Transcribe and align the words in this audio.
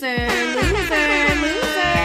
loser, 0.00 0.28
loser, 0.54 1.34
loser. 1.42 1.96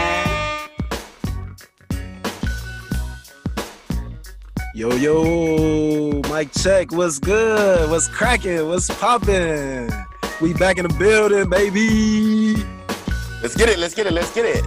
Yo, 4.74 4.90
yo, 4.96 6.20
mic 6.30 6.50
check. 6.52 6.90
What's 6.92 7.18
good? 7.18 7.88
What's 7.90 8.08
cracking? 8.08 8.66
What's 8.68 8.90
popping? 8.98 9.90
We 10.40 10.54
back 10.54 10.78
in 10.78 10.88
the 10.88 10.94
building, 10.98 11.48
baby. 11.48 12.56
Let's 13.40 13.56
get 13.56 13.68
it. 13.68 13.78
Let's 13.78 13.94
get 13.94 14.06
it. 14.06 14.12
Let's 14.12 14.34
get 14.34 14.44
it. 14.44 14.64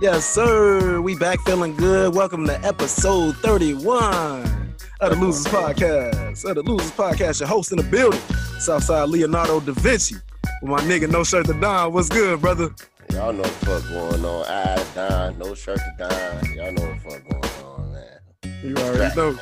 Yes, 0.00 0.26
sir. 0.26 1.00
We 1.00 1.16
back 1.16 1.40
feeling 1.40 1.74
good. 1.76 2.14
Welcome 2.14 2.46
to 2.48 2.60
episode 2.64 3.36
31 3.38 4.74
of 5.00 5.10
the 5.10 5.16
Losers 5.16 5.46
Podcast. 5.46 6.44
Of 6.44 6.56
the 6.56 6.62
Losers 6.62 6.90
Podcast, 6.90 7.40
your 7.40 7.48
host 7.48 7.72
in 7.72 7.78
the 7.78 7.84
building, 7.84 8.20
Southside 8.58 9.08
Leonardo 9.08 9.60
da 9.60 9.72
Vinci. 9.72 10.16
With 10.62 10.70
my 10.70 10.80
nigga, 10.82 11.10
no 11.10 11.24
shirt 11.24 11.46
to 11.46 11.54
Don. 11.54 11.92
What's 11.92 12.08
good, 12.08 12.40
brother? 12.40 12.70
Y'all 13.12 13.32
know 13.32 13.42
what 13.42 13.60
the 13.60 13.66
fuck 13.66 13.88
going 13.88 14.24
on. 14.24 14.44
I 14.46 14.84
Don, 14.94 15.38
no 15.38 15.54
shirt 15.54 15.78
to 15.78 15.94
Don. 15.98 16.54
Y'all 16.54 16.72
know 16.72 16.86
what 16.86 17.02
the 17.02 17.10
fuck 17.10 17.28
going 17.28 17.66
on, 17.66 17.92
man. 17.92 18.20
You 18.62 18.76
already 18.76 19.14
know. 19.16 19.38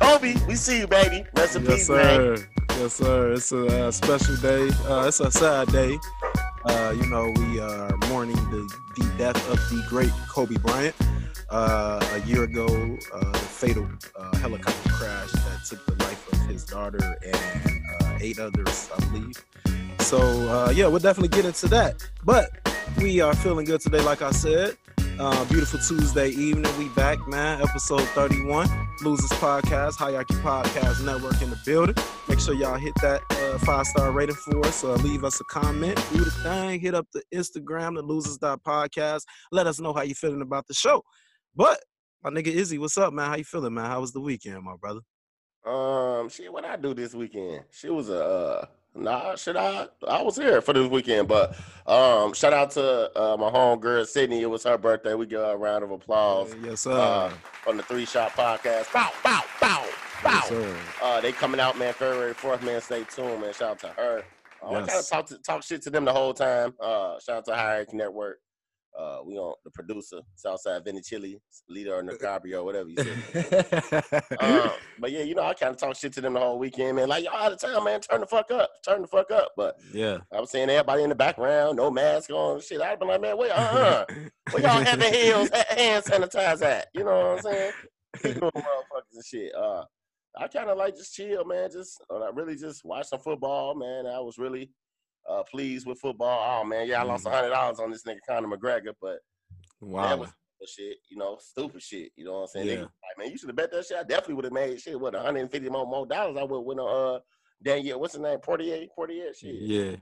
Kobe, 0.00 0.34
we 0.46 0.54
see 0.56 0.78
you, 0.80 0.86
baby. 0.86 1.24
Rest 1.36 1.56
in 1.56 1.64
Yes, 1.64 1.74
peace, 1.74 1.88
man. 1.90 2.36
sir. 2.36 2.48
Yes, 2.78 2.92
sir. 2.94 3.32
It's 3.32 3.52
a 3.52 3.86
uh, 3.88 3.90
special 3.90 4.36
day. 4.36 4.68
Uh, 4.88 5.04
it's 5.06 5.20
a 5.20 5.30
sad 5.30 5.68
day. 5.72 5.98
Uh, 6.64 6.94
you 6.96 7.06
know, 7.06 7.32
we 7.36 7.60
are 7.60 7.94
mourning 8.08 8.36
the, 8.50 8.68
the 8.96 9.12
death 9.18 9.50
of 9.50 9.58
the 9.70 9.84
great 9.88 10.10
Kobe 10.28 10.56
Bryant. 10.56 10.94
Uh, 11.48 12.04
a 12.14 12.26
year 12.26 12.42
ago, 12.42 12.64
uh, 12.66 13.32
the 13.32 13.38
fatal 13.38 13.86
uh, 14.18 14.36
helicopter 14.38 14.88
crash 14.90 15.30
that 15.30 15.60
took 15.68 15.84
the 15.86 15.94
life 16.04 16.32
of 16.32 16.40
his 16.48 16.64
daughter 16.64 17.16
and 17.24 17.82
uh, 18.02 18.18
eight 18.20 18.38
others, 18.40 18.90
I 18.96 19.04
believe. 19.06 19.44
So, 20.06 20.20
uh, 20.20 20.70
yeah, 20.70 20.86
we'll 20.86 21.00
definitely 21.00 21.36
get 21.36 21.44
into 21.44 21.66
that. 21.66 21.96
But 22.22 22.48
we 22.98 23.20
are 23.20 23.34
feeling 23.34 23.64
good 23.64 23.80
today, 23.80 24.00
like 24.02 24.22
I 24.22 24.30
said. 24.30 24.76
Uh, 25.18 25.44
beautiful 25.46 25.80
Tuesday 25.80 26.28
evening. 26.28 26.70
We 26.78 26.88
back, 26.90 27.26
man. 27.26 27.60
Episode 27.60 28.02
31, 28.10 28.68
Losers 29.02 29.28
Podcast, 29.30 29.96
Hierarchy 29.96 30.34
Podcast 30.34 31.04
Network 31.04 31.42
in 31.42 31.50
the 31.50 31.58
building. 31.66 31.96
Make 32.28 32.38
sure 32.38 32.54
y'all 32.54 32.76
hit 32.78 32.94
that 33.02 33.20
uh, 33.30 33.58
five 33.58 33.84
star 33.84 34.12
rating 34.12 34.36
for 34.36 34.64
us. 34.64 34.84
Uh, 34.84 34.92
leave 34.94 35.24
us 35.24 35.40
a 35.40 35.44
comment. 35.46 36.00
Do 36.12 36.22
the 36.22 36.30
thing. 36.30 36.78
Hit 36.78 36.94
up 36.94 37.08
the 37.12 37.24
Instagram, 37.34 37.96
the 37.96 38.02
Losers 38.02 38.38
Podcast. 38.38 39.22
Let 39.50 39.66
us 39.66 39.80
know 39.80 39.92
how 39.92 40.02
you 40.02 40.14
feeling 40.14 40.40
about 40.40 40.68
the 40.68 40.74
show. 40.74 41.02
But 41.56 41.80
my 42.22 42.30
nigga 42.30 42.46
Izzy, 42.46 42.78
what's 42.78 42.96
up, 42.96 43.12
man? 43.12 43.28
How 43.28 43.34
you 43.38 43.44
feeling, 43.44 43.74
man? 43.74 43.86
How 43.86 44.00
was 44.00 44.12
the 44.12 44.20
weekend, 44.20 44.62
my 44.62 44.76
brother? 44.80 45.00
Um, 45.64 46.28
shit, 46.28 46.52
what 46.52 46.64
I 46.64 46.76
do 46.76 46.94
this 46.94 47.12
weekend? 47.12 47.64
She 47.72 47.90
was 47.90 48.08
a 48.08 48.24
uh, 48.24 48.66
nah. 48.96 49.34
Should 49.36 49.56
I? 49.56 49.86
I 50.06 50.22
was 50.22 50.36
here 50.36 50.60
for 50.60 50.72
this 50.72 50.88
weekend, 50.88 51.28
but 51.28 51.56
um, 51.86 52.32
shout 52.34 52.52
out 52.52 52.70
to 52.72 53.10
uh, 53.20 53.36
my 53.36 53.50
home 53.50 53.78
girl 53.80 54.04
Sydney. 54.04 54.42
It 54.42 54.46
was 54.50 54.64
her 54.64 54.78
birthday. 54.78 55.14
We 55.14 55.26
give 55.26 55.40
her 55.40 55.52
a 55.52 55.56
round 55.56 55.84
of 55.84 55.90
applause 55.90 56.54
yes, 56.62 56.80
sir. 56.80 56.92
uh, 56.92 57.32
on 57.68 57.76
the 57.76 57.82
Three 57.82 58.04
Shot 58.06 58.32
Podcast. 58.32 58.92
Bow, 58.92 59.10
bow, 59.22 59.42
bow, 59.60 59.84
bow. 60.24 60.42
yes. 60.50 60.76
Uh, 61.02 61.20
they 61.20 61.32
coming 61.32 61.60
out, 61.60 61.78
man. 61.78 61.92
February 61.94 62.34
fourth, 62.34 62.62
man. 62.62 62.80
Stay 62.80 63.04
tuned, 63.04 63.40
man. 63.40 63.52
Shout 63.52 63.70
out 63.72 63.78
to 63.80 63.88
her. 63.88 64.24
Uh, 64.62 64.66
I 64.68 64.72
kind 64.72 64.82
of 64.84 64.88
Yes. 64.88 65.08
talk 65.10 65.26
to, 65.26 65.38
talk 65.38 65.62
shit 65.62 65.82
to 65.82 65.90
them 65.90 66.04
the 66.04 66.12
whole 66.12 66.32
time. 66.34 66.74
Uh, 66.80 67.18
shout 67.20 67.36
out 67.38 67.44
to 67.46 67.54
Hierarchy 67.54 67.96
Network. 67.96 68.38
Uh, 68.98 69.18
we 69.24 69.36
on 69.36 69.54
the 69.64 69.70
producer, 69.70 70.20
Southside 70.36 70.84
Vinny 70.84 71.02
Chili, 71.02 71.38
leader 71.68 71.98
of 71.98 72.06
Nacabrio, 72.06 72.64
whatever 72.64 72.88
you 72.88 72.96
say. 72.96 74.12
um, 74.40 74.70
but 74.98 75.12
yeah, 75.12 75.22
you 75.22 75.34
know, 75.34 75.42
I 75.42 75.52
kind 75.52 75.72
of 75.72 75.76
talk 75.78 75.96
shit 75.96 76.14
to 76.14 76.22
them 76.22 76.32
the 76.32 76.40
whole 76.40 76.58
weekend, 76.58 76.96
man. 76.96 77.08
Like 77.08 77.24
y'all 77.24 77.36
out 77.36 77.52
of 77.52 77.60
town, 77.60 77.84
man. 77.84 78.00
Turn 78.00 78.20
the 78.20 78.26
fuck 78.26 78.50
up, 78.50 78.70
turn 78.82 79.02
the 79.02 79.08
fuck 79.08 79.30
up. 79.30 79.52
But 79.54 79.76
yeah. 79.92 80.18
I 80.32 80.40
was 80.40 80.50
saying 80.50 80.70
everybody 80.70 81.02
in 81.02 81.10
the 81.10 81.14
background, 81.14 81.76
no 81.76 81.90
mask 81.90 82.30
on, 82.30 82.60
shit. 82.60 82.80
I'd 82.80 82.98
been 82.98 83.08
like, 83.08 83.20
man, 83.20 83.36
wait, 83.36 83.50
uh, 83.50 83.54
uh 83.54 84.04
where 84.50 84.62
y'all 84.62 84.82
have 84.82 84.98
the 84.98 85.10
heels, 85.10 85.50
hand 85.68 86.04
sanitize 86.04 86.62
at? 86.62 86.88
You 86.94 87.04
know 87.04 87.34
what 87.34 87.36
I'm 87.36 87.42
saying? 87.42 87.72
Keep 88.22 88.36
motherfuckers 88.36 89.14
and 89.14 89.24
shit. 89.24 89.54
Uh, 89.54 89.84
I 90.38 90.48
kind 90.48 90.70
of 90.70 90.78
like 90.78 90.96
just 90.96 91.14
chill, 91.14 91.44
man. 91.44 91.70
Just 91.70 92.02
I 92.10 92.30
really 92.32 92.56
just 92.56 92.84
watch 92.84 93.08
some 93.08 93.20
football, 93.20 93.74
man. 93.74 94.06
I 94.06 94.20
was 94.20 94.38
really 94.38 94.70
uh, 95.28 95.42
pleased 95.44 95.86
with 95.86 95.98
football. 96.00 96.60
Oh 96.60 96.64
man, 96.64 96.86
yeah, 96.88 97.00
I 97.00 97.04
lost 97.04 97.26
a 97.26 97.30
hundred 97.30 97.50
dollars 97.50 97.78
on 97.80 97.90
this 97.90 98.04
nigga 98.04 98.18
Conor 98.28 98.48
McGregor, 98.48 98.92
but 99.00 99.18
that 99.80 99.86
Wow. 99.86 100.16
was 100.16 100.30
shit, 100.66 100.96
you 101.08 101.16
know, 101.16 101.38
stupid 101.40 101.82
shit. 101.82 102.10
You 102.16 102.24
know 102.24 102.32
what 102.32 102.40
I'm 102.42 102.46
saying? 102.48 102.66
Yeah. 102.66 102.80
Like, 102.82 103.18
man, 103.18 103.30
you 103.30 103.38
should 103.38 103.48
have 103.50 103.56
bet 103.56 103.70
that 103.72 103.86
shit. 103.86 103.98
I 103.98 104.02
definitely 104.02 104.34
would 104.34 104.44
have 104.44 104.52
made 104.52 104.80
shit. 104.80 104.98
What 104.98 105.14
150 105.14 105.68
more, 105.68 105.86
more 105.86 106.06
dollars? 106.06 106.36
I 106.38 106.44
would 106.44 106.60
win 106.60 106.78
on 106.80 107.16
uh 107.16 107.20
Daniel. 107.62 108.00
What's 108.00 108.14
his 108.14 108.22
name? 108.22 108.38
Portier. 108.40 108.86
Portier. 108.94 109.32
Shit. 109.34 109.54
Yeah. 109.54 109.96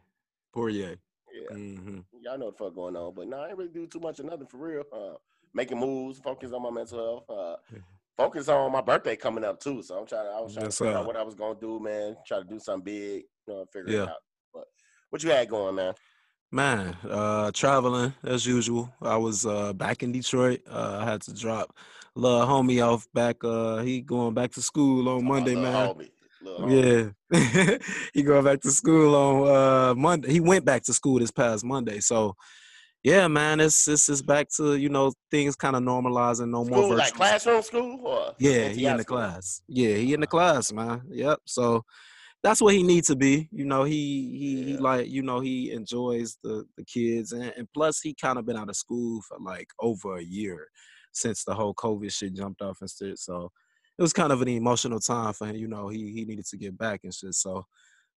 Poirier. 0.52 0.96
Yeah. 1.32 1.56
hmm 1.56 1.98
Y'all 2.22 2.38
know 2.38 2.46
what 2.46 2.56
the 2.58 2.64
fuck 2.64 2.74
going 2.74 2.96
on. 2.96 3.12
But 3.14 3.28
no, 3.28 3.38
I 3.40 3.48
ain't 3.48 3.58
really 3.58 3.70
do 3.70 3.86
too 3.86 4.00
much 4.00 4.20
of 4.20 4.26
nothing 4.26 4.46
for 4.46 4.58
real. 4.58 4.84
Uh, 4.92 5.14
making 5.52 5.78
moves, 5.78 6.20
focus 6.20 6.52
on 6.52 6.62
my 6.62 6.70
mental 6.70 6.98
health. 7.28 7.38
Uh, 7.38 7.56
focus 8.16 8.48
on 8.48 8.70
my 8.72 8.80
birthday 8.80 9.16
coming 9.16 9.44
up 9.44 9.60
too. 9.60 9.82
So 9.82 9.98
I'm 9.98 10.06
trying. 10.06 10.26
To, 10.26 10.30
I 10.30 10.40
was 10.40 10.54
trying 10.54 10.66
to 10.66 10.72
figure 10.72 10.96
out 10.96 11.06
what 11.06 11.16
I 11.16 11.22
was 11.22 11.34
gonna 11.34 11.58
do, 11.60 11.80
man. 11.80 12.16
Try 12.26 12.38
to 12.38 12.44
do 12.44 12.58
something 12.58 12.84
big. 12.84 13.24
You 13.46 13.54
know, 13.54 13.66
figure 13.72 13.90
Yeah. 13.92 14.02
it 14.04 14.08
out. 14.10 14.16
What 15.14 15.22
you 15.22 15.30
had 15.30 15.48
going, 15.48 15.76
man? 15.76 15.94
Man, 16.50 16.96
uh, 17.08 17.52
traveling 17.52 18.12
as 18.24 18.44
usual. 18.44 18.92
I 19.00 19.16
was 19.16 19.46
uh, 19.46 19.72
back 19.72 20.02
in 20.02 20.10
Detroit. 20.10 20.62
Uh, 20.68 20.98
I 21.02 21.04
had 21.08 21.20
to 21.22 21.32
drop 21.32 21.72
little 22.16 22.40
homie 22.44 22.84
off 22.84 23.06
back. 23.14 23.36
Uh, 23.44 23.76
he 23.76 24.00
going 24.00 24.34
back 24.34 24.50
to 24.54 24.60
school 24.60 25.08
on 25.08 25.24
Monday, 25.24 25.54
man. 25.54 25.94
homie. 25.94 27.12
Yeah, 27.30 27.78
he 28.12 28.24
going 28.24 28.42
back 28.44 28.60
to 28.62 28.72
school 28.72 29.14
on 29.14 29.56
uh, 29.90 29.94
Monday. 29.94 30.32
He 30.32 30.40
went 30.40 30.64
back 30.64 30.82
to 30.86 30.92
school 30.92 31.20
this 31.20 31.30
past 31.30 31.64
Monday. 31.64 32.00
So, 32.00 32.34
yeah, 33.04 33.28
man, 33.28 33.60
it's 33.60 33.86
it's 33.86 34.08
it's 34.08 34.20
back 34.20 34.48
to 34.56 34.74
you 34.74 34.88
know 34.88 35.12
things 35.30 35.54
kind 35.54 35.76
of 35.76 35.84
normalizing. 35.84 36.48
No 36.48 36.64
more 36.64 36.66
School, 36.66 36.82
virtual. 36.88 36.96
like 36.96 37.14
classroom 37.14 37.62
school 37.62 38.34
Yeah, 38.40 38.66
he 38.66 38.84
in 38.86 38.96
the 38.96 39.04
school? 39.04 39.18
class. 39.18 39.62
Yeah, 39.68 39.94
he 39.94 40.12
in 40.12 40.22
the 40.22 40.26
class, 40.26 40.72
man. 40.72 41.02
Yep. 41.08 41.38
So 41.44 41.84
that's 42.44 42.60
what 42.60 42.74
he 42.74 42.82
needs 42.82 43.08
to 43.08 43.16
be. 43.16 43.48
You 43.50 43.64
know, 43.64 43.84
he 43.84 44.36
he, 44.38 44.62
he 44.64 44.76
like 44.76 45.08
you 45.08 45.22
know 45.22 45.40
he 45.40 45.72
enjoys 45.72 46.36
the 46.44 46.66
the 46.76 46.84
kids, 46.84 47.32
and, 47.32 47.52
and 47.56 47.66
plus 47.72 48.00
he 48.02 48.14
kind 48.14 48.38
of 48.38 48.44
been 48.44 48.56
out 48.56 48.68
of 48.68 48.76
school 48.76 49.22
for 49.22 49.38
like 49.40 49.68
over 49.80 50.16
a 50.18 50.22
year 50.22 50.68
since 51.12 51.42
the 51.42 51.54
whole 51.54 51.74
COVID 51.74 52.12
shit 52.12 52.34
jumped 52.34 52.60
off 52.60 52.82
and 52.82 52.90
shit. 52.90 53.18
So 53.18 53.50
it 53.98 54.02
was 54.02 54.12
kind 54.12 54.30
of 54.30 54.42
an 54.42 54.48
emotional 54.48 55.00
time 55.00 55.32
for 55.32 55.46
him. 55.46 55.56
You 55.56 55.68
know, 55.68 55.88
he 55.88 56.12
he 56.12 56.26
needed 56.26 56.44
to 56.50 56.58
get 56.58 56.76
back 56.76 57.00
and 57.02 57.14
shit. 57.14 57.34
So 57.34 57.64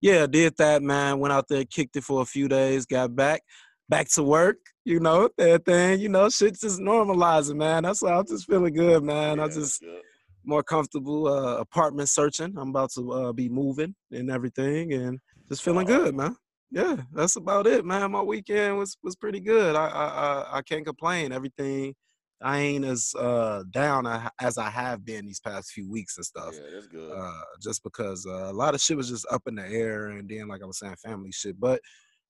yeah, 0.01 0.27
did 0.27 0.57
that, 0.57 0.83
man. 0.83 1.19
Went 1.19 1.31
out 1.31 1.47
there, 1.47 1.63
kicked 1.63 1.95
it 1.95 2.03
for 2.03 2.21
a 2.21 2.25
few 2.25 2.49
days, 2.49 2.85
got 2.85 3.15
back. 3.15 3.41
Back 3.89 4.09
to 4.15 4.23
work, 4.23 4.57
you 4.83 4.99
know, 4.99 5.29
that 5.38 5.63
thing, 5.63 6.01
you 6.01 6.09
know, 6.09 6.27
shit's 6.27 6.59
just 6.59 6.77
normalizing, 6.77 7.55
man. 7.55 7.83
That's 7.83 8.01
why 8.01 8.11
I'm 8.11 8.27
just 8.27 8.45
feeling 8.45 8.73
good, 8.73 9.01
man. 9.01 9.39
I 9.39 9.47
just 9.47 9.79
good. 9.79 10.01
More 10.47 10.63
comfortable 10.63 11.27
uh, 11.27 11.57
apartment 11.57 12.09
searching. 12.09 12.55
I'm 12.57 12.69
about 12.69 12.91
to 12.93 13.11
uh, 13.11 13.33
be 13.33 13.49
moving 13.49 13.93
and 14.11 14.31
everything, 14.31 14.93
and 14.93 15.19
just 15.49 15.61
feeling 15.61 15.85
good, 15.85 16.15
man. 16.15 16.35
Yeah, 16.71 16.97
that's 17.13 17.35
about 17.35 17.67
it, 17.67 17.85
man. 17.85 18.11
My 18.11 18.21
weekend 18.21 18.77
was 18.77 18.97
was 19.03 19.15
pretty 19.15 19.39
good. 19.39 19.75
I 19.75 19.87
I 19.87 20.57
I, 20.57 20.61
can't 20.63 20.85
complain. 20.85 21.31
Everything, 21.31 21.93
I 22.41 22.59
ain't 22.59 22.85
as 22.85 23.13
uh, 23.17 23.63
down 23.71 24.07
as 24.41 24.57
I 24.57 24.69
have 24.69 25.05
been 25.05 25.25
these 25.25 25.39
past 25.39 25.71
few 25.71 25.89
weeks 25.89 26.17
and 26.17 26.25
stuff. 26.25 26.53
Yeah, 26.55 26.69
that's 26.73 26.87
good. 26.87 27.11
Uh, 27.11 27.31
just 27.61 27.83
because 27.83 28.25
uh, 28.25 28.51
a 28.51 28.53
lot 28.53 28.73
of 28.73 28.81
shit 28.81 28.97
was 28.97 29.09
just 29.09 29.27
up 29.31 29.43
in 29.47 29.55
the 29.55 29.67
air, 29.67 30.07
and 30.09 30.29
then 30.29 30.47
like 30.47 30.63
I 30.63 30.65
was 30.65 30.79
saying, 30.79 30.95
family 31.03 31.31
shit. 31.31 31.59
But 31.59 31.81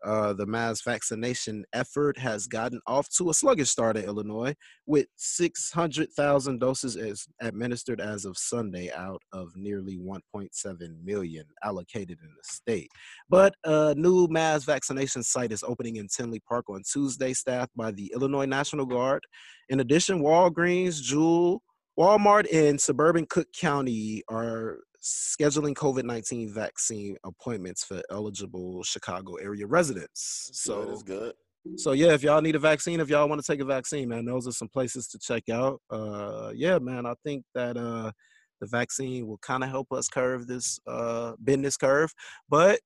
Uh, 0.06 0.34
the 0.34 0.46
mass 0.46 0.82
vaccination 0.82 1.66
effort 1.74 2.18
has 2.18 2.48
gotten 2.48 2.80
off 2.88 3.10
to 3.10 3.30
a 3.30 3.34
sluggish 3.34 3.70
start 3.70 3.98
in 3.98 4.06
Illinois, 4.06 4.54
with 4.86 5.08
600,000 5.16 6.60
doses 6.60 6.96
as 6.96 7.28
administered 7.42 8.00
as 8.00 8.26
of 8.26 8.38
Sunday 8.38 8.92
out 8.92 9.22
of 9.34 9.52
nearly 9.56 9.98
1.7 9.98 11.04
million 11.04 11.46
allocated 11.64 12.20
in 12.22 12.30
the 12.30 12.44
state. 12.44 12.90
But 13.30 13.56
a 13.64 13.96
new 13.96 14.28
mass 14.28 14.64
vaccination 14.66 15.24
site 15.24 15.52
is 15.52 15.64
opening 15.64 15.96
in 15.96 16.08
Tinley 16.08 16.42
Park 16.48 16.70
on 16.70 16.84
Tuesday, 16.90 17.34
staffed 17.34 17.76
by 17.76 17.92
the 17.92 18.12
Illinois 18.14 18.46
National 18.46 18.86
Guard. 18.86 19.24
In 19.70 19.80
addition, 19.80 20.22
Walgreens, 20.22 21.02
Jewel, 21.02 21.62
Walmart, 22.00 22.46
and 22.54 22.80
suburban 22.80 23.26
Cook 23.26 23.48
County 23.54 24.24
are 24.30 24.80
scheduling 25.08 25.74
COVID 25.74 26.04
19 26.04 26.54
vaccine 26.54 27.16
appointments 27.24 27.84
for 27.84 28.02
eligible 28.10 28.84
Chicago 28.84 29.36
area 29.36 29.66
residents. 29.66 30.50
So 30.54 30.84
So 30.86 30.92
it's 30.92 31.04
good. 31.04 31.34
so 31.78 31.92
yeah, 31.94 32.14
if 32.14 32.24
y'all 32.24 32.42
need 32.42 32.56
a 32.56 32.60
vaccine, 32.60 33.00
if 33.00 33.10
y'all 33.10 33.28
want 33.30 33.42
to 33.44 33.52
take 33.52 33.62
a 33.62 33.66
vaccine, 33.66 34.10
man, 34.10 34.26
those 34.26 34.48
are 34.48 34.52
some 34.52 34.70
places 34.70 35.08
to 35.10 35.20
check 35.20 35.50
out. 35.50 35.82
Uh 35.90 36.52
yeah, 36.56 36.80
man, 36.80 37.06
I 37.06 37.14
think 37.24 37.44
that 37.56 37.78
uh 37.78 38.12
the 38.60 38.68
vaccine 38.68 39.28
will 39.28 39.38
kind 39.40 39.64
of 39.64 39.70
help 39.70 39.92
us 39.92 40.08
curve 40.08 40.48
this 40.48 40.80
uh 40.88 41.34
bend 41.40 41.64
this 41.64 41.78
curve. 41.78 42.12
But 42.50 42.80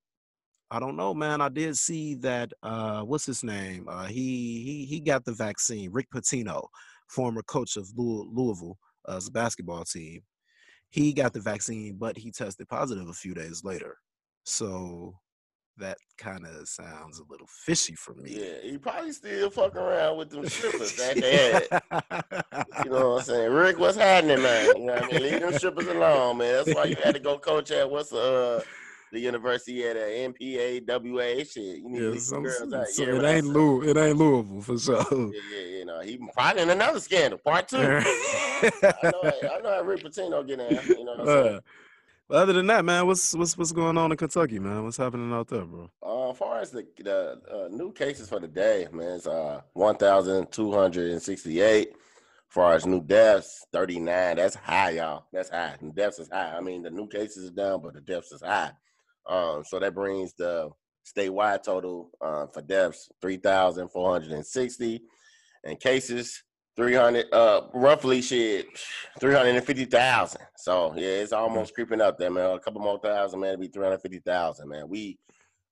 I 0.69 0.79
don't 0.79 0.95
know, 0.95 1.13
man. 1.13 1.41
I 1.41 1.49
did 1.49 1.77
see 1.77 2.15
that 2.15 2.51
uh 2.63 3.01
what's 3.01 3.25
his 3.25 3.43
name? 3.43 3.87
Uh 3.89 4.05
he 4.05 4.63
he 4.63 4.85
he 4.85 4.99
got 4.99 5.25
the 5.25 5.33
vaccine. 5.33 5.91
Rick 5.91 6.07
Pitino, 6.13 6.67
former 7.09 7.41
coach 7.43 7.77
of 7.77 7.89
Louis- 7.97 8.27
Louisville, 8.31 8.77
uh, 9.07 9.19
basketball 9.31 9.83
team. 9.85 10.21
He 10.91 11.13
got 11.13 11.33
the 11.33 11.39
vaccine, 11.39 11.95
but 11.97 12.17
he 12.17 12.31
tested 12.31 12.67
positive 12.69 13.07
a 13.09 13.13
few 13.13 13.33
days 13.33 13.63
later. 13.63 13.97
So 14.43 15.15
that 15.77 15.97
kind 16.17 16.45
of 16.45 16.67
sounds 16.67 17.19
a 17.19 17.23
little 17.29 17.47
fishy 17.47 17.95
for 17.95 18.13
me. 18.13 18.37
Yeah, 18.39 18.69
he 18.69 18.77
probably 18.77 19.13
still 19.13 19.49
fuck 19.49 19.75
around 19.75 20.17
with 20.17 20.29
them 20.29 20.47
strippers 20.47 20.95
that 20.97 21.15
they. 21.15 21.67
You 22.83 22.89
know 22.91 23.11
what 23.11 23.19
I'm 23.19 23.23
saying? 23.23 23.51
Rick, 23.51 23.79
what's 23.79 23.97
happening, 23.97 24.41
man? 24.41 24.65
You 24.77 24.85
know 24.85 24.93
what 24.93 25.03
I 25.03 25.07
mean? 25.07 25.23
Leave 25.23 25.39
them 25.41 25.53
strippers 25.53 25.87
alone, 25.87 26.37
man. 26.37 26.53
That's 26.65 26.75
why 26.75 26.85
you 26.85 26.95
had 27.03 27.15
to 27.15 27.19
go 27.19 27.37
coach 27.37 27.71
at 27.71 27.89
what's 27.89 28.11
uh 28.13 28.61
the 29.11 29.19
university 29.19 29.83
at 29.85 29.95
a 29.97 30.27
NPA, 30.29 30.81
WA 30.87 31.43
shit. 31.43 31.79
You 31.79 31.89
need 31.89 32.01
Yeah, 32.01 32.09
leave 32.09 32.21
some, 32.21 32.43
girls 32.43 32.73
out. 32.73 32.87
so 32.87 33.03
Yeah, 33.03 33.15
it 33.15 33.23
ain't. 33.23 33.47
Louis, 33.47 33.89
it 33.89 33.97
ain't 33.97 34.17
Louisville 34.17 34.61
for 34.61 34.77
sure. 34.77 35.05
Yeah, 35.11 35.27
yeah, 35.53 35.65
you 35.77 35.85
know, 35.85 35.99
he 35.99 36.17
probably 36.33 36.61
in 36.63 36.69
another 36.69 36.99
scandal, 36.99 37.39
part 37.39 37.67
two. 37.67 37.77
I 37.77 38.03
know, 39.03 39.21
I 39.23 39.59
know 39.61 39.73
how 39.73 39.81
Rick 39.83 40.03
Pitino 40.03 40.45
get 40.47 40.59
in. 40.59 40.97
You 40.97 41.05
know 41.05 41.15
what 41.17 41.21
I'm 41.21 41.27
saying? 41.27 41.55
Uh, 41.55 41.59
but 42.29 42.37
other 42.37 42.53
than 42.53 42.67
that, 42.67 42.85
man, 42.85 43.05
what's 43.05 43.33
what's 43.35 43.57
what's 43.57 43.71
going 43.73 43.97
on 43.97 44.11
in 44.11 44.17
Kentucky, 44.17 44.59
man? 44.59 44.83
What's 44.83 44.97
happening 44.97 45.31
out 45.33 45.47
there, 45.49 45.65
bro? 45.65 45.89
Uh, 46.01 46.31
as 46.31 46.37
far 46.37 46.59
as 46.59 46.71
the, 46.71 46.87
the 46.99 47.41
uh, 47.51 47.67
new 47.69 47.91
cases 47.91 48.29
for 48.29 48.39
the 48.39 48.47
day, 48.47 48.87
man, 48.93 49.15
it's 49.15 49.27
uh, 49.27 49.61
1,268. 49.73 51.87
As 51.89 51.95
far 52.47 52.73
as 52.73 52.85
new 52.85 53.01
deaths, 53.01 53.65
39. 53.71 54.35
That's 54.35 54.55
high, 54.55 54.89
y'all. 54.91 55.25
That's 55.31 55.49
high. 55.49 55.75
The 55.81 55.89
deaths 55.91 56.19
is 56.19 56.29
high. 56.29 56.53
I 56.55 56.59
mean, 56.59 56.83
the 56.83 56.91
new 56.91 57.07
cases 57.07 57.45
is 57.45 57.51
down, 57.51 57.81
but 57.81 57.93
the 57.93 58.01
deaths 58.01 58.31
is 58.33 58.41
high. 58.41 58.71
Um, 59.27 59.63
so 59.65 59.79
that 59.79 59.95
brings 59.95 60.33
the 60.33 60.69
statewide 61.05 61.63
total 61.63 62.09
uh, 62.21 62.47
for 62.47 62.61
deaths 62.61 63.09
3,460 63.21 65.01
and 65.63 65.79
cases 65.79 66.43
300 66.77 67.25
uh 67.33 67.61
roughly 67.73 68.21
shit 68.21 68.65
350,000 69.19 70.41
so 70.57 70.93
yeah 70.95 71.07
it's 71.07 71.33
almost 71.33 71.73
creeping 71.73 72.01
up 72.01 72.17
there 72.17 72.29
man. 72.31 72.51
A 72.51 72.59
couple 72.59 72.81
more 72.81 72.99
thousand 72.99 73.39
man 73.39 73.49
it'd 73.49 73.59
be 73.59 73.67
350,000 73.67 74.69
man. 74.69 74.87
We 74.87 75.17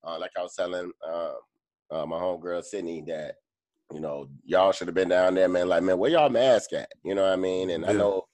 uh, 0.03 0.19
like 0.19 0.31
I 0.37 0.41
was 0.41 0.55
telling 0.55 0.91
uh, 1.07 1.33
uh, 1.91 2.05
my 2.05 2.17
homegirl 2.17 2.63
Sydney 2.63 3.03
that 3.07 3.35
you 3.93 3.99
know 3.99 4.27
y'all 4.45 4.71
should 4.71 4.87
have 4.87 4.95
been 4.95 5.09
down 5.09 5.35
there 5.35 5.49
man 5.49 5.67
like 5.67 5.83
man 5.83 5.97
where 5.97 6.11
y'all 6.11 6.29
mask 6.29 6.73
at? 6.73 6.89
You 7.03 7.15
know 7.15 7.23
what 7.23 7.33
I 7.33 7.37
mean? 7.37 7.69
And 7.69 7.85
I 7.85 7.91
know 7.93 8.25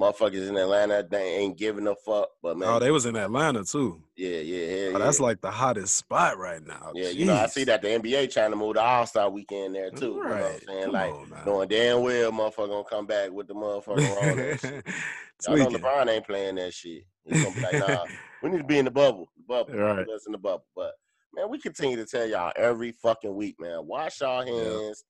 motherfuckers 0.00 0.48
in 0.48 0.56
Atlanta 0.56 1.06
they 1.08 1.36
ain't 1.36 1.58
giving 1.58 1.86
a 1.86 1.94
fuck 1.94 2.28
but 2.42 2.52
oh, 2.52 2.54
man 2.54 2.68
Oh, 2.68 2.78
they 2.78 2.90
was 2.90 3.04
in 3.06 3.16
Atlanta 3.16 3.64
too. 3.64 4.02
yeah 4.16 4.38
yeah 4.38 4.74
yeah, 4.76 4.92
Oh, 4.94 4.98
that's 4.98 5.20
like 5.20 5.40
the 5.40 5.50
hottest 5.50 5.94
spot 5.96 6.38
right 6.38 6.64
now. 6.66 6.92
Yeah, 6.94 7.10
you 7.10 7.24
know, 7.26 7.34
I 7.34 7.46
see 7.46 7.64
that 7.64 7.82
the 7.82 7.88
NBA 7.88 8.32
trying 8.32 8.50
to 8.50 8.56
move 8.56 8.74
the 8.74 8.80
All 8.82 9.06
Star 9.06 9.28
weekend 9.30 9.74
there 9.74 9.90
too. 9.90 10.06
You 10.06 10.14
know 10.14 10.20
what 10.22 10.32
I'm 10.32 10.42
Right. 10.42 10.64
saying? 10.66 10.84
Come 10.84 10.92
like 10.92 11.46
knowing 11.46 11.68
damn 11.68 12.02
well 12.02 12.32
motherfucker 12.32 12.68
gonna 12.68 12.84
come 12.84 13.06
back 13.06 13.30
with 13.30 13.46
the 13.48 13.54
motherfucker 13.54 14.22
on 14.22 14.38
and 14.38 14.60
shit. 14.60 14.86
Y'all 15.46 15.56
know 15.56 15.78
LeBron 15.78 16.08
ain't 16.08 16.26
playing 16.26 16.54
that 16.56 16.72
shit. 16.74 17.04
He's 17.24 17.42
gonna 17.42 17.54
be 17.54 17.60
like, 17.62 17.78
nah, 17.78 18.06
we 18.42 18.50
need 18.50 18.58
to 18.58 18.64
be 18.64 18.78
in 18.78 18.84
the 18.86 18.90
bubble. 18.90 19.30
The 19.36 19.42
bubble. 19.44 19.74
Right. 19.74 20.08
Us 20.08 20.26
in 20.26 20.32
the 20.32 20.38
bubble. 20.38 20.64
But 20.74 20.92
man, 21.34 21.48
we 21.50 21.58
continue 21.58 21.96
to 21.96 22.06
tell 22.06 22.26
y'all 22.26 22.52
every 22.56 22.92
fucking 22.92 23.34
week, 23.34 23.56
man. 23.60 23.86
Wash 23.86 24.20
y'all 24.20 24.44
hands, 24.44 25.04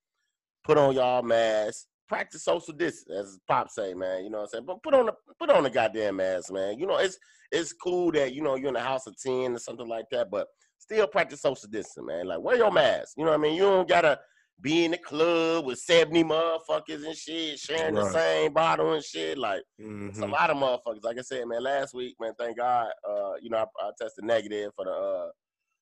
put 0.65 0.77
on 0.79 0.95
y'all 0.95 1.23
masks, 1.23 1.87
practice 2.11 2.43
social 2.43 2.75
distance, 2.75 3.17
as 3.17 3.39
Pop 3.47 3.71
say, 3.71 3.95
man. 3.95 4.25
You 4.25 4.31
know 4.31 4.39
what 4.39 4.43
I'm 4.45 4.49
saying? 4.49 4.65
But 4.67 4.83
put 4.83 4.95
on 4.95 5.07
the 5.07 5.13
put 5.39 5.49
on 5.49 5.63
the 5.63 5.71
goddamn 5.71 6.17
mask, 6.17 6.53
man. 6.53 6.77
You 6.79 6.87
know, 6.87 6.97
it's 6.97 7.17
it's 7.53 7.73
cool 7.73 8.11
that 8.13 8.35
you 8.35 8.43
know 8.43 8.57
you're 8.57 8.69
in 8.69 8.75
the 8.75 8.81
house 8.81 9.07
of 9.07 9.15
10 9.17 9.55
or 9.55 9.59
something 9.61 9.89
like 9.89 10.07
that, 10.11 10.29
but 10.29 10.49
still 10.79 11.07
practice 11.07 11.41
social 11.41 11.69
distancing, 11.71 12.07
man. 12.07 12.27
Like 12.27 12.41
wear 12.41 12.57
your 12.57 12.73
mask. 12.73 13.13
You 13.17 13.25
know 13.25 13.31
what 13.31 13.39
I 13.39 13.43
mean? 13.43 13.55
You 13.55 13.63
don't 13.63 13.89
gotta 13.89 14.19
be 14.61 14.85
in 14.85 14.91
the 14.91 14.99
club 14.99 15.65
with 15.67 15.79
70 15.79 16.25
motherfuckers 16.25 17.07
and 17.07 17.17
shit, 17.17 17.59
sharing 17.61 17.95
the 17.95 18.05
same 18.11 18.53
bottle 18.53 18.93
and 18.93 19.05
shit. 19.05 19.39
Like 19.39 19.63
it's 19.79 20.19
a 20.19 20.23
Mhm. 20.23 20.33
lot 20.33 20.51
of 20.51 20.57
motherfuckers. 20.57 21.05
Like 21.05 21.19
I 21.19 21.23
said, 21.23 21.47
man, 21.47 21.63
last 21.63 21.95
week, 21.95 22.17
man, 22.21 22.35
thank 22.37 22.57
God, 22.59 22.91
uh, 23.09 23.35
you 23.41 23.51
know, 23.51 23.59
I, 23.59 23.87
I 23.87 23.91
tested 23.99 24.25
negative 24.25 24.73
for 24.75 24.85
the 24.85 24.91
uh 24.91 25.31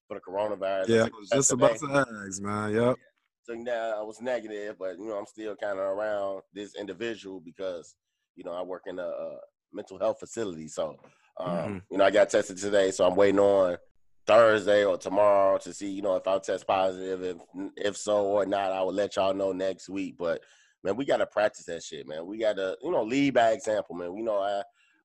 for 0.06 0.14
the 0.14 0.20
coronavirus. 0.20 0.88
Yeah, 0.88 1.04
I 1.04 1.18
was 1.18 1.30
just 1.30 1.52
about 1.52 1.78
to 1.78 2.04
ask, 2.26 2.42
man. 2.42 2.74
Yep. 2.74 2.96
So 3.48 3.54
now 3.54 3.98
I 3.98 4.02
was 4.02 4.20
negative, 4.20 4.76
but 4.78 4.98
you 4.98 5.06
know, 5.06 5.14
I'm 5.16 5.26
still 5.26 5.56
kind 5.56 5.78
of 5.78 5.84
around 5.86 6.42
this 6.52 6.74
individual 6.74 7.40
because 7.40 7.94
you 8.36 8.44
know 8.44 8.52
I 8.52 8.62
work 8.62 8.82
in 8.86 8.98
a, 8.98 9.06
uh 9.06 9.38
mental 9.72 9.98
health 9.98 10.18
facility. 10.20 10.68
So 10.68 10.96
um, 11.38 11.48
Mhm. 11.48 11.82
you 11.90 11.98
know, 11.98 12.04
I 12.04 12.10
got 12.10 12.28
tested 12.30 12.58
today, 12.58 12.90
so 12.90 13.06
I'm 13.06 13.14
waiting 13.16 13.38
on 13.38 13.78
Thursday 14.26 14.84
or 14.84 14.98
tomorrow 14.98 15.56
to 15.58 15.72
see, 15.72 15.88
you 15.90 16.02
know, 16.02 16.16
if 16.16 16.26
I'll 16.26 16.40
test 16.40 16.66
positive. 16.66 17.22
If 17.22 17.36
if 17.76 17.96
so 17.96 18.26
or 18.26 18.44
not, 18.44 18.72
I 18.72 18.82
will 18.82 18.92
let 18.92 19.16
y'all 19.16 19.32
know 19.34 19.52
next 19.52 19.88
week. 19.88 20.16
But 20.18 20.42
man, 20.84 20.96
we 20.96 21.06
gotta 21.06 21.26
practice 21.26 21.64
that 21.66 21.82
shit, 21.82 22.06
man. 22.06 22.26
We 22.26 22.38
gotta, 22.38 22.76
you 22.82 22.90
know, 22.90 23.02
lead 23.02 23.34
by 23.34 23.52
example, 23.52 23.94
man. 23.96 24.12
We 24.12 24.20
know 24.22 24.38
I 24.40 24.62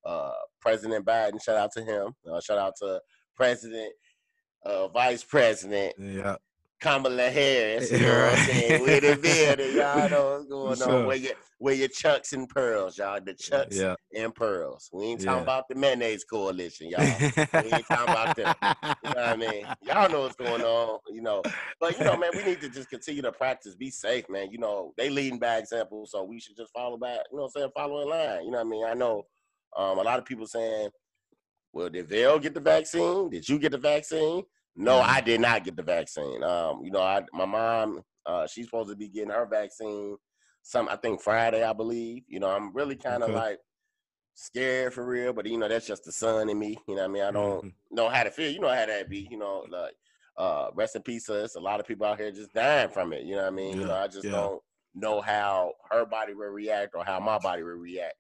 uh 0.10 0.34
President 0.60 1.06
Biden, 1.06 1.42
shout 1.42 1.56
out 1.56 1.72
to 1.74 1.84
him. 1.84 2.14
Uh, 2.30 2.42
shout 2.42 2.58
out 2.58 2.74
to 2.82 3.02
President 3.36 3.94
uh 4.66 4.88
Vice 4.90 5.24
President 5.24 5.94
Yeah. 5.98 6.36
Kamala 6.84 7.30
Harris, 7.30 7.90
you 7.92 8.00
know 8.06 8.08
what 8.14 8.40
I'm 8.40 8.46
saying? 8.46 8.82
We're 8.82 9.02
the 9.02 9.16
building, 9.16 9.76
y'all 9.78 10.10
know 10.10 10.32
what's 10.34 10.46
going 10.50 10.78
For 10.78 10.84
on. 10.84 10.90
sure. 10.90 11.06
Where 11.08 11.16
your 11.16 11.34
where 11.60 11.74
your 11.76 11.88
chucks 11.88 12.34
and 12.34 12.50
pearls, 12.50 12.98
y'all. 12.98 13.20
The 13.24 13.34
chucks 13.34 13.78
Yeah. 13.78 13.96
and 14.14 14.36
pearls. 14.36 14.90
We 14.92 15.06
ain't 15.06 15.22
talking 15.22 15.38
Yeah. 15.38 15.42
about 15.44 15.70
the 15.70 15.76
mayonnaise 15.76 16.26
coalition, 16.26 16.90
y'all. 16.90 17.20
We 17.64 17.70
ain't 17.70 17.88
talking 17.88 18.10
about 18.12 18.36
them. 18.36 18.54
You 19.02 19.14
know 19.14 19.22
what 19.22 19.30
I 19.30 19.36
mean? 19.38 19.66
Y'all 19.82 20.10
know 20.10 20.22
what's 20.22 20.36
going 20.36 20.62
on, 20.64 21.00
you 21.12 21.22
know. 21.22 21.42
But 21.80 21.98
you 21.98 22.04
know, 22.06 22.16
man, 22.18 22.32
we 22.36 22.44
need 22.44 22.62
to 22.62 22.70
just 22.70 22.90
continue 22.90 23.22
to 23.22 23.32
practice, 23.32 23.76
be 23.76 23.90
safe, 23.90 24.26
man. 24.30 24.50
You 24.52 24.58
know, 24.60 24.94
they 24.98 25.10
leading 25.10 25.40
by 25.40 25.58
example, 25.58 26.06
so 26.06 26.24
we 26.24 26.40
should 26.40 26.56
just 26.58 26.72
follow 26.74 26.98
back, 26.98 27.20
you 27.32 27.38
know 27.38 27.44
what 27.44 27.52
I'm 27.56 27.62
saying, 27.62 27.72
follow 27.76 28.02
in 28.02 28.10
line. 28.10 28.46
You 28.46 28.52
know 28.52 28.58
what 28.60 28.68
I 28.68 28.70
mean? 28.70 28.86
I 28.86 28.94
know 28.94 29.24
um, 29.78 30.00
a 30.00 30.04
lot 30.04 30.20
of 30.20 30.26
people 30.26 30.46
saying, 30.48 30.90
Well, 31.74 31.90
did 31.90 32.08
Vail 32.08 32.40
get 32.40 32.54
the 32.54 32.60
vaccine? 32.62 33.30
Did 33.30 33.48
you 33.48 33.60
get 33.60 33.72
the 33.72 33.78
vaccine? 33.78 34.44
No. 34.76 35.00
I 35.02 35.22
did 35.22 35.42
not 35.42 35.64
get 35.64 35.76
the 35.76 35.84
vaccine. 35.84 36.44
Um, 36.44 36.84
you 36.84 36.92
know, 36.92 37.02
I 37.02 37.24
my 37.34 37.46
mom, 37.46 38.02
uh, 38.26 38.48
she's 38.48 38.66
supposed 38.66 38.90
to 38.90 38.96
be 38.96 39.10
getting 39.10 39.30
her 39.32 39.46
vaccine 39.46 40.18
some 40.64 40.88
I 40.90 40.96
think 40.96 41.22
Friday, 41.22 41.64
I 41.64 41.74
believe. 41.74 42.24
You 42.28 42.40
know, 42.40 42.50
I'm 42.50 42.74
really 42.74 42.96
kind 42.96 43.24
of 43.24 43.30
Okay. 43.30 43.34
like 43.34 43.60
scared 44.34 44.94
for 44.94 45.06
real, 45.06 45.34
but 45.34 45.46
you 45.46 45.58
know, 45.58 45.68
that's 45.68 45.88
just 45.88 46.06
the 46.06 46.12
son 46.12 46.50
in 46.50 46.58
me. 46.58 46.78
You 46.88 46.96
know 46.96 47.02
what 47.02 47.10
I 47.10 47.14
mean? 47.14 47.24
I 47.24 47.32
don't 47.32 47.66
Mhm. 47.66 47.74
know 47.92 48.10
how 48.10 48.24
to 48.24 48.32
feel. 48.32 48.52
You 48.52 48.60
know 48.60 48.70
how 48.70 48.86
that 48.86 49.10
be, 49.10 49.28
you 49.30 49.38
know, 49.38 49.66
like 49.70 49.96
uh 50.38 50.70
rest 50.74 50.96
in 50.96 51.04
peace 51.04 51.30
us. 51.30 51.56
A 51.56 51.60
lot 51.60 51.80
of 51.80 51.86
people 51.88 52.06
out 52.08 52.20
here 52.20 52.32
just 52.32 52.54
dying 52.54 52.90
from 52.90 53.14
it. 53.14 53.24
You 53.24 53.36
know 53.36 53.44
what 53.44 53.54
I 53.54 53.56
mean? 53.56 53.78
You 53.80 53.86
know, 53.86 53.96
I 53.96 54.08
just 54.08 54.26
yeah. 54.26 54.32
don't 54.32 54.62
know 54.96 55.22
how 55.22 55.74
her 55.92 56.06
body 56.06 56.34
will 56.34 56.48
react 56.50 56.96
or 56.96 57.04
how 57.06 57.20
my 57.20 57.38
body 57.40 57.64
will 57.64 57.72
react. 57.74 58.16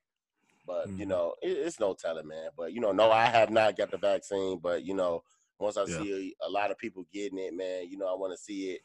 But 0.65 0.89
you 0.97 1.05
Mhm. 1.05 1.09
know, 1.09 1.35
it, 1.41 1.51
it's 1.51 1.79
no 1.79 1.93
telling, 1.93 2.27
man. 2.27 2.49
But 2.57 2.73
you 2.73 2.81
know, 2.81 2.91
no, 2.91 3.11
I 3.11 3.25
have 3.25 3.49
not 3.49 3.77
got 3.77 3.91
the 3.91 3.97
vaccine. 3.97 4.59
But 4.59 4.83
you 4.83 4.93
know, 4.93 5.23
once 5.59 5.77
I 5.77 5.85
Yeah. 5.85 5.97
see 5.97 6.35
a, 6.41 6.47
a 6.47 6.49
lot 6.49 6.71
of 6.71 6.77
people 6.77 7.05
getting 7.13 7.39
it, 7.39 7.53
man, 7.53 7.89
you 7.89 7.97
know, 7.97 8.07
I 8.07 8.17
want 8.17 8.33
to 8.33 8.37
see 8.37 8.71
it 8.71 8.81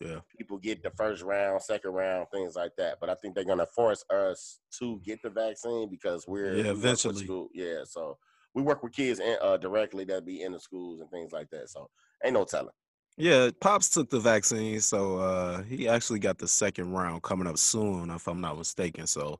Yeah. 0.00 0.20
people 0.36 0.58
get 0.58 0.82
the 0.82 0.90
first 0.90 1.22
round, 1.22 1.62
second 1.62 1.92
round, 1.92 2.26
things 2.32 2.56
like 2.56 2.72
that. 2.76 2.98
But 3.00 3.10
I 3.10 3.14
think 3.14 3.34
they're 3.34 3.44
gonna 3.44 3.66
force 3.66 4.04
us 4.10 4.60
to 4.78 5.00
get 5.04 5.22
the 5.22 5.30
vaccine 5.30 5.88
because 5.88 6.26
we're 6.26 6.56
Yeah, 6.56 6.72
we 6.72 6.80
work 6.80 7.04
with 7.04 7.16
eventually. 7.16 7.24
school. 7.24 7.48
Yeah, 7.54 7.84
so 7.84 8.18
we 8.54 8.62
work 8.62 8.82
with 8.82 8.92
kids 8.92 9.20
in, 9.20 9.36
uh, 9.42 9.56
directly 9.56 10.04
that 10.04 10.24
be 10.24 10.42
in 10.42 10.52
the 10.52 10.60
schools 10.60 11.00
and 11.00 11.10
things 11.10 11.32
like 11.32 11.50
that. 11.50 11.70
So 11.70 11.90
ain't 12.24 12.34
no 12.34 12.44
telling. 12.44 12.70
Yeah, 13.16 13.50
Pops 13.60 13.88
took 13.90 14.10
the 14.10 14.18
vaccine, 14.18 14.80
so 14.80 15.18
uh 15.18 15.62
he 15.62 15.88
actually 15.88 16.18
got 16.18 16.38
the 16.38 16.48
second 16.48 16.92
round 16.92 17.22
coming 17.22 17.46
up 17.46 17.58
soon, 17.58 18.10
if 18.10 18.26
I'm 18.26 18.40
not 18.40 18.58
mistaken. 18.58 19.06
So 19.06 19.38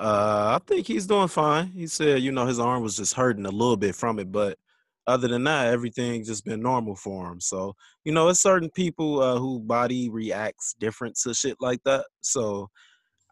uh 0.00 0.58
I 0.58 0.64
think 0.66 0.86
he's 0.86 1.06
doing 1.06 1.28
fine. 1.28 1.68
He 1.68 1.86
said, 1.86 2.22
you 2.22 2.32
know, 2.32 2.46
his 2.46 2.58
arm 2.58 2.82
was 2.82 2.96
just 2.96 3.14
hurting 3.14 3.46
a 3.46 3.50
little 3.50 3.76
bit 3.76 3.94
from 3.94 4.18
it, 4.18 4.32
but 4.32 4.58
other 5.06 5.28
than 5.28 5.44
that, 5.44 5.72
everything 5.72 6.24
just 6.24 6.44
been 6.44 6.60
normal 6.62 6.96
for 6.96 7.30
him. 7.30 7.40
So, 7.40 7.74
you 8.04 8.12
know, 8.12 8.28
it's 8.28 8.40
certain 8.40 8.70
people 8.70 9.20
uh 9.20 9.38
who 9.38 9.60
body 9.60 10.08
reacts 10.10 10.74
different 10.78 11.16
to 11.22 11.34
shit 11.34 11.56
like 11.60 11.80
that. 11.84 12.06
So 12.22 12.68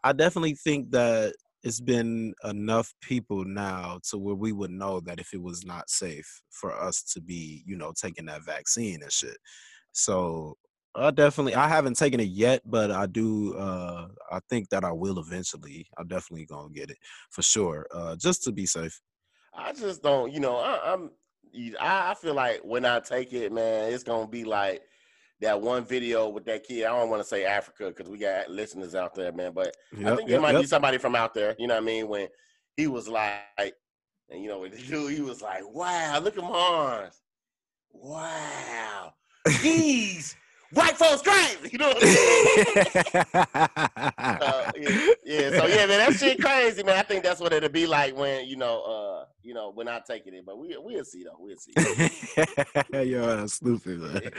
I 0.03 0.13
definitely 0.13 0.55
think 0.55 0.91
that 0.91 1.33
it's 1.63 1.79
been 1.79 2.33
enough 2.43 2.93
people 3.01 3.45
now 3.45 3.99
to 4.09 4.17
where 4.17 4.35
we 4.35 4.51
would 4.51 4.71
know 4.71 4.99
that 5.01 5.19
if 5.19 5.33
it 5.33 5.41
was 5.41 5.65
not 5.65 5.89
safe 5.89 6.41
for 6.49 6.73
us 6.77 7.03
to 7.13 7.21
be, 7.21 7.63
you 7.65 7.77
know, 7.77 7.93
taking 7.95 8.25
that 8.25 8.43
vaccine 8.45 9.01
and 9.01 9.11
shit. 9.11 9.37
So 9.93 10.57
I 10.95 11.09
definitely 11.11 11.55
I 11.55 11.67
haven't 11.67 11.97
taken 11.97 12.19
it 12.19 12.29
yet, 12.29 12.61
but 12.65 12.91
I 12.91 13.07
do 13.07 13.55
uh 13.55 14.07
I 14.31 14.39
think 14.49 14.69
that 14.69 14.83
I 14.83 14.91
will 14.91 15.19
eventually. 15.19 15.87
I'm 15.97 16.07
definitely 16.07 16.45
gonna 16.45 16.69
get 16.69 16.91
it 16.91 16.97
for 17.31 17.41
sure. 17.41 17.87
Uh 17.93 18.15
just 18.15 18.43
to 18.43 18.51
be 18.51 18.65
safe. 18.65 19.01
I 19.55 19.71
just 19.73 20.01
don't, 20.01 20.31
you 20.33 20.39
know, 20.39 20.57
I, 20.57 20.93
I'm. 20.93 21.11
You- 21.53 21.77
I, 21.79 22.11
I 22.11 22.15
feel 22.15 22.35
like 22.35 22.61
when 22.63 22.85
I 22.85 22.99
take 22.99 23.33
it, 23.33 23.51
man, 23.53 23.93
it's 23.93 24.03
gonna 24.03 24.27
be 24.27 24.45
like 24.45 24.83
that 25.41 25.61
one 25.61 25.85
video 25.85 26.29
with 26.29 26.45
that 26.45 26.63
kid. 26.63 26.85
I 26.85 26.97
don't 26.97 27.09
want 27.09 27.21
to 27.21 27.27
say 27.27 27.45
Africa 27.45 27.87
because 27.89 28.09
we 28.09 28.19
got 28.19 28.49
listeners 28.49 28.95
out 28.95 29.15
there, 29.15 29.31
man. 29.31 29.53
But 29.53 29.75
I 30.05 30.11
Yep, 30.11 30.21
think 30.21 30.29
yep, 30.29 30.41
it 30.41 30.41
might 30.41 30.57
yep. 30.57 30.65
be 30.65 30.65
somebody 30.67 30.97
from 30.99 31.15
out 31.15 31.33
there. 31.35 31.55
You 31.59 31.67
know 31.67 31.75
what 31.75 31.83
I 31.83 31.85
mean? 31.85 32.07
When 32.09 32.27
he 32.77 32.87
was 32.87 33.07
like, 33.09 33.51
and 34.03 34.41
you 34.43 34.49
know, 34.49 34.59
when 34.59 34.71
the 34.71 34.77
dude, 34.77 35.11
he 35.13 35.21
was 35.21 35.41
like, 35.41 35.41
"Wow, 35.43 36.19
look 36.21 36.37
at 36.37 36.43
my 36.43 36.49
arms. 36.49 37.21
Wow, 37.93 39.13
these 39.59 40.35
white 40.73 40.97
folks 40.97 41.21
crazy." 41.21 41.59
You 41.73 41.79
know 41.79 41.87
what 41.87 42.03
I'm 42.03 42.09
saying? 42.09 43.25
Uh, 44.23 44.71
yeah, 44.75 45.07
yeah, 45.25 45.49
so 45.49 45.65
yeah, 45.65 45.85
man, 45.85 45.99
that 45.99 46.13
shit 46.17 46.39
crazy, 46.39 46.83
man. 46.83 46.97
I 46.97 47.03
think 47.03 47.23
that's 47.23 47.39
what 47.39 47.53
it'll 47.53 47.69
be 47.69 47.85
like 47.85 48.15
when 48.15 48.45
you 48.45 48.55
know, 48.55 48.81
uh, 48.81 49.25
you 49.41 49.53
know, 49.53 49.71
when 49.71 49.87
I 49.87 50.01
take 50.05 50.27
it. 50.27 50.33
But 50.45 50.57
we 50.57 50.75
we'll 50.77 51.03
see 51.03 51.23
though. 51.23 51.37
We'll 51.39 51.57
see. 51.57 51.73
Yo, 53.11 53.37
that's 53.37 53.55
stupid, 53.55 53.99
man. 53.99 54.31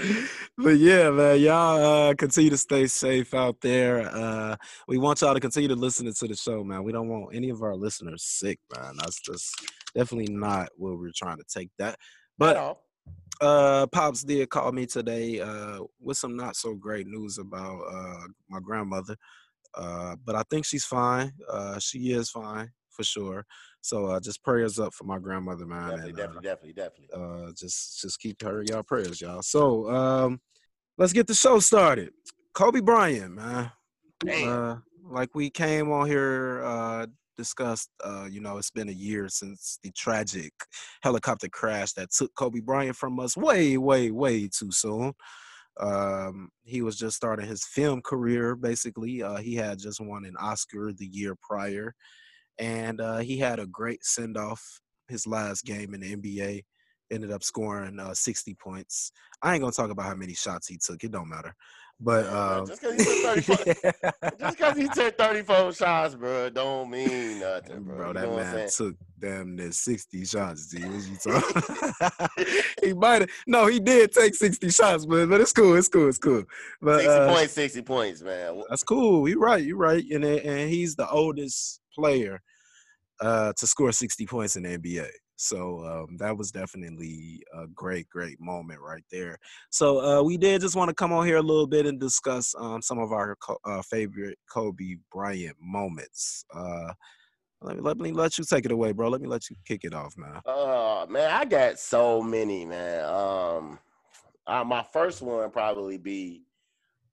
But 0.58 0.76
yeah, 0.78 1.10
man, 1.10 1.40
y'all 1.40 2.10
uh, 2.10 2.14
continue 2.14 2.50
to 2.50 2.58
stay 2.58 2.86
safe 2.86 3.34
out 3.34 3.60
there. 3.60 4.08
Uh, 4.10 4.56
we 4.88 4.98
want 4.98 5.20
y'all 5.20 5.34
to 5.34 5.40
continue 5.40 5.68
to 5.68 5.76
listen 5.76 6.12
to 6.12 6.28
the 6.28 6.36
show, 6.36 6.62
man. 6.64 6.84
We 6.84 6.92
don't 6.92 7.08
want 7.08 7.34
any 7.34 7.50
of 7.50 7.62
our 7.62 7.76
listeners 7.76 8.22
sick, 8.22 8.58
man. 8.76 8.96
That's 8.98 9.20
just 9.20 9.54
definitely 9.94 10.34
not 10.34 10.70
where 10.76 10.94
we're 10.94 11.12
trying 11.14 11.38
to 11.38 11.44
take 11.48 11.70
that. 11.78 11.94
At 11.94 11.98
But. 12.38 12.83
Uh, 13.40 13.86
Pops 13.88 14.22
did 14.22 14.48
call 14.50 14.72
me 14.72 14.86
today 14.86 15.40
uh, 15.40 15.80
with 16.00 16.16
some 16.16 16.36
not 16.36 16.56
so 16.56 16.74
great 16.74 17.06
news 17.06 17.38
about 17.38 17.80
uh, 17.90 18.26
my 18.48 18.60
grandmother. 18.60 19.16
Uh, 19.74 20.16
but 20.24 20.34
I 20.34 20.42
think 20.50 20.64
she's 20.64 20.84
fine. 20.84 21.32
Uh, 21.50 21.78
she 21.78 22.12
is 22.12 22.30
fine 22.30 22.70
for 22.90 23.02
sure. 23.02 23.44
So 23.80 24.06
uh, 24.06 24.20
just 24.20 24.42
prayers 24.42 24.78
up 24.78 24.94
for 24.94 25.04
my 25.04 25.18
grandmother, 25.18 25.66
man. 25.66 25.90
definitely, 25.90 26.10
and, 26.10 26.18
uh, 26.18 26.40
definitely, 26.40 26.72
definitely, 26.72 27.08
definitely. 27.08 27.48
uh 27.48 27.52
just 27.56 28.00
just 28.00 28.20
keep 28.20 28.40
her 28.42 28.62
y'all 28.62 28.82
prayers 28.82 29.20
y'all 29.20 29.42
so 29.42 29.90
um 29.90 30.40
let's 30.96 31.12
get 31.12 31.26
the 31.26 31.34
show 31.34 31.58
started 31.58 32.10
kobe 32.54 32.80
bryant 32.80 33.34
man 33.34 33.70
Damn. 34.24 34.48
uh 34.48 34.76
like 35.10 35.34
we 35.34 35.50
came 35.50 35.90
on 35.90 36.06
here 36.06 36.62
uh 36.64 37.06
discussed 37.36 37.90
uh 38.04 38.26
you 38.30 38.40
know 38.40 38.58
it's 38.58 38.70
been 38.70 38.88
a 38.88 38.92
year 38.92 39.28
since 39.28 39.78
the 39.82 39.90
tragic 39.92 40.52
helicopter 41.02 41.48
crash 41.48 41.92
that 41.92 42.10
took 42.10 42.34
kobe 42.34 42.60
bryant 42.60 42.96
from 42.96 43.18
us 43.20 43.36
way 43.36 43.76
way 43.76 44.10
way 44.10 44.48
too 44.48 44.70
soon. 44.70 45.12
Um 45.80 46.50
he 46.64 46.82
was 46.82 46.96
just 46.96 47.16
starting 47.16 47.46
his 47.46 47.64
film 47.64 48.00
career 48.02 48.54
basically. 48.56 49.22
Uh 49.22 49.36
he 49.36 49.54
had 49.54 49.78
just 49.78 50.00
won 50.00 50.24
an 50.24 50.36
oscar 50.40 50.92
the 50.92 51.06
year 51.06 51.36
prior 51.42 51.94
and 52.58 53.00
uh 53.00 53.18
he 53.18 53.38
had 53.38 53.58
a 53.58 53.66
great 53.66 54.04
send 54.04 54.36
off 54.36 54.80
his 55.08 55.26
last 55.26 55.64
game 55.64 55.94
in 55.94 56.00
the 56.00 56.16
nba 56.16 56.62
ended 57.10 57.30
up 57.30 57.42
scoring 57.44 57.98
uh 58.00 58.14
60 58.14 58.54
points. 58.54 59.12
I 59.42 59.52
ain't 59.52 59.60
gonna 59.60 59.72
talk 59.72 59.90
about 59.90 60.06
how 60.06 60.14
many 60.14 60.34
shots 60.34 60.68
he 60.68 60.78
took 60.78 61.04
it 61.04 61.12
don't 61.12 61.28
matter 61.28 61.54
but 62.00 62.26
um 62.26 62.66
just 62.66 62.82
'cause 62.82 62.92
he 62.92 62.98
took 63.04 63.46
34 63.46 63.56
Just 64.38 64.58
because 64.58 64.76
he 64.76 64.88
took 64.88 65.16
34 65.16 65.72
shots, 65.72 66.14
bro, 66.14 66.50
don't 66.50 66.90
mean 66.90 67.38
nothing, 67.38 67.82
bro. 67.84 67.96
Bro, 67.96 68.08
You 68.08 68.14
that 68.14 68.22
know 68.28 68.36
man 68.36 68.68
took 68.68 68.96
damn 69.18 69.56
near 69.56 69.70
60 69.72 70.24
shots, 70.24 70.70
G. 70.70 70.78
What 70.78 71.02
you 71.06 71.16
talking? 72.02 72.28
he 72.82 72.92
might 72.94 73.22
have 73.22 73.30
no, 73.46 73.66
he 73.66 73.78
did 73.80 74.12
take 74.12 74.34
60 74.34 74.70
shots, 74.70 75.06
but 75.06 75.28
but 75.28 75.40
it's 75.40 75.52
cool, 75.52 75.76
it's 75.76 75.88
cool, 75.88 76.08
it's 76.08 76.18
cool. 76.18 76.44
But 76.82 77.00
60 77.02 77.18
uh, 77.20 77.28
points, 77.32 77.52
60 77.52 77.82
points, 77.82 78.22
man. 78.22 78.62
that's 78.68 78.82
cool. 78.82 79.28
You're 79.28 79.38
right, 79.38 79.64
you're 79.64 79.76
right. 79.76 80.04
And 80.10 80.24
and 80.24 80.70
he's 80.70 80.96
the 80.96 81.08
oldest 81.08 81.80
player 81.94 82.42
uh 83.20 83.52
to 83.56 83.66
score 83.66 83.92
60 83.92 84.26
points 84.26 84.56
in 84.56 84.64
the 84.64 84.76
NBA. 84.78 85.08
So 85.36 85.84
um, 85.84 86.16
that 86.18 86.36
was 86.36 86.50
definitely 86.50 87.42
a 87.52 87.66
great, 87.68 88.08
great 88.08 88.40
moment 88.40 88.80
right 88.80 89.04
there. 89.10 89.38
So 89.70 90.00
uh, 90.00 90.22
we 90.22 90.36
did 90.36 90.60
just 90.60 90.76
want 90.76 90.88
to 90.88 90.94
come 90.94 91.12
on 91.12 91.26
here 91.26 91.38
a 91.38 91.42
little 91.42 91.66
bit 91.66 91.86
and 91.86 91.98
discuss 91.98 92.54
um, 92.58 92.80
some 92.82 92.98
of 92.98 93.12
our 93.12 93.36
co- 93.36 93.58
uh, 93.64 93.82
favorite 93.82 94.38
Kobe 94.48 94.96
Bryant 95.12 95.56
moments. 95.60 96.44
Uh, 96.54 96.92
let 97.60 97.76
me 97.76 97.82
let 97.82 97.98
me 97.98 98.12
let 98.12 98.36
you 98.36 98.44
take 98.44 98.66
it 98.66 98.72
away, 98.72 98.92
bro. 98.92 99.08
Let 99.08 99.22
me 99.22 99.28
let 99.28 99.48
you 99.48 99.56
kick 99.66 99.84
it 99.84 99.94
off, 99.94 100.14
man. 100.16 100.40
Oh 100.44 101.06
man, 101.06 101.30
I 101.30 101.44
got 101.46 101.78
so 101.78 102.22
many, 102.22 102.66
man. 102.66 103.04
Um, 103.04 103.78
uh, 104.46 104.64
my 104.64 104.84
first 104.92 105.22
one 105.22 105.50
probably 105.50 105.96
be 105.96 106.42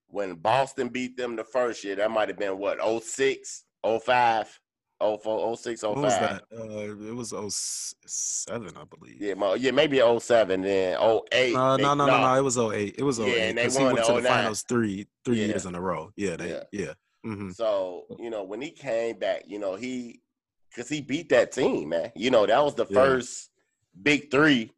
when 0.08 0.36
Boston 0.36 0.90
beat 0.90 1.16
them 1.16 1.38
the 1.38 1.44
first 1.44 1.84
year. 1.84 1.96
That 1.96 2.12
might 2.12 2.28
have 2.28 2.38
been 2.38 2.58
what 2.58 2.80
06, 3.04 3.64
05, 3.84 4.60
04, 5.02 5.58
06, 5.58 5.82
05. 5.82 5.90
What 5.96 6.04
was 6.04 6.14
that? 6.20 6.44
Uh, 6.56 7.08
it 7.10 7.16
was 7.16 7.34
07, 8.06 8.72
I 8.78 8.84
believe. 8.86 9.22
Yeah, 9.22 9.34
mo- 9.34 9.54
yeah, 9.56 9.72
maybe 9.72 10.00
07, 10.00 10.62
then 10.62 10.98
08. 11.00 11.54
No, 11.54 11.78
no, 11.78 11.94
no, 11.94 12.06
no, 12.06 12.22
no. 12.22 12.34
It 12.36 12.44
was 12.44 12.58
08. 12.58 12.96
It 12.98 13.04
was 13.04 13.20
Yeah, 13.20 13.26
08. 13.26 13.42
and 13.50 13.58
they 13.58 13.64
'cause 13.64 13.78
he 13.78 13.84
went 13.84 14.06
to 14.06 14.14
the 14.14 14.22
finals 14.22 14.62
three 14.64 15.08
three 15.26 15.40
Yeah. 15.42 15.46
years 15.48 15.66
in 15.66 15.76
a 15.76 15.82
row. 15.82 16.12
Yeah, 16.16 16.36
they 16.36 16.50
Yeah. 16.50 16.64
yeah. 16.72 16.94
hmm 17.24 17.52
So, 17.52 18.06
you 18.20 18.30
know, 18.30 18.44
when 18.44 18.62
he 18.62 18.72
came 18.72 19.18
back, 19.20 19.44
you 19.48 19.60
know, 19.60 19.76
he 19.76 20.22
because 20.70 20.88
he 20.90 21.02
beat 21.02 21.30
that 21.30 21.52
team, 21.52 21.90
man. 21.90 22.12
You 22.16 22.32
know, 22.32 22.46
that 22.46 22.64
was 22.64 22.76
the 22.76 22.86
Yeah. 22.90 22.96
first 23.02 23.50
big 24.02 24.32
three 24.32 24.72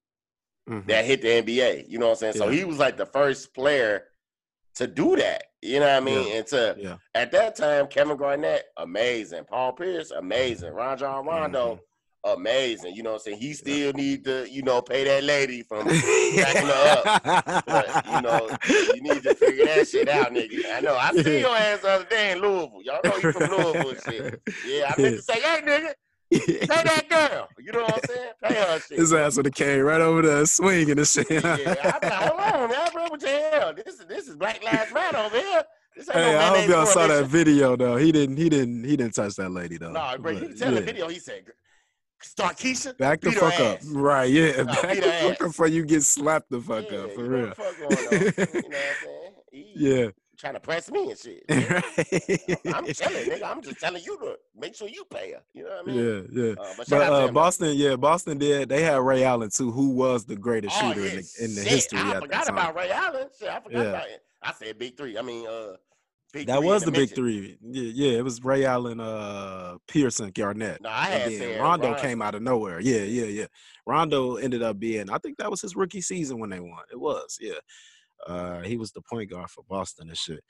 that 0.88 1.06
hit 1.06 1.22
the 1.22 1.27
NBA. 1.30 1.86
You 1.88 2.00
know 2.00 2.08
what 2.08 2.12
I'm 2.13 2.18
saying? 2.18 2.34
So 2.34 2.50
he 2.50 2.63
was 2.63 2.77
like 2.80 2.98
the 2.98 3.06
first 3.06 3.53
player 3.53 4.08
to 4.75 4.88
do 4.88 5.15
that. 5.18 5.51
You 5.63 5.79
know 5.79 5.88
what 5.88 5.96
I 5.96 6.00
mean? 6.01 6.34
And 6.36 6.48
to 6.48 6.75
Yeah. 6.77 6.96
at 7.15 7.32
that 7.32 7.55
time, 7.55 7.88
Kevin 7.88 8.17
Garnett, 8.17 8.65
amazing. 8.77 9.46
Paul 9.46 9.74
Pierce, 9.74 10.12
amazing. 10.12 10.72
Ron 10.74 10.93
Mm-hmm. 10.98 11.00
John 11.00 11.25
Rondo, 11.25 11.79
amazing. 12.25 12.96
You 12.96 13.03
know 13.03 13.12
what 13.12 13.15
I'm 13.17 13.24
saying? 13.24 13.38
He 13.39 13.53
still 13.53 13.93
need 13.93 14.24
to, 14.25 14.48
you 14.50 14.62
know, 14.63 14.82
pay 14.82 15.03
that 15.05 15.24
lady 15.24 15.63
from 15.63 15.86
backing 15.88 16.67
her 16.67 17.01
up. 17.05 17.65
But, 17.65 18.05
you 18.05 18.22
know, 18.22 18.50
you 18.96 19.01
need 19.01 19.24
to 19.24 19.36
figure 19.36 19.65
that 19.65 19.88
shit 19.88 20.08
out, 20.10 20.32
nigga. 20.34 20.60
I 20.74 20.79
know. 20.82 20.96
I 20.96 21.12
see 21.13 21.39
your 21.39 21.55
ass 21.55 21.79
the 21.82 21.89
other 21.89 22.05
day 22.05 22.32
in 22.32 22.39
Louisville. 22.39 22.82
Y'all 22.84 23.00
know 23.03 23.17
you 23.17 23.32
from 23.32 23.50
Louisville 23.51 23.89
and 23.89 24.01
shit. 24.03 24.41
Yeah, 24.67 24.93
I 24.98 25.01
meant 25.01 25.15
to 25.17 25.22
say, 25.22 25.39
hey, 25.41 25.62
nigga, 25.63 25.93
pay 26.39 26.65
that 26.67 27.05
girl. 27.31 27.47
You 27.59 27.71
know 27.71 27.81
what 27.83 27.93
I'm 27.95 27.99
saying? 28.07 28.31
Pay 28.43 28.53
her 28.55 28.79
shit. 28.79 28.99
His 28.99 29.13
ass 29.13 29.37
with 29.37 29.45
have 29.47 29.53
came 29.55 29.81
right 29.81 30.01
over 30.01 30.21
there 30.21 30.45
swinging 30.45 30.97
and 30.97 31.07
shit. 31.07 31.29
yeah, 31.29 31.99
I'm 32.01 32.09
like, 32.09 32.13
hold 32.13 32.39
on, 32.63 32.69
man, 32.69 32.89
bro, 32.93 33.03
what 33.07 33.19
the 33.19 33.27
hell? 33.29 33.73
This 33.73 33.99
is 33.99 34.05
this 34.07 34.27
is 34.27 34.35
Black 34.35 34.63
Lives 34.63 34.93
Matter 34.93 35.17
over 35.17 35.37
here. 35.39 35.63
Hey, 36.11 36.31
no 36.33 36.39
I 36.39 36.59
hope 36.59 36.69
y'all 36.69 36.85
saw 36.87 37.05
that 37.07 37.25
video 37.27 37.75
though. 37.75 37.97
He 37.97 38.11
didn't. 38.11 38.37
He 38.37 38.49
didn't. 38.49 38.83
He 38.83 38.97
didn't 38.97 39.13
touch 39.13 39.35
that 39.35 39.49
lady 39.51 39.77
though. 39.77 39.91
No, 39.91 40.15
bro, 40.19 40.31
you 40.31 40.39
But, 40.39 40.47
can 40.49 40.57
tell 40.57 40.71
the 40.71 40.79
yeah. 40.79 40.85
video. 40.85 41.07
He 41.07 41.19
said, 41.19 41.43
"Start 42.21 42.57
Keisha, 42.57 42.97
Back 42.97 43.21
the 43.21 43.31
fuck 43.31 43.53
up. 43.59 43.77
ass. 43.77 43.85
Right? 43.87 44.29
Yeah. 44.31 44.63
Nah, 44.63 44.81
Back 44.81 44.95
the 44.97 45.01
fuck 45.21 45.31
up 45.33 45.37
before 45.39 45.67
you 45.67 45.85
get 45.85 46.01
slapped 46.03 46.49
the 46.49 46.59
fuck 46.61 46.89
yeah, 46.91 46.97
up 46.99 47.11
for 47.13 47.23
real. 47.25 47.53
fuck 47.53 47.65
on. 47.67 47.73
you 47.75 47.89
know 47.89 47.89
what 47.89 48.13
I'm 48.13 48.33
saying? 48.33 49.33
Yeah. 49.75 50.07
Trying 50.43 50.53
to 50.55 50.59
press 50.59 50.91
me 50.91 51.09
and 51.09 51.17
shit. 51.17 51.43
I'm 51.50 52.83
right. 52.83 52.95
telling 52.95 53.29
nigga, 53.29 53.43
I'm 53.43 53.62
just 53.62 53.79
telling 53.79 54.03
you 54.03 54.17
to 54.19 54.35
make 54.59 54.75
sure 54.75 54.89
you 54.89 55.05
pay 55.09 55.31
her. 55.31 55.41
You 55.53 55.63
know 55.63 55.69
what 55.69 55.89
I 55.89 55.91
mean? 55.91 56.27
Yeah. 56.33 56.43
Yeah. 56.43 56.51
Uh, 56.51 56.73
but 56.77 56.89
But 56.89 57.01
uh. 57.01 57.31
Boston, 57.31 57.71
yeah, 57.75 57.95
Boston 57.95 58.38
did. 58.38 58.67
They 58.67 58.83
had 58.83 58.97
Ray 58.97 59.23
Allen 59.23 59.50
too, 59.50 59.71
who 59.71 59.91
was 59.91 60.25
the 60.25 60.35
greatest 60.35 60.75
Oh, 60.81 60.93
shooter 60.93 61.05
in 61.07 61.15
the, 61.15 61.31
in 61.41 61.55
the 61.55 61.62
history 61.62 62.00
I 62.00 62.19
forgot 62.19 62.50
about 62.50 62.75
Ray 62.75 62.91
Allen. 62.91 63.27
Shit, 63.39 63.50
I 63.50 63.59
forgot 63.62 63.83
Yeah. 63.83 63.89
about 63.89 64.07
it. 64.07 64.21
I 64.41 64.51
said 64.51 64.77
big 64.77 64.97
three. 64.97 65.17
I 65.17 65.21
mean, 65.21 65.47
uh, 65.47 65.77
big 66.33 66.47
That 66.47 66.62
was 66.62 66.83
the 66.83 66.91
big 66.91 67.15
three. 67.15 67.57
Yeah, 67.62 68.09
yeah, 68.12 68.17
it 68.17 68.23
was 68.25 68.43
Ray 68.43 68.65
Allen, 68.65 69.00
uh, 69.00 69.77
Pearson, 69.88 70.31
Garnett. 70.31 70.81
No, 70.81 70.89
I 70.89 71.05
had 71.05 71.21
and 71.21 71.31
then 71.31 71.39
said 71.39 71.62
Rondo 71.62 71.91
Ron- 71.91 72.01
came 72.01 72.21
out 72.21 72.35
of 72.35 72.41
nowhere. 72.41 72.81
Yeah, 72.81 73.03
yeah, 73.03 73.25
yeah. 73.27 73.45
Rondo 73.88 74.35
ended 74.35 74.62
up 74.62 74.77
being, 74.77 75.09
I 75.09 75.19
think 75.19 75.38
that 75.38 75.50
was 75.50 75.62
his 75.62 75.77
rookie 75.77 76.01
season 76.01 76.39
when 76.39 76.50
they 76.50 76.59
won. 76.59 76.83
It 76.91 77.00
was, 77.00 77.38
yeah. 77.39 77.53
Uh, 78.27 78.62
he 78.62 78.77
was 78.77 78.92
the 78.92 79.01
point 79.01 79.30
guard 79.30 79.50
for 79.50 79.63
Boston 79.70 80.10
and 80.10 80.18
shit. 80.18 80.44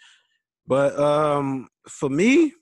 But 0.65 0.97
um, 0.97 1.67
for 1.87 2.09
me, 2.09 2.53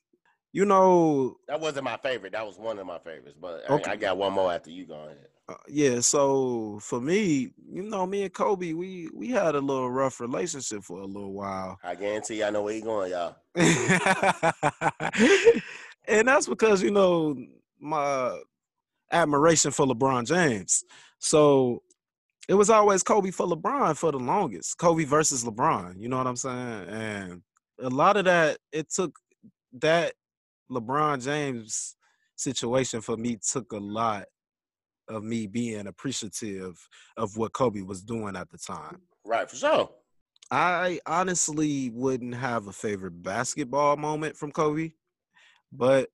you 0.54 0.66
know, 0.66 1.38
That 1.48 1.62
wasn't 1.62 1.86
my 1.86 1.98
favorite. 1.98 2.34
That 2.34 2.46
was 2.46 2.58
one 2.58 2.78
of 2.80 2.86
my 2.86 3.00
favorites. 3.00 3.38
But 3.40 3.64
I- 3.70 3.74
Okay. 3.76 3.92
I, 3.92 3.96
got 3.96 4.18
one 4.18 4.34
more 4.34 4.52
after 4.52 4.70
you 4.70 4.86
go 4.86 4.96
ahead. 4.96 5.28
uh, 5.48 5.56
yeah. 5.68 6.00
So 6.02 6.80
for 6.82 7.00
me, 7.00 7.54
you 7.72 7.84
know, 7.84 8.06
me 8.06 8.24
and 8.24 8.34
Kobe, 8.34 8.74
we 8.74 9.10
we 9.14 9.30
had 9.30 9.56
a 9.56 9.60
little 9.60 9.90
rough 9.92 10.20
relationship 10.20 10.84
for 10.84 11.00
a 11.00 11.06
little 11.06 11.34
while. 11.34 11.78
I 11.84 11.96
guarantee 11.96 12.44
I 12.44 12.50
know 12.50 12.64
where 12.64 12.76
you 12.76 12.82
going, 12.82 13.12
y'all. 13.12 13.36
and 16.08 16.28
that's 16.28 16.48
because 16.48 16.82
you 16.84 16.92
know 16.92 17.36
my 17.80 18.40
admiration 19.12 19.72
for 19.72 19.86
LeBron 19.86 20.26
James. 20.26 20.84
So 21.20 21.82
it 22.52 22.56
was 22.56 22.70
always 22.70 23.02
Kobe 23.02 23.32
for 23.32 23.48
LeBron 23.48 23.96
for 23.96 24.12
the 24.12 24.20
longest. 24.20 24.78
Kobe 24.78 25.06
versus 25.06 25.46
LeBron. 25.46 25.94
You 25.98 26.10
know 26.10 26.18
what 26.18 26.28
I'm 26.28 26.36
saying? 26.36 26.86
And 26.90 27.42
a 27.82 27.88
lot 27.88 28.18
of 28.18 28.26
that 28.26 28.58
it 28.74 28.92
took 28.92 29.16
that 29.80 30.16
LeBron 30.70 31.24
James 31.24 31.96
situation 32.36 33.00
for 33.00 33.16
me 33.16 33.38
took 33.38 33.72
a 33.72 33.78
lot 33.78 34.26
of 35.08 35.24
me 35.24 35.48
being 35.48 35.88
appreciative 35.88 36.78
of 37.16 37.38
what 37.38 37.54
Kobe 37.54 37.84
was 37.84 38.02
doing 38.02 38.36
at 38.36 38.50
the 38.50 38.58
time. 38.58 38.98
Right, 39.24 39.50
for 39.50 39.56
sure. 39.56 39.90
I 40.52 41.00
honestly 41.06 41.90
wouldn't 41.92 42.36
have 42.36 42.68
a 42.68 42.74
favorite 42.74 43.24
basketball 43.24 43.96
moment 43.96 44.36
from 44.36 44.52
Kobe, 44.52 44.92
but 45.72 46.10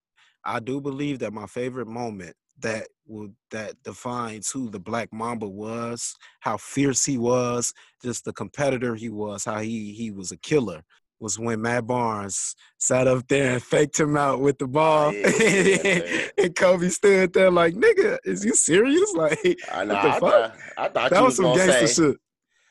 I 0.45 0.59
do 0.59 0.81
believe 0.81 1.17
that 1.19 1.33
my 1.33 1.47
favorite 1.47 1.87
moment 1.87 2.35
that 2.61 2.87
would 3.07 3.33
that 3.51 3.81
defines 3.83 4.51
who 4.51 4.69
the 4.69 4.79
Black 4.79 5.11
Mamba 5.13 5.47
was, 5.47 6.15
how 6.41 6.57
fierce 6.57 7.05
he 7.05 7.17
was, 7.17 7.73
just 8.03 8.25
the 8.25 8.33
competitor 8.33 8.95
he 8.95 9.09
was, 9.09 9.45
how 9.45 9.59
he 9.59 9.93
he 9.93 10.11
was 10.11 10.31
a 10.31 10.37
killer. 10.37 10.81
Was 11.19 11.39
when 11.39 11.63
Matt 11.63 11.87
Barnes 11.87 12.55
sat 12.77 13.07
up 13.07 13.27
there 13.27 13.53
and 13.53 13.63
faked 13.63 13.99
him 13.99 14.15
out 14.15 14.39
with 14.39 14.59
the 14.59 14.67
ball, 14.67 15.11
yeah, 15.11 16.27
and 16.37 16.55
Kobe 16.55 16.89
stood 16.89 17.33
there 17.33 17.49
like, 17.49 17.73
"Nigga, 17.73 18.19
is 18.23 18.45
you 18.45 18.53
serious?" 18.53 19.11
Like 19.15 19.57
I 19.71 19.83
know. 19.83 19.95
What 19.95 20.03
the 20.03 20.09
I, 20.09 20.11
fuck? 20.11 20.21
thought, 20.21 20.55
I 20.77 20.89
thought 20.89 21.09
that 21.09 21.19
you 21.19 21.25
was 21.25 21.39
was 21.39 21.47
some 21.47 21.55
gangster 21.55 21.87
say. 21.87 22.03
shit. 22.09 22.17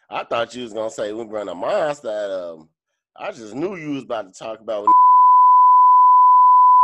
I 0.09 0.23
thought 0.23 0.55
you 0.55 0.63
was 0.63 0.73
gonna 0.73 0.91
say 0.91 1.13
we 1.13 1.25
run 1.25 1.49
a 1.49 1.55
monster. 1.57 2.07
That, 2.07 2.31
um, 2.31 2.69
I 3.17 3.33
just 3.33 3.55
knew 3.55 3.75
you 3.75 3.91
was 3.95 4.05
about 4.05 4.33
to 4.33 4.39
talk 4.39 4.61
about. 4.61 4.87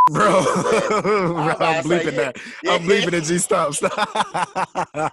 Oh, 0.10 1.32
bro, 1.32 1.38
I'm 1.38 1.62
I'm 1.62 1.82
to 1.82 1.88
say, 1.88 2.04
bleeping 2.04 2.16
that. 2.16 2.36
I'm 2.68 2.82
bleeping 2.82 3.12
it. 3.12 3.24
G, 3.24 3.38
stop, 3.38 3.72
stop. 3.72 3.92
I 4.94 5.10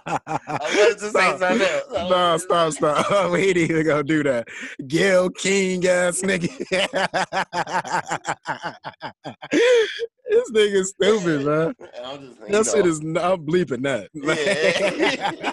wanted 0.60 0.98
to 0.98 1.10
say 1.10 1.38
something 1.38 1.60
else. 1.60 1.84
I 1.96 2.08
No, 2.08 2.36
stop, 2.38 2.72
stop. 2.72 3.30
We 3.30 3.38
ain't 3.48 3.56
even 3.56 3.86
gonna 3.86 4.02
do 4.02 4.24
that. 4.24 4.48
Gayle 4.88 5.30
King 5.30 5.86
ass 5.86 6.22
nigga. 6.22 6.48
this 10.28 10.50
nigga 10.50 10.84
stupid, 10.84 11.44
man. 11.44 11.74
I'm 12.04 12.20
just, 12.20 12.40
That 12.48 12.66
shit 12.66 12.86
is. 12.86 12.98
I'm 13.00 13.46
bleeping 13.46 13.82
that. 13.84 14.08
Yeah. 14.12 15.52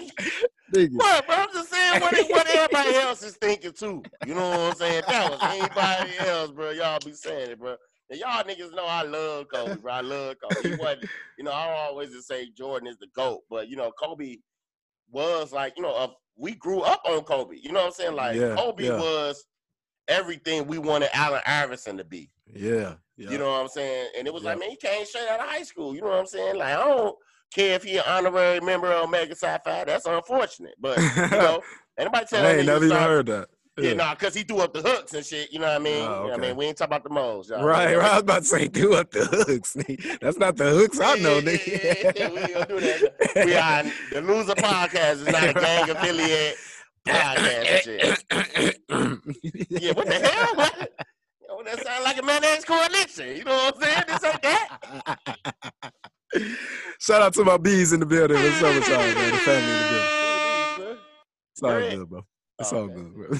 nigga. 0.74 0.96
What, 0.96 1.26
bro? 1.26 1.36
I'm 1.36 1.48
just 1.52 1.70
saying 1.70 2.00
what, 2.00 2.30
what 2.30 2.48
everybody 2.48 2.94
else 2.96 3.22
is 3.22 3.36
thinking 3.36 3.72
too. 3.72 4.02
You 4.26 4.34
know 4.34 4.50
what 4.50 4.60
I'm 4.60 4.74
saying? 4.74 5.02
That 5.06 5.30
was 5.30 5.40
anybody 5.42 6.18
else, 6.28 6.50
bro, 6.50 6.70
y'all 6.70 6.98
be 7.04 7.12
saying 7.12 7.52
it, 7.52 7.58
bro. 7.60 7.76
And 8.10 8.18
y'all 8.18 8.42
niggas 8.44 8.74
know 8.74 8.86
I 8.86 9.02
love 9.02 9.46
Kobe, 9.52 9.80
bro. 9.80 9.92
I 9.92 10.00
love 10.00 10.36
Kobe. 10.42 10.68
He 10.68 10.74
wasn't, 10.74 11.04
you 11.36 11.44
know, 11.44 11.50
I 11.50 11.70
always 11.72 12.10
just 12.10 12.26
say 12.26 12.48
Jordan 12.56 12.88
is 12.88 12.96
the 12.98 13.06
GOAT, 13.14 13.42
but 13.50 13.68
you 13.68 13.76
know, 13.76 13.90
Kobe 13.92 14.36
was 15.10 15.52
like, 15.52 15.74
you 15.76 15.82
know, 15.82 15.94
uh, 15.94 16.08
we 16.36 16.54
grew 16.54 16.80
up 16.80 17.02
on 17.04 17.22
Kobe. 17.24 17.56
You 17.60 17.72
know 17.72 17.80
what 17.80 17.86
I'm 17.86 17.92
saying? 17.92 18.14
Like 18.14 18.36
Yeah, 18.36 18.54
Kobe 18.54 18.84
yeah. 18.84 18.98
was 18.98 19.44
everything 20.08 20.66
we 20.66 20.78
wanted 20.78 21.10
Allen 21.12 21.42
Iverson 21.46 21.96
to 21.98 22.04
be. 22.04 22.30
Yeah, 22.46 22.94
yeah. 23.16 23.30
You 23.30 23.38
know 23.38 23.50
what 23.50 23.60
I'm 23.60 23.68
saying? 23.68 24.10
And 24.16 24.26
it 24.26 24.32
was 24.32 24.42
like, 24.42 24.58
man, 24.58 24.70
he 24.70 24.76
came 24.76 25.04
straight 25.04 25.28
out 25.28 25.40
of 25.40 25.46
high 25.46 25.62
school. 25.62 25.94
You 25.94 26.00
know 26.00 26.08
what 26.08 26.20
I'm 26.20 26.26
saying? 26.26 26.56
Like, 26.56 26.74
I 26.74 26.84
don't 26.84 27.16
care 27.52 27.74
if 27.74 27.82
he 27.84 27.96
an 27.98 28.04
honorary 28.06 28.60
member 28.60 28.90
of 28.90 29.04
Omega 29.04 29.34
Psi 29.34 29.58
Phi. 29.64 29.84
That's 29.84 30.06
unfortunate. 30.06 30.74
But 30.80 30.98
you 30.98 31.28
know, 31.30 31.62
anybody 31.98 32.26
tell 32.26 32.46
I 32.46 32.54
ain't 32.54 32.66
never 32.66 32.84
even 32.86 32.96
heard 32.96 33.26
that. 33.26 33.48
Yeah, 33.78 33.94
nah, 33.94 34.14
cause 34.14 34.34
he 34.34 34.42
threw 34.42 34.58
up 34.58 34.72
the 34.74 34.82
hooks 34.82 35.14
and 35.14 35.24
shit. 35.24 35.52
You 35.52 35.58
know 35.60 35.66
what 35.66 35.76
I 35.76 35.78
mean? 35.78 36.02
Oh, 36.02 36.02
You 36.02 36.08
know 36.08 36.22
what 36.24 36.34
I 36.34 36.36
mean, 36.48 36.56
we 36.56 36.64
ain't 36.66 36.76
talking 36.76 36.90
about 36.92 37.04
the 37.04 37.10
moles. 37.10 37.48
y'all. 37.50 37.64
Right, 37.64 37.96
right. 37.96 38.10
I 38.10 38.14
was 38.14 38.22
about 38.22 38.38
to 38.40 38.44
say, 38.44 38.68
do 38.68 38.94
up 38.94 39.10
the 39.10 39.24
hooks. 39.24 39.74
That's 40.20 40.38
not 40.38 40.56
the 40.56 40.70
hooks 40.70 40.98
I 41.00 41.16
know, 41.16 41.40
nigga. 41.40 42.16
yeah, 42.18 42.28
we 42.30 42.52
gonna 42.52 42.66
do 42.66 42.80
that. 42.80 43.46
We 43.46 43.54
are 43.54 43.82
the 44.12 44.20
loser 44.20 44.54
podcast 44.54 45.12
is 45.12 45.26
not 45.28 45.44
a 45.48 45.52
gang 45.54 45.90
affiliate 45.96 46.56
podcast 47.06 47.66
and 47.66 47.82
shit. 47.84 48.80
Yeah, 49.82 49.92
what 49.92 50.06
the 50.06 50.14
hell? 50.14 50.54
What? 50.56 50.92
Yo, 51.48 51.62
that 51.64 51.82
sound 51.84 52.04
like 52.04 52.18
a 52.18 52.22
mayonnaise 52.22 52.64
coalition. 52.64 53.36
You 53.36 53.44
know 53.44 53.54
what 53.56 53.76
I'm 53.76 53.82
saying? 53.82 54.02
This 54.08 54.24
ain't 54.24 54.42
that. 54.42 55.92
Shout 57.00 57.22
out 57.22 57.32
to 57.34 57.44
my 57.44 57.56
bees 57.56 57.92
in 57.92 58.00
the 58.00 58.06
building. 58.06 58.36
What's 58.36 58.62
up 58.62 58.74
with 58.74 58.88
y'all, 58.88 58.98
man? 58.98 59.30
The 59.30 59.38
family 59.38 59.72
in 59.72 59.78
the 59.78 60.76
building. 60.78 60.98
It's 61.52 61.62
all 61.62 61.80
good, 61.80 62.08
bro. 62.10 62.22
It's 62.58 62.72
Oh, 62.72 62.82
all 62.82 62.88
good, 62.88 63.14
bro. 63.14 63.28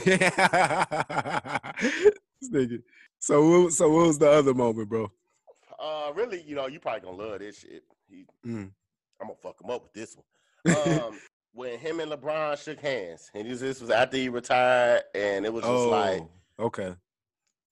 this 2.41 2.51
nigga. 2.51 2.83
So, 3.19 3.63
what, 3.63 3.73
so 3.73 3.89
what 3.91 4.07
was 4.07 4.19
the 4.19 4.31
other 4.31 4.55
moment, 4.55 4.89
bro? 4.89 5.11
Uh, 5.79 6.13
really, 6.15 6.43
you 6.43 6.55
know, 6.55 6.67
you 6.67 6.79
probably 6.81 7.01
gonna 7.01 7.17
love 7.17 7.39
this 7.41 7.59
shit. 7.61 7.83
He, 8.09 8.25
Mm. 8.47 8.71
I'm 9.21 9.27
gonna 9.27 9.35
fuck 9.43 9.61
him 9.63 9.71
up 9.71 9.83
with 9.83 9.93
this 9.93 10.17
one. 10.17 11.01
Um, 11.05 11.19
when 11.53 11.79
him 11.79 12.01
and 12.01 12.11
LeBron 12.13 12.63
shook 12.63 12.81
hands, 12.81 13.31
and 13.35 13.49
this, 13.51 13.61
this 13.61 13.81
was 13.81 13.91
after 13.91 14.17
he 14.17 14.29
retired, 14.29 15.03
and 15.15 15.45
it 15.45 15.53
was 15.53 15.63
just 15.63 15.71
oh, 15.73 15.89
like, 15.89 16.23
okay. 16.61 16.95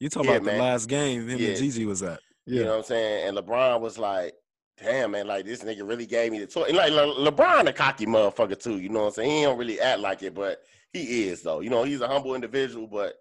You 0.00 0.08
talking 0.08 0.30
Yeah, 0.30 0.36
about 0.36 0.46
man. 0.46 0.58
the 0.58 0.62
last 0.64 0.86
game 0.88 1.28
him 1.28 1.38
Yeah. 1.38 1.48
and 1.50 1.56
Gigi 1.58 1.84
was 1.86 2.02
at? 2.02 2.20
Yeah. 2.44 2.58
you 2.58 2.64
know 2.64 2.70
what 2.72 2.78
I'm 2.78 2.84
saying? 2.84 3.28
And 3.28 3.36
LeBron 3.38 3.80
was 3.80 3.96
like, 3.98 4.34
damn, 4.82 5.12
man, 5.12 5.26
like 5.26 5.46
this 5.46 5.62
nigga 5.64 5.88
really 5.88 6.06
gave 6.06 6.32
me 6.32 6.38
the 6.40 6.46
toy. 6.46 6.64
And 6.64 6.76
like 6.76 6.92
Le- 6.92 7.30
LeBron, 7.30 7.66
a 7.68 7.72
cocky 7.72 8.04
motherfucker 8.06 8.60
too. 8.60 8.78
You 8.78 8.88
know 8.90 9.00
what 9.02 9.06
I'm 9.06 9.12
saying? 9.14 9.30
He 9.30 9.42
don't 9.44 9.56
really 9.58 9.80
act 9.80 10.00
like 10.00 10.22
it, 10.22 10.34
but 10.34 10.62
he 10.92 11.28
is 11.28 11.42
though. 11.42 11.60
You 11.60 11.70
know, 11.70 11.84
he's 11.84 12.00
a 12.00 12.08
humble 12.08 12.34
individual, 12.34 12.86
but 12.86 13.14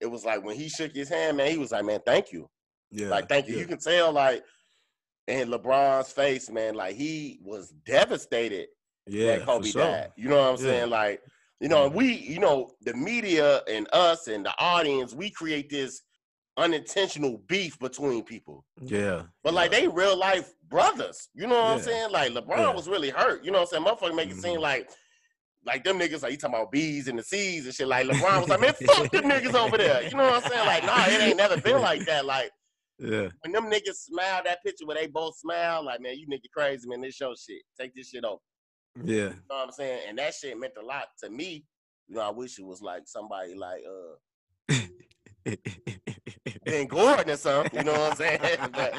it 0.00 0.06
was 0.06 0.24
like 0.24 0.44
when 0.44 0.56
he 0.56 0.68
shook 0.68 0.92
his 0.94 1.08
hand, 1.08 1.36
man, 1.36 1.50
he 1.50 1.58
was 1.58 1.72
like, 1.72 1.84
man, 1.84 2.00
thank 2.06 2.32
you. 2.32 2.48
Yeah. 2.90 3.08
Like, 3.08 3.28
thank 3.28 3.48
you. 3.48 3.54
yeah. 3.54 3.60
You 3.60 3.66
can 3.66 3.78
tell, 3.78 4.12
like, 4.12 4.44
in 5.26 5.48
LeBron's 5.50 6.10
face, 6.12 6.48
man, 6.50 6.74
like 6.74 6.94
he 6.96 7.38
was 7.42 7.74
devastated 7.84 8.68
Yeah, 9.06 9.38
Kobe 9.40 9.68
sure. 9.68 9.82
died. 9.82 10.12
You 10.16 10.28
know 10.30 10.36
what 10.38 10.58
I'm 10.60 10.64
Yeah. 10.64 10.70
saying? 10.72 10.90
Like, 10.90 11.20
you 11.60 11.68
know, 11.68 11.88
we, 11.88 12.12
you 12.14 12.38
know, 12.38 12.70
the 12.82 12.94
media 12.94 13.60
and 13.68 13.86
us 13.92 14.28
and 14.28 14.46
the 14.46 14.54
audience, 14.58 15.12
we 15.12 15.28
create 15.30 15.68
this 15.68 16.00
unintentional 16.56 17.38
beef 17.46 17.78
between 17.78 18.22
people. 18.24 18.64
Yeah. 18.82 19.24
But 19.44 19.54
like 19.54 19.72
yeah. 19.72 19.80
they 19.80 19.88
real 19.88 20.16
life 20.16 20.52
brothers. 20.68 21.28
You 21.34 21.46
know 21.46 21.54
what 21.56 21.64
I'm 21.72 21.80
saying? 21.80 22.10
Like 22.10 22.32
LeBron 22.32 22.56
Yeah. 22.58 22.72
was 22.74 22.88
really 22.88 23.10
hurt. 23.10 23.44
You 23.44 23.50
know 23.50 23.60
what 23.60 23.72
I'm 23.74 23.84
saying? 23.84 23.96
Motherfucker 23.96 24.16
make 24.16 24.30
it 24.30 24.36
seem 24.36 24.58
Mhm. 24.58 24.62
like 24.62 24.90
like 25.64 25.84
them 25.84 25.98
niggas 25.98 26.22
like 26.22 26.32
you 26.32 26.38
talking 26.38 26.54
about 26.56 26.72
bees 26.72 27.08
and 27.08 27.18
the 27.18 27.22
seas 27.22 27.66
and 27.66 27.74
shit. 27.74 27.88
Like 27.88 28.06
LeBron 28.06 28.40
was 28.40 28.48
like, 28.48 28.60
man, 28.60 28.74
fuck 28.74 29.10
them 29.10 29.24
niggas 29.24 29.54
over 29.54 29.76
there. 29.76 30.02
You 30.02 30.10
know 30.16 30.24
what 30.30 30.44
I'm 30.44 30.50
saying? 30.50 30.66
Like, 30.66 30.84
nah, 30.84 31.04
it 31.06 31.20
ain't 31.20 31.36
never 31.36 31.60
been 31.60 31.80
like 31.80 32.04
that. 32.06 32.24
Like 32.24 32.50
Yeah. 33.00 33.28
when 33.42 33.52
them 33.52 33.66
niggas 33.70 33.94
smile 33.94 34.42
that 34.44 34.62
picture 34.64 34.84
where 34.84 34.96
they 34.96 35.06
both 35.06 35.36
smile, 35.38 35.84
like, 35.84 36.00
man, 36.00 36.18
you 36.18 36.26
nigga 36.26 36.50
crazy, 36.52 36.88
man. 36.88 37.00
This 37.00 37.20
your 37.20 37.34
shit. 37.36 37.62
Take 37.78 37.94
this 37.94 38.08
shit 38.10 38.24
over. 38.24 38.40
Yeah. 39.04 39.14
You 39.14 39.28
know 39.28 39.34
what 39.48 39.64
I'm 39.66 39.70
saying? 39.72 40.00
And 40.08 40.18
that 40.18 40.34
shit 40.34 40.58
meant 40.58 40.72
a 40.80 40.84
lot 40.84 41.06
to 41.22 41.30
me. 41.30 41.64
You 42.08 42.16
know, 42.16 42.22
I 42.22 42.30
wish 42.30 42.58
it 42.58 42.64
was 42.64 42.82
like 42.82 43.02
somebody 43.06 43.54
like 43.54 43.82
uh 44.68 44.74
Ben 46.70 46.86
Gordon 46.86 47.30
or 47.30 47.36
something. 47.36 47.78
You 47.78 47.84
know 47.84 47.92
what 47.92 48.10
I'm 48.12 48.16
saying? 48.16 48.40
but 48.72 48.94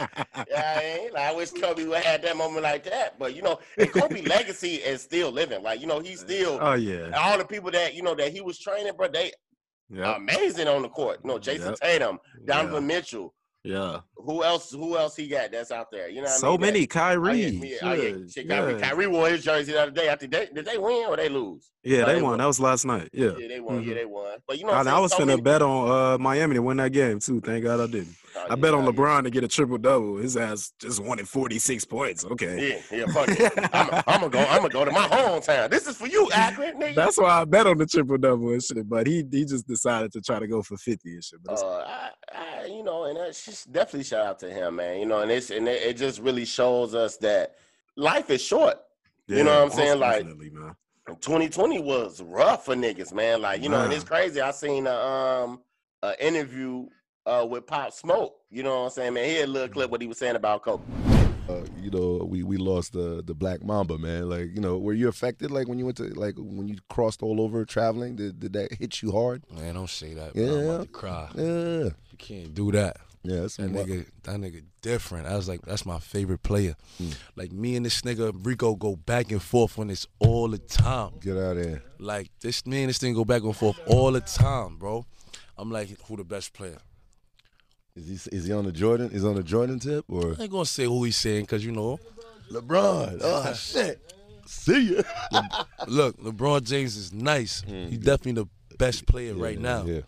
yeah, 0.49 0.73
I 0.77 0.81
ain't. 0.83 1.13
Like, 1.13 1.23
I 1.23 1.33
wish 1.33 1.51
Kobe 1.51 1.85
would 1.85 1.97
have 1.97 2.05
had 2.05 2.21
that 2.23 2.37
moment 2.37 2.63
like 2.63 2.83
that. 2.85 3.17
But 3.19 3.35
you 3.35 3.41
know, 3.41 3.59
and 3.77 3.91
Kobe 3.91 4.21
legacy 4.35 4.75
is 4.75 5.01
still 5.01 5.31
living. 5.31 5.61
Like, 5.63 5.81
you 5.81 5.87
know, 5.87 5.99
he's 5.99 6.21
still 6.21 6.57
oh 6.61 6.73
yeah. 6.73 7.11
all 7.17 7.37
the 7.37 7.45
people 7.45 7.71
that, 7.71 7.93
you 7.93 8.01
know, 8.01 8.15
that 8.15 8.31
he 8.31 8.41
was 8.41 8.57
training, 8.59 8.93
bro, 8.97 9.07
they 9.07 9.31
Yeah. 9.89 10.15
amazing 10.15 10.67
on 10.67 10.81
the 10.81 10.89
court. 10.89 11.19
You 11.23 11.29
know, 11.29 11.39
Jason 11.39 11.69
Yep. 11.69 11.79
Tatum, 11.79 12.19
Donovan 12.45 12.87
Mitchell. 12.87 13.33
Yeah. 13.63 13.99
Who 14.15 14.43
else? 14.43 14.71
Who 14.71 14.97
else 14.97 15.15
he 15.17 15.27
got 15.27 15.51
that's 15.51 15.69
out 15.71 15.91
there? 15.91 16.07
You 16.07 16.17
know, 16.17 16.21
what 16.23 16.31
I 16.31 16.37
So 16.37 16.51
mean? 16.51 16.59
That- 16.61 16.65
many 16.67 16.83
Oh, 16.83 16.87
Kyrie. 16.87 17.39
yeah, 17.41 17.49
yeah, 17.65 17.77
oh, 17.81 17.93
yeah. 17.93 18.13
Shit, 18.33 18.47
Kyrie, 18.49 18.73
yeah. 18.79 18.89
Kyrie 18.89 19.07
wore 19.07 19.29
his 19.29 19.43
jersey 19.43 19.73
the 19.73 19.81
other 19.81 19.91
day. 19.91 20.09
I 20.09 20.15
think 20.15 20.31
they 20.31 20.47
did 20.53 20.65
they 20.65 20.77
win 20.77 21.05
or 21.09 21.17
they 21.17 21.27
lose? 21.27 21.69
Yeah, 21.83 22.03
Oh, 22.03 22.05
they 22.05 22.15
they 22.15 22.21
won. 22.21 22.31
won. 22.31 22.39
That 22.39 22.45
was 22.45 22.59
last 22.61 22.85
night. 22.85 23.09
Yeah. 23.11 23.31
Yeah, 23.37 23.47
they 23.49 23.59
won. 23.59 23.83
Yeah, 23.83 23.91
Mhm. 23.91 23.95
they 23.95 24.05
won. 24.05 24.37
But 24.47 24.59
you 24.59 24.65
know, 24.65 24.71
I, 24.71 24.79
I'm 24.81 25.01
was? 25.01 25.11
So 25.11 25.17
finna 25.19 25.27
many- 25.27 25.41
bet 25.41 25.61
on 25.61 25.89
uh, 25.91 26.17
Miami 26.17 26.55
to 26.55 26.61
win 26.61 26.77
that 26.77 26.91
game 26.93 27.19
too. 27.19 27.41
Thank 27.41 27.65
God 27.65 27.81
I 27.81 27.87
didn't. 27.87 28.15
I 28.49 28.55
bet 28.55 28.73
on. 28.73 28.85
LeBron 28.85 29.23
to 29.23 29.29
get 29.29 29.43
a 29.43 29.47
triple 29.47 29.77
double. 29.77 30.17
His 30.17 30.35
ass 30.37 30.73
just 30.79 31.03
wanted 31.03 31.27
46 31.27 31.85
points. 31.85 32.25
Okay. 32.25 32.81
Yeah, 32.91 32.97
yeah, 32.99 33.05
fuck 33.13 33.27
it. 33.29 33.51
I'm, 33.73 34.03
I'm 34.07 34.19
gonna 34.21 34.29
go. 34.29 34.39
I'm 34.39 34.57
gonna 34.61 34.69
go 34.69 34.85
to 34.85 34.91
my 34.91 35.07
hometown. 35.07 35.69
This 35.69 35.87
is 35.87 35.97
for 35.97 36.07
you, 36.07 36.29
Akron, 36.31 36.79
nigga. 36.79 36.95
That's 36.95 37.17
why 37.17 37.41
I 37.41 37.45
bet 37.45 37.67
on 37.67 37.77
the 37.77 37.85
triple 37.85 38.17
double 38.17 38.51
and 38.51 38.63
shit. 38.63 38.87
But 38.87 39.07
he 39.07 39.23
he 39.31 39.45
just 39.45 39.67
decided 39.67 40.11
to 40.13 40.21
try 40.21 40.39
to 40.39 40.47
go 40.47 40.61
for 40.61 40.77
50 40.77 41.13
and 41.13 41.23
shit. 41.23 41.43
But 41.43 41.61
uh, 41.61 41.85
I, 41.87 42.09
I, 42.33 42.65
you 42.65 42.83
know, 42.83 43.05
and 43.05 43.17
that's 43.17 43.45
just 43.45 43.71
definitely 43.71 44.03
shout 44.05 44.25
out 44.25 44.39
to 44.39 44.49
him, 44.51 44.77
man. 44.77 44.99
You 44.99 45.05
know, 45.05 45.19
and 45.21 45.31
it's 45.31 45.49
and 45.49 45.67
it, 45.67 45.81
it 45.83 45.97
just 45.97 46.19
really 46.19 46.45
shows 46.45 46.95
us 46.95 47.17
that 47.17 47.55
life 47.95 48.29
is 48.29 48.41
short. 48.41 48.77
Yeah, 49.27 49.37
you 49.37 49.43
know 49.43 49.55
what 49.63 49.71
I'm 49.71 49.77
saying? 49.77 49.99
Like- 49.99 50.17
definitely, 50.23 50.49
man. 50.51 50.75
2020 51.21 51.79
was 51.79 52.21
rough 52.21 52.65
for 52.65 52.75
niggas, 52.75 53.11
man. 53.13 53.41
Like, 53.41 53.63
you 53.63 53.69
know, 53.69 53.81
and 53.81 53.91
it's 53.91 54.03
crazy. 54.03 54.41
I 54.41 54.51
seen 54.51 54.85
a 54.85 54.93
um 54.93 55.61
a 56.03 56.13
interview 56.25 56.87
uh 57.29 57.45
with 57.45 57.65
Pop 57.67 57.93
Smoke. 57.93 58.35
You 58.49 58.63
know 58.63 58.79
what 58.79 58.85
I'm 58.85 58.89
saying, 58.91 59.13
man? 59.13 59.25
He 59.29 59.35
had 59.35 59.43
a 59.43 59.45
Mm-hmm. 59.45 59.53
little 59.53 59.67
clip 59.69 59.91
what 59.91 60.01
he 60.01 60.07
was 60.07 60.17
saying 60.17 60.35
about 60.35 60.63
Kobe. 60.63 60.83
uh, 61.49 61.63
you 61.81 61.89
know, 61.91 62.25
we 62.29 62.43
we 62.43 62.57
lost 62.57 62.93
the 62.93 63.23
the 63.25 63.33
Black 63.33 63.63
Mamba, 63.63 63.97
man. 63.97 64.29
Like, 64.29 64.47
you 64.53 64.61
know, 64.61 64.77
were 64.77 64.93
you 64.93 65.07
affected? 65.07 65.51
Like 65.51 65.67
when 65.67 65.77
you 65.79 65.85
went 65.85 65.97
to 65.97 66.05
like 66.19 66.35
when 66.37 66.67
you 66.67 66.77
crossed 66.89 67.21
all 67.23 67.39
over 67.41 67.63
traveling, 67.65 68.15
did 68.15 68.39
did 68.39 68.53
that 68.53 68.73
hit 68.73 69.01
you 69.01 69.11
hard? 69.11 69.43
Man, 69.55 69.75
don't 69.75 69.89
say 69.89 70.13
that. 70.15 70.35
Man. 70.35 70.49
I'm 70.49 70.53
Yeah. 70.53 70.59
about 70.73 70.81
to 70.83 70.87
cry. 70.89 71.29
Yeah, 71.35 71.83
You 72.11 72.17
can't 72.17 72.53
do 72.53 72.71
that. 72.73 72.97
yeah. 73.23 73.41
That's 73.41 73.57
That 73.57 73.71
nigga, 73.71 74.05
that 74.23 74.35
nigga 74.39 74.63
different. 74.81 75.27
I 75.27 75.35
was 75.35 75.47
like, 75.49 75.61
that's 75.63 75.85
my 75.85 75.99
favorite 75.99 76.41
player. 76.43 76.75
Mm. 77.01 77.15
Like 77.35 77.51
me 77.51 77.75
and 77.75 77.85
this 77.85 78.01
nigga 78.01 78.31
Rico 78.45 78.75
go 78.75 78.95
back 78.95 79.31
and 79.31 79.41
forth 79.41 79.77
on 79.79 79.87
this 79.87 80.05
all 80.19 80.47
the 80.49 80.57
time. 80.59 81.11
Get 81.21 81.35
out 81.37 81.57
of 81.57 81.63
there. 81.63 81.81
Like 81.99 82.29
this 82.41 82.65
me 82.65 82.81
and 82.83 82.89
this 82.89 82.97
thing 82.99 83.13
go 83.13 83.25
back 83.25 83.43
and 83.43 83.55
forth 83.55 83.79
all 83.87 84.11
the 84.11 84.21
time, 84.21 84.77
bro. 84.77 85.05
I'm 85.57 85.69
like, 85.71 85.89
who 86.07 86.15
the 86.15 86.23
best 86.23 86.53
player? 86.53 86.77
Is 87.95 88.27
he 88.31 88.35
is 88.37 88.45
he 88.45 88.53
on 88.53 88.65
the 88.65 88.71
Jordan? 88.71 89.09
Is 89.11 89.23
he 89.23 89.27
on 89.27 89.35
the 89.35 89.43
Jordan 89.43 89.79
tip 89.79 90.05
or 90.09 90.35
I 90.39 90.43
ain't 90.43 90.51
gonna 90.51 90.65
say 90.65 90.85
who 90.85 91.03
he's 91.03 91.17
saying, 91.17 91.45
cause 91.47 91.63
you 91.63 91.71
know, 91.71 91.99
LeBron? 92.51 93.19
Oh 93.21 93.53
shit. 93.57 93.99
See 94.45 94.95
ya. 94.95 95.01
look, 95.87 96.17
LeBron 96.17 96.63
James 96.63 96.95
is 96.97 97.13
nice. 97.13 97.61
He's 97.67 97.99
definitely 97.99 98.43
the 98.43 98.47
best 98.77 99.05
player 99.05 99.33
right 99.35 99.57
Mm. 99.57 99.61
Now. 99.61 99.83
Yeah. 99.85 100.01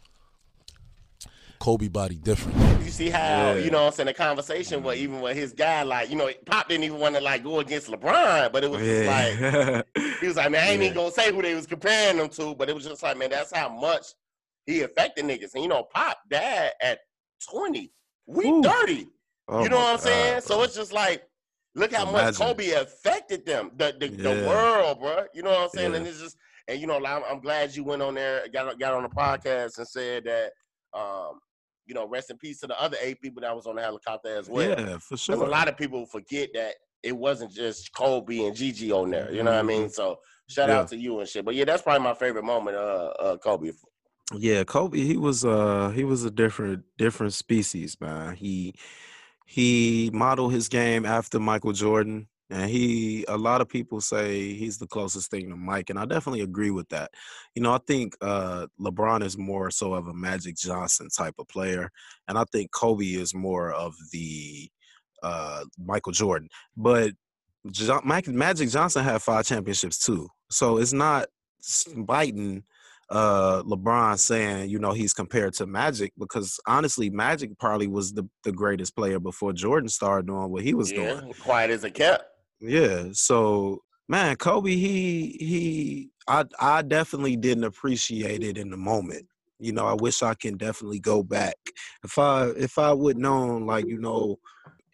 Kobe 1.60 1.90
body 1.90 2.16
different. 2.16 2.58
You 2.84 2.90
see 2.90 3.10
how, 3.10 3.52
you 3.54 3.70
know 3.70 3.82
what 3.82 3.88
I'm 3.90 3.94
saying, 3.94 4.08
the 4.08 4.16
conversation 4.16 4.82
was 4.82 4.98
even 4.98 5.22
with 5.22 5.38
his 5.38 5.54
guy, 5.54 5.84
like, 5.84 6.10
you 6.10 6.16
know, 6.16 6.28
Pop 6.48 6.68
didn't 6.68 6.86
even 6.86 6.98
want 6.98 7.14
to 7.16 7.22
like 7.22 7.44
go 7.44 7.60
against 7.60 7.88
LeBron, 7.88 8.52
but 8.52 8.64
it 8.64 8.72
was 8.72 8.82
just 8.82 9.06
like 9.08 9.86
he 10.22 10.26
was 10.28 10.38
like, 10.38 10.50
man, 10.50 10.64
I 10.68 10.72
ain't 10.72 10.82
even 10.82 10.96
gonna 10.96 11.12
say 11.12 11.32
who 11.32 11.40
they 11.44 11.54
was 11.54 11.68
comparing 11.68 12.18
them 12.18 12.30
to, 12.30 12.56
but 12.56 12.68
it 12.68 12.74
was 12.74 12.84
just 12.86 13.04
like, 13.04 13.16
man, 13.18 13.30
that's 13.30 13.56
how 13.56 13.70
much 13.70 14.08
he 14.66 14.82
affected 14.82 15.26
niggas. 15.26 15.54
And 15.54 15.62
you 15.62 15.70
know, 15.70 15.84
Pop 15.84 16.18
died 16.32 16.72
at 16.82 17.00
20. 17.50 17.92
We 18.28 18.48
Ooh. 18.48 18.64
30. 18.64 19.08
Oh 19.48 19.64
you 19.64 19.70
know 19.70 19.78
what 19.78 19.94
I'm 19.94 20.00
saying? 20.00 20.34
God, 20.36 20.44
So 20.44 20.62
it's 20.64 20.76
just 20.76 20.94
like, 20.94 21.24
look 21.76 21.94
how 21.94 22.10
much 22.10 22.36
Kobe 22.36 22.72
affected 22.72 23.46
them, 23.46 23.72
the 23.76 23.96
the, 24.00 24.08
the 24.08 24.46
world, 24.48 25.00
bro. 25.00 25.26
You 25.34 25.44
know 25.44 25.52
what 25.52 25.60
I'm 25.64 25.70
saying? 25.70 25.92
Yeah. 25.92 25.98
And 25.98 26.08
it's 26.08 26.20
just, 26.22 26.38
and 26.68 26.80
you 26.80 26.88
know, 26.88 27.04
I'm, 27.04 27.24
I'm 27.30 27.40
glad 27.42 27.76
you 27.76 27.84
went 27.84 28.02
on 28.02 28.16
there, 28.16 28.48
got 28.54 28.80
got 28.80 28.94
on 28.94 29.04
the 29.04 29.10
podcast 29.10 29.78
and 29.78 29.88
said 29.88 30.26
that, 30.26 30.52
um, 30.98 31.40
you 31.86 31.94
know, 31.94 32.08
rest 32.08 32.30
in 32.30 32.38
peace 32.38 32.60
to 32.62 32.68
the 32.68 32.80
other 32.82 32.98
eight 33.02 33.20
people 33.22 33.42
that 33.42 33.56
was 33.56 33.66
on 33.66 33.76
the 33.76 33.82
helicopter 33.82 34.38
as 34.38 34.50
well. 34.50 34.70
yeah, 34.70 34.98
for 35.00 35.18
sure. 35.18 35.44
a 35.44 35.50
lot 35.50 35.68
of 35.68 35.78
people 35.78 36.06
forget 36.06 36.50
that 36.54 36.76
it 37.04 37.18
wasn't 37.18 37.52
just 37.52 37.94
Kobe 37.94 38.46
and 38.46 38.56
Gigi 38.56 38.92
on 38.92 39.10
there. 39.10 39.32
You 39.34 39.44
know 39.44 39.52
what 39.52 39.60
I 39.60 39.64
mean? 39.64 39.90
So 39.90 40.20
shout 40.48 40.70
Yeah. 40.70 40.80
out 40.82 40.88
to 40.90 40.98
you 40.98 41.20
and 41.20 41.28
shit. 41.28 41.44
But 41.44 41.56
yeah, 41.56 41.66
that's 41.66 41.82
probably 41.82 42.04
my 42.04 42.14
favorite 42.14 42.46
moment. 42.46 42.78
Uh, 42.78 43.12
uh 43.20 43.38
Kobe. 43.38 43.72
Yeah, 44.34 44.64
Kobe, 44.64 45.00
he 45.00 45.18
was 45.18 45.44
uh 45.44 45.90
he 45.90 46.04
was 46.04 46.24
a 46.24 46.32
different 46.32 46.84
different 46.98 47.34
species, 47.34 47.98
man. 48.00 48.36
He 48.36 48.76
he 49.46 50.10
modeled 50.14 50.54
his 50.54 50.70
game 50.70 51.06
after 51.06 51.40
Michael 51.40 51.74
Jordan. 51.74 52.28
And 52.50 52.70
he 52.70 53.26
a 53.30 53.38
lot 53.38 53.62
of 53.62 53.70
people 53.70 54.02
say 54.02 54.54
he's 54.54 54.78
the 54.78 54.88
closest 54.88 55.32
thing 55.32 55.50
to 55.50 55.56
Mike, 55.56 55.90
and 55.90 55.98
I 56.00 56.06
definitely 56.06 56.42
agree 56.42 56.72
with 56.72 56.90
that. 56.90 57.12
You 57.56 57.62
know, 57.64 57.74
I 57.74 57.80
think 57.88 58.16
uh 58.22 58.68
LeBron 58.80 59.24
is 59.24 59.38
more 59.38 59.72
so 59.72 59.94
of 59.94 60.08
a 60.08 60.14
Magic 60.14 60.58
Johnson 60.58 61.10
type 61.10 61.36
of 61.40 61.48
player, 61.48 61.90
and 62.28 62.38
I 62.38 62.44
think 62.52 62.72
Kobe 62.72 63.06
is 63.06 63.34
more 63.34 63.72
of 63.72 63.96
the 64.12 64.70
uh 65.24 65.64
Michael 65.78 66.12
Jordan. 66.14 66.50
But 66.78 67.14
jo- 67.72 68.02
Mike, 68.06 68.28
Magic 68.28 68.70
Johnson 68.70 69.04
had 69.04 69.22
five 69.22 69.46
championships 69.46 70.00
too. 70.00 70.30
So 70.50 70.78
it's 70.78 70.94
not 70.94 71.28
biting 71.98 72.64
uh 73.12 73.62
LeBron 73.64 74.18
saying, 74.18 74.70
you 74.70 74.80
know, 74.80 74.94
he's 74.94 75.14
compared 75.14 75.54
to 75.56 75.68
Magic 75.68 76.14
because 76.18 76.60
honestly, 76.66 77.10
Magic 77.10 77.58
probably 77.60 77.88
was 77.88 78.14
the, 78.14 78.28
the 78.44 78.52
greatest 78.52 78.96
player 78.96 79.20
before 79.20 79.54
Jordan 79.54 79.90
started 79.90 80.28
doing 80.28 80.50
what 80.50 80.64
he 80.64 80.74
was 80.74 80.92
yeah, 80.92 81.20
doing. 81.20 81.34
quiet 81.34 81.70
as 81.70 81.84
a 81.84 81.92
cat. 81.92 82.22
Yeah. 82.62 83.10
So 83.12 83.82
man, 84.08 84.36
Kobe, 84.38 84.72
he 84.72 85.38
he 85.40 86.10
I 86.28 86.46
I 86.60 86.82
definitely 86.84 87.36
didn't 87.36 87.66
appreciate 87.66 88.44
it 88.44 88.58
in 88.58 88.70
the 88.70 88.78
moment. 88.78 89.26
You 89.60 89.74
know, 89.74 89.86
I 89.86 89.94
wish 89.94 90.24
I 90.24 90.34
can 90.34 90.58
definitely 90.58 91.00
go 91.00 91.22
back. 91.22 91.56
If 92.04 92.18
I 92.18 92.48
if 92.50 92.78
I 92.80 92.94
would 92.94 93.18
known 93.18 93.66
like, 93.66 93.86
you 93.88 94.00
know, 94.00 94.40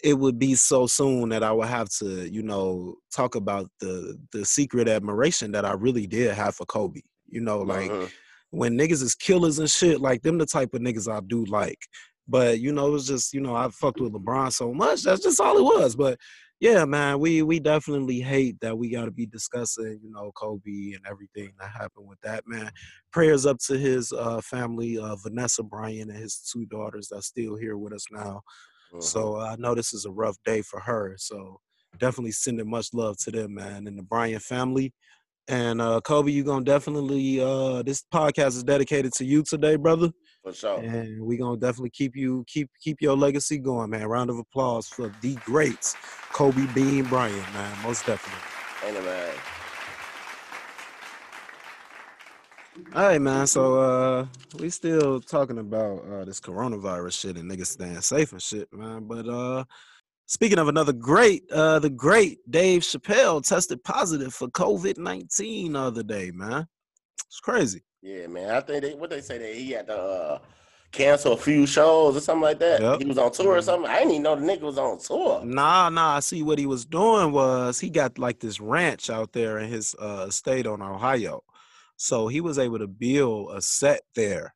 it 0.04 0.14
would 0.14 0.38
be 0.38 0.56
so 0.56 0.88
soon 0.88 1.30
that 1.30 1.44
I 1.44 1.52
would 1.52 1.68
have 1.68 1.90
to, 2.00 2.30
you 2.30 2.44
know, 2.44 2.96
talk 3.16 3.36
about 3.36 3.70
the 3.80 4.18
the 4.32 4.44
secret 4.44 4.88
admiration 4.88 5.52
that 5.52 5.66
I 5.66 5.74
really 5.74 6.08
did 6.08 6.34
have 6.34 6.56
for 6.56 6.66
Kobe. 6.66 7.02
You 7.30 7.42
know, 7.42 7.60
like 7.62 7.92
Mhm. 7.92 8.12
when 8.52 8.78
niggas 8.78 9.04
is 9.04 9.16
killers 9.16 9.60
and 9.60 9.70
shit, 9.70 10.00
like 10.02 10.22
them 10.22 10.38
the 10.38 10.46
type 10.46 10.74
of 10.74 10.82
niggas 10.82 11.12
I 11.12 11.20
do 11.22 11.44
like. 11.46 11.80
But 12.28 12.60
you 12.60 12.72
know, 12.74 12.88
it 12.88 12.92
was 12.92 13.08
just, 13.08 13.34
you 13.34 13.42
know, 13.42 13.56
I 13.56 13.70
fucked 13.70 14.02
with 14.02 14.14
LeBron 14.14 14.52
so 14.52 14.74
much. 14.74 15.04
That's 15.04 15.24
just 15.24 15.40
all 15.40 15.58
it 15.58 15.64
was. 15.64 15.96
But 15.96 16.20
yeah, 16.60 16.86
man, 16.86 17.20
we 17.20 17.42
we 17.44 17.60
definitely 17.60 18.20
hate 18.20 18.60
that 18.62 18.78
we 18.78 18.90
gotta 18.90 19.12
be 19.12 19.26
discussing, 19.28 20.00
you 20.04 20.10
know, 20.12 20.32
Kobe 20.34 20.94
and 20.94 21.06
everything 21.08 21.54
that 21.60 21.70
happened 21.70 22.08
with 22.08 22.20
that, 22.22 22.44
man. 22.48 22.72
Prayers 23.12 23.46
up 23.46 23.60
to 23.68 23.78
his 23.78 24.12
uh 24.12 24.42
family, 24.42 24.98
uh 24.98 25.16
Vanessa 25.18 25.64
Bryan 25.64 26.10
and 26.10 26.18
his 26.20 26.38
two 26.40 26.66
daughters 26.66 27.10
that's 27.12 27.28
still 27.28 27.56
here 27.56 27.78
with 27.78 27.94
us 27.94 28.06
now. 28.12 28.42
Mhm. 28.94 29.04
So 29.04 29.36
uh, 29.40 29.52
I 29.54 29.56
know 29.58 29.76
this 29.76 29.94
is 29.94 30.06
a 30.06 30.12
rough 30.12 30.38
day 30.46 30.62
for 30.62 30.80
her. 30.80 31.16
So 31.18 31.62
definitely 31.98 32.32
sending 32.32 32.70
much 32.70 32.94
love 32.94 33.18
to 33.20 33.32
them, 33.32 33.54
man, 33.54 33.88
and 33.88 33.98
the 33.98 34.04
Bryan 34.04 34.40
family. 34.40 34.94
And 35.50 35.82
uh, 35.82 36.02
Kobe, 36.02 36.32
you're 36.32 36.44
gonna 36.44 36.66
definitely 36.66 37.40
uh, 37.42 37.82
this 37.82 38.04
podcast 38.14 38.48
is 38.48 38.64
dedicated 38.64 39.14
to 39.14 39.26
you 39.26 39.44
today, 39.44 39.78
brother. 39.78 40.10
for 40.44 40.52
sure. 40.52 40.80
And 40.80 41.22
we 41.24 41.38
gonna 41.38 41.58
definitely 41.58 41.92
keep 41.92 42.16
you 42.16 42.44
keep 42.48 42.70
keep 42.82 43.02
your 43.02 43.16
legacy 43.16 43.58
going, 43.58 43.90
man. 43.90 44.06
Round 44.08 44.30
of 44.30 44.38
applause 44.38 44.88
for 44.88 45.10
the 45.22 45.36
greats, 45.46 45.96
Kobe 46.34 46.68
Bean 46.74 47.06
Bryant, 47.06 47.54
man. 47.54 47.78
Most 47.84 48.06
definitely. 48.06 48.42
It, 48.86 49.04
man? 49.04 49.36
All 52.94 53.04
right, 53.04 53.22
man. 53.22 53.48
So 53.48 53.80
uh 53.80 54.28
we 54.60 54.70
still 54.70 55.20
talking 55.20 55.60
about 55.60 56.04
uh 56.12 56.26
this 56.26 56.40
coronavirus 56.40 57.20
shit 57.20 57.38
and 57.38 57.50
niggas 57.50 57.68
staying 57.68 58.02
safe 58.02 58.34
and 58.34 58.42
shit, 58.42 58.68
man. 58.74 59.06
But 59.08 59.28
uh 59.28 59.64
speaking 60.28 60.60
of 60.60 60.68
another 60.68 60.94
great, 60.94 61.44
uh 61.52 61.80
the 61.80 61.90
great 61.90 62.40
Dave 62.50 62.84
Chappelle 62.84 63.44
tested 63.46 63.84
positive 63.84 64.34
for 64.34 64.48
COVID-19 64.50 65.74
the 65.74 65.80
other 65.80 66.04
day, 66.04 66.32
man. 66.32 66.68
It's 67.26 67.40
crazy. 67.40 67.84
Yeah, 68.02 68.28
man. 68.28 68.52
I 68.52 68.62
think 68.62 68.84
they 68.84 68.94
what 68.94 69.10
they 69.10 69.22
say 69.22 69.38
that 69.40 69.56
he 69.56 69.72
had 69.72 69.88
to 69.88 69.98
uh, 69.98 70.40
cancel 70.92 71.34
a 71.34 71.38
few 71.38 71.66
shows 71.66 72.16
or 72.16 72.22
something 72.22 72.44
like 72.44 72.60
that. 72.60 72.80
Yep. 72.80 73.00
He 73.00 73.06
was 73.06 73.18
on 73.18 73.32
tour 73.32 73.56
or 73.56 73.58
Mhm. 73.60 73.64
something. 73.64 73.90
I 73.92 73.98
didn't 74.00 74.12
even 74.12 74.24
know 74.24 74.36
the 74.36 74.46
nigga 74.46 74.62
was 74.62 74.78
on 74.78 75.00
tour. 75.00 75.44
Nah, 75.44 75.90
nah. 75.90 76.16
I 76.16 76.20
see 76.22 76.44
what 76.44 76.60
he 76.60 76.66
was 76.66 76.86
doing 76.86 77.32
was 77.32 77.80
he 77.80 77.90
got 77.90 78.18
like 78.18 78.40
this 78.40 78.60
ranch 78.62 79.10
out 79.10 79.34
there 79.34 79.58
in 79.60 79.70
his 79.70 79.96
uh 80.00 80.26
estate 80.30 80.68
on 80.68 80.82
Ohio. 80.82 81.44
So 81.98 82.28
he 82.28 82.40
was 82.42 82.60
able 82.60 82.80
to 82.80 82.88
build 82.88 83.52
a 83.56 83.62
set 83.62 84.02
there. 84.16 84.54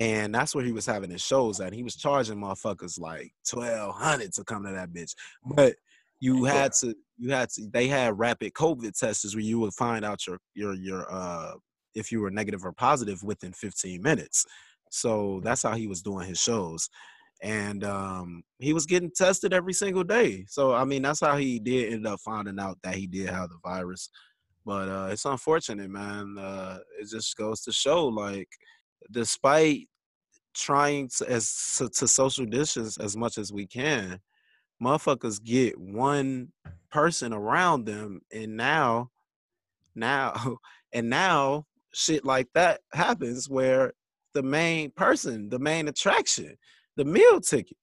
And 0.00 0.34
that's 0.34 0.54
where 0.54 0.64
he 0.64 0.72
was 0.72 0.86
having 0.86 1.10
his 1.10 1.22
shows 1.22 1.60
at. 1.60 1.72
He 1.72 1.82
was 1.82 1.96
charging 1.96 2.36
motherfuckers 2.36 2.98
like 2.98 3.32
twelve 3.48 3.94
hundred 3.94 4.32
to 4.34 4.44
come 4.44 4.64
to 4.64 4.72
that 4.72 4.92
bitch. 4.92 5.14
But 5.44 5.76
you 6.20 6.44
had 6.44 6.72
to 6.74 6.94
you 7.16 7.30
had 7.30 7.50
to 7.50 7.68
they 7.72 7.86
had 7.86 8.18
rapid 8.18 8.54
COVID 8.54 8.98
tests 8.98 9.34
where 9.34 9.42
you 9.42 9.60
would 9.60 9.74
find 9.74 10.04
out 10.04 10.26
your 10.26 10.38
your 10.54 10.74
your 10.74 11.06
uh 11.12 11.52
if 11.94 12.10
you 12.10 12.20
were 12.20 12.30
negative 12.30 12.64
or 12.64 12.72
positive 12.72 13.22
within 13.22 13.52
15 13.52 14.02
minutes. 14.02 14.44
So 14.90 15.40
that's 15.44 15.62
how 15.62 15.74
he 15.74 15.86
was 15.86 16.02
doing 16.02 16.26
his 16.26 16.40
shows 16.40 16.88
and 17.44 17.84
um, 17.84 18.42
he 18.58 18.72
was 18.72 18.86
getting 18.86 19.10
tested 19.14 19.52
every 19.52 19.74
single 19.74 20.02
day. 20.02 20.46
So 20.48 20.74
I 20.74 20.84
mean, 20.84 21.02
that's 21.02 21.20
how 21.20 21.36
he 21.36 21.58
did 21.58 21.92
end 21.92 22.06
up 22.06 22.20
finding 22.20 22.58
out 22.58 22.78
that 22.82 22.94
he 22.94 23.06
did 23.06 23.28
have 23.28 23.50
the 23.50 23.58
virus. 23.62 24.08
But 24.64 24.88
uh, 24.88 25.08
it's 25.10 25.26
unfortunate, 25.26 25.90
man. 25.90 26.36
Uh, 26.38 26.78
it 26.98 27.10
just 27.10 27.36
goes 27.36 27.60
to 27.62 27.72
show, 27.72 28.06
like, 28.06 28.48
despite 29.10 29.88
trying 30.54 31.08
to 31.08 31.30
as 31.30 31.76
to, 31.78 31.88
to 31.88 32.08
social 32.08 32.46
distance 32.46 32.96
as 32.98 33.16
much 33.16 33.38
as 33.38 33.52
we 33.52 33.66
can, 33.66 34.20
motherfuckers 34.82 35.42
get 35.42 35.78
one 35.78 36.48
person 36.90 37.32
around 37.32 37.84
them, 37.84 38.20
and 38.32 38.56
now, 38.56 39.10
now, 39.94 40.58
and 40.92 41.10
now, 41.10 41.66
shit 41.92 42.24
like 42.24 42.48
that 42.54 42.80
happens 42.92 43.48
where 43.48 43.92
the 44.32 44.42
main 44.42 44.90
person, 44.90 45.48
the 45.48 45.58
main 45.58 45.88
attraction, 45.88 46.56
the 46.96 47.04
meal 47.04 47.40
ticket. 47.40 47.76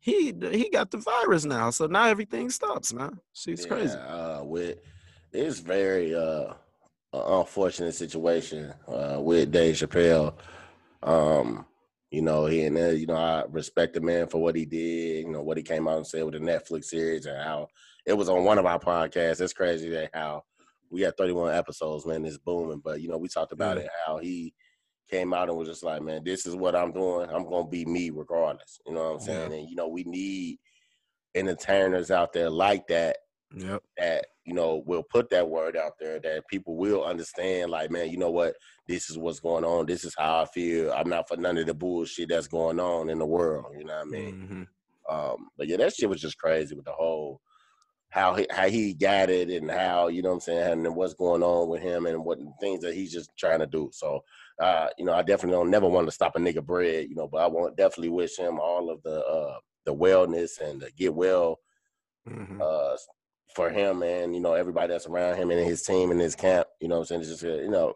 He 0.00 0.34
he 0.50 0.68
got 0.70 0.90
the 0.90 0.98
virus 0.98 1.46
now, 1.46 1.70
so 1.70 1.86
now 1.86 2.04
everything 2.04 2.50
stops, 2.50 2.92
man. 2.92 3.18
She's 3.32 3.64
crazy. 3.64 3.96
Uh, 3.96 4.44
with 4.44 4.78
it's 5.32 5.60
very 5.60 6.14
uh 6.14 6.54
unfortunate 7.38 7.94
situation 7.94 8.72
uh 8.88 9.18
with 9.20 9.52
Dave 9.52 9.76
Chappelle. 9.76 10.34
Um, 11.02 11.66
you 12.10 12.22
know, 12.22 12.46
he 12.46 12.62
and 12.64 12.76
uh, 12.78 12.88
you 12.90 13.06
know, 13.06 13.16
I 13.16 13.44
respect 13.50 13.94
the 13.94 14.00
man 14.00 14.26
for 14.28 14.40
what 14.40 14.54
he 14.56 14.64
did, 14.64 15.26
you 15.26 15.32
know, 15.32 15.42
what 15.42 15.56
he 15.56 15.62
came 15.62 15.88
out 15.88 15.96
and 15.96 16.06
said 16.06 16.24
with 16.24 16.34
the 16.34 16.40
Netflix 16.40 16.84
series 16.84 17.26
and 17.26 17.42
how 17.42 17.68
it 18.06 18.12
was 18.12 18.28
on 18.28 18.44
one 18.44 18.58
of 18.58 18.66
our 18.66 18.78
podcasts. 18.78 19.40
It's 19.40 19.52
crazy 19.52 19.90
that 19.90 20.10
how 20.14 20.44
we 20.90 21.00
had 21.00 21.16
31 21.16 21.54
episodes, 21.54 22.06
man. 22.06 22.24
It's 22.24 22.38
booming. 22.38 22.80
But 22.84 23.00
you 23.00 23.08
know, 23.08 23.18
we 23.18 23.28
talked 23.28 23.52
about 23.52 23.76
Yeah. 23.78 23.84
it 23.84 23.90
how 24.06 24.18
he 24.18 24.54
came 25.10 25.34
out 25.34 25.48
and 25.48 25.58
was 25.58 25.68
just 25.68 25.82
like, 25.82 26.02
man, 26.02 26.22
this 26.24 26.46
is 26.46 26.54
what 26.54 26.76
I'm 26.76 26.92
doing. 26.92 27.28
I'm 27.30 27.48
gonna 27.48 27.66
be 27.68 27.84
me 27.84 28.10
regardless. 28.10 28.80
You 28.86 28.94
know 28.94 29.04
what 29.04 29.14
I'm 29.14 29.20
saying? 29.20 29.52
And 29.52 29.68
you 29.68 29.74
know, 29.76 29.88
we 29.88 30.04
need 30.04 30.58
entertainers 31.34 32.10
out 32.10 32.32
there 32.32 32.50
like 32.50 32.86
that 32.88 33.16
Yep. 33.56 33.82
that 33.98 34.26
you 34.44 34.52
know 34.54 34.82
will 34.86 35.02
put 35.04 35.30
that 35.30 35.48
word 35.48 35.76
out 35.76 35.92
there 36.00 36.18
that 36.20 36.46
people 36.48 36.76
will 36.76 37.04
understand 37.04 37.70
like 37.70 37.90
man 37.90 38.10
you 38.10 38.16
know 38.18 38.30
what 38.30 38.54
this 38.88 39.08
is 39.10 39.16
what's 39.18 39.40
going 39.40 39.64
on 39.64 39.86
this 39.86 40.04
is 40.04 40.14
how 40.18 40.42
i 40.42 40.44
feel 40.46 40.92
i'm 40.92 41.08
not 41.08 41.28
for 41.28 41.36
none 41.36 41.56
of 41.58 41.66
the 41.66 41.74
bullshit 41.74 42.28
that's 42.28 42.48
going 42.48 42.80
on 42.80 43.08
in 43.10 43.18
the 43.18 43.26
world 43.26 43.66
you 43.78 43.84
know 43.84 43.94
what 43.94 44.02
i 44.06 44.10
mean 44.10 44.34
Mhm. 44.34 44.66
um 45.08 45.48
but 45.56 45.68
yeah 45.68 45.76
that 45.76 45.94
shit 45.94 46.08
was 46.08 46.20
just 46.20 46.38
crazy 46.38 46.74
with 46.74 46.84
the 46.84 46.92
whole 46.92 47.40
how 48.10 48.34
he 48.34 48.46
how 48.50 48.68
he 48.68 48.94
got 48.94 49.30
it 49.30 49.48
and 49.50 49.70
how 49.70 50.08
you 50.08 50.22
know 50.22 50.30
what 50.30 50.34
i'm 50.36 50.40
saying 50.40 50.86
and 50.86 50.94
what's 50.96 51.14
going 51.14 51.42
on 51.42 51.68
with 51.68 51.80
him 51.82 52.06
and 52.06 52.24
what 52.24 52.38
things 52.60 52.80
that 52.80 52.94
he's 52.94 53.12
just 53.12 53.30
trying 53.38 53.60
to 53.60 53.66
do 53.66 53.88
so 53.92 54.20
uh 54.60 54.88
you 54.98 55.04
know 55.04 55.12
i 55.14 55.22
definitely 55.22 55.52
don't 55.56 55.70
never 55.70 55.88
want 55.88 56.06
to 56.06 56.12
stop 56.12 56.36
a 56.36 56.38
nigga 56.38 56.64
bread 56.64 57.06
you 57.08 57.14
know 57.14 57.28
but 57.28 57.38
i 57.38 57.46
want 57.46 57.76
definitely 57.76 58.08
wish 58.10 58.36
him 58.36 58.58
all 58.60 58.90
of 58.90 59.02
the 59.02 59.24
uh 59.24 59.58
the 59.84 59.94
wellness 59.94 60.60
and 60.60 60.80
the 60.80 60.90
get 60.92 61.14
well 61.14 61.58
Mhm. 62.28 62.58
uh, 62.60 62.96
for 63.54 63.70
him 63.70 64.02
and 64.02 64.34
you 64.34 64.40
know 64.40 64.54
everybody 64.54 64.92
that's 64.92 65.06
around 65.06 65.36
him 65.36 65.50
and 65.50 65.60
his 65.60 65.82
team 65.82 66.10
and 66.10 66.20
his 66.20 66.34
camp. 66.34 66.66
You 66.80 66.88
know, 66.88 66.98
I'm 66.98 67.04
saying 67.04 67.20
it's 67.20 67.30
just 67.30 67.42
you 67.42 67.70
know 67.70 67.94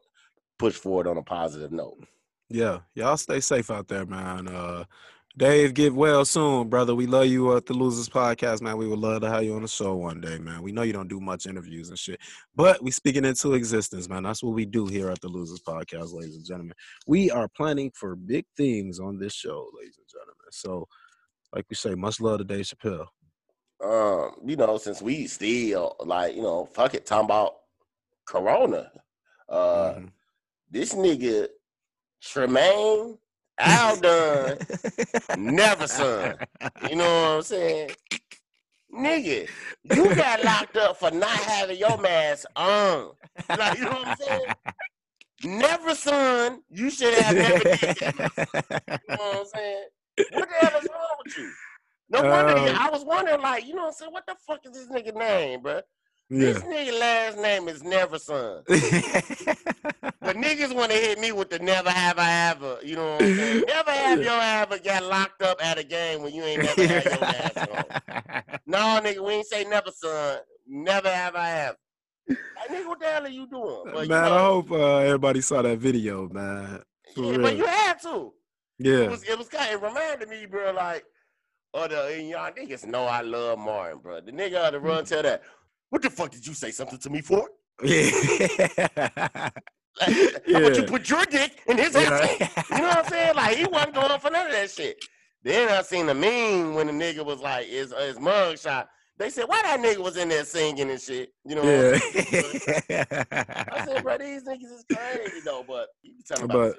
push 0.59 0.75
forward 0.75 1.07
on 1.07 1.17
a 1.17 1.23
positive 1.23 1.73
note. 1.73 1.99
Yeah, 2.49 2.81
y'all 2.95 3.17
stay 3.17 3.41
safe 3.41 3.71
out 3.71 3.89
there, 3.89 4.07
man. 4.07 4.49
Uh, 4.49 4.85
Dave, 5.37 5.75
get 5.75 5.95
well 5.95 6.25
soon, 6.25 6.69
brother. 6.69 6.97
We 6.97 7.07
love 7.07 7.27
you 7.27 7.57
at 7.57 7.67
the 7.67 7.73
Losers 7.73 8.09
Podcast, 8.09 8.61
man. 8.61 8.77
We 8.77 8.89
would 8.89 8.99
love 8.99 9.21
to 9.21 9.31
have 9.31 9.45
you 9.45 9.55
on 9.55 9.63
the 9.63 9.69
show 9.69 9.95
one 9.95 10.21
day, 10.21 10.37
man. 10.39 10.63
We 10.63 10.73
know 10.73 10.83
you 10.83 10.93
don't 10.93 11.07
do 11.07 11.21
much 11.21 11.47
interviews 11.47 11.91
and 11.91 11.99
shit, 11.99 12.19
but 12.57 12.83
we 12.83 12.91
speaking 12.91 13.25
into 13.25 13.55
existence, 13.55 14.09
man. 14.09 14.25
That's 14.25 14.43
what 14.43 14.55
we 14.55 14.65
do 14.65 14.87
here 14.87 15.11
at 15.11 15.21
the 15.21 15.29
Losers 15.29 15.61
Podcast, 15.61 16.13
ladies 16.13 16.35
and 16.35 16.45
gentlemen. 16.45 16.75
We 17.07 17.31
are 17.31 17.47
planning 17.47 17.93
for 17.95 18.17
big 18.17 18.47
things 18.57 18.99
on 18.99 19.19
this 19.19 19.33
show, 19.33 19.69
ladies 19.79 19.99
and 19.99 20.09
gentlemen. 20.11 20.35
So, 20.51 20.89
like 21.55 21.67
we 21.71 21.77
say, 21.77 21.95
much 21.95 22.21
love 22.21 22.39
to 22.39 22.45
Dave 22.45 22.65
Chappelle. 22.65 23.07
Um, 23.83 24.33
you 24.45 24.57
know, 24.57 24.77
since 24.79 25.01
we 25.01 25.27
still 25.27 25.97
like 26.01 26.35
you 26.35 26.43
know, 26.43 26.65
fuck 26.67 26.95
it, 26.95 27.07
talking 27.07 27.27
about 27.27 27.55
Corona. 28.27 28.91
Uh, 29.49 29.93
Mhm. 29.95 30.11
this 30.71 30.95
nigga 30.95 31.49
Tremaine 32.21 33.19
Aldon 33.61 34.59
Neverson. 35.37 36.39
You 36.89 36.97
know 36.97 37.05
what 37.05 37.37
I'm 37.37 37.43
saying? 37.43 37.91
Nigga, 38.93 39.49
you 39.85 40.15
got 40.15 40.43
locked 40.45 40.77
up 40.77 40.97
for 40.99 41.11
not 41.11 41.29
having 41.31 41.79
your 41.79 41.99
mask 41.99 42.47
on. 42.57 43.13
Like, 43.49 43.79
you 43.79 43.85
know 43.85 43.91
what 43.93 44.09
I'm 44.09 44.17
saying? 44.17 44.47
Never, 45.45 45.95
son. 45.95 46.63
You 46.69 46.91
should 46.91 47.15
have 47.15 47.37
never 47.37 47.59
did 47.65 47.79
that. 47.79 49.01
You 49.09 49.15
know 49.15 49.17
what 49.17 49.37
I'm 49.41 49.47
saying? 49.47 49.85
What 50.33 50.49
the 50.49 50.55
hell 50.67 50.81
is 50.81 50.89
wrong 50.91 51.17
with 51.25 51.39
you? 51.39 51.53
No 52.11 52.23
wonder. 52.23 52.53
Um, 52.53 52.77
I 52.79 52.89
was 52.91 53.05
wondering, 53.05 53.41
like, 53.43 53.67
you 53.67 53.75
know 53.75 53.83
what 53.83 53.89
I'm 53.89 53.93
saying? 53.95 54.13
What 54.13 54.27
the 54.27 54.35
fuck 54.47 54.61
is 54.65 54.73
this 54.73 54.89
nigga 54.89 55.15
name, 55.15 55.61
bro? 55.63 55.81
yeah. 56.31 56.53
This 56.53 56.63
nigga 56.63 56.99
last 56.99 57.39
name 57.39 57.69
is 57.69 57.83
Never 57.83 58.19
Son. 58.19 58.63
But 58.69 58.77
niggas 60.37 60.75
want 60.75 60.91
to 60.91 60.97
hit 60.97 61.19
me 61.19 61.33
with 61.33 61.51
the 61.51 61.59
never 61.59 61.91
have 61.91 62.19
I 62.19 62.51
ever. 62.51 62.79
You 62.83 62.97
know 62.97 63.13
what 63.17 63.23
I'm 63.23 63.37
saying? 63.37 63.65
Never 63.67 63.91
have 63.91 64.23
your 64.23 64.41
ever 64.41 64.79
got 64.79 65.03
locked 65.05 65.43
up 65.43 65.65
at 65.65 65.79
a 65.79 65.85
game 65.85 66.23
when 66.23 66.35
you 66.35 66.43
ain't 66.45 66.63
never 66.63 66.83
had 66.87 67.05
your 67.05 67.21
mask 67.21 67.67
on. 67.71 67.85
No, 68.67 68.79
nigga, 69.03 69.25
we 69.25 69.33
ain't 69.35 69.47
say 69.47 69.65
never, 69.65 69.91
son. 69.91 70.39
Never 70.67 71.09
have 71.11 71.35
I 71.37 71.51
ever. 71.51 71.77
Like, 72.29 72.69
nigga, 72.71 72.89
what 72.89 73.01
the 73.01 73.07
hell 73.07 73.25
are 73.25 73.29
you 73.29 73.47
doing? 73.47 73.85
But, 73.93 74.03
you 74.05 74.09
man, 74.09 74.25
I 74.33 74.39
hope 74.39 74.71
uh, 74.71 74.99
everybody 74.99 75.41
saw 75.41 75.63
that 75.63 75.79
video, 75.79 76.29
man. 76.29 76.83
For 77.15 77.23
yeah, 77.23 77.31
real. 77.33 77.43
but 77.43 77.57
you 77.57 77.67
had 77.67 77.95
to. 78.03 78.33
It 78.79 78.87
Yeah. 78.87 79.09
was, 79.09 79.25
it 79.25 79.39
was 79.39 79.49
kind 79.49 79.75
of, 79.75 79.83
it 79.83 79.87
reminded 79.87 80.29
me, 80.29 80.47
bro, 80.47 80.73
like, 80.73 81.05
oh, 81.75 81.89
the, 81.89 82.07
and 82.15 82.29
y'all 82.29 82.51
niggas 82.53 82.87
know 82.87 83.05
I 83.05 83.21
love 83.21 83.59
Martin, 83.59 83.99
bro. 83.99 84.21
The 84.21 84.33
nigga 84.33 84.65
ought 84.65 84.71
to 84.71 84.81
run 84.81 85.05
tell 85.05 85.23
that, 85.23 85.43
what 85.91 86.03
the 86.03 86.11
fuck 86.11 86.31
did 86.31 86.47
you 86.47 86.55
say 86.55 86.71
something 86.71 86.99
to 86.99 87.11
me 87.11 87.21
for? 87.21 87.49
Yeah. 87.83 88.11
Like, 90.01 90.43
How 90.53 90.59
about 90.59 90.77
you 90.77 90.83
put 90.85 91.09
your 91.11 91.25
dick 91.25 91.61
in 91.67 91.79
his 91.79 91.95
asshole? 91.97 92.49
You 92.71 92.83
know 92.83 92.89
what 92.89 92.99
I'm 92.99 93.05
saying? 93.11 93.35
Like 93.35 93.57
he 93.57 93.65
wasn't 93.67 93.95
going 93.95 94.21
for 94.21 94.31
none 94.31 94.47
of 94.47 94.53
that 94.53 94.71
shit. 94.71 95.05
Then 95.43 95.69
I 95.69 95.83
seen 95.83 96.07
the 96.07 96.15
meme 96.15 96.75
when 96.75 96.87
the 96.89 96.93
nigga 96.93 97.25
was 97.25 97.41
like 97.41 97.67
his 97.67 97.93
his 97.93 98.19
mug 98.19 98.59
shot. 98.59 98.89
They 99.19 99.31
said, 99.31 99.45
why 99.47 99.61
that 99.63 99.81
nigga 99.81 99.99
was 99.99 100.17
in 100.17 100.29
there 100.29 100.45
singing 100.45 100.91
and 100.91 101.01
shit? 101.01 101.33
You 101.45 101.57
know 101.57 101.63
what 101.63 101.95
I'm 101.95 102.01
saying? 102.01 102.83
Yeah. 102.89 103.25
I 103.73 103.85
said, 103.87 104.03
bro, 104.05 104.17
these 104.19 104.45
niggas 104.45 104.63
is 104.63 104.85
crazy 104.95 105.41
though, 105.45 105.65
but 105.67 105.89
you 106.03 106.15
be 106.15 106.23
telling 106.23 106.47
But- 106.47 106.57
about 106.57 106.77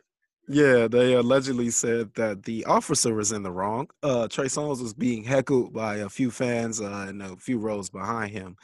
Yeah, 0.51 0.87
they 0.87 1.13
allegedly 1.13 1.69
said 1.69 2.11
that 2.15 2.41
the 2.43 2.65
officer 2.65 3.13
was 3.13 3.31
in 3.31 3.43
the 3.43 3.51
wrong. 3.51 3.87
Uh, 4.01 4.27
Trey 4.27 4.45
Songz 4.45 4.81
was 4.81 4.95
being 4.95 5.23
heckled 5.23 5.73
by 5.73 5.97
a 5.97 6.09
few 6.09 6.31
fans 6.31 6.81
uh, 6.81 7.05
and 7.07 7.21
a 7.21 7.35
few 7.35 7.59
rows 7.59 7.91
behind 7.91 8.31
him, 8.31 8.57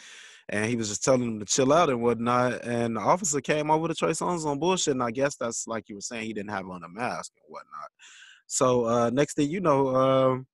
and 0.50 0.66
he 0.66 0.76
was 0.76 0.90
just 0.90 1.04
telling 1.04 1.22
them 1.22 1.40
to 1.40 1.46
chill 1.46 1.72
out 1.72 1.92
and 1.92 2.02
whatnot. 2.02 2.66
And 2.66 2.96
the 2.96 3.02
officer 3.02 3.40
came 3.40 3.70
over 3.70 3.88
to 3.88 3.94
Trey 3.94 4.12
Songz 4.12 4.48
on 4.48 4.58
bullshit, 4.58 4.94
and 4.94 5.04
I 5.04 5.12
guess 5.12 5.36
that's 5.36 5.68
like 5.68 5.88
you 5.88 5.94
were 5.96 6.02
saying, 6.02 6.26
he 6.26 6.34
didn't 6.34 6.50
have 6.50 6.68
on 6.68 6.84
a 6.84 6.90
mask 6.90 7.34
and 7.36 7.46
whatnot. 7.50 7.92
So 8.48 8.86
uh, 8.86 9.10
next 9.12 9.36
thing 9.36 9.52
you 9.52 9.62
know, 9.62 9.96
um, 9.96 10.48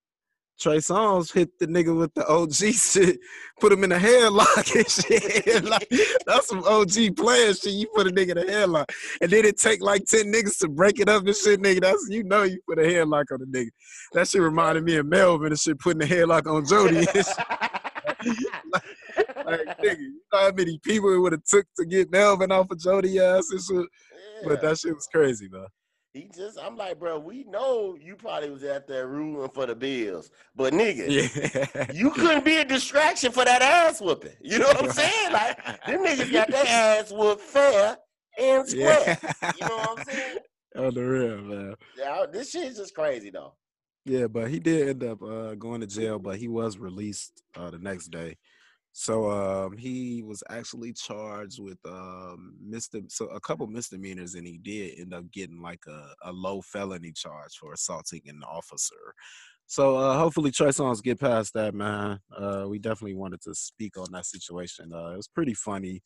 Trey 0.61 0.77
Songz 0.77 1.33
hit 1.33 1.57
the 1.57 1.65
nigga 1.65 1.97
with 1.97 2.13
the 2.13 2.27
OG 2.27 2.53
shit, 2.73 3.19
put 3.59 3.71
him 3.71 3.83
in 3.83 3.91
a 3.91 3.97
headlock 3.97 4.75
and 4.75 4.89
shit. 4.89 5.63
like, 5.69 5.89
that's 6.27 6.47
some 6.47 6.63
OG 6.63 7.15
player 7.17 7.53
shit. 7.53 7.73
You 7.73 7.87
put 7.95 8.05
a 8.07 8.11
nigga 8.11 8.31
in 8.31 8.37
a 8.37 8.43
headlock. 8.45 8.85
And 9.21 9.31
then 9.31 9.45
it 9.45 9.57
take 9.57 9.81
like 9.81 10.05
10 10.05 10.31
niggas 10.31 10.59
to 10.59 10.69
break 10.69 10.99
it 10.99 11.09
up 11.09 11.25
and 11.25 11.35
shit, 11.35 11.61
nigga. 11.61 11.81
That's 11.81 12.07
you 12.09 12.23
know 12.23 12.43
you 12.43 12.59
put 12.69 12.77
a 12.77 12.83
headlock 12.83 13.25
on 13.31 13.41
a 13.41 13.45
nigga. 13.45 13.69
That 14.13 14.27
shit 14.27 14.41
reminded 14.41 14.83
me 14.83 14.97
of 14.97 15.07
Melvin 15.07 15.47
and 15.47 15.59
shit 15.59 15.79
putting 15.79 16.03
a 16.03 16.05
headlock 16.05 16.45
on 16.45 16.65
Jody. 16.65 17.05
shit. 17.05 17.25
like, 19.43 19.79
nigga, 19.79 19.99
you 19.99 20.21
know 20.31 20.39
how 20.39 20.51
many 20.51 20.79
people 20.83 21.11
it 21.13 21.17
would 21.17 21.31
have 21.31 21.43
took 21.43 21.65
to 21.77 21.85
get 21.85 22.11
Melvin 22.11 22.51
off 22.51 22.69
of 22.69 22.79
Jody 22.79 23.19
ass 23.19 23.49
and 23.49 23.61
shit. 23.61 23.87
But 24.47 24.61
that 24.61 24.77
shit 24.77 24.93
was 24.93 25.07
crazy, 25.11 25.49
man. 25.51 25.65
He 26.13 26.29
just 26.35 26.59
I'm 26.59 26.75
like, 26.75 26.99
bro, 26.99 27.19
we 27.19 27.43
know 27.45 27.97
you 27.99 28.15
probably 28.15 28.49
was 28.49 28.63
out 28.65 28.87
there 28.87 29.07
rooting 29.07 29.47
for 29.49 29.65
the 29.65 29.75
Bills. 29.75 30.29
But 30.55 30.73
nigga, 30.73 31.07
Yeah. 31.09 31.91
you 31.93 32.11
couldn't 32.11 32.43
be 32.45 32.57
a 32.57 32.65
distraction 32.65 33.31
for 33.31 33.45
that 33.45 33.61
ass 33.61 34.01
whooping. 34.01 34.33
You 34.41 34.59
know 34.59 34.67
what 34.67 34.83
I'm 34.83 34.91
saying? 34.91 35.31
Like 35.31 35.57
them 35.85 36.03
niggas 36.05 36.31
got 36.31 36.49
their 36.49 36.65
ass 36.67 37.11
whooped 37.11 37.41
fair 37.41 37.97
and 38.39 38.67
square. 38.67 39.17
yeah. 39.23 39.51
You 39.59 39.67
know 39.67 39.77
what 39.77 39.99
I'm 39.99 40.05
saying? 40.05 40.37
On 40.77 40.93
the 40.93 41.01
real, 41.03 41.37
man. 41.41 41.75
Yeah, 41.97 42.25
this 42.31 42.51
shit 42.51 42.63
is 42.71 42.77
just 42.77 42.93
crazy 42.95 43.29
though. 43.29 43.53
Yeah, 44.05 44.27
but 44.27 44.49
he 44.49 44.59
did 44.59 44.89
end 44.89 45.03
up 45.03 45.21
uh, 45.21 45.53
going 45.55 45.81
to 45.81 45.87
jail, 45.87 46.17
but 46.17 46.37
he 46.37 46.47
was 46.47 46.77
released 46.77 47.43
uh, 47.55 47.69
the 47.69 47.77
next 47.77 48.07
day. 48.09 48.37
So 48.93 49.31
um, 49.31 49.77
he 49.77 50.21
was 50.21 50.43
actually 50.49 50.93
charged 50.93 51.61
with 51.61 51.77
um, 51.85 52.55
misde- 52.63 53.11
so 53.11 53.25
a 53.27 53.39
couple 53.39 53.65
misdemeanors, 53.67 54.35
and 54.35 54.45
he 54.45 54.57
did 54.57 54.99
end 54.99 55.13
up 55.13 55.31
getting 55.31 55.61
like 55.61 55.81
a, 55.87 56.13
a 56.25 56.31
low 56.31 56.61
felony 56.61 57.13
charge 57.13 57.53
for 57.59 57.73
assaulting 57.73 58.21
an 58.27 58.41
officer. 58.43 59.13
So 59.67 59.95
uh, 59.95 60.17
hopefully 60.17 60.51
Trey 60.51 60.67
Songz 60.67 61.01
get 61.01 61.19
past 61.21 61.53
that, 61.53 61.73
man. 61.73 62.19
Uh, 62.35 62.65
we 62.67 62.77
definitely 62.79 63.15
wanted 63.15 63.41
to 63.43 63.53
speak 63.55 63.97
on 63.97 64.07
that 64.11 64.25
situation. 64.25 64.91
Uh, 64.93 65.11
it 65.13 65.17
was 65.17 65.29
pretty 65.29 65.53
funny. 65.53 66.01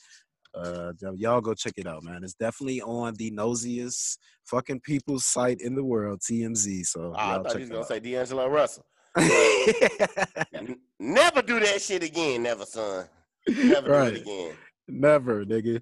Uh, 0.53 0.93
y'all 1.15 1.41
go 1.41 1.53
check 1.55 1.73
it 1.77 1.87
out, 1.87 2.03
man. 2.03 2.23
It's 2.23 2.35
definitely 2.35 2.81
on 2.81 3.15
the 3.15 3.31
nosiest 3.31 4.17
fucking 4.45 4.81
people's 4.81 5.25
site 5.25 5.59
in 5.59 5.73
the 5.75 5.83
world, 5.83 6.21
TMZ. 6.21 6.85
So 6.85 7.13
Ah, 7.15 7.39
I 7.39 7.43
thought 7.43 7.53
you 7.55 7.59
was 7.61 7.69
gonna 7.69 7.81
out. 7.81 7.87
say 7.87 7.99
D'Angelo 7.99 8.47
Russell. 8.47 8.85
Never 10.99 11.41
do 11.41 11.59
that 11.59 11.81
shit 11.81 12.03
again, 12.03 12.43
never, 12.43 12.65
son. 12.65 13.05
Never 13.47 13.87
do 13.87 13.91
Right. 13.93 14.13
it 14.13 14.21
again. 14.21 14.53
Never, 14.87 15.45
nigga. 15.45 15.81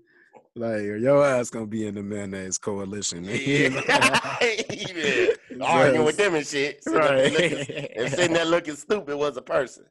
Like 0.55 0.81
your 0.83 1.25
ass 1.25 1.49
gonna 1.49 1.65
be 1.65 1.87
in 1.87 1.95
the 1.95 2.03
mayonnaise 2.03 2.57
coalition. 2.57 3.23
Yeah. 3.27 4.37
yeah. 4.41 5.27
Arguing 5.61 6.05
with 6.05 6.17
them 6.17 6.35
and 6.35 6.45
shit. 6.45 6.83
Sitting 6.83 6.99
there 7.01 7.29
looking- 7.29 7.87
and 7.95 8.09
sitting 8.11 8.33
there 8.33 8.45
looking 8.45 8.75
stupid 8.75 9.15
was 9.15 9.37
a 9.37 9.41
person. 9.41 9.85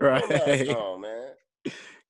right. 0.00 0.22
Oh 0.70 0.98
man. 0.98 1.32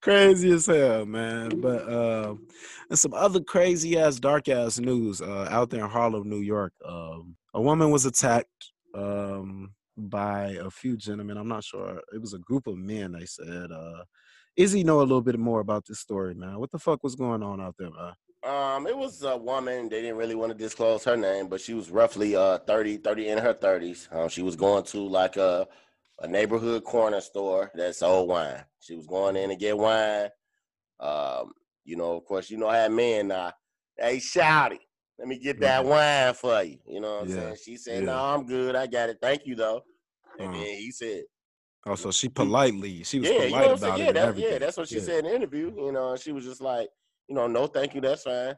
crazy 0.02 0.52
as 0.52 0.66
hell, 0.66 1.06
man. 1.06 1.60
But 1.60 1.82
um, 1.92 2.46
and 2.90 2.98
some 2.98 3.14
other 3.14 3.40
crazy 3.40 3.98
ass, 3.98 4.16
dark 4.20 4.48
ass 4.48 4.78
news 4.78 5.20
uh, 5.22 5.48
out 5.50 5.70
there 5.70 5.84
in 5.84 5.90
Harlem, 5.90 6.28
New 6.28 6.40
York. 6.40 6.72
Um, 6.84 7.36
a 7.54 7.60
woman 7.60 7.90
was 7.90 8.04
attacked 8.06 8.48
um, 8.94 9.70
by 9.98 10.58
a 10.62 10.70
few 10.70 10.96
gentlemen. 10.96 11.36
I'm 11.36 11.48
not 11.48 11.64
sure. 11.64 12.00
It 12.14 12.20
was 12.20 12.34
a 12.34 12.38
group 12.38 12.66
of 12.66 12.76
men. 12.76 13.12
They 13.12 13.26
said. 13.26 13.72
Uh, 13.72 14.04
Izzy 14.56 14.84
know 14.84 14.98
a 14.98 15.02
little 15.02 15.22
bit 15.22 15.38
more 15.38 15.60
about 15.60 15.86
this 15.86 16.00
story, 16.00 16.34
man. 16.34 16.58
What 16.58 16.70
the 16.72 16.78
fuck 16.80 17.02
was 17.04 17.14
going 17.14 17.42
on 17.42 17.60
out 17.60 17.76
there, 17.78 17.90
man? 17.90 18.14
Um, 18.44 18.86
it 18.86 18.96
was 18.96 19.22
a 19.22 19.36
woman. 19.36 19.88
They 19.88 20.00
didn't 20.02 20.16
really 20.16 20.34
want 20.36 20.52
to 20.52 20.58
disclose 20.58 21.04
her 21.04 21.16
name, 21.16 21.48
but 21.48 21.60
she 21.60 21.74
was 21.74 21.90
roughly 21.90 22.36
uh 22.36 22.58
30, 22.58 22.98
30 22.98 23.28
in 23.28 23.38
her 23.38 23.54
30s. 23.54 24.08
Um, 24.14 24.28
she 24.28 24.42
was 24.42 24.56
going 24.56 24.84
to 24.84 25.00
like 25.08 25.36
a 25.36 25.66
a 26.20 26.28
neighborhood 26.28 26.84
corner 26.84 27.20
store 27.20 27.70
that 27.74 27.96
sold 27.96 28.28
wine. 28.28 28.64
She 28.80 28.96
was 28.96 29.06
going 29.06 29.36
in 29.36 29.50
to 29.50 29.56
get 29.56 29.76
wine. 29.78 30.30
Um, 31.00 31.52
You 31.84 31.96
know, 31.96 32.16
of 32.16 32.24
course, 32.24 32.50
you 32.50 32.58
know 32.58 32.68
how 32.70 32.88
men 32.88 33.30
uh 33.32 33.52
hey 33.98 34.18
shouty, 34.18 34.78
let 35.18 35.28
me 35.28 35.38
get 35.38 35.60
that 35.60 35.84
Mhm. 35.84 35.88
wine 35.88 36.34
for 36.34 36.62
you. 36.62 36.78
You 36.86 37.00
know 37.00 37.16
what 37.16 37.22
I'm 37.22 37.28
Yeah, 37.28 37.34
saying? 37.44 37.56
She 37.64 37.76
said, 37.76 38.04
yeah. 38.04 38.06
No, 38.06 38.16
I'm 38.16 38.46
good, 38.46 38.76
I 38.76 38.86
got 38.86 39.10
it. 39.10 39.18
Thank 39.22 39.46
you 39.46 39.56
though. 39.56 39.82
And 40.38 40.48
Uh. 40.48 40.52
then 40.52 40.66
he 40.78 40.90
said, 40.92 41.22
Oh, 41.86 41.94
so 41.94 42.10
she 42.10 42.28
politely, 42.28 43.02
she 43.04 43.18
was 43.18 43.28
Yeah, 43.30 43.44
you 43.46 43.50
know 43.50 43.50
polite 43.50 43.72
about 43.72 44.00
it. 44.00 44.02
Yeah, 44.02 44.06
and 44.08 44.16
that, 44.16 44.38
yeah, 44.38 44.58
that's 44.58 44.76
what 44.76 44.88
she 44.88 44.96
Yeah. 44.96 45.00
said 45.00 45.18
in 45.20 45.24
the 45.24 45.34
interview. 45.34 45.72
You 45.76 45.92
know, 45.92 46.16
she 46.16 46.32
was 46.32 46.44
just 46.44 46.60
like, 46.60 46.88
you 47.28 47.34
know, 47.34 47.46
no, 47.46 47.66
thank 47.66 47.94
you, 47.94 48.00
that's 48.00 48.22
fine. 48.24 48.56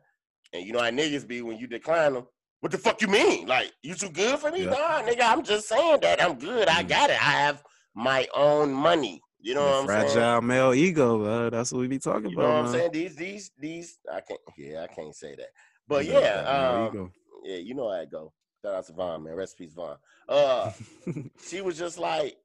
And 0.52 0.66
you 0.66 0.72
know 0.72 0.80
how 0.80 0.90
niggas 0.90 1.26
be 1.28 1.42
when 1.42 1.58
you 1.58 1.66
decline 1.66 2.14
them. 2.14 2.26
What 2.60 2.72
the 2.72 2.78
fuck 2.78 3.00
you 3.00 3.08
mean? 3.08 3.46
Like, 3.46 3.72
you 3.82 3.94
too 3.94 4.10
good 4.10 4.38
for 4.38 4.50
me? 4.50 4.64
Yeah. 4.64 4.70
Nah, 4.70 5.02
nigga, 5.02 5.22
I'm 5.22 5.42
just 5.44 5.68
saying 5.68 6.00
that 6.02 6.22
I'm 6.22 6.38
good. 6.38 6.68
I 6.68 6.82
Mm. 6.82 6.88
got 6.88 7.10
it. 7.10 7.14
I 7.20 7.32
have 7.44 7.62
my 7.94 8.26
own 8.34 8.72
money. 8.72 9.22
You 9.40 9.54
know 9.54 9.64
The 9.64 9.72
what 9.72 9.76
I'm 9.76 9.86
fragile 9.86 10.42
saying? 10.42 10.46
male 10.46 10.74
ego. 10.74 11.22
Uh, 11.24 11.50
that's 11.50 11.72
what 11.72 11.80
we 11.80 11.86
be 11.88 11.98
talking 11.98 12.26
You 12.30 12.36
know 12.36 12.42
about, 12.42 12.54
what 12.54 12.60
I'm 12.60 12.66
man. 12.66 12.72
saying? 12.72 12.92
These, 12.92 13.16
these, 13.16 13.50
these. 13.58 13.98
I 14.12 14.20
can't. 14.20 14.40
Yeah, 14.58 14.82
I 14.82 14.86
can't 14.94 15.14
say 15.14 15.36
that. 15.36 15.48
But 15.88 16.04
You 16.06 16.12
yeah, 16.12 16.42
um, 16.42 17.12
yeah, 17.44 17.56
you 17.56 17.74
know 17.74 17.90
how 17.90 18.00
it 18.00 18.10
go. 18.10 18.32
Shout 18.62 18.74
out 18.74 18.86
to 18.86 18.92
Vaughn, 18.92 19.24
man. 19.24 19.46
Peace, 19.56 19.72
Vaughn. 19.72 19.96
Uh, 20.28 20.70
she 21.46 21.60
was 21.62 21.78
just 21.78 21.98
like, 21.98 22.36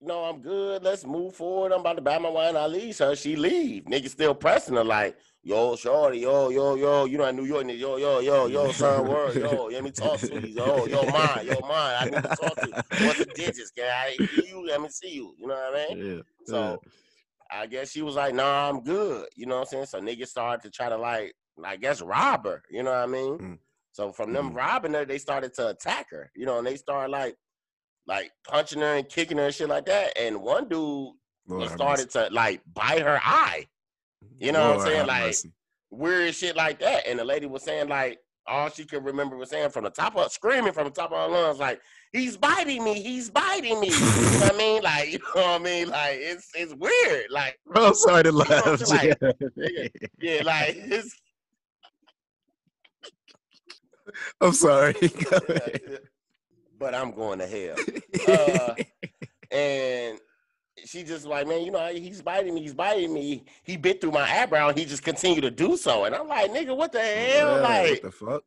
no, 0.00 0.24
I'm 0.24 0.40
good. 0.40 0.82
Let's 0.82 1.06
move 1.06 1.34
forward. 1.34 1.72
I'm 1.72 1.80
about 1.80 1.96
to 1.96 2.02
buy 2.02 2.18
my 2.18 2.28
wine. 2.28 2.56
I 2.56 2.66
leave 2.66 2.98
her. 2.98 3.14
She 3.14 3.36
leave. 3.36 3.84
Nigga 3.84 4.08
still 4.08 4.34
pressing 4.34 4.74
her 4.74 4.82
like, 4.82 5.16
yo, 5.42 5.76
shorty, 5.76 6.20
yo, 6.20 6.48
yo, 6.48 6.74
yo. 6.74 7.04
You 7.04 7.18
know, 7.18 7.26
in 7.26 7.36
New 7.36 7.44
York, 7.44 7.64
nigga, 7.64 7.78
yo, 7.78 7.96
yo, 7.98 8.18
yo, 8.20 8.46
yo, 8.46 8.72
son, 8.72 9.06
word, 9.08 9.36
yo, 9.36 9.66
let 9.66 9.84
me 9.84 9.90
talk 9.90 10.18
to 10.20 10.40
you. 10.40 10.54
Yo, 10.54 10.86
yo, 10.86 11.02
mine, 11.04 11.46
yo, 11.46 11.60
mine. 11.60 11.96
I 12.00 12.04
need 12.06 12.22
to 12.22 12.36
talk 12.36 12.56
to 12.60 12.66
you. 12.66 13.06
What's 13.06 13.18
the 13.18 13.26
digits? 13.26 13.70
Can 13.70 13.84
I 13.84 14.16
see 14.16 14.48
you? 14.48 14.66
Let 14.66 14.80
me 14.80 14.88
see 14.88 15.14
you. 15.14 15.34
You 15.38 15.46
know 15.46 15.54
what 15.54 15.80
I 15.80 15.94
mean? 15.94 16.16
yeah. 16.16 16.22
So 16.46 16.80
I 17.50 17.66
guess 17.66 17.90
she 17.90 18.02
was 18.02 18.16
like, 18.16 18.34
nah, 18.34 18.70
I'm 18.70 18.82
good. 18.82 19.28
You 19.36 19.46
know 19.46 19.56
what 19.56 19.60
I'm 19.60 19.66
saying? 19.66 19.86
So 19.86 20.00
niggas 20.00 20.28
started 20.28 20.62
to 20.62 20.70
try 20.70 20.88
to 20.88 20.96
like, 20.96 21.34
I 21.62 21.76
guess 21.76 22.00
rob 22.00 22.44
her. 22.46 22.62
You 22.70 22.82
know 22.82 22.90
what 22.90 23.04
I 23.04 23.06
mean? 23.06 23.38
Mm. 23.38 23.58
So 23.92 24.10
from 24.12 24.32
them 24.32 24.52
Mhm. 24.52 24.56
robbing 24.56 24.94
her, 24.94 25.04
they 25.04 25.18
started 25.18 25.54
to 25.54 25.68
attack 25.68 26.10
her. 26.10 26.30
You 26.34 26.46
know, 26.46 26.58
and 26.58 26.66
they 26.66 26.76
started 26.76 27.10
like 27.12 27.36
like 28.06 28.32
punching 28.48 28.80
her 28.80 28.96
and 28.96 29.08
kicking 29.08 29.38
her 29.38 29.44
and 29.46 29.54
shit 29.54 29.68
like 29.68 29.86
that. 29.86 30.18
And 30.18 30.42
one 30.42 30.68
dude 30.68 31.12
Lord 31.46 31.70
started 31.70 32.10
to 32.10 32.28
like 32.32 32.62
bite 32.72 33.02
her 33.02 33.20
eye. 33.22 33.68
You 34.38 34.52
know 34.52 34.70
what 34.70 34.80
I'm 34.80 34.86
saying? 34.86 35.06
Like 35.06 35.24
mercy. 35.26 35.52
weird 35.90 36.34
shit 36.34 36.56
like 36.56 36.80
that. 36.80 37.06
And 37.06 37.18
the 37.18 37.24
lady 37.24 37.46
was 37.46 37.62
saying 37.62 37.88
like 37.88 38.18
all 38.46 38.68
she 38.70 38.84
could 38.84 39.04
remember 39.04 39.36
was 39.36 39.50
saying 39.50 39.70
from 39.70 39.84
the 39.84 39.90
top 39.90 40.16
of 40.16 40.32
screaming 40.32 40.72
from 40.72 40.84
the 40.84 40.90
top 40.90 41.12
of 41.12 41.18
her 41.18 41.28
lungs, 41.32 41.60
like, 41.60 41.80
he's 42.12 42.36
biting 42.36 42.82
me, 42.82 43.00
he's 43.00 43.30
biting 43.30 43.78
me. 43.78 43.86
you 43.86 44.00
know 44.00 44.40
what 44.40 44.54
I 44.54 44.56
mean? 44.58 44.82
Like, 44.82 45.08
you 45.12 45.18
know 45.36 45.42
what 45.42 45.60
I 45.60 45.64
mean? 45.64 45.88
Like 45.90 46.16
it's 46.18 46.48
it's 46.54 46.74
weird. 46.74 47.30
Like, 47.30 47.56
I'm 47.76 47.94
sorry 47.94 48.24
to 48.24 48.32
know 48.32 48.38
laugh. 48.38 48.80
saying? 48.80 49.14
Like, 49.22 49.36
yeah. 49.56 49.88
yeah, 50.18 50.42
like 50.42 50.74
it's 50.76 51.14
I'm 54.40 54.52
sorry. 54.52 54.94
But 56.78 56.96
I'm 56.96 57.12
going 57.12 57.38
to 57.38 57.46
hell. 57.46 57.76
Uh, 58.28 58.74
and 59.52 60.18
she 60.84 61.04
just 61.04 61.26
like, 61.26 61.46
man, 61.46 61.62
you 61.62 61.70
know, 61.70 61.92
he's 61.92 62.22
biting 62.22 62.54
me, 62.54 62.62
he's 62.62 62.74
biting 62.74 63.14
me. 63.14 63.44
He 63.62 63.76
bit 63.76 64.00
through 64.00 64.10
my 64.10 64.28
eyebrow 64.28 64.68
and 64.68 64.78
he 64.78 64.84
just 64.84 65.04
continued 65.04 65.42
to 65.42 65.50
do 65.52 65.76
so. 65.76 66.04
And 66.04 66.14
I'm 66.14 66.26
like, 66.26 66.50
nigga, 66.50 66.76
what 66.76 66.90
the 66.90 67.00
hell? 67.00 67.56
Yeah, 67.56 67.62
like, 67.62 67.90
what 67.90 68.02
the 68.02 68.10
fuck? 68.10 68.42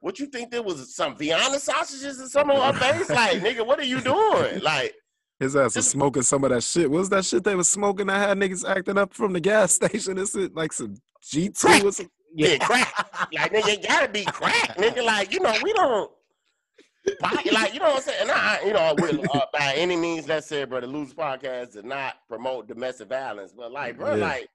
what 0.00 0.18
you 0.18 0.26
think 0.26 0.50
there 0.50 0.62
was 0.62 0.94
some 0.94 1.16
Vienna 1.16 1.58
sausages 1.58 2.20
or 2.20 2.26
something 2.28 2.56
on 2.56 2.74
her 2.74 2.80
face? 2.80 3.10
Like, 3.10 3.40
nigga, 3.40 3.64
what 3.66 3.78
are 3.78 3.84
you 3.84 4.00
doing? 4.00 4.60
Like, 4.60 4.94
His 5.38 5.54
ass 5.54 5.76
was 5.76 5.88
smoking 5.88 6.22
some 6.22 6.42
of 6.44 6.50
that 6.50 6.62
shit. 6.62 6.90
What 6.90 6.98
was 6.98 7.10
that 7.10 7.24
shit 7.24 7.44
they 7.44 7.54
was 7.54 7.68
smoking 7.68 8.06
that 8.06 8.28
had 8.28 8.38
niggas 8.38 8.68
acting 8.68 8.98
up 8.98 9.12
from 9.14 9.32
the 9.32 9.40
gas 9.40 9.72
station? 9.72 10.18
Is 10.18 10.34
it 10.34 10.54
like 10.54 10.72
some 10.72 10.96
G2 11.22 11.84
or 11.84 11.92
something? 11.92 12.10
Yeah, 12.34 12.58
crack. 12.58 13.28
Like, 13.32 13.52
nigga, 13.52 13.68
it 13.74 13.86
gotta 13.88 14.08
be 14.08 14.24
crack. 14.24 14.76
Nigga, 14.76 15.04
like, 15.04 15.32
you 15.32 15.40
know, 15.40 15.54
we 15.62 15.72
don't 15.72 16.10
buy, 17.20 17.30
like, 17.52 17.72
you 17.74 17.80
know 17.80 17.86
what 17.90 17.96
I'm 17.96 18.02
saying? 18.02 18.18
And 18.22 18.30
I, 18.30 18.60
you 18.64 18.72
know, 18.72 19.24
uh, 19.34 19.40
by 19.52 19.72
any 19.76 19.96
means 19.96 20.26
necessary, 20.26 20.66
bro, 20.66 20.80
the 20.80 20.86
Lose 20.86 21.14
Podcast 21.14 21.72
does 21.72 21.84
not 21.84 22.16
promote 22.28 22.68
domestic 22.68 23.08
violence. 23.08 23.52
But, 23.56 23.72
like, 23.72 23.96
bro, 23.96 24.14
Yeah. 24.14 24.26
like, 24.26 24.48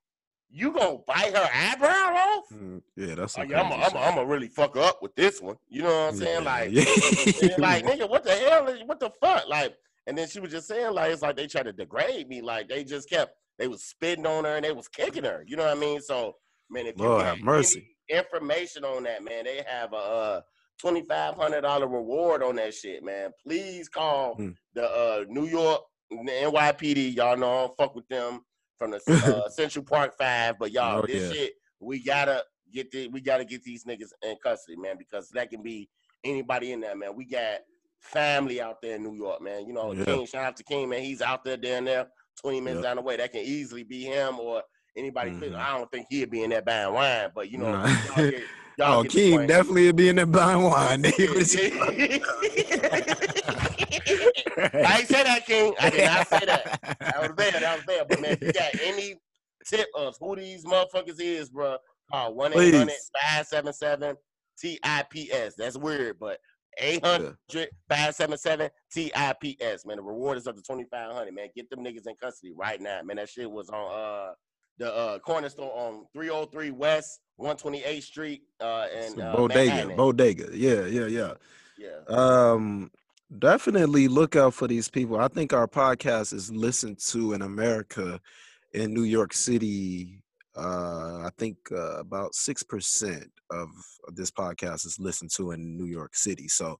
you 0.50 0.72
gonna 0.72 1.00
bite 1.08 1.36
her 1.36 1.50
eyebrow 1.54 1.90
off? 2.16 2.46
Mm, 2.54 2.82
Yeah, 2.96 3.16
that's 3.16 3.36
yeah, 3.36 3.44
I'm 3.44 3.50
gonna 3.50 3.84
shit. 3.84 3.96
I'm 3.96 4.20
I'm 4.20 4.28
really 4.28 4.48
fuck 4.48 4.78
up 4.78 5.02
with 5.02 5.16
this 5.16 5.42
one. 5.42 5.58
You 5.68 5.82
know 5.84 5.90
what 5.90 6.14
I'm 6.14 6.16
saying? 6.18 6.44
Yeah, 6.44 6.52
Like, 6.52 6.72
yeah. 6.72 7.56
like, 7.58 7.86
nigga, 8.00 8.10
what 8.10 8.24
the 8.24 8.32
hell? 8.32 8.68
Is, 8.68 8.82
what 8.86 9.00
the 9.00 9.10
fuck? 9.10 9.50
Like, 9.50 9.76
and 10.08 10.18
then 10.18 10.28
she 10.30 10.40
was 10.40 10.52
just 10.52 10.68
saying, 10.68 10.94
like, 10.94 11.12
it's 11.12 11.24
like 11.24 11.36
they 11.36 11.48
tried 11.48 11.64
to 11.64 11.74
degrade 11.74 12.30
me. 12.30 12.42
Like, 12.42 12.70
they 12.70 12.84
just 12.84 13.10
kept, 13.10 13.34
they 13.58 13.68
was 13.68 13.84
spitting 13.84 14.26
on 14.28 14.46
her 14.46 14.56
and 14.58 14.64
they 14.64 14.72
was 14.72 14.88
kicking 14.88 15.24
her. 15.24 15.44
You 15.48 15.58
know 15.58 15.66
what 15.66 15.76
I 15.76 15.80
mean? 15.80 16.00
So, 16.00 16.36
man, 16.70 16.86
if 16.88 16.98
Lord 17.00 17.22
got 17.24 17.38
have 17.38 17.44
mercy. 17.46 17.96
information 18.10 18.84
on 18.86 19.04
that, 19.04 19.24
man, 19.24 19.46
they 19.46 19.64
have 19.68 19.94
a 19.94 19.98
uh, 19.98 20.42
twenty 20.80 21.04
five 21.04 21.36
hundred 21.36 21.62
dollar 21.62 21.88
reward 21.88 22.44
on 22.44 22.56
that 22.58 22.74
shit, 22.74 23.04
man. 23.04 23.32
Please 23.44 23.90
call 23.90 24.36
Hmm. 24.36 24.50
the 24.74 24.84
uh, 24.90 25.26
New 25.28 25.46
York 25.46 25.82
the 26.10 26.32
NYPD. 26.32 27.16
Y'all 27.16 27.36
know 27.38 27.52
I 27.52 27.62
don't 27.68 27.78
fuck 27.78 27.96
with 27.96 28.08
them 28.08 28.42
from 28.78 28.92
the 28.92 29.02
uh, 29.46 29.50
Central 29.50 29.84
Park 29.86 30.14
Five, 30.18 30.56
but 30.60 30.72
y'all, 30.72 31.00
Oh, 31.00 31.06
this 31.08 31.24
yeah. 31.30 31.34
shit, 31.34 31.54
we 31.80 32.04
gotta 32.04 32.44
get 32.74 32.92
the, 32.92 33.08
we 33.08 33.22
gotta 33.22 33.46
get 33.46 33.64
these 33.64 33.86
niggas 33.86 34.10
in 34.24 34.36
custody, 34.44 34.78
man, 34.78 34.98
because 34.98 35.30
that 35.34 35.50
can 35.50 35.64
be 35.64 35.90
anybody 36.24 36.72
in 36.74 36.82
there, 36.82 36.96
man. 36.96 37.16
We 37.16 37.26
got 37.26 37.60
family 38.02 38.62
out 38.62 38.82
there 38.82 38.96
in 38.98 39.04
New 39.04 39.16
York, 39.16 39.42
man. 39.42 39.66
You 39.66 39.74
know, 39.74 39.94
Yeah. 39.94 40.06
King, 40.06 40.26
shout 40.28 40.46
out 40.46 40.58
to 40.58 40.64
King, 40.64 40.90
man. 40.90 41.02
He's 41.02 41.22
out 41.22 41.44
there 41.44 41.58
down 41.58 41.86
there, 41.86 42.08
20 42.42 42.62
minutes 42.62 42.84
down 42.84 42.98
the 42.98 43.02
way. 43.02 43.18
That 43.18 43.32
can 43.32 43.42
easily 43.42 43.84
be 43.84 44.04
him 44.04 44.40
or 44.40 44.62
anybody. 44.96 45.32
Mhm. 45.32 45.56
I 45.56 45.78
don't 45.78 45.92
think 45.92 46.08
he'd 46.10 46.30
be 46.30 46.44
in 46.44 46.50
that 46.52 46.66
buying 46.66 46.94
wine, 46.94 47.30
but 47.34 47.50
you 47.50 47.58
know, 47.58 47.72
Nah. 47.72 47.88
y'all 47.88 48.30
get, 48.32 48.44
y'all 48.78 49.00
Oh, 49.00 49.04
King 49.04 49.48
definitely 49.48 49.86
would 49.88 49.96
be 49.96 50.10
in 50.10 50.16
that 50.18 50.32
buying 50.32 50.64
wine. 50.64 51.06
I 54.86 54.98
ain't 55.00 55.08
say 55.08 55.24
that, 55.24 55.46
King. 55.46 55.74
I 55.80 55.90
did 55.90 56.06
not 56.06 56.28
say 56.28 56.46
that. 56.46 56.80
That 57.00 57.22
was 57.22 57.32
there. 57.36 57.52
That 57.52 57.78
was 57.78 57.86
there. 57.86 58.06
But 58.06 58.22
man, 58.22 58.32
if 58.34 58.42
you 58.42 58.54
got 58.54 58.72
any 58.84 59.16
tip 59.66 59.88
of 59.96 60.16
who 60.20 60.36
these 60.36 60.66
motherfuckers 60.66 61.20
is, 61.20 61.50
bro, 61.50 61.78
call 62.12 62.34
1 62.36 62.54
800 62.54 62.92
577 63.22 64.16
TIPS. 64.62 65.56
That's 65.58 65.78
weird, 65.78 66.18
but 66.20 66.40
800 66.78 67.36
577 67.90 68.70
TIPS. 68.94 69.86
Man, 69.86 69.98
the 69.98 70.04
reward 70.04 70.38
is 70.38 70.48
up 70.48 70.56
to 70.56 70.62
2500 70.62 71.34
man. 71.34 71.48
Get 71.56 71.70
them 71.70 71.80
niggas 71.84 72.08
in 72.08 72.16
custody 72.22 72.54
right 72.56 72.80
now. 72.82 73.02
Man, 73.04 73.18
that 73.18 73.30
shit 73.30 73.50
was 73.50 73.70
on 73.70 73.92
uh 73.92 74.34
the 74.78 74.94
uh 74.94 75.20
corner 75.20 75.50
store 75.50 75.72
on 75.76 76.06
303 76.14 76.72
West 76.72 77.20
128th 77.40 78.04
Street 78.04 78.44
uh 78.62 78.88
and 78.96 79.22
uh, 79.22 79.36
bodega, 79.36 79.72
Manhattan. 79.72 79.98
bodega. 79.98 80.48
Yeah, 80.54 80.86
yeah, 80.86 81.08
yeah. 81.08 81.34
yeah. 81.78 82.00
Um, 82.08 82.92
definitely 83.40 84.08
look 84.08 84.36
out 84.36 84.54
for 84.54 84.68
these 84.68 84.90
people. 84.90 85.20
I 85.20 85.28
think 85.28 85.54
our 85.54 85.68
podcast 85.68 86.34
is 86.34 86.52
listened 86.52 87.00
to 87.08 87.34
in 87.34 87.42
America, 87.42 88.20
in 88.74 88.94
New 88.94 89.04
York 89.04 89.34
City. 89.34 90.22
Uh, 90.58 91.24
I 91.26 91.30
think 91.38 91.58
uh, 91.72 92.00
about 92.00 92.34
six 92.34 92.64
percent 92.64 93.30
of 93.52 93.68
this 94.14 94.32
podcast 94.32 94.86
is 94.86 94.98
listened 95.00 95.32
to 95.36 95.52
in 95.52 95.78
New 95.78 95.86
York 95.86 96.16
City. 96.16 96.48
So, 96.48 96.78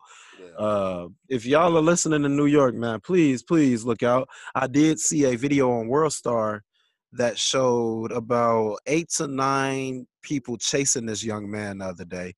uh, 0.58 1.08
if 1.28 1.46
y'all 1.46 1.78
are 1.78 1.82
listening 1.82 2.24
in 2.24 2.38
New 2.38 2.46
York, 2.46 2.74
man, 2.74 3.02
please, 3.02 3.44
please 3.44 3.84
look 3.84 4.02
out. 4.02 4.30
I 4.54 4.68
did 4.68 5.00
see 5.00 5.26
a 5.26 5.36
video 5.36 5.72
on 5.72 5.88
WorldStar 5.88 6.62
that 7.16 7.38
showed 7.38 8.12
about 8.12 8.78
eight 8.88 9.10
to 9.10 9.28
nine 9.28 10.06
people 10.22 10.58
chasing 10.58 11.06
this 11.06 11.24
young 11.24 11.50
man 11.50 11.80
the 11.80 11.86
other 11.86 12.06
day. 12.06 12.34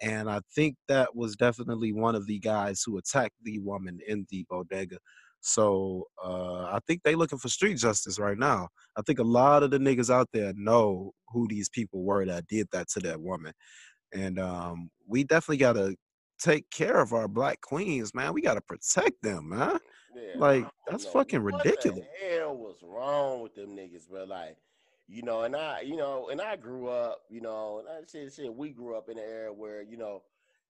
And 0.00 0.28
I 0.30 0.40
think 0.54 0.76
that 0.88 1.14
was 1.14 1.36
definitely 1.36 1.92
one 1.92 2.14
of 2.14 2.26
the 2.26 2.38
guys 2.38 2.82
who 2.84 2.98
attacked 2.98 3.36
the 3.42 3.58
woman 3.60 3.98
in 4.06 4.26
the 4.30 4.44
bodega. 4.48 4.98
So 5.40 6.04
uh, 6.24 6.64
I 6.64 6.78
think 6.86 7.02
they 7.02 7.14
looking 7.14 7.38
for 7.38 7.48
street 7.48 7.76
justice 7.76 8.18
right 8.18 8.38
now. 8.38 8.68
I 8.96 9.02
think 9.02 9.18
a 9.18 9.24
lot 9.24 9.62
of 9.62 9.70
the 9.70 9.78
niggas 9.78 10.10
out 10.10 10.28
there 10.32 10.52
know 10.56 11.12
who 11.28 11.46
these 11.48 11.68
people 11.68 12.02
were 12.02 12.24
that 12.24 12.46
did 12.46 12.66
that 12.72 12.88
to 12.90 13.00
that 13.00 13.20
woman. 13.20 13.52
And 14.14 14.38
um, 14.38 14.90
we 15.06 15.24
definitely 15.24 15.58
got 15.58 15.74
to 15.74 15.94
take 16.38 16.70
care 16.70 17.00
of 17.00 17.12
our 17.12 17.28
black 17.28 17.60
queens, 17.60 18.14
man. 18.14 18.32
We 18.32 18.40
got 18.40 18.54
to 18.54 18.62
protect 18.62 19.22
them, 19.22 19.50
man. 19.50 19.78
Yeah, 20.14 20.38
Like, 20.38 20.66
that's 20.88 21.06
fucking 21.06 21.42
What 21.42 21.64
ridiculous. 21.64 22.00
the 22.20 22.36
hell 22.36 22.56
was 22.56 22.76
wrong 22.82 23.42
with 23.42 23.54
them 23.54 23.76
niggas, 23.76 24.08
bro? 24.08 24.24
Like, 24.24 24.56
you 25.08 25.22
know, 25.22 25.42
and 25.42 25.54
I, 25.54 25.80
you 25.82 25.96
know, 25.96 26.28
and 26.30 26.40
I 26.40 26.56
grew 26.56 26.88
up, 26.88 27.20
you 27.28 27.40
know, 27.40 27.80
and 27.80 27.88
I 27.88 28.00
said, 28.06 28.32
shit, 28.32 28.54
we 28.54 28.70
grew 28.70 28.96
up 28.96 29.08
in 29.08 29.18
an 29.18 29.24
era 29.24 29.52
where, 29.52 29.82
you 29.82 29.96
know, 29.96 30.22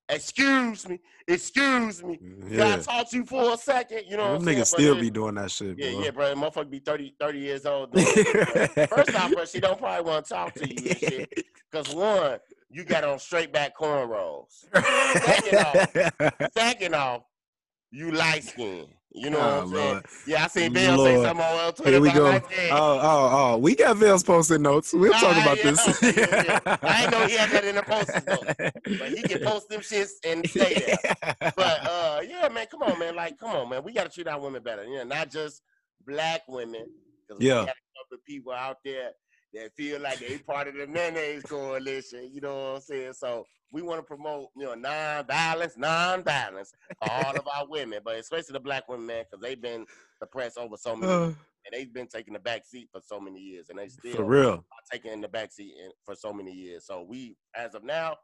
excuse 0.09 0.89
me, 0.89 0.99
excuse 1.29 2.03
me, 2.03 2.19
mm, 2.23 2.51
can 2.57 2.61
I 2.67 2.77
Yeah. 2.77 2.83
talk 2.83 3.11
to 3.11 3.17
you 3.17 3.25
for 3.25 3.55
a 3.55 3.57
second? 3.57 4.03
You 4.09 4.17
know, 4.17 4.33
Them 4.39 4.43
niggas 4.43 4.67
still 4.67 4.95
But 4.95 5.01
be 5.01 5.11
doing 5.11 5.35
that 5.37 5.51
shit, 5.51 5.79
yeah, 5.79 5.91
bro. 5.91 6.01
yeah, 6.03 6.11
bro. 6.11 6.35
Motherfucker 6.35 6.71
be 6.71 6.79
30, 6.81 7.15
30 7.19 7.39
years 7.39 7.67
old. 7.67 7.91
First 8.89 9.15
off, 9.15 9.33
bro, 9.33 9.45
she 9.45 9.61
don't 9.61 9.79
probably 9.79 10.05
want 10.11 10.25
to 10.27 10.35
talk 10.35 10.55
to 10.55 10.67
you 10.69 10.91
and 10.91 10.99
shit. 10.99 11.45
Because 11.71 11.93
one, 11.93 12.39
you 12.71 12.85
got 12.85 13.03
on 13.03 13.19
straight 13.19 13.53
back 13.53 13.77
cornrows. 13.77 14.65
Second 15.25 15.59
off, 15.59 16.53
Second 16.57 16.95
off, 16.95 17.23
you 17.95 18.11
light 18.11 18.43
skinned. 18.45 18.89
You 19.17 19.31
know 19.31 19.39
Oh, 19.39 19.43
what 19.43 19.63
I'm 19.63 19.73
saying? 19.73 20.03
Yeah, 20.27 20.45
I 20.45 20.47
seen 20.49 20.73
Bill 20.73 20.99
say 21.05 21.23
something 21.23 21.47
on 21.47 21.73
Twitter. 21.75 21.91
Here 21.93 22.01
we 22.01 22.11
go. 22.11 22.27
Oh, 22.33 22.41
oh, 22.73 23.31
oh. 23.55 23.59
We 23.59 23.77
got 23.77 23.97
Vale's 23.97 24.25
posting 24.25 24.63
notes. 24.63 24.93
We'll 24.93 25.13
talk 25.13 25.37
Ah, 25.37 25.43
about 25.43 25.59
yeah, 25.59 25.71
this. 25.71 26.03
yeah, 26.17 26.43
yeah. 26.67 26.77
I 26.83 27.03
ain't 27.05 27.13
know 27.13 27.25
he 27.25 27.35
had 27.37 27.51
that 27.51 27.65
in 27.65 27.77
the 27.77 27.83
posters 27.83 28.25
though. 28.25 28.43
But 28.99 29.11
he 29.11 29.23
can 29.23 29.39
post 29.47 29.69
them 29.69 29.83
shits 29.83 30.15
and 30.27 30.45
stay 30.49 30.75
there. 30.75 31.53
But 31.57 31.59
uh, 31.89 32.21
yeah, 32.29 32.49
man, 32.49 32.67
come 32.69 32.83
on, 32.83 32.99
man. 32.99 33.15
Like, 33.15 33.39
come 33.39 33.51
on, 33.51 33.69
man. 33.69 33.85
We 33.85 33.93
gotta 33.93 34.09
treat 34.11 34.27
our 34.27 34.41
women 34.41 34.65
better. 34.65 34.85
You 34.85 34.97
know, 34.99 35.05
not 35.05 35.31
just 35.31 35.63
black 36.05 36.43
women. 36.49 36.87
Because 37.29 37.41
we 37.41 37.47
Yeah. 37.47 37.55
got 37.55 37.69
a 37.69 38.03
couple 38.03 38.15
of 38.15 38.25
people 38.27 38.53
out 38.53 38.79
there 38.85 39.11
that 39.53 39.71
feel 39.77 40.01
like 40.01 40.19
they 40.19 40.39
part 40.39 40.67
of 40.67 40.75
the 40.75 40.89
mayonnaise 40.89 41.45
coalition. 41.45 42.31
You 42.33 42.41
know 42.41 42.55
what 42.73 42.75
I'm 42.77 42.81
saying? 42.81 43.13
So 43.13 43.45
we 43.75 43.83
want 43.83 43.99
to 43.99 44.05
promote, 44.05 44.51
you 44.57 44.65
know, 44.65 44.75
non-violence, 44.75 45.77
non-violence 45.77 46.73
for 47.01 47.09
all 47.11 47.37
of 47.37 47.47
our 47.49 47.67
women, 47.69 47.99
but 48.05 48.17
especially 48.17 48.53
the 48.53 48.61
black 48.61 48.89
women, 48.89 49.07
man, 49.07 49.25
because 49.29 49.43
they've 49.43 49.61
been 49.61 49.85
suppressed 50.23 50.57
over 50.59 50.77
so 50.77 50.95
many, 50.95 51.13
Uh, 51.13 51.27
and 51.67 51.73
they've 51.73 51.93
been 51.93 52.07
taking 52.07 52.35
the 52.35 52.39
back 52.39 52.65
seat 52.65 52.89
for 52.93 53.01
so 53.05 53.19
many 53.19 53.41
years, 53.41 53.71
and 53.71 53.79
they 53.79 53.89
still 53.89 54.17
for 54.17 54.25
real. 54.25 54.53
are 54.53 54.85
taking 54.93 55.13
in 55.13 55.21
the 55.21 55.29
back 55.29 55.51
seat 55.51 55.75
in, 55.83 55.91
for 56.05 56.15
so 56.15 56.33
many 56.33 56.53
years. 56.53 56.87
So 56.87 57.03
we, 57.03 57.37
as 57.57 57.75
of 57.75 57.83
now, 57.83 58.17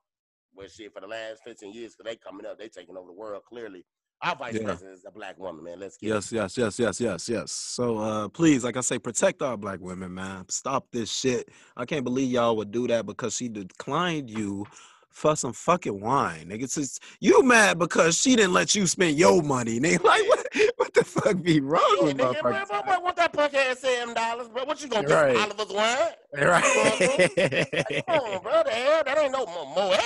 well, 0.54 0.68
shit, 0.68 0.92
for 0.94 1.00
the 1.00 1.06
last 1.08 1.42
15 1.44 1.72
years, 1.72 1.94
because 1.96 2.10
they 2.10 2.16
coming 2.16 2.46
up, 2.46 2.58
they 2.58 2.68
taking 2.68 2.96
over 2.96 3.08
the 3.08 3.12
world. 3.12 3.42
Clearly, 3.48 3.84
our 4.22 4.36
vice 4.36 4.54
Yeah. 4.56 4.64
president 4.64 4.94
is 4.98 5.04
a 5.06 5.10
black 5.10 5.38
woman, 5.38 5.64
man. 5.64 5.80
Let's 5.80 5.96
get 5.96 6.08
Yes, 6.10 6.32
yes, 6.32 6.56
yes, 6.58 6.78
yes, 6.78 7.00
yes, 7.00 7.28
yes. 7.28 7.52
So 7.52 7.98
uh 7.98 8.28
please, 8.28 8.64
like 8.64 8.76
I 8.76 8.80
say, 8.82 8.98
protect 8.98 9.42
our 9.42 9.56
black 9.56 9.80
women, 9.80 10.14
man. 10.14 10.44
Stop 10.48 10.88
this 10.92 11.10
shit. 11.12 11.48
I 11.76 11.86
can't 11.86 12.04
believe 12.04 12.30
y'all 12.30 12.56
would 12.56 12.70
do 12.72 12.86
that 12.88 13.06
because 13.06 13.34
she 13.36 13.48
declined 13.48 14.28
you 14.30 14.66
for 15.10 15.36
some 15.36 15.52
fucking 15.52 16.00
wine. 16.00 16.46
Nigga, 16.48 16.72
just, 16.72 17.02
you 17.20 17.42
mad 17.42 17.78
because 17.78 18.16
she 18.18 18.36
didn't 18.36 18.52
let 18.52 18.74
you 18.74 18.86
spend 18.86 19.18
your 19.18 19.42
money, 19.42 19.78
nigga. 19.80 20.00
Like 20.10 20.28
what 20.28 20.46
what 20.76 20.94
the 20.94 21.04
fuck 21.04 21.42
be 21.42 21.60
wrong 21.60 21.82
Yeah, 22.00 22.04
with 22.06 22.16
nigga, 22.16 22.40
motherfuckers? 22.40 22.68
bro, 22.68 22.82
bro, 22.82 23.00
want 23.00 23.16
that 23.16 23.32
punk 23.32 23.54
ass 23.54 23.78
seven 23.80 24.14
dollars, 24.14 24.48
bro? 24.48 24.64
What 24.64 24.82
you 24.82 24.88
gonna 24.88 25.06
do? 25.06 25.14
Right. 25.14 25.36
Oliver's 25.36 25.72
wine? 25.72 26.12
Right. 26.32 28.04
Come 28.06 28.18
on, 28.20 28.42
bro. 28.42 28.62
The 28.64 28.70
hell, 28.70 29.02
that 29.04 29.18
ain't 29.18 29.32
no 29.32 29.46
Moet. 29.46 30.00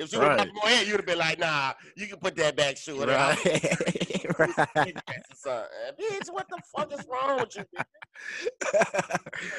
If 0.00 0.08
she 0.10 0.16
would 0.18 0.26
Right. 0.28 0.38
have 0.40 0.48
Moet, 0.54 0.86
you'd 0.86 0.96
have 0.96 1.06
been 1.06 1.18
like, 1.18 1.38
nah, 1.38 1.74
you 1.94 2.06
can 2.06 2.18
put 2.18 2.34
that 2.36 2.56
back 2.56 2.76
shoe. 2.78 3.04
right. 3.04 3.36
right. 4.38 4.94
Bitch, 5.98 6.30
what 6.32 6.48
the 6.48 6.58
fuck 6.74 6.92
is 6.92 7.06
wrong 7.06 7.40
with 7.40 7.56
you? 7.56 7.64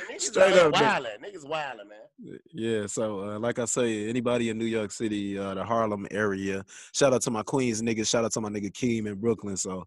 Niggas 0.10 0.22
Straight 0.22 0.54
up, 0.54 0.72
man. 0.74 1.04
wildin'. 1.04 1.20
Niggas 1.24 1.46
wildin', 1.46 1.88
man. 1.90 2.40
Yeah, 2.54 2.88
so 2.88 3.20
uh, 3.36 3.40
like 3.40 3.60
I 3.60 3.66
say, 3.66 4.10
anybody 4.10 4.50
in 4.50 4.58
New 4.58 4.66
York 4.66 4.92
City, 4.92 5.38
uh, 5.38 5.54
the 5.54 5.64
Harlem 5.64 6.08
area, 6.12 6.66
shout 6.94 7.14
out 7.14 7.22
to 7.24 7.32
my 7.32 7.44
Queens 7.44 7.82
niggas, 7.82 8.08
shout 8.08 8.26
out 8.26 8.32
to 8.34 8.42
my 8.42 8.50
nigga 8.50 8.72
Keem 8.72 9.08
in 9.08 9.16
Brooklyn. 9.16 9.58
So 9.58 9.86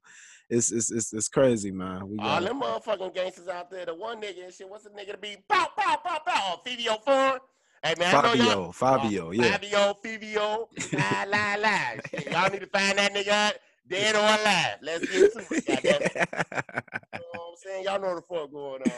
it's 0.51 0.71
it's 0.71 0.91
it's, 0.93 1.13
it's 1.13 1.29
crazy, 1.29 1.71
man. 1.73 2.09
We 2.09 2.19
All 2.19 2.41
them 2.41 2.61
motherfucking 2.61 3.15
gangsters 3.15 3.49
out 3.49 3.71
there, 3.71 3.87
the 3.87 3.95
one 3.95 4.21
nigga 4.21 4.45
and 4.45 4.55
shit, 4.55 4.69
what's 4.69 4.85
the 4.85 4.91
nigga 4.91 5.13
to 5.13 5.19
be? 5.19 5.37
Pow, 5.49 5.69
pow, 5.77 5.97
pow, 6.05 6.21
pow. 6.27 6.61
Fivio 6.67 7.03
Foreign. 7.03 7.41
Hey, 7.85 7.95
man, 7.99 8.15
I 8.15 8.23
know 8.23 8.33
y'all. 8.33 8.73
Fabio, 8.73 8.73
Fabio, 8.73 9.31
yeah. 9.33 9.59
Fabio, 9.59 9.95
Fivio, 10.03 10.69
la, 10.95 11.25
la, 11.29 11.55
la. 11.57 11.79
Shit, 12.09 12.33
y'all 12.33 12.51
need 12.51 12.61
to 12.61 12.67
find 12.67 12.97
that 12.97 13.13
nigga 13.13 13.29
out, 13.29 13.55
dead 13.87 14.15
or 14.15 14.21
alive. 14.21 14.79
Let's 14.81 15.07
get 15.07 15.33
to 15.35 15.45
it, 15.51 15.83
goddamn. 15.83 16.27
You 17.13 17.21
know 17.21 17.41
what 17.41 17.51
I'm 17.51 17.57
saying? 17.63 17.85
Y'all 17.85 18.01
know 18.01 18.15
the 18.15 18.23
fuck 18.23 18.51
going 18.51 18.81
on. 18.81 18.93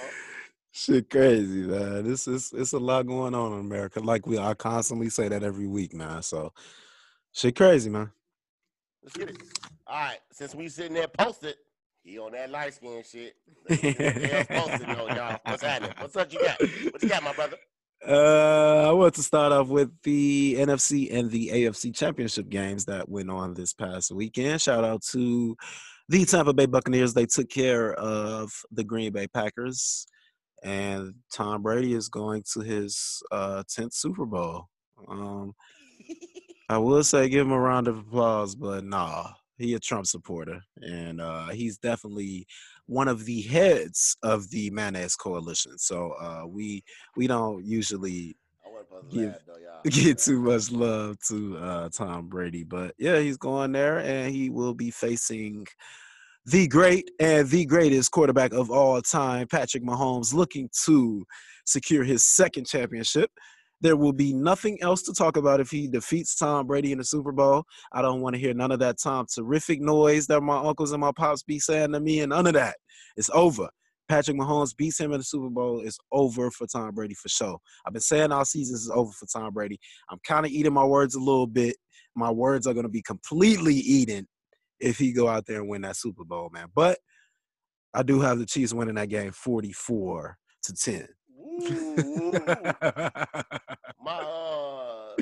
Shit, 0.71 1.11
crazy, 1.11 1.63
man. 1.63 2.05
This 2.05 2.29
is 2.29 2.53
it's 2.57 2.75
a 2.75 2.79
lot 2.79 3.09
going 3.09 3.35
on 3.35 3.55
in 3.55 3.59
America. 3.59 3.99
Like 3.99 4.25
we, 4.25 4.39
I 4.39 4.55
constantly 4.55 5.11
say 5.11 5.27
that 5.31 5.43
every 5.43 5.67
week, 5.67 5.93
man. 5.93 6.23
So, 6.23 6.53
shit, 7.33 7.57
crazy, 7.57 7.91
man. 7.91 8.13
Let's 9.03 9.17
get 9.17 9.31
it. 9.31 9.43
All 9.89 9.99
right, 9.99 10.19
since 10.31 10.55
we 10.55 10.69
sitting 10.69 10.95
there 10.95 11.09
posted, 11.09 11.57
he 12.05 12.21
on 12.21 12.31
that 12.33 12.51
light 12.53 12.75
skin 12.75 13.03
shit. 13.03 13.35
Let's 13.69 13.83
get 13.83 13.99
what 13.99 14.15
the 14.15 14.29
hell 14.29 14.45
posted 14.69 14.89
though, 14.97 15.09
y'all. 15.09 15.41
What's 15.45 15.63
happening? 15.65 15.93
What's 15.99 16.15
up 16.15 16.33
you 16.33 16.39
got? 16.39 16.61
What 16.61 17.03
you 17.03 17.09
got, 17.09 17.25
my 17.25 17.33
brother? 17.33 17.57
Uh, 18.07 18.85
I 18.89 18.93
want 18.93 19.15
to 19.15 19.23
start 19.23 19.51
off 19.51 19.67
with 19.67 19.91
the 20.05 20.55
NFC 20.59 21.13
and 21.13 21.29
the 21.29 21.49
AFC 21.53 21.93
championship 21.93 22.49
games 22.49 22.85
that 22.85 23.09
went 23.09 23.31
on 23.31 23.53
this 23.53 23.75
past 23.75 24.13
weekend. 24.13 24.63
Shout 24.63 24.85
out 24.85 25.03
to 25.11 25.57
the 26.09 26.25
Tampa 26.25 26.53
Bay 26.53 26.67
Buccaneers. 26.67 27.15
They 27.15 27.27
took 27.27 27.51
care 27.51 27.95
of 27.95 28.53
the 28.71 28.85
Green 28.85 29.13
Bay 29.13 29.27
Packers, 29.27 30.07
and 30.63 31.15
Tom 31.33 31.63
Brady 31.63 31.95
is 31.95 32.09
going 32.09 32.45
to 32.53 32.61
his 32.61 33.23
uh, 33.33 33.65
10th 33.69 33.95
Super 33.95 34.25
Bowl. 34.25 34.69
Um, 35.09 35.55
I 36.69 36.79
will 36.79 37.03
say 37.03 37.29
give 37.29 37.45
him 37.45 37.53
a 37.53 37.59
round 37.59 37.89
of 37.89 37.99
applause, 37.99 38.55
but 38.55 38.85
nah, 38.85 39.31
he 39.59 39.75
a 39.75 39.81
Trump 39.81 40.07
supporter, 40.07 40.61
and 40.83 41.21
uh, 41.21 41.49
he's 41.49 41.79
definitely 41.79 42.47
one 42.87 43.09
of 43.09 43.25
the 43.25 43.43
heads 43.43 44.17
of 44.23 44.49
the 44.51 44.71
Mayonnaise 44.71 45.17
coalition. 45.17 45.79
So 45.79 46.13
uh, 46.21 46.47
we 46.47 46.85
we 47.17 47.27
don't 47.27 47.65
usually 47.65 48.37
I 48.65 48.69
wasn't 48.69 48.89
supposed 48.89 49.11
to 49.11 49.19
Give- 49.19 49.35
though, 49.47 49.91
get 49.91 50.19
too 50.25 50.41
much 50.41 50.71
love 50.71 51.17
to 51.29 51.59
uh, 51.59 51.89
Tom 51.91 52.29
Brady, 52.29 52.65
but 52.65 52.95
yeah, 52.99 53.19
he's 53.19 53.37
going 53.37 53.73
there, 53.73 53.99
and 53.99 54.35
he 54.35 54.51
will 54.51 54.75
be 54.75 54.91
facing 54.91 55.67
the 56.47 56.69
great 56.69 57.11
and 57.19 57.49
the 57.49 57.65
greatest 57.65 58.13
quarterback 58.13 58.53
of 58.53 58.71
all 58.71 59.03
time, 59.03 59.49
Patrick 59.49 59.83
Mahomes, 59.83 60.33
looking 60.33 60.71
to 60.85 61.27
secure 61.65 62.05
his 62.05 62.25
second 62.25 62.67
championship. 62.67 63.31
There 63.81 63.97
will 63.97 64.13
be 64.13 64.33
nothing 64.33 64.79
else 64.81 65.03
to 65.03 65.13
talk 65.13 65.37
about 65.37 65.61
if 65.61 65.71
he 65.71 65.87
defeats 65.87 66.35
Tom 66.35 66.67
Brady 66.67 66.93
in 66.93 66.99
the 66.99 67.05
Super 67.05 67.33
Bowl. 67.33 67.65
I 67.93 68.01
don't 68.03 68.21
want 68.23 68.35
to 68.35 68.41
hear 68.41 68.55
none 68.55 68.73
of 68.73 68.79
that 68.81 68.99
Tom 68.99 69.27
terrific 69.33 69.81
noise 69.81 70.27
that 70.29 70.41
my 70.41 70.57
uncles 70.57 70.93
and 70.93 71.01
my 71.01 71.13
pops 71.13 71.43
be 71.43 71.59
saying 71.59 71.93
to 71.93 72.01
me, 72.01 72.21
and 72.21 72.31
none 72.31 72.47
of 72.47 72.55
that. 72.55 72.77
It's 73.17 73.31
over. 73.35 73.69
Patrick 74.09 74.37
Mahomes 74.37 74.77
beats 74.77 75.01
him 75.01 75.13
in 75.13 75.19
the 75.19 75.25
Super 75.25 75.51
Bowl. 75.51 75.83
It's 75.85 75.99
over 76.13 76.51
for 76.51 76.67
Tom 76.67 76.95
Brady 76.95 77.15
for 77.15 77.29
sure. 77.29 77.59
I've 77.85 77.93
been 77.93 78.01
saying 78.01 78.33
all 78.33 78.45
seasons 78.45 78.83
is 78.83 78.91
over 78.91 79.11
for 79.13 79.27
Tom 79.27 79.53
Brady. 79.53 79.79
I'm 80.11 80.21
kind 80.25 80.47
of 80.47 80.53
eating 80.53 80.73
my 80.73 80.85
words 80.85 81.15
a 81.15 81.21
little 81.21 81.47
bit. 81.47 81.77
My 82.15 82.31
words 82.31 82.67
are 82.67 82.75
going 82.75 82.87
to 82.87 82.91
be 82.91 83.03
completely 83.03 83.75
eaten 83.75 84.29
if 84.81 84.99
he 84.99 85.13
go 85.13 85.29
out 85.29 85.47
there 85.47 85.61
and 85.61 85.69
win 85.69 85.83
that 85.83 85.97
Super 85.97 86.25
Bowl, 86.25 86.51
man. 86.53 86.69
But 86.75 86.99
I 87.95 88.03
do 88.03 88.21
have 88.21 88.39
the 88.39 88.47
Chiefs 88.47 88.73
winning 88.73 88.95
that 88.95 89.09
game 89.09 89.33
44 89.33 90.37
to 90.65 90.73
10. 90.75 91.09
Ooh. 91.63 92.33
my 94.03 94.19
uh, 94.21 95.15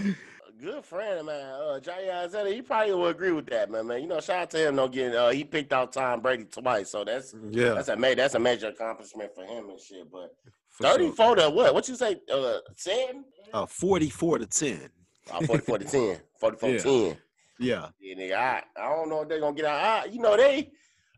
good 0.60 0.84
friend 0.84 1.20
of 1.20 1.26
mine, 1.26 1.34
uh, 1.36 1.80
Jay 1.80 2.10
Isaiah, 2.12 2.54
he 2.54 2.62
probably 2.62 2.92
will 2.94 3.06
agree 3.08 3.32
with 3.32 3.46
that, 3.46 3.70
man. 3.70 3.86
Man, 3.86 4.00
you 4.02 4.08
know, 4.08 4.20
shout 4.20 4.36
out 4.42 4.50
to 4.50 4.68
him. 4.68 4.76
No 4.76 4.88
getting, 4.88 5.14
uh, 5.16 5.30
he 5.30 5.44
picked 5.44 5.72
out 5.72 5.92
Tom 5.92 6.20
Brady 6.20 6.44
twice, 6.44 6.90
so 6.90 7.04
that's 7.04 7.34
yeah, 7.50 7.74
that's 7.74 7.88
a 7.88 7.96
ma- 7.96 8.14
that's 8.14 8.34
a 8.34 8.38
major 8.40 8.68
accomplishment 8.68 9.34
for 9.34 9.44
him 9.44 9.68
and 9.70 9.80
shit. 9.80 10.10
But 10.10 10.34
for 10.68 10.84
sure. 10.84 10.92
34 10.98 11.36
to 11.36 11.50
what? 11.50 11.74
What 11.74 11.88
you 11.88 11.94
say? 11.96 12.16
Uh, 12.32 12.58
10? 12.82 13.24
Uh, 13.52 13.66
44 13.66 14.38
to 14.38 14.46
10. 14.46 14.88
Oh, 15.32 15.40
44 15.46 15.78
to 15.78 15.84
10. 15.84 16.16
44 16.40 16.68
Yeah. 16.70 16.78
10. 16.78 17.16
Yeah. 17.60 17.88
Yeah, 18.00 18.14
nigga, 18.16 18.34
I, 18.36 18.62
I 18.76 18.88
don't 18.94 19.08
know 19.08 19.22
if 19.22 19.28
they're 19.28 19.40
gonna 19.40 19.54
get 19.54 19.64
out. 19.66 20.06
I, 20.06 20.10
you 20.10 20.18
know, 20.20 20.36
they 20.36 20.70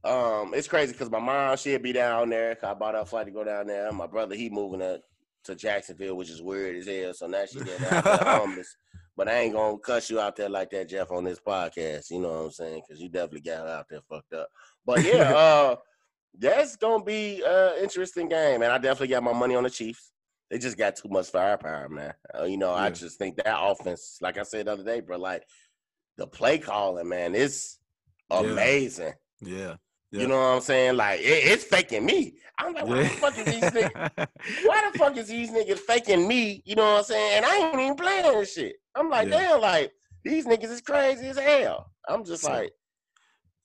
um 0.06 0.54
it's 0.54 0.68
crazy 0.68 0.92
because 0.92 1.10
my 1.10 1.18
mom 1.18 1.56
she'll 1.56 1.78
be 1.78 1.92
down 1.92 2.28
there. 2.30 2.56
I 2.62 2.74
bought 2.74 2.94
her 2.94 3.00
a 3.00 3.06
flight 3.06 3.26
to 3.26 3.32
go 3.32 3.44
down 3.44 3.66
there. 3.66 3.90
My 3.92 4.06
brother 4.06 4.34
he 4.34 4.48
moving 4.48 4.80
to, 4.80 5.00
to 5.44 5.54
Jacksonville, 5.54 6.16
which 6.16 6.30
is 6.30 6.42
weird 6.42 6.76
as 6.76 6.86
hell. 6.86 7.12
So 7.14 7.26
now 7.26 7.44
she 7.46 7.58
getting 7.58 7.86
out 7.86 8.04
there 8.04 8.18
homeless. 8.38 8.76
But 9.16 9.28
I 9.28 9.40
ain't 9.40 9.54
gonna 9.54 9.78
cuss 9.78 10.10
you 10.10 10.20
out 10.20 10.36
there 10.36 10.48
like 10.48 10.70
that, 10.70 10.88
Jeff, 10.88 11.10
on 11.10 11.24
this 11.24 11.40
podcast. 11.40 12.10
You 12.10 12.20
know 12.20 12.32
what 12.32 12.44
I'm 12.44 12.50
saying? 12.50 12.82
Because 12.86 13.02
you 13.02 13.08
definitely 13.08 13.40
got 13.40 13.66
out 13.66 13.86
there 13.88 14.00
fucked 14.08 14.34
up. 14.34 14.48
But 14.84 15.04
yeah, 15.04 15.32
uh 15.36 15.76
that's 16.38 16.76
gonna 16.76 17.04
be 17.04 17.42
an 17.46 17.82
interesting 17.82 18.28
game. 18.28 18.62
And 18.62 18.72
I 18.72 18.78
definitely 18.78 19.08
got 19.08 19.22
my 19.22 19.32
money 19.32 19.54
on 19.54 19.64
the 19.64 19.70
Chiefs. 19.70 20.12
They 20.50 20.58
just 20.58 20.78
got 20.78 20.94
too 20.94 21.08
much 21.08 21.30
firepower, 21.30 21.88
man. 21.88 22.14
Uh, 22.38 22.44
you 22.44 22.56
know, 22.56 22.72
I 22.72 22.90
just 22.90 23.18
think 23.18 23.36
that 23.36 23.60
offense, 23.60 24.18
like 24.20 24.38
I 24.38 24.44
said 24.44 24.66
the 24.66 24.72
other 24.72 24.84
day, 24.84 25.00
bro, 25.00 25.18
like 25.18 25.42
the 26.16 26.26
play 26.26 26.58
calling, 26.58 27.08
man, 27.08 27.34
it's 27.34 27.78
amazing. 28.30 29.14
Yeah. 29.40 29.58
Yeah. 29.58 29.74
You 30.12 30.26
know 30.28 30.36
what 30.38 30.56
I'm 30.56 30.60
saying? 30.60 30.96
Like 30.96 31.20
it, 31.20 31.24
it's 31.24 31.64
faking 31.64 32.04
me. 32.06 32.34
I'm 32.58 32.72
like, 32.72 32.86
why 32.86 33.02
the 33.02 33.08
fuck 33.10 33.36
is 33.38 33.44
these 33.44 33.62
niggas? 33.64 34.10
Why 34.64 34.90
the 34.90 34.98
fuck 34.98 35.16
is 35.18 35.28
these 35.28 35.50
niggas 35.50 35.78
faking 35.80 36.26
me? 36.26 36.62
You 36.64 36.74
know 36.76 36.84
what 36.92 36.98
I'm 36.98 37.04
saying? 37.04 37.32
And 37.36 37.44
I 37.44 37.56
ain't 37.56 37.74
even 37.80 37.96
playing 37.96 38.22
this 38.38 38.54
shit. 38.54 38.76
I'm 38.94 39.10
like, 39.10 39.28
Yeah. 39.28 39.40
damn, 39.40 39.60
like 39.60 39.92
these 40.24 40.46
niggas 40.46 40.70
is 40.70 40.80
crazy 40.80 41.26
as 41.28 41.38
hell. 41.38 41.90
I'm 42.08 42.24
just 42.24 42.44
So- 42.44 42.50
like, 42.52 42.72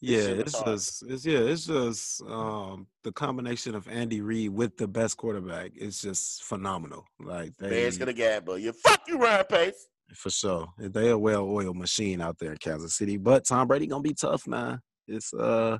Yeah, 0.02 0.20
it's 0.24 0.56
hard. 0.56 0.66
just 0.66 1.04
it's 1.08 1.26
yeah, 1.26 1.38
it's 1.39 1.68
just 1.68 2.22
um 2.24 2.88
the 3.04 3.12
combination 3.14 3.76
of 3.76 3.88
Andy 3.88 4.20
Reid 4.22 4.50
with 4.50 4.76
the 4.78 4.88
best 4.88 5.16
quarterback 5.16 5.72
is 5.78 6.02
just 6.02 6.44
phenomenal. 6.44 7.06
Like 7.20 7.54
they 7.60 7.89
gonna 7.92 8.12
get, 8.14 8.44
but 8.46 8.60
you 8.62 8.74
fuck 8.74 9.02
you, 9.08 9.20
Ryan 9.20 9.46
Pace. 9.48 9.88
for 10.16 10.32
sure. 10.32 10.68
They 10.78 11.10
a 11.12 11.18
well 11.18 11.44
oiled 11.46 11.78
machine 11.78 12.20
out 12.20 12.38
there 12.39 12.52
in 12.52 12.58
Kansas 12.58 12.96
City. 12.96 13.16
But 13.18 13.46
Tom 13.46 13.68
Brady 13.68 13.88
gonna 13.88 14.02
be 14.02 14.14
tough, 14.16 14.48
man. 14.48 14.82
It's 15.08 15.34
uh 15.34 15.78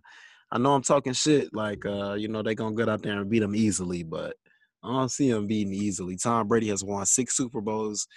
I 0.52 0.58
know 0.58 0.74
I'm 0.74 0.82
talking 0.82 1.14
shit, 1.14 1.54
like 1.54 1.86
uh, 1.86 2.14
you 2.14 2.28
know, 2.28 2.42
they 2.42 2.56
gonna 2.56 2.76
get 2.76 2.90
out 2.90 3.02
there 3.02 3.20
and 3.20 3.30
beat 3.30 3.44
him 3.44 3.56
easily, 3.56 4.04
but 4.04 4.36
I 4.84 4.90
don't 4.92 5.12
see 5.12 5.30
him 5.30 5.48
beating 5.48 5.74
easily. 5.74 6.18
Tom 6.18 6.48
Brady 6.48 6.68
has 6.70 6.84
won 6.84 7.06
six 7.06 7.38
Super 7.38 7.62
Bowls 7.62 8.08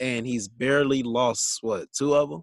and 0.00 0.26
he's 0.26 0.48
barely 0.48 1.02
lost 1.02 1.58
what, 1.62 1.92
two 1.92 2.14
of 2.14 2.30
them? 2.30 2.42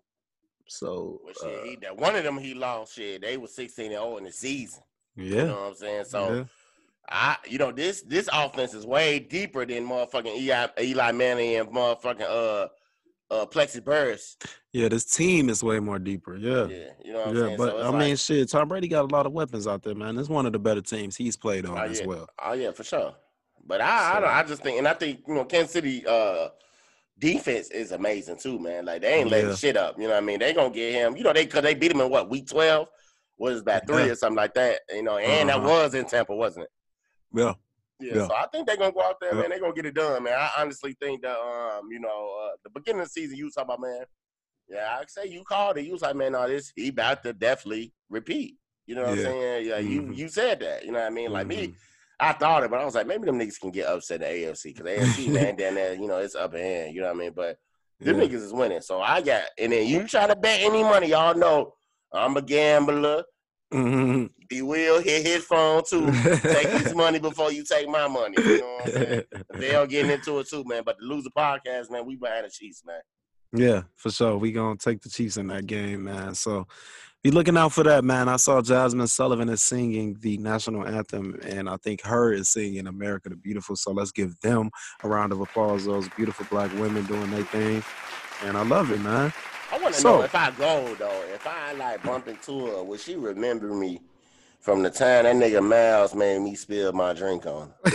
So 0.68 1.20
Well, 1.24 1.54
uh, 1.54 1.64
he, 1.64 1.78
that 1.82 1.98
one 1.98 2.16
of 2.16 2.24
them 2.24 2.38
he 2.38 2.54
lost. 2.54 2.96
Shit, 2.96 3.22
they 3.22 3.38
were 3.38 3.48
16 3.48 3.86
and 3.88 3.94
0 3.94 4.18
in 4.18 4.24
the 4.24 4.32
season. 4.32 4.84
You 5.16 5.36
Yeah. 5.36 5.44
know 5.46 5.62
what 5.62 5.68
I'm 5.70 5.76
saying? 5.76 6.06
So 6.06 6.36
yeah. 6.36 6.44
I, 7.10 7.38
you 7.50 7.58
know, 7.58 7.72
this 7.72 8.04
this 8.04 8.30
offense 8.32 8.74
is 8.74 8.86
way 8.86 9.20
deeper 9.20 9.66
than 9.66 9.86
motherfucking 9.86 10.38
Eli, 10.38 10.68
Eli 10.80 11.12
Manning 11.12 11.56
and 11.56 11.70
motherfucking 11.70 12.22
uh 12.22 12.68
uh 13.32 13.46
Plexi 13.48 13.84
Burress. 13.84 14.38
Yeah, 14.74 14.90
this 14.90 15.06
team 15.06 15.50
is 15.50 15.64
way 15.64 15.80
more 15.80 15.98
deeper. 16.00 16.36
Yeah. 16.38 16.68
Yeah, 16.68 16.90
you 17.04 17.14
know 17.14 17.20
what 17.20 17.28
I'm 17.30 17.36
Yeah, 17.36 17.42
saying. 17.44 17.58
but 17.58 17.70
so 17.72 17.78
I 17.80 17.90
like, 17.90 18.00
mean, 18.00 18.16
shit. 18.18 18.50
Tom 18.50 18.68
Brady 18.68 18.88
got 18.88 19.06
a 19.06 19.16
lot 19.16 19.26
of 19.26 19.32
weapons 19.34 19.66
out 19.68 19.82
there, 19.84 19.96
man. 19.96 20.18
It's 20.20 20.30
one 20.30 20.46
of 20.46 20.54
the 20.54 20.60
better 20.60 20.82
teams 20.82 21.16
he's 21.16 21.36
played 21.38 21.66
on 21.66 21.78
Oh, 21.78 21.82
as 21.84 22.00
yeah. 22.00 22.06
well. 22.06 22.28
oh 22.44 22.54
yeah, 22.54 22.72
for 22.72 22.84
sure. 22.84 23.16
But 23.66 23.82
I, 23.82 24.18
I, 24.18 24.20
don't, 24.20 24.30
I 24.30 24.44
just 24.44 24.62
think, 24.64 24.78
and 24.78 24.88
I 24.88 24.94
think 24.94 25.22
you 25.28 25.34
know, 25.34 25.46
Kansas 25.46 25.72
City 25.72 26.06
uh 26.06 26.50
defense 27.20 27.70
is 27.70 27.92
amazing 27.92 28.38
too, 28.38 28.60
man. 28.60 28.86
Like 28.86 29.02
they 29.02 29.14
ain't 29.16 29.30
letting 29.30 29.50
Yeah. 29.50 29.56
shit 29.56 29.78
up. 29.78 29.98
You 29.98 30.06
know 30.06 30.12
what 30.14 30.24
I 30.24 30.26
mean? 30.26 30.40
They 30.40 30.54
gonna 30.54 30.74
get 30.74 30.94
him. 30.94 31.16
You 31.16 31.24
know 31.24 31.34
they 31.34 31.46
because 31.46 31.64
they 31.64 31.76
beat 31.76 31.92
him 31.92 32.02
in 32.02 32.10
what 32.10 32.30
week 32.30 32.48
twelve. 32.48 32.88
Was 33.38 33.64
that 33.64 33.88
three 33.88 34.06
Yeah. 34.06 34.12
or 34.12 34.16
something 34.16 34.38
like 34.38 34.54
that? 34.56 34.82
You 34.94 35.04
know, 35.04 35.18
and 35.18 35.50
that 35.50 35.58
Uh-huh. 35.58 35.68
was 35.68 35.94
in 35.94 36.06
Tampa, 36.06 36.36
wasn't 36.36 36.66
it? 36.66 36.72
Yeah. 37.34 37.54
Yeah, 38.02 38.16
Yeah. 38.16 38.28
so 38.28 38.34
I 38.36 38.48
think 38.52 38.68
they're 38.68 38.78
gonna 38.78 38.92
go 38.92 39.02
out 39.04 39.20
there, 39.22 39.34
Yeah. 39.36 39.42
man. 39.42 39.50
They're 39.50 39.60
gonna 39.60 39.74
get 39.74 39.86
it 39.86 39.94
done, 39.94 40.24
man. 40.24 40.34
I 40.34 40.50
honestly 40.58 40.96
think 41.00 41.22
that, 41.22 41.38
um, 41.38 41.88
you 41.92 42.00
know, 42.00 42.38
uh, 42.44 42.56
the 42.64 42.70
beginning 42.70 43.02
of 43.02 43.08
the 43.08 43.12
season, 43.12 43.38
you 43.38 43.46
was 43.46 43.54
talking 43.54 43.74
about, 43.74 43.82
man. 43.82 44.06
Yeah, 44.68 44.98
I 45.00 45.04
say 45.08 45.26
you 45.28 45.44
called 45.44 45.78
it. 45.78 45.86
You 45.86 45.92
was 45.94 46.02
like, 46.02 46.16
man, 46.16 46.32
no, 46.32 46.48
this 46.48 46.72
he 46.76 46.90
about 46.90 47.24
to 47.24 47.34
definitely 47.34 47.94
repeat. 48.10 48.56
You 48.88 48.96
know 48.96 49.04
what 49.04 49.18
Yeah. 49.20 49.28
I'm 49.28 49.32
saying? 49.32 49.68
Yeah, 49.68 49.78
you 49.80 50.02
Mhm. 50.04 50.16
you 50.16 50.28
said 50.28 50.60
that. 50.62 50.86
You 50.86 50.92
know 50.92 51.00
what 51.00 51.08
I 51.08 51.10
mean? 51.12 51.32
Like 51.32 51.48
me, 51.48 51.68
Mhm. 51.68 51.76
I 52.20 52.34
thought 52.34 52.64
it, 52.64 52.70
but 52.72 52.80
I 52.80 52.86
was 52.86 52.96
like, 52.96 53.08
maybe 53.08 53.26
them 53.26 53.40
niggas 53.40 53.60
can 53.60 53.72
get 53.72 53.88
upset 53.88 54.22
in 54.22 54.28
the 54.28 54.34
AFC 54.34 54.74
because 54.74 54.86
AFC, 54.86 55.28
man, 55.54 55.56
down 55.56 55.76
there, 55.76 55.94
you 55.94 56.08
know, 56.08 56.20
it's 56.20 56.36
up 56.36 56.54
in 56.54 56.62
hand. 56.62 56.96
You 56.96 57.02
know 57.02 57.08
what 57.08 57.16
I 57.16 57.20
mean? 57.20 57.34
But 57.34 57.58
them 58.00 58.18
niggas 58.18 58.34
is 58.34 58.54
winning. 58.54 58.82
So 58.82 59.02
I 59.02 59.22
got, 59.22 59.44
and 59.58 59.72
then 59.72 59.88
you 59.88 60.08
try 60.08 60.26
to 60.28 60.36
bet 60.36 60.60
any 60.62 60.84
money, 60.84 61.08
y'all 61.08 61.36
know 61.36 61.76
I'm 62.12 62.36
a 62.38 62.42
gambler. 62.42 63.24
Mhm. 63.72 64.30
B 64.50 64.62
will 64.62 65.02
hit 65.02 65.26
his 65.26 65.46
phone 65.46 65.84
too. 65.90 66.12
take 66.42 66.68
his 66.68 66.94
money 66.96 67.20
before 67.20 67.52
you 67.52 67.64
take 67.64 67.88
my 67.88 68.08
money. 68.08 68.36
You 68.38 68.60
know 68.60 68.66
what 68.68 68.86
I'm 68.86 68.92
saying? 68.92 69.24
They'll 69.54 69.88
get 69.88 70.10
into 70.10 70.40
it 70.40 70.50
too, 70.50 70.64
man. 70.66 70.84
But 70.86 70.98
the 71.00 71.06
loser 71.06 71.30
podcast, 71.30 71.90
man, 71.90 72.06
we 72.06 72.16
behind 72.18 72.46
the 72.46 72.50
Chiefs, 72.50 72.84
man. 72.86 73.00
Yeah, 73.54 73.84
for 73.96 74.12
sure. 74.12 74.38
We 74.38 74.52
gonna 74.52 74.78
take 74.78 75.02
the 75.02 75.10
Chiefs 75.10 75.38
in 75.38 75.48
that 75.48 75.68
game, 75.68 76.04
man. 76.06 76.36
So 76.36 76.68
be 77.24 77.32
looking 77.32 77.56
out 77.56 77.72
for 77.72 77.84
that, 77.84 78.04
man. 78.04 78.28
I 78.28 78.38
saw 78.38 78.62
Jazmine 78.62 79.08
Sullivan 79.08 79.48
is 79.50 79.62
singing 79.62 80.18
the 80.20 80.38
national 80.38 80.88
anthem, 80.88 81.40
and 81.44 81.70
I 81.70 81.78
think 81.78 82.02
her 82.02 82.34
is 82.34 82.50
singing 82.50 82.88
"America 82.88 83.30
the 83.30 83.36
Beautiful." 83.36 83.76
So 83.76 83.92
let's 83.92 84.12
give 84.12 84.40
them 84.42 84.70
a 85.04 85.08
round 85.08 85.32
of 85.32 85.40
applause. 85.40 85.86
Those 85.86 86.10
beautiful 86.10 86.46
black 86.50 86.74
women 86.74 87.06
doing 87.06 87.30
their 87.32 87.44
thing, 87.44 87.84
and 88.44 88.58
I 88.58 88.64
love 88.64 88.92
it, 88.92 89.00
man. 89.02 89.32
I 89.72 89.78
want 89.80 89.94
to 89.96 90.02
So- 90.02 90.18
know 90.18 90.24
if 90.24 90.36
I 90.36 90.52
go 90.52 90.96
though, 90.96 91.24
if 91.34 91.46
I 91.48 91.74
like 91.74 92.04
bump 92.04 92.28
into 92.28 92.68
her, 92.68 92.84
will 92.84 92.98
she 92.98 93.16
remember 93.16 93.68
me 93.74 94.02
from 94.60 94.84
the 94.84 94.90
time 94.90 95.24
that 95.24 95.36
nigga 95.36 95.64
Miles 95.66 96.14
made 96.14 96.40
me 96.42 96.56
spill 96.56 96.92
my 96.94 97.14
drink 97.14 97.46
on? 97.46 97.72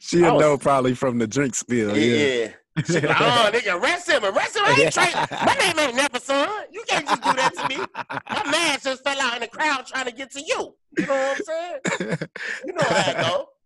She'll 0.00 0.24
I 0.26 0.32
was- 0.32 0.40
know 0.40 0.58
probably 0.58 0.94
from 0.94 1.18
the 1.18 1.26
drink 1.26 1.54
spill. 1.54 1.96
yeah. 1.96 2.26
Yeah. 2.44 2.48
She 2.86 3.00
like, 3.00 3.20
oh, 3.20 3.50
nigga, 3.52 3.78
arrest 3.82 4.08
him, 4.08 4.24
arrest 4.24 4.56
him. 4.56 4.62
I 4.64 4.80
ain't 4.80 4.92
Trey. 4.94 5.12
My 5.44 5.54
name 5.54 5.78
ain't 5.80 5.96
never 5.96 6.20
son. 6.20 6.48
You 6.70 6.84
can't 6.86 7.06
just 7.06 7.22
do 7.22 7.32
that 7.32 7.52
to 7.56 7.68
me. 7.68 7.84
My 8.30 8.50
man 8.50 8.78
just 8.80 9.02
fell 9.02 9.20
out 9.20 9.34
in 9.34 9.40
the 9.40 9.48
crowd 9.48 9.86
trying 9.86 10.06
to 10.06 10.12
get 10.12 10.30
to 10.32 10.40
you. 10.40 10.74
You 10.96 11.06
know 11.06 11.12
what 11.14 11.36
I'm 11.38 11.44
saying? 11.44 12.18
You 12.64 12.72
know 12.72 12.84
how 12.88 13.10
it 13.10 13.16
go. 13.16 13.48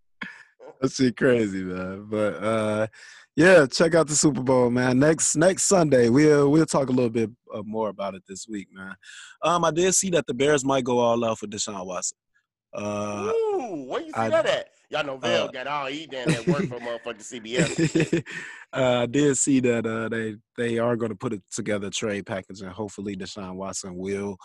That 0.80 0.90
shit 0.90 1.16
crazy, 1.16 1.62
man. 1.62 2.06
But 2.10 2.34
uh 2.42 2.86
yeah, 3.36 3.66
check 3.66 3.94
out 3.94 4.06
the 4.06 4.14
Super 4.14 4.42
Bowl, 4.42 4.70
man. 4.70 4.98
Next 4.98 5.36
next 5.36 5.64
Sunday, 5.64 6.08
we'll 6.08 6.50
we'll 6.50 6.66
talk 6.66 6.88
a 6.88 6.92
little 6.92 7.10
bit 7.10 7.30
uh, 7.52 7.62
more 7.64 7.88
about 7.88 8.14
it 8.14 8.22
this 8.28 8.46
week, 8.48 8.68
man. 8.72 8.94
Um, 9.42 9.64
I 9.64 9.70
did 9.70 9.94
see 9.94 10.10
that 10.10 10.26
the 10.26 10.34
Bears 10.34 10.64
might 10.64 10.84
go 10.84 10.98
all 10.98 11.24
out 11.24 11.38
for 11.38 11.46
Deshaun 11.46 11.84
Watson. 11.84 12.16
Uh, 12.72 13.32
Ooh, 13.34 13.86
where 13.88 14.00
you 14.00 14.08
see 14.08 14.14
I- 14.16 14.28
that 14.30 14.46
at? 14.46 14.68
Y'all 14.90 15.04
know 15.04 15.16
Val 15.16 15.44
uh, 15.44 15.48
got 15.48 15.66
all 15.66 15.86
he 15.86 16.06
down 16.06 16.28
there 16.28 16.42
work 16.42 16.66
for 16.66 16.78
motherfucking 16.78 17.42
CBS. 17.42 18.22
uh, 18.72 19.00
I 19.02 19.06
did 19.06 19.36
see 19.36 19.58
that 19.60 19.86
uh, 19.86 20.08
they 20.08 20.36
they 20.56 20.78
are 20.78 20.94
going 20.94 21.10
to 21.10 21.16
put 21.16 21.32
it 21.32 21.42
together 21.50 21.90
trade 21.90 22.26
package, 22.26 22.60
and 22.60 22.70
hopefully 22.70 23.16
Deshaun 23.16 23.56
Watson 23.56 23.96
will 23.96 24.36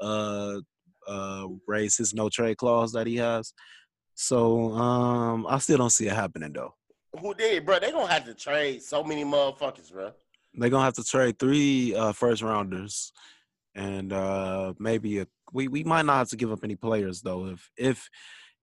uh, 0.00 0.60
uh, 1.06 1.48
raise 1.66 1.96
his 1.96 2.14
no 2.14 2.28
trade 2.28 2.56
clause 2.56 2.92
that 2.92 3.06
he 3.06 3.16
has. 3.16 3.52
So 4.14 4.72
um, 4.72 5.46
I 5.48 5.58
still 5.58 5.78
don't 5.78 5.90
see 5.90 6.06
it 6.06 6.14
happening 6.14 6.52
though. 6.54 6.74
Who 7.20 7.34
did, 7.34 7.64
bro? 7.64 7.78
They 7.78 7.90
gonna 7.90 8.12
have 8.12 8.24
to 8.26 8.34
trade 8.34 8.82
so 8.82 9.02
many 9.02 9.24
motherfuckers, 9.24 9.92
bro. 9.92 10.12
They're 10.54 10.70
gonna 10.70 10.84
have 10.84 10.94
to 10.94 11.04
trade 11.04 11.38
three 11.38 11.94
uh, 11.94 12.12
first 12.12 12.42
rounders, 12.42 13.12
and 13.74 14.12
uh, 14.12 14.74
maybe 14.78 15.20
a, 15.20 15.26
we 15.52 15.68
we 15.68 15.84
might 15.84 16.04
not 16.04 16.18
have 16.18 16.28
to 16.30 16.36
give 16.36 16.52
up 16.52 16.60
any 16.64 16.76
players 16.76 17.22
though 17.22 17.46
if 17.46 17.70
if 17.76 18.08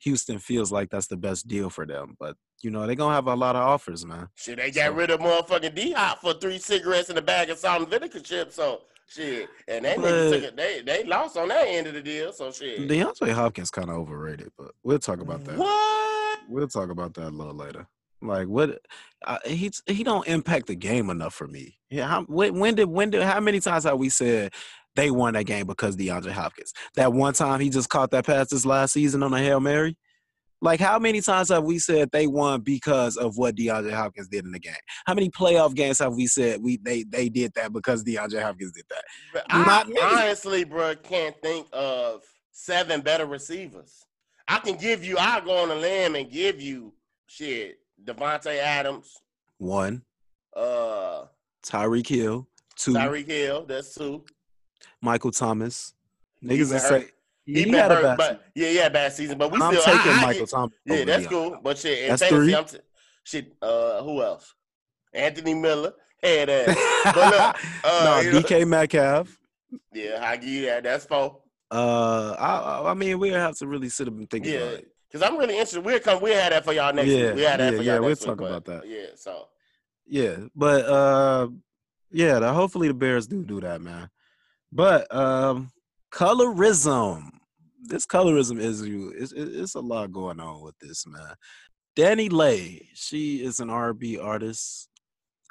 Houston 0.04 0.40
feels 0.40 0.72
like 0.72 0.90
that's 0.90 1.08
the 1.08 1.18
best 1.18 1.48
deal 1.48 1.70
for 1.70 1.86
them. 1.86 2.16
But 2.20 2.36
you 2.62 2.70
know 2.70 2.86
they're 2.86 2.96
gonna 2.96 3.16
have 3.16 3.28
a 3.28 3.36
lot 3.36 3.56
of 3.56 3.64
offers, 3.64 4.06
man. 4.06 4.28
Shit, 4.36 4.58
they 4.58 4.72
got 4.72 4.88
So- 4.90 4.94
rid 4.94 5.10
of 5.10 5.20
motherfucking 5.22 5.74
D 5.76 5.92
Hop 5.94 6.22
for 6.22 6.34
three 6.34 6.60
cigarettes 6.60 7.10
and 7.10 7.18
a 7.18 7.22
bag 7.24 7.50
of 7.50 7.58
salt 7.58 7.82
and 7.82 7.90
vinegar 7.90 8.20
chips. 8.20 8.56
So 8.56 8.82
shit, 9.08 9.50
and 9.68 9.86
they 9.86 9.96
But- 9.96 10.56
They 10.56 10.82
they 10.86 11.04
lost 11.04 11.36
on 11.38 11.48
that 11.48 11.66
end 11.68 11.88
of 11.88 11.94
the 11.96 12.02
deal. 12.02 12.32
So 12.32 12.52
shit. 12.52 12.88
DeAndre 12.88 13.32
Hopkins 13.34 13.72
kind 13.72 13.90
of 13.90 13.96
overrated, 13.98 14.52
but 14.58 14.72
we'll 14.84 15.00
talk 15.00 15.20
about 15.20 15.44
that. 15.46 15.58
What? 15.58 16.40
We'll 16.48 16.68
talk 16.68 16.90
about 16.92 17.14
that 17.16 17.30
a 17.30 17.36
little 17.36 17.56
later. 17.56 17.88
Like 18.22 18.48
what? 18.48 18.80
Uh, 19.26 19.38
he 19.46 19.72
he 19.88 20.04
don't 20.04 20.28
impact 20.28 20.68
the 20.68 20.76
game 20.76 21.10
enough 21.10 21.34
for 21.34 21.48
me. 21.48 21.78
Yeah, 21.90 22.08
how, 22.08 22.24
when, 22.24 22.60
when 22.60 22.76
did 22.76 22.86
when 22.86 23.10
did 23.10 23.24
how 23.24 23.40
many 23.40 23.60
times 23.60 23.84
have 23.84 23.98
we 24.00 24.10
said 24.10 24.54
they 24.96 25.12
won 25.12 25.34
that 25.34 25.46
game 25.46 25.68
because 25.68 25.96
DeAndre 25.96 26.32
Hopkins? 26.32 26.74
That 26.96 27.14
one 27.14 27.34
time 27.34 27.60
he 27.60 27.70
just 27.70 27.90
caught 27.90 28.12
that 28.12 28.26
pass 28.26 28.50
this 28.50 28.66
last 28.66 28.94
season 28.94 29.24
on 29.24 29.34
a 29.34 29.40
hail 29.40 29.60
mary. 29.60 29.98
Like 30.62 30.80
how 30.80 30.98
many 30.98 31.22
times 31.22 31.50
have 31.50 31.64
we 31.64 31.80
said 31.80 32.10
they 32.12 32.28
won 32.28 32.62
because 32.62 33.18
of 33.18 33.38
what 33.38 33.56
DeAndre 33.56 33.94
Hopkins 33.94 34.30
did 34.30 34.46
in 34.46 34.52
the 34.52 34.60
game? 34.60 34.74
How 35.06 35.14
many 35.14 35.30
playoff 35.30 35.76
games 35.76 36.00
have 36.00 36.16
we 36.16 36.28
said 36.28 36.62
we 36.62 36.78
they 36.78 37.04
they 37.04 37.30
did 37.30 37.54
that 37.56 37.74
because 37.74 38.04
DeAndre 38.04 38.42
Hopkins 38.42 38.72
did 38.72 38.86
that? 38.90 39.44
Not 39.54 39.86
I 39.86 39.90
many. 39.90 40.02
honestly, 40.02 40.64
bro, 40.64 40.96
can't 40.96 41.36
think 41.42 41.68
of 41.74 42.24
seven 42.52 43.02
better 43.02 43.26
receivers. 43.26 44.06
I 44.48 44.60
can 44.60 44.76
give 44.78 45.04
you. 45.04 45.18
I'll 45.20 45.42
go 45.42 45.58
on 45.58 45.72
a 45.72 45.76
limb 45.76 46.16
and 46.16 46.32
give 46.32 46.62
you 46.62 46.94
shit. 47.28 47.80
Davante 48.04 48.58
Adams, 48.58 49.14
One, 49.58 50.04
uh, 50.56 51.26
Tyreek 51.66 52.08
Hill. 52.08 52.48
Two, 52.76 52.94
Tyreek 52.94 53.28
Hill. 53.28 53.66
That's 53.66 53.94
two. 53.96 54.24
Michael 55.02 55.32
Thomas. 55.32 55.94
Niggas 56.44 56.72
hurt. 56.72 56.82
say 56.82 57.10
He, 57.46 57.64
he, 57.64 57.70
had 57.72 57.92
a 57.92 58.02
bad 58.02 58.18
but 58.18 58.44
yeah, 58.56 58.70
yeah, 58.70 58.90
bad 58.90 59.14
season. 59.14 59.38
But 59.38 59.52
we 59.52 59.60
I'm 59.62 59.74
still. 59.74 59.84
taking 59.84 60.12
I, 60.12 60.18
I 60.18 60.26
Michael 60.26 60.48
Thomas. 60.48 60.76
Yeah, 60.86 61.06
that's 61.06 61.28
cool. 61.28 61.58
But 61.64 61.78
shit, 61.78 62.00
in 62.00 62.10
That's 62.10 62.22
fantasy, 62.22 62.44
three. 62.46 62.56
I'm 62.56 62.66
t- 62.66 62.78
shit. 63.24 63.54
Uh, 63.62 64.04
who 64.04 64.22
else? 64.22 64.54
Anthony 65.14 65.54
Miller. 65.54 65.94
Head 66.22 66.50
ass. 66.50 66.76
But 67.06 67.16
look, 67.16 67.56
uh, 67.84 68.04
no, 68.04 68.20
you 68.20 68.32
know- 68.34 68.40
DK 68.42 68.68
Metcalf. 68.68 69.38
yeah, 69.94 70.20
I 70.22 70.38
give 70.38 70.50
you 70.50 70.66
that. 70.66 70.84
That's 70.84 71.06
four. 71.06 71.42
Uh, 71.72 72.36
I, 72.38 72.58
I- 72.58 72.92
I 72.92 72.94
mean, 72.94 73.20
we 73.20 73.30
have 73.30 73.56
to 73.58 73.68
really 73.68 73.90
sit 73.90 74.08
up 74.08 74.14
and 74.16 74.30
think 74.30 74.46
Yeah, 74.46 74.56
about 74.58 74.74
it. 74.80 74.88
Because 75.16 75.32
I'm 75.32 75.38
really 75.38 75.54
interested. 75.54 75.86
We'll 75.86 75.98
come. 76.02 76.22
We'll 76.22 76.38
have 76.38 76.50
that 76.50 76.66
for 76.66 76.74
y'all 76.74 76.94
next 76.94 77.08
Yeah, 77.08 77.28
week. 77.28 77.36
We'll 77.36 77.48
have 77.48 77.60
that 77.60 77.72
yeah, 77.72 77.78
for 77.78 77.84
yeah, 77.84 77.94
y'all 77.94 78.02
we'll 78.02 78.10
next 78.10 78.26
talk 78.26 78.38
week, 78.38 78.50
about 78.50 78.66
that. 78.66 78.86
Yeah, 78.86 79.06
so 79.16 79.48
Yeah, 80.06 80.36
but 80.54 80.86
uh, 80.86 81.48
yeah, 82.12 82.40
the, 82.40 82.52
hopefully 82.52 82.90
the 82.90 82.96
Bears 82.96 83.26
do 83.26 83.42
do 83.46 83.62
that, 83.62 83.80
man. 83.80 84.10
But 84.74 85.16
um, 85.16 85.72
colorism. 86.12 87.30
This 87.82 88.06
colorism 88.06 88.60
is 88.60 88.86
you. 88.86 89.14
It's, 89.18 89.32
it's 89.32 89.76
a 89.76 89.80
lot 89.80 90.12
going 90.12 90.42
on 90.42 90.60
with 90.62 90.78
this, 90.80 91.08
man. 91.08 91.36
Danileigh, 91.96 92.82
she 92.94 93.38
is 93.42 93.62
an 93.62 93.70
R&B 93.70 94.18
artist. 94.18 94.90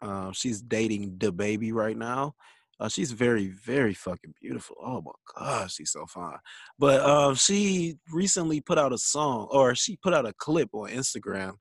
Um, 0.02 0.34
she's 0.34 0.60
dating 0.60 1.16
the 1.16 1.32
baby 1.32 1.72
right 1.72 1.96
now. 1.96 2.34
Uh, 2.80 2.88
she's 2.88 3.12
very, 3.12 3.46
very 3.46 3.94
fucking 3.94 4.34
beautiful. 4.40 4.76
Oh 4.82 5.00
my 5.02 5.12
god, 5.36 5.70
she's 5.70 5.92
so 5.92 6.06
fine. 6.06 6.38
But 6.78 7.00
um, 7.00 7.34
she 7.34 7.96
recently 8.12 8.60
put 8.60 8.78
out 8.78 8.92
a 8.92 8.98
song, 8.98 9.48
or 9.50 9.74
she 9.74 9.96
put 10.02 10.14
out 10.14 10.26
a 10.26 10.32
clip 10.38 10.70
on 10.72 10.90
Instagram, 10.90 11.54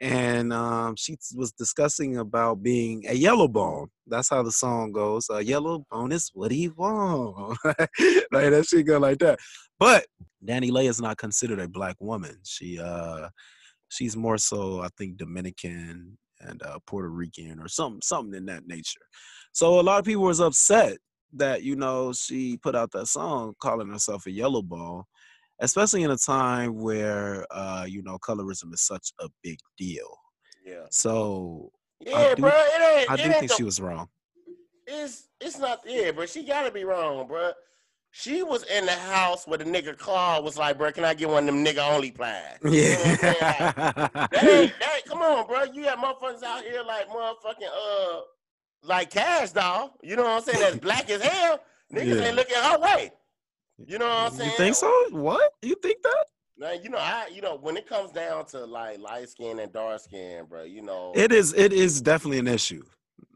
and 0.00 0.52
um, 0.52 0.94
she 0.96 1.16
was 1.34 1.52
discussing 1.52 2.18
about 2.18 2.62
being 2.62 3.04
a 3.08 3.14
yellow 3.14 3.48
bone. 3.48 3.88
That's 4.06 4.28
how 4.28 4.42
the 4.42 4.52
song 4.52 4.92
goes. 4.92 5.28
A 5.30 5.42
yellow 5.42 5.84
bone 5.90 6.12
is 6.12 6.30
what 6.34 6.50
he 6.50 6.68
want. 6.68 7.58
like 7.64 7.86
that 8.30 8.66
shit 8.68 8.86
go 8.86 8.98
like 8.98 9.18
that. 9.18 9.38
But 9.78 10.06
Danileigh 10.44 10.88
is 10.88 11.00
not 11.00 11.16
considered 11.16 11.60
a 11.60 11.68
black 11.68 11.96
woman. 12.00 12.36
She 12.44 12.78
uh, 12.78 13.28
she's 13.88 14.16
more 14.16 14.38
so, 14.38 14.80
I 14.80 14.88
think, 14.98 15.16
Dominican 15.16 16.18
and 16.40 16.62
uh, 16.62 16.78
Puerto 16.86 17.08
Rican 17.08 17.58
or 17.60 17.68
something, 17.68 18.00
something 18.02 18.34
in 18.34 18.46
that 18.46 18.66
nature. 18.66 19.00
So 19.56 19.80
a 19.80 19.82
lot 19.82 19.98
of 19.98 20.04
people 20.04 20.24
was 20.24 20.38
upset 20.38 20.98
that 21.32 21.62
you 21.62 21.76
know 21.76 22.12
she 22.12 22.58
put 22.58 22.76
out 22.76 22.92
that 22.92 23.06
song 23.06 23.54
calling 23.58 23.88
herself 23.88 24.26
a 24.26 24.30
yellow 24.30 24.60
ball, 24.60 25.06
especially 25.62 26.02
in 26.02 26.10
a 26.10 26.16
time 26.18 26.74
where 26.74 27.46
uh, 27.50 27.86
you 27.88 28.02
know 28.02 28.18
colorism 28.18 28.74
is 28.74 28.82
such 28.82 29.12
a 29.18 29.30
big 29.42 29.58
deal. 29.78 30.14
yeah, 30.62 30.84
So 30.90 31.72
yeah, 32.00 32.34
do- 32.34 32.42
bro. 32.42 32.50
It 32.52 32.98
ain't. 33.00 33.10
I 33.10 33.16
do 33.16 33.22
ain't 33.22 33.36
think 33.36 33.50
the- 33.50 33.56
she 33.56 33.62
was 33.62 33.80
wrong. 33.80 34.08
It's 34.86 35.28
it's 35.40 35.58
not. 35.58 35.80
Yeah, 35.86 36.10
but 36.12 36.28
She 36.28 36.44
gotta 36.44 36.70
be 36.70 36.84
wrong, 36.84 37.26
bro. 37.26 37.52
She 38.10 38.42
was 38.42 38.62
in 38.64 38.84
the 38.84 38.92
house 38.92 39.46
where 39.46 39.56
the 39.56 39.64
nigga 39.64 39.96
Claude 39.96 40.44
was 40.44 40.58
like, 40.58 40.76
bro, 40.76 40.92
can 40.92 41.04
I 41.06 41.14
get 41.14 41.30
one 41.30 41.48
of 41.48 41.54
them 41.54 41.64
nigga 41.64 41.90
only 41.94 42.10
plies? 42.10 42.58
You 42.62 42.70
know 42.70 42.76
Yeah. 42.76 43.16
what 43.16 43.24
I'm? 43.24 43.40
Like, 43.40 43.74
that 44.32 44.44
ain't, 44.44 44.72
that 44.80 44.92
ain't, 44.96 45.04
come 45.06 45.22
on, 45.22 45.46
bro. 45.46 45.64
You 45.64 45.84
got 45.84 45.96
motherfuckers 45.96 46.42
out 46.42 46.62
here 46.62 46.82
like 46.86 47.08
motherfucking 47.08 47.72
uh 47.72 48.20
like 48.86 49.10
Kash 49.10 49.52
Doll. 49.52 49.94
You 50.02 50.16
know 50.16 50.22
what 50.24 50.30
I'm 50.32 50.42
saying? 50.42 50.60
That's 50.60 50.76
black 50.78 51.10
as 51.10 51.22
hell. 51.22 51.60
Niggas 51.92 52.20
Yeah. 52.20 52.26
ain't 52.26 52.36
looking 52.36 52.56
her 52.56 52.78
way. 52.78 53.12
You 53.86 53.98
know 53.98 54.06
what 54.06 54.18
I'm 54.18 54.32
saying? 54.32 54.50
You 54.50 54.56
think 54.56 54.74
so? 54.76 54.90
What? 55.10 55.52
You 55.62 55.74
think 55.76 56.02
that? 56.02 56.24
Now, 56.58 56.72
you 56.72 56.88
know, 56.88 56.98
I 56.98 57.28
you 57.32 57.42
know, 57.42 57.56
when 57.56 57.76
it 57.76 57.86
comes 57.86 58.10
down 58.12 58.46
to 58.46 58.64
like 58.64 58.98
light 58.98 59.28
skin 59.28 59.58
and 59.58 59.72
dark 59.72 60.00
skin, 60.00 60.46
bro, 60.48 60.62
you 60.62 60.82
know, 60.82 61.12
It 61.14 61.32
is. 61.32 61.52
It 61.52 61.72
is 61.72 62.00
definitely 62.00 62.38
an 62.38 62.48
issue. 62.48 62.82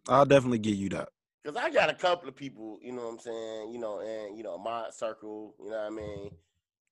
I'll 0.09 0.25
definitely 0.25 0.59
give 0.59 0.77
you 0.77 0.89
that. 0.91 1.11
Cause 1.45 1.57
I 1.57 1.71
got 1.71 1.89
a 1.89 1.95
couple 1.95 2.29
of 2.29 2.37
people, 2.37 2.79
you 2.83 2.93
know 2.93 3.03
what 3.03 3.13
I'm 3.13 3.19
saying, 3.19 3.73
you 3.73 3.79
know, 3.79 4.01
and 4.01 4.37
you 4.37 4.43
know, 4.43 4.59
my 4.59 4.89
circle, 4.91 5.55
you 5.59 5.71
know 5.71 5.77
what 5.77 5.87
I 5.87 5.91
mean, 5.91 6.31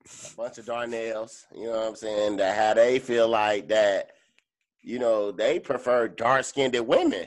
a 0.07 0.37
bunch 0.37 0.57
of 0.57 0.65
Darnells, 0.65 1.45
you 1.55 1.65
know 1.65 1.73
what 1.73 1.89
I'm 1.89 1.97
saying, 1.97 2.39
that 2.39 2.57
how 2.57 2.73
they 2.73 2.99
feel 2.99 3.29
like 3.29 3.69
that, 3.69 4.13
you 4.81 4.99
know, 4.99 5.33
they 5.33 5.61
prefer 5.61 6.09
dark 6.09 6.45
skinned 6.47 6.75
women. 6.87 7.27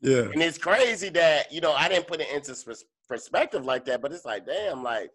Yeah. 0.00 0.22
And 0.32 0.42
it's 0.42 0.58
crazy 0.58 1.10
that, 1.10 1.52
you 1.52 1.60
know, 1.60 1.72
I 1.72 1.88
didn't 1.88 2.06
put 2.06 2.20
it 2.20 2.28
into 2.34 2.54
perspective 3.08 3.64
like 3.64 3.84
that, 3.86 4.00
but 4.00 4.12
it's 4.12 4.24
like, 4.24 4.46
damn, 4.46 4.82
like 4.82 5.10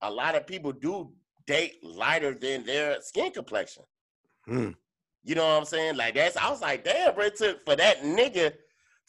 a 0.00 0.10
lot 0.10 0.34
of 0.34 0.46
people 0.46 0.72
do 0.72 1.10
date 1.46 1.82
lighter 1.82 2.34
than 2.34 2.64
their 2.64 3.00
skin 3.00 3.30
complexion. 3.32 3.84
Hmm. 4.46 4.70
You 5.24 5.36
know 5.36 5.46
what 5.46 5.58
I'm 5.58 5.64
saying? 5.64 5.96
Like 5.96 6.14
that's 6.14 6.36
I 6.36 6.50
was 6.50 6.60
like, 6.60 6.84
damn, 6.84 7.14
bro, 7.14 7.26
it 7.26 7.36
took 7.36 7.64
for 7.64 7.76
that 7.76 8.02
nigga 8.02 8.52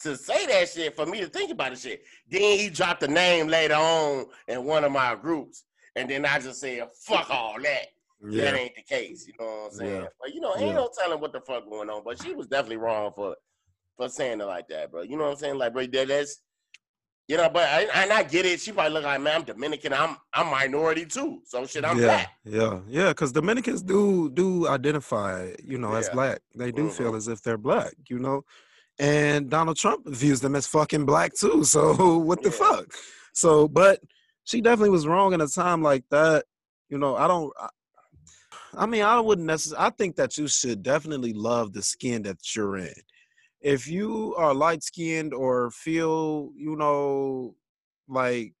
to 0.00 0.16
say 0.16 0.46
that 0.46 0.68
shit 0.68 0.94
for 0.94 1.06
me 1.06 1.20
to 1.20 1.26
think 1.26 1.50
about 1.50 1.70
the 1.72 1.76
shit. 1.76 2.04
Then 2.30 2.58
he 2.58 2.70
dropped 2.70 3.00
the 3.00 3.08
name 3.08 3.48
later 3.48 3.74
on 3.74 4.26
in 4.46 4.64
one 4.64 4.84
of 4.84 4.92
my 4.92 5.16
groups. 5.16 5.64
And 5.96 6.08
then 6.08 6.24
I 6.24 6.38
just 6.38 6.60
said, 6.60 6.88
fuck 7.06 7.30
all 7.30 7.56
that. 7.62 7.86
That 8.20 8.54
ain't 8.54 8.74
the 8.74 8.82
case. 8.82 9.26
You 9.26 9.34
know 9.38 9.46
what 9.46 9.64
I'm 9.66 9.78
saying? 9.78 10.02
Yeah. 10.02 10.06
But 10.20 10.34
you 10.34 10.40
know, 10.40 10.54
ain't 10.56 10.68
Yeah. 10.68 10.72
no 10.74 10.90
telling 10.96 11.20
what 11.20 11.32
the 11.32 11.40
fuck 11.40 11.68
going 11.68 11.90
on. 11.90 12.02
But 12.04 12.22
she 12.22 12.32
was 12.32 12.46
definitely 12.46 12.78
wrong 12.78 13.12
for 13.14 13.36
for 13.96 14.08
saying 14.08 14.40
it 14.40 14.44
like 14.44 14.68
that, 14.68 14.90
bro. 14.90 15.02
You 15.02 15.16
know 15.16 15.24
what 15.24 15.30
I'm 15.32 15.36
saying? 15.36 15.58
Like, 15.58 15.72
bro, 15.72 15.86
that, 15.86 16.08
that's 16.08 16.40
you 17.26 17.38
know, 17.38 17.48
but 17.48 17.62
I, 17.66 17.82
and 18.02 18.12
I 18.12 18.22
get 18.22 18.44
it. 18.44 18.60
She 18.60 18.70
probably 18.72 18.92
look 18.92 19.04
like, 19.04 19.20
man, 19.20 19.36
I'm 19.36 19.44
Dominican. 19.44 19.94
I'm 19.94 20.16
I'm 20.34 20.48
minority 20.50 21.06
too. 21.06 21.40
So 21.46 21.64
shit, 21.66 21.84
I'm 21.84 21.98
yeah, 21.98 22.06
black. 22.06 22.30
yeah, 22.44 22.80
yeah. 22.86 23.08
Because 23.08 23.32
Dominicans 23.32 23.82
do 23.82 24.28
do 24.30 24.68
identify, 24.68 25.52
you 25.64 25.78
know, 25.78 25.94
as 25.94 26.10
black. 26.10 26.40
They 26.54 26.70
do 26.70 26.90
feel 26.90 27.12
Mhm. 27.12 27.16
as 27.16 27.28
if 27.28 27.40
they're 27.40 27.56
black, 27.56 27.94
you 28.10 28.18
know. 28.18 28.42
And 28.98 29.48
Donald 29.48 29.76
Trump 29.78 30.06
views 30.06 30.40
them 30.40 30.54
as 30.54 30.66
fucking 30.66 31.06
black 31.06 31.32
too. 31.34 31.64
So 31.74 32.18
what 32.18 32.42
the 32.42 32.50
Yeah. 32.50 32.56
fuck? 32.56 32.92
So, 33.32 33.68
but 33.68 34.00
she 34.44 34.60
definitely 34.60 34.90
was 34.90 35.06
wrong 35.06 35.32
in 35.32 35.40
a 35.40 35.48
time 35.48 35.82
like 35.82 36.04
that. 36.10 36.44
You 36.90 36.98
know, 36.98 37.16
I 37.16 37.26
don't. 37.26 37.50
I, 37.58 37.68
I 38.76 38.86
mean, 38.86 39.02
I 39.02 39.18
wouldn't 39.18 39.46
necessarily. 39.46 39.86
I 39.86 39.90
think 39.90 40.16
that 40.16 40.36
you 40.36 40.46
should 40.46 40.82
definitely 40.82 41.32
love 41.32 41.72
the 41.72 41.82
skin 41.82 42.22
that 42.24 42.54
you're 42.54 42.76
in. 42.76 42.92
If 43.64 43.88
you 43.88 44.34
are 44.36 44.52
light 44.54 44.82
skinned 44.82 45.32
or 45.32 45.70
feel, 45.70 46.50
you 46.54 46.76
know, 46.76 47.56
like 48.06 48.52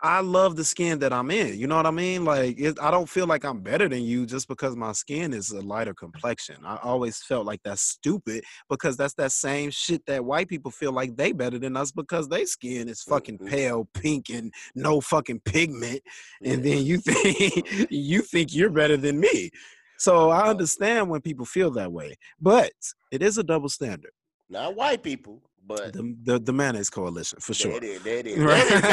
I 0.00 0.20
love 0.20 0.54
the 0.54 0.62
skin 0.62 1.00
that 1.00 1.12
I'm 1.12 1.28
in. 1.32 1.58
You 1.58 1.66
know 1.66 1.74
what 1.74 1.86
I 1.86 1.90
mean? 1.90 2.24
Like 2.24 2.56
it, 2.60 2.78
I 2.80 2.92
don't 2.92 3.08
feel 3.08 3.26
like 3.26 3.44
I'm 3.44 3.62
better 3.62 3.88
than 3.88 4.02
you 4.02 4.26
just 4.26 4.46
because 4.46 4.76
my 4.76 4.92
skin 4.92 5.32
is 5.32 5.50
a 5.50 5.60
lighter 5.60 5.92
complexion. 5.92 6.58
I 6.64 6.76
always 6.84 7.20
felt 7.20 7.46
like 7.46 7.60
that's 7.64 7.82
stupid 7.82 8.44
because 8.70 8.96
that's 8.96 9.14
that 9.14 9.32
same 9.32 9.72
shit 9.72 10.06
that 10.06 10.24
white 10.24 10.46
people 10.46 10.70
feel 10.70 10.92
like 10.92 11.16
they 11.16 11.32
better 11.32 11.58
than 11.58 11.76
us 11.76 11.90
because 11.90 12.28
their 12.28 12.46
skin 12.46 12.88
is 12.88 13.02
fucking 13.02 13.38
Mhm. 13.38 13.48
pale 13.48 13.88
pink 13.92 14.30
and 14.30 14.54
no 14.76 15.00
fucking 15.00 15.40
pigment, 15.40 16.00
and 16.44 16.64
then 16.64 16.84
you 16.86 16.98
think 17.00 17.66
you 17.90 18.22
think 18.22 18.54
you're 18.54 18.70
better 18.70 18.96
than 18.96 19.18
me. 19.18 19.50
So 19.98 20.30
I 20.30 20.48
understand 20.48 21.10
when 21.10 21.22
people 21.22 21.44
feel 21.44 21.72
that 21.72 21.90
way, 21.90 22.14
but 22.40 22.70
it 23.10 23.20
is 23.20 23.36
a 23.36 23.42
double 23.42 23.68
standard. 23.68 24.12
Not 24.50 24.74
white 24.74 25.02
people, 25.02 25.42
but 25.66 25.92
The 25.92 26.16
the, 26.24 26.38
the 26.38 26.52
mayonnaise 26.52 26.90
coalition 26.90 27.38
for 27.40 27.52
there 27.52 27.54
sure. 27.54 27.76
it 27.76 27.84
is. 27.84 28.02
There 28.02 28.18
it 28.18 28.26
is. 28.26 28.36
There 28.38 28.48
it 28.50 28.64
is. 28.64 28.70
Y'all, 28.70 28.90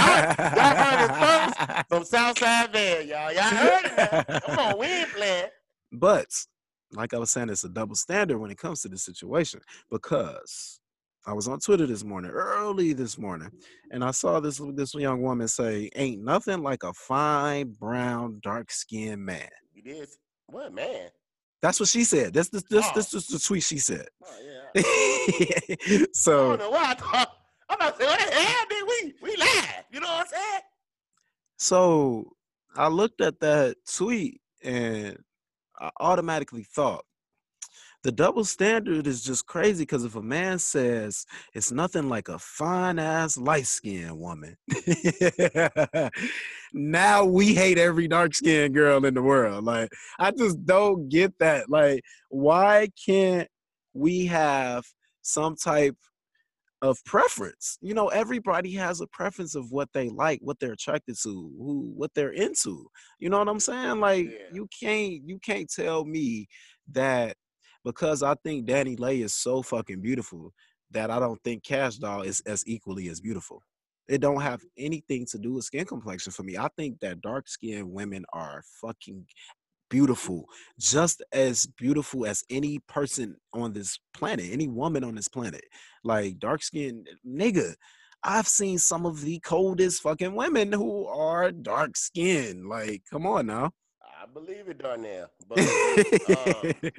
y'all 0.55 0.75
heard 0.75 1.05
it 1.05 1.15
first 1.15 1.87
from 1.89 2.03
Southside 2.05 2.71
Van, 2.73 3.07
y'all. 3.07 3.31
Y'all 3.31 3.43
heard 3.43 3.85
it. 3.85 4.43
Come 4.43 4.59
on, 4.59 4.77
we 4.79 4.85
ain't 4.87 5.09
playing. 5.09 5.49
But 5.91 6.27
like 6.91 7.13
I 7.13 7.17
was 7.17 7.31
saying, 7.31 7.49
it's 7.49 7.63
a 7.63 7.69
double 7.69 7.95
standard 7.95 8.37
when 8.39 8.51
it 8.51 8.57
comes 8.57 8.81
to 8.81 8.89
this 8.89 9.03
situation 9.03 9.61
because 9.89 10.79
I 11.25 11.33
was 11.33 11.47
on 11.47 11.59
Twitter 11.59 11.87
this 11.87 12.03
morning, 12.03 12.31
early 12.31 12.93
this 12.93 13.17
morning, 13.17 13.49
and 13.91 14.03
I 14.03 14.11
saw 14.11 14.39
this 14.39 14.61
this 14.73 14.93
young 14.93 15.21
woman 15.21 15.47
say, 15.47 15.89
"Ain't 15.95 16.23
nothing 16.23 16.61
like 16.61 16.83
a 16.83 16.93
fine 16.93 17.71
brown, 17.79 18.39
dark 18.43 18.71
skinned 18.71 19.25
man." 19.25 19.49
You 19.73 19.81
did. 19.81 20.09
What 20.47 20.73
man? 20.73 21.09
That's 21.61 21.79
what 21.79 21.89
she 21.89 22.03
said. 22.03 22.33
This 22.33 22.49
this 22.49 22.63
this 22.63 22.85
Oh. 22.87 22.91
this 22.95 23.13
is 23.13 23.27
the 23.27 23.39
tweet 23.39 23.63
she 23.63 23.77
said. 23.79 24.07
Oh 24.23 24.39
yeah. 24.43 24.81
I 24.83 26.05
so 26.13 26.49
don't 26.49 26.59
know 26.59 26.69
why 26.71 26.91
I 26.91 26.93
thought. 26.95 27.31
I'm 27.69 27.75
about 27.77 27.97
to 27.97 28.03
say, 28.03 28.09
what 28.09 28.19
the 28.19 28.35
hell 28.35 28.65
did 28.69 28.83
we 28.87 29.13
we 29.21 29.35
live? 29.37 29.65
You 29.91 29.99
know 29.99 30.07
what 30.07 30.21
I'm 30.21 30.27
saying? 30.27 30.61
so 31.57 32.31
I 32.75 32.87
looked 32.89 33.21
at 33.21 33.39
that 33.39 33.77
tweet 33.91 34.41
and 34.63 35.17
I 35.79 35.89
automatically 35.99 36.63
thought 36.63 37.05
the 38.05 38.11
double 38.11 38.45
standard 38.45 39.07
is 39.07 39.23
just 39.23 39.47
crazy 39.47 39.81
because 39.81 40.03
if 40.05 40.15
a 40.15 40.21
man 40.21 40.59
says 40.59 41.25
it's 41.55 41.71
nothing 41.71 42.07
like 42.07 42.29
a 42.29 42.37
fine 42.37 42.99
ass 42.99 43.35
light 43.35 43.65
skinned 43.65 44.19
woman, 44.19 44.55
now 46.73 47.25
we 47.25 47.55
hate 47.55 47.79
every 47.79 48.07
dark 48.07 48.35
skinned 48.35 48.75
girl 48.75 49.03
in 49.05 49.15
the 49.15 49.23
world. 49.23 49.63
Like, 49.63 49.89
I 50.19 50.29
just 50.29 50.63
don't 50.67 51.09
get 51.09 51.33
that. 51.39 51.67
Like, 51.67 52.03
why 52.29 52.89
can't 53.07 53.47
we 53.95 54.27
have 54.27 54.85
some 55.23 55.55
type 55.55 55.97
of 56.83 57.03
preference? 57.05 57.79
You 57.81 57.95
know, 57.95 58.09
everybody 58.09 58.73
has 58.73 59.01
a 59.01 59.07
preference 59.07 59.55
of 59.55 59.71
what 59.71 59.89
they 59.95 60.09
like, 60.09 60.41
what 60.43 60.59
they're 60.59 60.73
attracted 60.73 61.17
to, 61.23 61.29
who 61.57 61.91
what 61.97 62.11
they're 62.13 62.33
into. 62.33 62.85
You 63.17 63.31
know 63.31 63.39
what 63.39 63.49
I'm 63.49 63.59
saying? 63.59 63.99
Like, 63.99 64.27
Yeah. 64.27 64.37
you 64.53 64.69
can't 64.79 65.27
you 65.27 65.39
can't 65.39 65.71
tell 65.71 66.05
me 66.05 66.47
that 66.91 67.35
because 67.85 68.23
I 68.23 68.33
think 68.43 68.65
Danileigh 68.65 69.23
is 69.23 69.33
so 69.33 69.61
fucking 69.61 70.01
beautiful 70.01 70.51
that 70.91 71.11
I 71.11 71.19
don't 71.19 71.41
think 71.43 71.63
Kash 71.63 71.97
Doll 71.97 72.23
is 72.23 72.41
as 72.41 72.63
equally 72.67 73.07
as 73.09 73.21
beautiful. 73.21 73.61
It 74.07 74.21
don't 74.21 74.41
have 74.41 74.61
anything 74.77 75.25
to 75.27 75.37
do 75.37 75.53
with 75.53 75.65
skin 75.65 75.85
complexion 75.85 76.33
for 76.33 76.43
me. 76.43 76.57
I 76.57 76.67
think 76.75 76.99
that 76.99 77.21
dark 77.21 77.47
skinned 77.47 77.91
women 77.91 78.25
are 78.33 78.63
fucking 78.81 79.25
beautiful, 79.89 80.45
just 80.79 81.23
as 81.31 81.67
beautiful 81.77 82.25
as 82.25 82.43
any 82.49 82.79
person 82.87 83.35
on 83.53 83.73
this 83.73 83.99
planet, 84.13 84.47
any 84.51 84.67
woman 84.67 85.03
on 85.03 85.15
this 85.15 85.27
planet. 85.27 85.63
Like 86.03 86.39
dark 86.39 86.63
skinned 86.63 87.07
nigga. 87.27 87.75
I've 88.23 88.47
seen 88.47 88.79
some 88.79 89.05
of 89.05 89.21
the 89.21 89.39
coldest 89.39 90.01
fucking 90.01 90.33
women 90.33 90.71
who 90.71 91.05
are 91.05 91.51
dark 91.51 91.95
skinned. 91.95 92.67
Like, 92.67 93.03
come 93.11 93.27
on 93.27 93.45
now. 93.45 93.71
I 94.03 94.25
believe 94.33 94.67
it, 94.67 94.79
Darnell. 94.79 95.29
But 95.47 95.59
uh, 95.59 96.89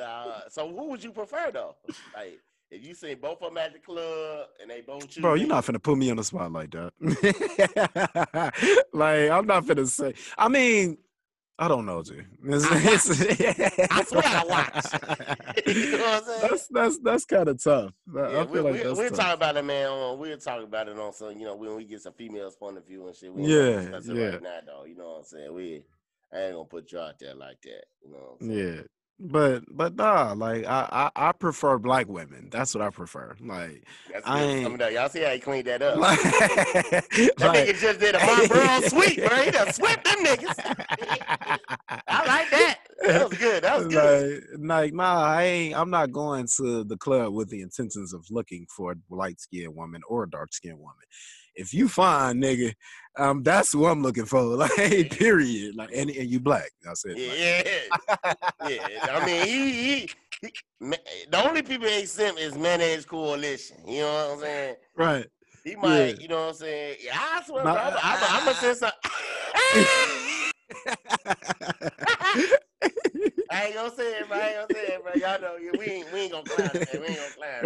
uh, 0.00 0.48
so, 0.48 0.68
who 0.68 0.88
would 0.90 1.02
you 1.02 1.12
prefer 1.12 1.50
though? 1.52 1.76
Like, 2.14 2.40
if 2.70 2.84
you 2.84 2.94
see 2.94 3.14
both 3.14 3.40
of 3.42 3.48
them 3.50 3.58
at 3.58 3.72
the 3.72 3.78
club 3.78 4.46
and 4.60 4.70
they 4.70 4.80
both 4.82 5.08
choose, 5.08 5.22
Bro, 5.22 5.34
you're 5.34 5.48
not 5.48 5.64
finna 5.64 5.82
put 5.82 5.96
me 5.96 6.10
on 6.10 6.16
the 6.18 6.24
spot 6.24 6.52
like 6.52 6.70
that. 6.72 6.92
like, 8.92 9.30
I'm 9.30 9.46
not 9.46 9.64
finna 9.64 9.86
say. 9.86 10.14
I 10.36 10.48
mean, 10.48 10.98
I 11.58 11.66
don't 11.66 11.86
know, 11.86 12.02
G. 12.02 12.12
It's- 12.46 13.08
it's- 13.10 13.88
I 13.90 14.04
swear 14.04 14.22
I 14.24 14.44
watch. 14.44 15.66
you 15.66 15.92
know 15.96 15.98
what 16.04 16.14
I'm 16.14 16.24
saying? 16.24 16.40
that's 16.50 16.68
that's 16.68 16.98
that's 17.00 17.24
kind 17.24 17.48
of 17.48 17.62
tough. 17.62 17.92
I- 18.16 18.20
I 18.20 18.30
Yeah, 18.32 18.44
feel 18.44 18.52
we, 18.52 18.60
like 18.60 18.72
we, 18.74 18.82
that's 18.82 18.98
we'll 18.98 19.10
talk 19.10 19.34
about 19.34 19.56
it, 19.56 19.64
man. 19.64 19.88
On, 19.88 20.18
we'll 20.18 20.36
talk 20.38 20.62
about 20.62 20.88
it 20.88 20.98
on 20.98 21.12
some, 21.12 21.32
you 21.36 21.44
know, 21.46 21.56
when 21.56 21.74
we 21.74 21.84
get 21.84 22.00
some 22.02 22.12
females' 22.12 22.54
point 22.56 22.76
of 22.76 22.86
view 22.86 23.06
and 23.06 23.16
shit. 23.16 23.32
We 23.32 23.42
Yeah, 23.42 23.58
gonna 23.58 23.80
discuss 23.80 24.08
it 24.08 24.14
yeah. 24.16 24.24
right 24.28 24.42
now, 24.42 24.58
though. 24.66 24.84
You 24.84 24.94
know 24.96 25.08
what 25.08 25.18
I'm 25.18 25.24
saying? 25.24 25.54
We, 25.54 25.82
I 26.32 26.40
ain't 26.42 26.54
gonna 26.54 26.64
put 26.68 26.92
you 26.92 26.98
out 27.00 27.18
there 27.18 27.34
like 27.34 27.60
that. 27.62 27.84
You 28.04 28.12
know 28.12 28.18
what 28.18 28.36
I'm 28.42 28.46
saying? 28.50 28.74
Yeah. 28.76 28.82
But 29.20 29.64
but 29.68 29.96
nah, 29.96 30.32
like 30.36 30.64
I, 30.64 31.10
I 31.16 31.28
I 31.28 31.32
prefer 31.32 31.76
black 31.78 32.06
women. 32.06 32.48
That's 32.52 32.72
what 32.72 32.82
I 32.82 32.90
prefer. 32.90 33.34
Like 33.40 33.82
That's 34.12 34.24
I 34.24 34.42
ain't- 34.42 34.62
Coming 34.64 34.80
up. 34.82 34.92
Y'all 34.92 35.08
see 35.08 35.22
how 35.22 35.30
he 35.32 35.40
cleaned 35.40 35.66
that 35.66 35.82
up? 35.82 35.98
like, 35.98 36.20
that 36.22 37.34
like- 37.40 37.66
nigga 37.68 37.80
just 37.80 37.98
did 37.98 38.14
a 38.14 38.24
Marlboro 38.24 38.80
sweep, 38.88 39.16
bro. 39.26 39.36
He 39.42 39.50
done 39.50 39.72
swept 39.72 40.04
them 40.04 40.24
niggas. 40.24 40.54
I 42.08 42.26
like 42.26 42.50
that. 42.50 42.78
That 43.06 43.28
was 43.28 43.38
good. 43.38 43.62
That 43.64 43.78
was 43.78 43.88
good. 43.88 44.44
Like, 44.52 44.60
like, 44.60 44.94
nah, 44.94 45.22
I 45.24 45.42
ain't. 45.44 45.76
I'm 45.76 45.90
not 45.90 46.12
going 46.12 46.46
to 46.58 46.84
the 46.84 46.96
club 46.96 47.32
with 47.32 47.48
the 47.48 47.60
intentions 47.62 48.12
of 48.12 48.24
looking 48.30 48.66
for 48.76 48.92
a 48.92 48.96
light 49.10 49.40
skinned 49.40 49.74
woman 49.74 50.02
or 50.08 50.24
a 50.24 50.30
dark 50.30 50.52
skinned 50.52 50.78
woman. 50.78 50.94
If 51.58 51.74
you 51.74 51.88
find 51.88 52.40
nigga, 52.42 52.72
um, 53.16 53.42
that's 53.42 53.72
who 53.72 53.86
I'm 53.86 54.00
looking 54.00 54.26
for. 54.26 54.38
Like, 54.56 54.72
hey, 54.76 55.04
period. 55.04 55.74
Like, 55.74 55.90
and, 55.94 56.08
and 56.08 56.30
you 56.30 56.38
black. 56.38 56.70
I 56.88 56.94
said. 56.94 57.18
Yeah, 57.18 57.82
yeah. 58.64 58.78
I 59.10 59.26
mean, 59.26 59.46
he, 59.46 59.72
he, 59.72 60.10
he, 60.40 60.52
the 61.30 61.46
only 61.46 61.62
people 61.62 61.88
ain't 61.88 62.08
simp 62.08 62.38
is 62.38 62.56
Mayonnaise 62.56 63.04
Coalition. 63.04 63.76
You 63.86 64.02
know 64.02 64.06
what 64.06 64.34
I'm 64.34 64.40
saying? 64.40 64.76
right. 64.96 65.26
He 65.64 65.74
might, 65.74 66.10
Yeah. 66.10 66.14
you 66.20 66.28
know 66.28 66.40
what 66.42 66.48
I'm 66.50 66.54
saying? 66.54 66.96
Yeah, 67.04 67.18
I 67.18 67.42
swear, 67.44 67.64
bro, 67.64 67.72
I'm, 67.72 67.92
I'm, 68.00 68.18
I'm 68.22 68.44
gonna 68.44 68.56
send 68.56 68.76
some. 68.78 68.92
I 73.50 73.64
ain't 73.66 73.74
gonna 73.74 73.90
say 73.94 74.20
it, 74.20 74.28
bro. 74.28 74.38
I 74.38 74.48
ain't 74.48 74.56
gonna 74.56 74.68
say 74.72 74.86
it, 74.94 75.02
bro. 75.02 75.14
Y'all 75.14 75.40
know 75.40 75.56
we 75.78 75.86
ain't 75.86 76.12
we 76.12 76.20
ain't 76.20 76.32
gonna 76.32 76.44
clown 76.44 76.70
that. 76.74 77.00
We 77.00 77.06
ain't 77.06 77.18
gonna 77.18 77.34
clown 77.34 77.62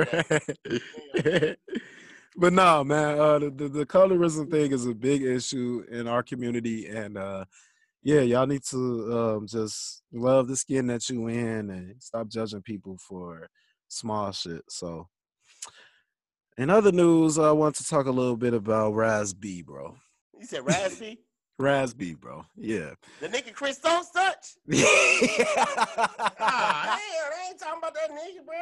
that. 1.24 1.58
but 2.36 2.52
no, 2.52 2.84
man, 2.84 3.18
uh, 3.18 3.38
the, 3.38 3.50
the 3.50 3.68
the 3.68 3.86
colorism 3.86 4.50
thing 4.50 4.72
is 4.72 4.86
a 4.86 4.94
big 4.94 5.22
issue 5.22 5.84
in 5.90 6.06
our 6.06 6.22
community, 6.22 6.86
and 6.86 7.18
uh, 7.18 7.44
yeah, 8.02 8.20
y'all 8.20 8.46
need 8.46 8.64
to 8.64 9.12
um, 9.18 9.46
just 9.46 10.02
love 10.12 10.48
the 10.48 10.56
skin 10.56 10.86
that 10.88 11.08
you 11.08 11.28
in 11.28 11.70
and 11.70 12.02
stop 12.02 12.28
judging 12.28 12.62
people 12.62 12.98
for 12.98 13.48
small 13.88 14.32
shit. 14.32 14.62
So, 14.68 15.08
in 16.56 16.70
other 16.70 16.92
news, 16.92 17.38
I 17.38 17.52
want 17.52 17.76
to 17.76 17.86
talk 17.86 18.06
a 18.06 18.10
little 18.10 18.36
bit 18.36 18.54
about 18.54 18.94
Raz 18.94 19.32
B, 19.32 19.62
bro. 19.62 19.96
You 20.38 20.46
said 20.46 20.66
Raspy? 20.66 21.18
Raz 21.58 21.94
B, 21.94 22.14
bro. 22.14 22.44
Yeah. 22.56 22.90
The 23.20 23.28
nigga 23.28 23.52
Chris 23.52 23.76
Stone 23.76 24.04
touch? 24.12 24.56
Ah, 26.44 26.98
hell, 26.98 27.30
they 27.30 27.50
ain't 27.50 27.60
talking 27.60 27.78
about 27.78 27.94
that 27.94 28.10
nigga, 28.10 28.44
bro. 28.44 28.56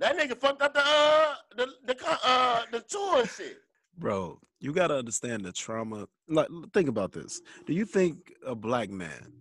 That 0.00 0.16
nigga 0.18 0.36
fucked 0.36 0.62
up 0.62 0.72
the 0.72 0.82
uh 0.84 1.34
the 1.56 1.66
the 1.84 1.96
uh 2.24 2.62
the 2.72 2.80
tour 2.80 3.20
and 3.20 3.28
shit. 3.28 3.58
bro 3.98 4.38
you 4.58 4.72
got 4.72 4.88
to 4.88 4.96
understand 4.96 5.44
the 5.44 5.52
trauma 5.52 6.06
like 6.28 6.48
think 6.72 6.88
about 6.88 7.12
this 7.12 7.40
do 7.66 7.74
you 7.74 7.84
think 7.84 8.32
a 8.46 8.54
black 8.54 8.90
man 8.90 9.32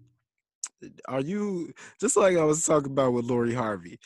are 1.08 1.22
you 1.22 1.74
just 2.00 2.18
like 2.18 2.38
i 2.38 2.44
was 2.44 2.66
talking 2.66 2.92
about 2.92 3.14
with 3.14 3.26
lori 3.26 3.54
harvey 3.54 4.00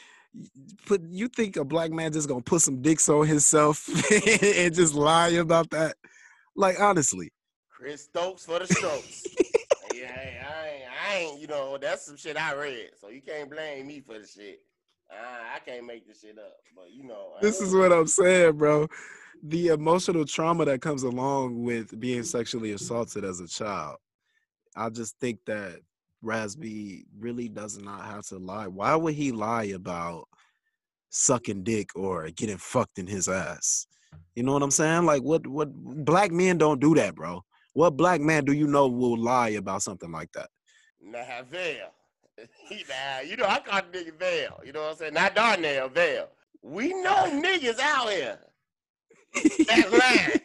put 0.85 1.01
you 1.09 1.27
think 1.27 1.55
a 1.57 1.65
black 1.65 1.91
man 1.91 2.11
just 2.11 2.27
gonna 2.27 2.41
put 2.41 2.61
some 2.61 2.81
dicks 2.81 3.09
on 3.09 3.25
himself 3.25 3.87
and 4.43 4.73
just 4.75 4.93
lie 4.93 5.29
about 5.29 5.69
that 5.71 5.95
like 6.55 6.79
honestly 6.79 7.31
Chris 7.69 8.03
Stokes 8.03 8.45
for 8.45 8.59
the 8.59 8.67
strokes. 8.67 9.25
yeah, 9.93 10.07
hey, 10.07 10.39
I 10.39 10.69
ain't, 10.69 10.83
I 11.05 11.15
ain't, 11.17 11.41
you 11.41 11.47
know, 11.47 11.77
that's 11.77 12.05
some 12.05 12.15
shit 12.15 12.37
I 12.37 12.53
read, 12.53 12.91
so 12.95 13.09
you 13.09 13.21
can't 13.21 13.49
blame 13.51 13.87
me 13.87 13.99
for 13.99 14.17
the 14.17 14.25
shit. 14.25 14.61
Uh, 15.21 15.55
I 15.55 15.59
can't 15.59 15.85
make 15.85 16.07
this 16.07 16.21
shit 16.21 16.37
up, 16.37 16.57
but 16.75 16.91
you 16.91 17.03
know, 17.03 17.33
this 17.41 17.61
is 17.61 17.73
what 17.73 17.91
i'm 17.91 18.07
saying 18.07 18.57
bro. 18.57 18.87
The 19.43 19.67
emotional 19.67 20.25
trauma 20.25 20.65
that 20.65 20.81
comes 20.81 21.03
along 21.03 21.63
with 21.63 21.99
being 21.99 22.23
sexually 22.23 22.71
assaulted 22.71 23.25
as 23.25 23.39
a 23.41 23.47
child 23.47 23.97
i 24.75 24.89
just 24.89 25.19
think 25.19 25.39
that 25.45 25.79
Raz 26.23 26.55
B 26.55 27.03
really 27.19 27.49
does 27.49 27.77
not 27.77 28.05
have 28.05 28.25
to 28.27 28.37
lie. 28.37 28.67
Why 28.67 28.95
would 28.95 29.13
he 29.13 29.33
lie 29.33 29.65
about 29.65 30.29
sucking 31.09 31.63
dick 31.63 31.89
or 31.95 32.29
getting 32.29 32.57
fucked 32.57 32.97
in 32.97 33.07
his 33.07 33.27
ass? 33.27 33.87
You 34.35 34.43
know 34.43 34.53
what 34.53 34.63
i'm 34.63 34.71
saying? 34.71 35.05
Like 35.05 35.21
what 35.21 35.45
what 35.47 35.69
black 35.73 36.31
men 36.31 36.57
don't 36.57 36.79
do 36.79 36.95
that 36.95 37.15
bro. 37.15 37.43
What 37.73 37.97
black 37.97 38.21
man 38.21 38.45
do 38.45 38.53
you 38.53 38.67
know 38.67 38.87
will 38.87 39.17
lie 39.17 39.49
about 39.49 39.81
something 39.83 40.11
like 40.11 40.31
that. 40.33 40.49
He- 41.79 42.02
nah, 42.71 43.21
you 43.25 43.37
know, 43.37 43.45
I 43.45 43.59
call 43.59 43.81
the 43.91 43.97
nigga 43.97 44.19
Vail. 44.19 44.59
You 44.65 44.73
know 44.73 44.81
what 44.81 44.91
I'm 44.91 44.97
saying? 44.97 45.13
Not 45.13 45.35
Darnell, 45.35 45.89
Vail. 45.89 46.27
We 46.61 46.89
know 46.89 47.29
niggas 47.31 47.79
out 47.79 48.09
here 48.09 48.39
that's 49.67 49.91
lying. 49.99 50.39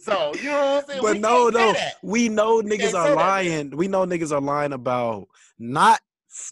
so, 0.00 0.32
you 0.36 0.50
know 0.50 0.74
what 0.74 0.84
I'm 0.84 0.86
saying? 0.86 1.02
but 1.02 1.14
We 1.14 1.18
no, 1.20 1.48
no, 1.48 1.74
we 2.02 2.28
know 2.28 2.60
niggas 2.60 2.94
are 2.94 3.08
that, 3.08 3.16
lying. 3.16 3.76
We 3.76 3.88
know 3.88 4.04
niggas 4.04 4.32
are 4.32 4.40
lying 4.40 4.72
about 4.72 5.28
not 5.58 6.00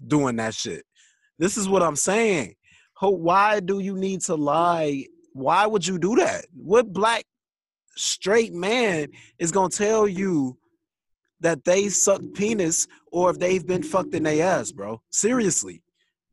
doing 0.06 0.36
that 0.36 0.54
shit. 0.54 0.84
This 1.38 1.56
is 1.56 1.68
what 1.68 1.82
I'm 1.82 1.96
saying. 1.96 2.54
Why 3.00 3.60
do 3.60 3.80
you 3.80 3.96
need 3.96 4.20
to 4.22 4.34
lie? 4.34 5.06
Why 5.32 5.66
would 5.66 5.86
you 5.86 5.98
do 5.98 6.16
that? 6.16 6.46
What 6.54 6.92
black 6.92 7.24
straight 7.96 8.52
man 8.52 9.08
is 9.38 9.50
gonna 9.50 9.70
tell 9.70 10.06
you 10.06 10.58
that 11.40 11.64
they 11.64 11.88
suck 11.88 12.20
penis 12.34 12.86
or 13.12 13.30
if 13.30 13.38
they've 13.38 13.66
been 13.66 13.82
fucked 13.82 14.14
in 14.14 14.24
their 14.24 14.44
ass, 14.46 14.72
bro? 14.72 15.00
Seriously, 15.10 15.82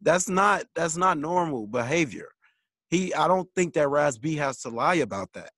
that's 0.01 0.29
not 0.29 0.65
that's 0.75 0.97
not 0.97 1.17
normal 1.17 1.67
behavior. 1.67 2.29
He, 2.89 3.13
I 3.13 3.27
don't 3.27 3.49
think 3.55 3.73
that 3.73 3.89
Raz 3.89 4.17
B 4.17 4.35
has 4.35 4.61
to 4.61 4.69
lie 4.69 4.95
about 4.95 5.33
that. 5.33 5.51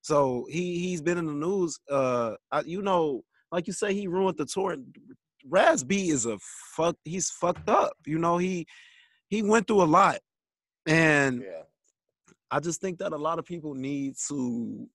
So 0.00 0.46
he 0.50 0.78
he's 0.80 1.00
been 1.02 1.18
in 1.18 1.26
the 1.26 1.32
news. 1.32 1.78
Uh, 1.88 2.34
I, 2.50 2.62
you 2.62 2.82
know, 2.82 3.22
like 3.52 3.66
you 3.66 3.72
say, 3.72 3.94
he 3.94 4.08
ruined 4.08 4.38
the 4.38 4.46
tour. 4.46 4.76
Raz 5.48 5.84
B 5.84 6.08
is 6.08 6.26
a 6.26 6.38
fuck. 6.76 6.96
He's 7.04 7.30
fucked 7.30 7.68
up. 7.68 7.92
You 8.06 8.18
know, 8.18 8.38
he 8.38 8.66
he 9.28 9.42
went 9.42 9.66
through 9.66 9.82
a 9.82 9.84
lot, 9.84 10.18
and 10.86 11.42
Yeah. 11.42 11.62
I 12.50 12.60
just 12.60 12.80
think 12.80 12.98
that 12.98 13.12
a 13.12 13.16
lot 13.16 13.38
of 13.38 13.46
people 13.46 13.74
need 13.74 14.14
to 14.28 14.88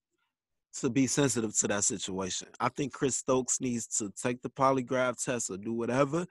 to 0.80 0.90
be 0.90 1.06
sensitive 1.06 1.56
to 1.58 1.68
that 1.68 1.84
situation. 1.84 2.48
I 2.60 2.68
think 2.68 2.92
Chris 2.92 3.16
Stokes 3.16 3.60
needs 3.60 3.86
to 3.98 4.12
take 4.20 4.42
the 4.42 4.50
polygraph 4.50 5.22
test 5.22 5.50
or 5.50 5.56
do 5.56 5.72
whatever, 5.72 6.26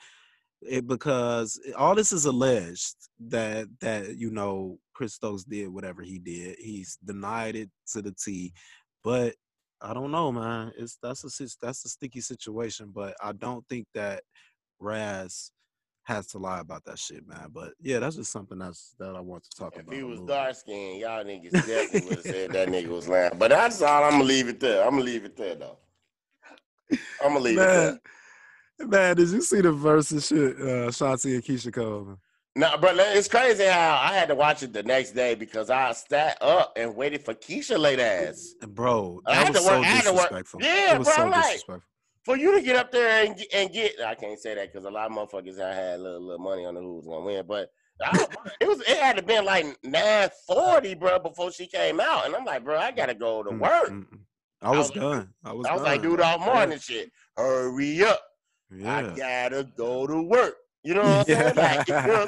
it, 0.61 0.87
because 0.87 1.59
eh, 1.67 1.71
all 1.73 1.95
this 1.95 2.11
is 2.11 2.25
alleged 2.25 2.95
that 3.27 3.67
that 3.81 4.17
you 4.17 4.31
know 4.31 4.79
Chris 4.93 5.13
Stokes 5.13 5.43
did 5.43 5.69
whatever 5.69 6.01
he 6.01 6.19
did. 6.19 6.57
He's 6.59 6.97
denied 7.05 7.55
it 7.55 7.69
to 7.93 8.01
the 8.01 8.13
T, 8.13 8.53
but 9.03 9.35
I 9.81 9.93
don't 9.93 10.11
know, 10.11 10.31
man. 10.31 10.71
It's 10.77 10.97
that's 11.01 11.23
a 11.23 11.47
that's 11.61 11.85
a 11.85 11.89
sticky 11.89 12.21
situation, 12.21 12.91
but 12.93 13.15
I 13.23 13.33
don't 13.33 13.65
think 13.69 13.87
that 13.93 14.23
Raz 14.79 15.51
has 16.07 16.25
to 16.27 16.37
lie 16.37 16.61
about 16.61 16.85
that 16.85 16.97
shit, 16.97 17.27
man. 17.27 17.49
But 17.53 17.73
yeah, 17.81 17.99
that's 17.99 18.15
just 18.15 18.31
something 18.31 18.57
that's 18.57 18.95
that 18.97 19.13
I 19.15 19.19
want 19.19 19.43
to 19.43 19.49
talk 19.57 19.75
If 19.75 19.81
about. 19.81 19.93
If 19.93 19.97
he 19.99 20.03
was 20.05 20.21
dark 20.21 20.55
skinned, 20.55 20.99
y'all 21.01 21.23
niggas 21.23 21.51
definitely 21.51 22.01
would 22.07 22.17
have 22.17 22.21
said 22.35 22.51
that 22.53 22.69
nigga 22.69 22.87
was 22.87 23.09
lying. 23.09 23.31
But 23.37 23.49
that's 23.49 23.81
all. 23.81 24.03
I'm 24.05 24.11
gonna 24.11 24.23
leave 24.23 24.47
it 24.47 24.59
there. 24.61 24.83
I'm 24.85 24.91
gonna 24.91 25.03
leave 25.03 25.25
it 25.25 25.35
there 25.35 25.55
though. 25.55 25.77
I'm 26.91 26.97
gonna 27.33 27.39
leave 27.41 27.57
it 27.57 27.61
there. 27.61 27.99
Man, 28.79 28.89
man, 28.89 29.15
did 29.17 29.29
you 29.29 29.41
see 29.41 29.59
the 29.61 29.69
Verzuz 29.73 30.29
shit? 30.29 30.55
Uh, 30.61 30.89
Shanti 30.89 31.35
and 31.35 31.43
Keyshia 31.43 31.73
Cole. 31.73 32.05
man? 32.05 32.17
No, 32.55 32.75
but 32.77 32.95
it's 32.97 33.27
crazy 33.27 33.65
how 33.65 33.99
I 34.01 34.13
had 34.13 34.29
to 34.29 34.35
watch 34.35 34.63
it 34.63 34.71
the 34.73 34.81
next 34.83 35.11
day 35.11 35.35
because 35.35 35.69
I 35.69 35.91
sat 35.91 36.41
up 36.41 36.73
and 36.77 36.95
waited 36.95 37.23
for 37.25 37.33
Keyshia 37.35 37.77
late 37.77 37.99
ass. 37.99 38.55
Bro, 38.67 39.21
I 39.27 39.35
that 39.35 39.45
had 39.47 39.53
was 39.53 39.63
to 39.65 39.67
work- 39.69 39.75
so 39.75 39.81
I 39.81 39.85
had 39.85 40.03
to 40.05 40.13
work- 40.13 40.21
disrespectful. 40.21 40.61
Yeah, 40.63 40.95
it 40.95 40.99
was 40.99 41.07
bro, 41.09 41.15
so 41.17 41.25
like- 41.27 41.43
disrespectful. 41.43 41.81
For 42.27 42.35
you 42.35 42.51
to 42.51 42.61
get 42.61 42.75
up 42.75 42.91
there 42.91 43.25
and 43.25 43.37
get, 43.37 43.47
and 43.53 43.71
get, 43.71 43.93
I 44.05 44.13
can't 44.13 44.37
say 44.37 44.53
that 44.53 44.73
because 44.73 44.83
a 44.83 44.89
lot 44.91 45.09
of 45.09 45.13
motherfuckers 45.15 45.61
I 45.61 45.73
had 45.73 45.95
a 46.01 46.03
little, 46.03 46.19
little 46.27 46.43
money 46.43 46.65
on 46.65 46.75
who 46.75 46.97
was 46.97 47.05
gonna 47.05 47.23
win, 47.23 47.45
but 47.47 47.69
I, 48.03 48.27
it 48.59 48.67
was 48.67 48.81
it 48.81 48.97
had 48.97 49.15
to 49.15 49.23
been 49.23 49.45
like 49.45 49.65
nine 49.81 50.29
forty, 50.45 50.93
bro, 50.93 51.19
before 51.19 51.53
she 51.53 51.67
came 51.67 52.01
out, 52.01 52.25
and 52.25 52.35
I'm 52.35 52.43
like, 52.43 52.65
bro, 52.65 52.77
I 52.77 52.91
gotta 52.91 53.13
go 53.15 53.43
to 53.43 53.51
Mm, 53.51 53.59
work. 53.61 53.89
mm, 53.91 54.05
mm. 54.09 54.19
I 54.61 54.71
was 54.71 54.89
was- 54.91 54.91
done. 54.91 55.29
I 55.45 55.53
was. 55.53 55.67
I 55.67 55.73
was 55.73 55.83
like, 55.83 56.01
dude, 56.01 56.19
all 56.19 56.37
Yeah, 56.37 56.45
morning 56.45 56.79
shit. 56.79 57.11
Hurry 57.37 58.03
up. 58.03 58.19
Yeah. 58.75 58.97
I 58.97 59.03
gotta 59.15 59.63
go 59.77 60.05
to 60.05 60.21
work. 60.21 60.55
You 60.87 60.93
know 60.93 61.01
what 61.01 61.09
I'm 61.19 61.25
saying? 61.25 61.55
Like, 61.55 61.87
you 61.89 61.93
know, 61.93 62.27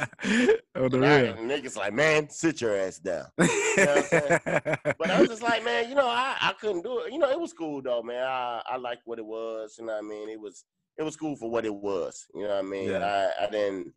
oh, 0.75 0.89
the 0.89 0.99
real. 0.99 1.33
niggas 1.35 1.77
like, 1.77 1.93
man, 1.93 2.29
sit 2.29 2.59
your 2.59 2.75
ass 2.75 2.99
down. 2.99 3.23
what 3.37 4.13
I'm 4.13 4.95
But 4.99 5.09
I 5.11 5.21
was 5.21 5.29
just 5.29 5.41
like, 5.41 5.63
man, 5.63 5.87
you 5.87 5.95
know, 5.95 6.07
I, 6.09 6.35
I 6.41 6.51
couldn't 6.59 6.81
do 6.81 6.99
it. 6.99 7.13
You 7.13 7.19
know, 7.19 7.29
it 7.29 7.39
was 7.39 7.53
cool 7.53 7.81
though, 7.81 8.03
man. 8.03 8.21
I, 8.21 8.61
I 8.67 8.75
liked 8.75 9.03
what 9.05 9.17
it 9.17 9.25
was. 9.25 9.77
You 9.79 9.85
know 9.85 9.93
what 9.93 10.03
I 10.03 10.07
mean? 10.07 10.27
It 10.27 10.41
was 10.41 10.65
it 10.97 11.03
was 11.03 11.15
cool 11.15 11.37
for 11.37 11.49
what 11.49 11.65
it 11.65 11.73
was. 11.73 12.25
You 12.35 12.43
know 12.43 12.49
what 12.55 12.65
I 12.65 12.67
mean? 12.67 12.91
And 12.91 13.05
I, 13.05 13.29
I 13.43 13.49
didn't 13.49 13.93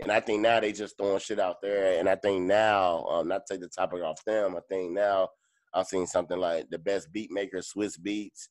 and 0.00 0.12
I 0.12 0.20
think 0.20 0.42
now 0.42 0.60
they 0.60 0.72
just 0.72 0.98
throwing 0.98 1.18
shit 1.18 1.40
out 1.40 1.62
there. 1.62 1.98
And 1.98 2.06
I 2.06 2.16
think 2.16 2.42
now, 2.42 3.06
um, 3.06 3.28
not 3.28 3.46
to 3.46 3.54
take 3.54 3.62
the 3.62 3.68
topic 3.68 4.02
off 4.02 4.22
them, 4.26 4.56
I 4.56 4.60
think 4.68 4.92
now 4.92 5.28
I've 5.72 5.86
seen 5.86 6.06
something 6.06 6.38
like 6.38 6.68
the 6.68 6.78
best 6.78 7.10
beat 7.12 7.30
maker, 7.30 7.60
Swizz 7.60 7.98
Beatz, 7.98 8.48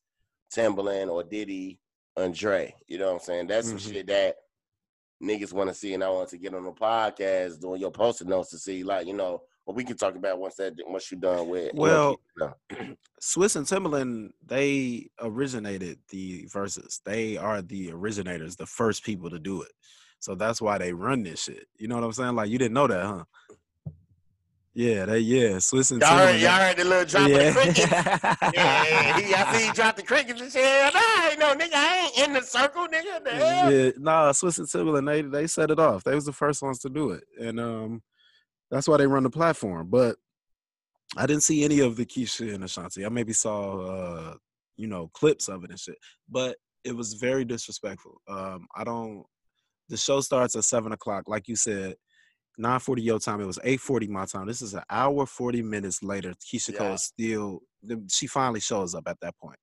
Timbaland 0.52 1.08
or 1.08 1.22
Diddy, 1.22 1.78
Andre. 2.16 2.74
You 2.88 2.98
know 2.98 3.06
what 3.12 3.14
I'm 3.14 3.20
saying? 3.20 3.46
That's 3.46 3.68
some 3.68 3.78
Mhm. 3.78 3.92
shit 3.92 4.06
that 4.08 4.34
niggas 5.22 5.52
want 5.52 5.70
to 5.70 5.74
see, 5.74 5.94
and 5.94 6.02
I 6.02 6.10
want 6.10 6.28
to 6.30 6.38
get 6.38 6.54
on 6.54 6.64
the 6.64 6.72
podcast 6.72 7.60
doing 7.60 7.80
your 7.80 7.90
poster 7.90 8.24
notes 8.24 8.50
to 8.50 8.58
see, 8.58 8.82
like, 8.82 9.06
you 9.06 9.14
know, 9.14 9.42
what 9.64 9.76
we 9.76 9.84
can 9.84 9.96
talk 9.96 10.16
about 10.16 10.38
once 10.38 10.56
that 10.56 10.74
once 10.86 11.10
you're 11.10 11.20
done 11.20 11.48
with. 11.48 11.70
you 11.72 11.80
know, 11.94 12.16
Well, 12.36 12.58
Swizz 13.20 13.56
and 13.56 13.66
Timbaland, 13.66 14.30
they 14.44 15.08
originated 15.20 15.98
the 16.08 16.46
Verzuz. 16.46 17.00
They 17.04 17.36
are 17.36 17.62
the 17.62 17.92
originators, 17.92 18.56
the 18.56 18.66
first 18.66 19.04
people 19.04 19.30
to 19.30 19.38
do 19.38 19.62
it. 19.62 19.72
So 20.18 20.34
that's 20.34 20.60
why 20.60 20.78
they 20.78 20.92
run 20.92 21.22
this 21.22 21.44
shit. 21.44 21.66
You 21.78 21.88
know 21.88 21.96
what 21.96 22.04
I'm 22.04 22.12
saying? 22.12 22.34
Like 22.34 22.50
you 22.50 22.58
didn't 22.58 22.74
know 22.74 22.86
that, 22.86 23.04
huh? 23.04 23.24
Yeah, 24.74 25.04
they 25.04 25.18
yeah. 25.18 25.56
Swizz 25.56 25.92
and 25.92 26.00
Y'all 26.00 26.16
heard, 26.16 26.40
y'all 26.40 26.52
heard 26.52 26.76
the 26.78 26.84
little 26.84 27.04
drop 27.04 27.30
of 27.30 27.32
the 27.32 27.52
cricket. 27.52 27.90
yeah. 28.54 28.84
Yeah, 28.84 29.20
he, 29.20 29.34
I 29.34 29.52
see 29.52 29.66
he 29.66 29.72
dropped 29.72 29.98
the 29.98 30.02
crickets 30.02 30.40
and 30.40 30.50
shit. 30.50 30.94
Nah, 30.94 31.00
I 31.00 31.28
ain't 31.30 31.38
no 31.38 31.54
nigga. 31.54 31.74
I 31.74 32.10
ain't 32.16 32.28
in 32.28 32.32
the 32.32 32.40
circle, 32.40 32.86
nigga. 32.88 33.22
The 33.22 33.30
hell? 33.30 33.72
Yeah, 33.72 33.90
nah, 33.98 34.32
Swiss 34.32 34.58
and 34.58 34.66
Timbaland, 34.66 35.06
they 35.06 35.22
they 35.22 35.46
set 35.46 35.70
it 35.70 35.78
off. 35.78 36.04
They 36.04 36.14
was 36.14 36.24
the 36.24 36.32
first 36.32 36.62
ones 36.62 36.78
to 36.80 36.88
do 36.88 37.10
it, 37.10 37.24
and 37.38 37.60
um, 37.60 38.02
that's 38.70 38.88
why 38.88 38.96
they 38.96 39.06
run 39.06 39.24
the 39.24 39.30
platform. 39.30 39.88
But 39.90 40.16
I 41.18 41.26
didn't 41.26 41.42
see 41.42 41.64
any 41.64 41.80
of 41.80 41.96
the 41.96 42.06
Keyshia 42.06 42.54
and 42.54 42.64
Ashanti. 42.64 43.04
I 43.04 43.10
maybe 43.10 43.34
saw 43.34 43.80
uh, 43.80 44.34
you 44.76 44.86
know, 44.86 45.10
clips 45.12 45.48
of 45.48 45.64
it 45.64 45.70
and 45.70 45.78
shit, 45.78 45.98
but 46.30 46.56
it 46.84 46.96
was 46.96 47.14
very 47.14 47.44
disrespectful. 47.44 48.20
Um, 48.28 48.66
I 48.74 48.84
don't. 48.84 49.24
The 49.88 49.96
show 49.96 50.20
starts 50.20 50.56
at 50.56 50.64
seven 50.64 50.92
o'clock, 50.92 51.24
like 51.28 51.48
you 51.48 51.56
said. 51.56 51.96
9:40 52.60 53.02
your 53.02 53.18
time. 53.18 53.40
It 53.40 53.46
was 53.46 53.58
8:40 53.64 54.08
my 54.08 54.24
time. 54.26 54.46
This 54.46 54.62
is 54.62 54.74
an 54.74 54.82
hour 54.90 55.26
40 55.26 55.62
minutes 55.62 56.02
later. 56.02 56.32
Keyshia 56.34 56.76
Cole 56.76 56.88
Yeah. 56.88 56.94
is 56.94 57.02
still. 57.04 57.60
She 58.08 58.26
finally 58.26 58.60
shows 58.60 58.94
up 58.94 59.04
at 59.06 59.18
that 59.20 59.36
point. 59.38 59.58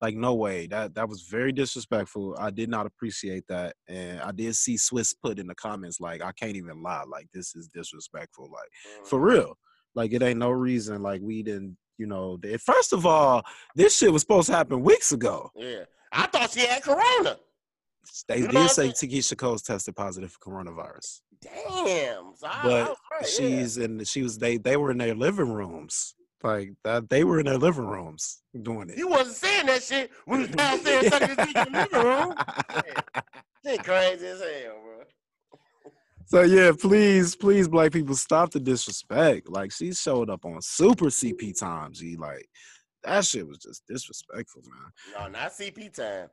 Like 0.00 0.16
no 0.16 0.34
way. 0.34 0.66
That 0.66 0.94
that 0.96 1.08
was 1.08 1.22
very 1.22 1.52
disrespectful. 1.52 2.36
I 2.38 2.50
did 2.50 2.68
not 2.68 2.84
appreciate 2.86 3.44
that, 3.48 3.76
and 3.88 4.20
I 4.20 4.32
did 4.32 4.54
see 4.56 4.74
Swizz 4.74 5.14
put 5.22 5.38
in 5.38 5.46
the 5.46 5.54
comments 5.54 6.00
like, 6.00 6.20
"I 6.22 6.32
can't 6.32 6.56
even 6.56 6.82
lie. 6.82 7.04
Like 7.08 7.28
this 7.32 7.54
is 7.54 7.68
disrespectful. 7.68 8.50
Like 8.50 8.68
for 9.06 9.18
Mm-hmm. 9.18 9.26
real. 9.28 9.58
Like 9.94 10.12
it 10.12 10.22
ain't 10.22 10.40
no 10.40 10.50
reason. 10.50 11.02
Like 11.02 11.20
we 11.22 11.42
didn't. 11.42 11.76
You 11.96 12.06
know. 12.08 12.38
First 12.66 12.92
of 12.92 13.06
all, 13.06 13.44
this 13.76 13.96
shit 13.96 14.12
was 14.12 14.22
supposed 14.22 14.48
to 14.48 14.54
happen 14.54 14.82
weeks 14.82 15.12
ago. 15.12 15.50
Yeah. 15.54 15.84
I 16.10 16.26
thought 16.26 16.50
she 16.50 16.66
had 16.66 16.82
corona. 16.82 17.38
They 18.28 18.38
You 18.38 18.48
know 18.48 18.62
did 18.62 18.70
say 18.70 18.86
I'm 18.86 18.92
Takesha 18.92 19.38
Cole's 19.38 19.62
tested 19.62 19.96
positive 19.96 20.32
for 20.32 20.38
coronavirus. 20.50 21.20
Damn. 21.44 22.32
So 22.36 22.46
I, 22.46 22.50
I 22.50 22.62
but 22.62 22.88
was 22.88 22.98
right, 23.12 23.20
yeah. 23.22 23.26
she's 23.58 23.78
in 23.78 24.04
she 24.04 24.22
was 24.22 24.38
they 24.38 24.56
they 24.56 24.76
were 24.76 24.90
in 24.90 24.98
their 24.98 25.14
living 25.14 25.52
rooms 25.52 26.14
like 26.42 26.72
that 26.84 27.08
they 27.08 27.24
were 27.24 27.38
in 27.40 27.46
their 27.46 27.58
living 27.58 27.86
rooms 27.86 28.42
doing 28.62 28.90
it 28.90 28.98
You 28.98 29.08
wasn't 29.08 29.36
saying 29.36 29.66
that 29.66 29.82
shit 29.82 30.10
when 30.26 30.40
you 30.40 30.46
was 30.46 30.56
downstairs 30.56 31.08
sucking 31.08 31.28
his 31.28 31.36
dick 31.36 31.56
in 31.66 31.72
the 31.72 31.78
living 31.92 32.02
room. 32.08 32.34
Shit 33.66 33.82
crazy 33.84 34.26
as 34.26 34.40
hell, 34.40 34.76
bro. 34.82 35.04
so 36.26 36.42
yeah 36.42 36.70
please 36.78 37.34
please 37.34 37.66
black 37.68 37.92
people 37.92 38.14
stop 38.14 38.50
the 38.50 38.60
disrespect 38.60 39.48
like 39.48 39.72
she 39.72 39.92
showed 39.94 40.28
up 40.28 40.44
on 40.44 40.60
super 40.60 41.06
cp 41.06 41.58
time 41.58 41.92
g 41.92 42.16
like 42.16 42.46
that 43.02 43.24
shit 43.24 43.46
was 43.46 43.58
just 43.58 43.82
disrespectful 43.86 44.62
man 44.68 44.90
No, 45.18 45.28
not 45.38 45.52
CP 45.52 45.92
time. 45.94 46.28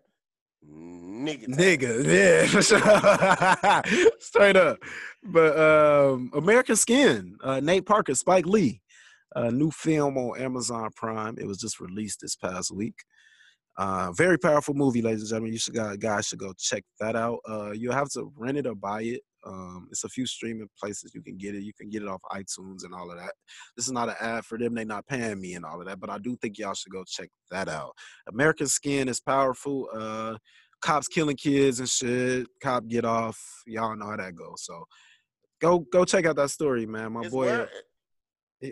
Nigga 0.63 1.47
nigga 1.47 2.05
yeah 2.05 3.81
straight 4.19 4.55
up. 4.55 4.77
But 5.23 5.57
um 5.59 6.31
american 6.35 6.75
skin 6.75 7.35
uh 7.43 7.59
nate 7.59 7.85
parker 7.85 8.13
spike 8.13 8.45
lee 8.45 8.81
a 9.35 9.51
new 9.51 9.71
film 9.71 10.17
on 10.17 10.39
amazon 10.39 10.91
prime. 10.95 11.37
It 11.39 11.47
was 11.47 11.57
just 11.57 11.79
released 11.79 12.19
this 12.21 12.35
past 12.35 12.71
week. 12.71 12.95
Uh 13.77 14.11
very 14.11 14.37
powerful 14.37 14.75
movie 14.75 15.01
ladies 15.01 15.21
and 15.21 15.29
gentlemen. 15.29 15.53
You 15.53 15.59
should 15.59 15.99
guys 15.99 16.27
should 16.27 16.39
go 16.39 16.53
check 16.57 16.83
that 16.99 17.15
out. 17.15 17.39
Uh 17.49 17.71
you'll 17.71 17.93
have 17.93 18.09
to 18.11 18.31
rent 18.37 18.57
it 18.59 18.67
or 18.67 18.75
buy 18.75 19.01
it 19.01 19.21
um 19.45 19.87
it's 19.91 20.03
a 20.03 20.09
few 20.09 20.25
streaming 20.25 20.69
places 20.79 21.13
you 21.15 21.21
can 21.21 21.37
get 21.37 21.55
it 21.55 21.63
you 21.63 21.73
can 21.73 21.89
get 21.89 22.01
it 22.01 22.07
off 22.07 22.21
itunes 22.33 22.83
and 22.83 22.93
all 22.93 23.09
of 23.11 23.17
that 23.17 23.33
this 23.75 23.85
is 23.85 23.91
not 23.91 24.09
an 24.09 24.15
ad 24.19 24.45
for 24.45 24.57
them 24.57 24.73
they're 24.75 24.85
not 24.85 25.07
paying 25.07 25.39
me 25.41 25.53
and 25.55 25.65
all 25.65 25.79
of 25.81 25.87
that 25.87 25.99
but 25.99 26.09
i 26.09 26.17
do 26.19 26.35
think 26.41 26.57
y'all 26.57 26.73
should 26.73 26.91
go 26.91 27.03
check 27.07 27.29
that 27.49 27.67
out 27.67 27.91
american 28.29 28.67
skin 28.67 29.07
is 29.07 29.19
powerful 29.19 29.87
uh 29.93 30.35
cops 30.81 31.07
killing 31.07 31.37
kids 31.37 31.79
and 31.79 31.87
shit. 31.87 32.47
Cop 32.59 32.87
get 32.87 33.05
off. 33.05 33.39
Y'all 33.67 33.95
know 33.95 34.07
how 34.09 34.17
that 34.17 34.33
goes. 34.33 34.65
So 34.65 34.83
go 35.61 35.77
go 35.79 36.05
check 36.05 36.25
out 36.25 36.35
that 36.37 36.49
story, 36.49 36.87
man. 36.87 37.13
My 37.13 37.21
It's 37.21 37.29
boy, 37.31 37.45
where- 37.45 37.69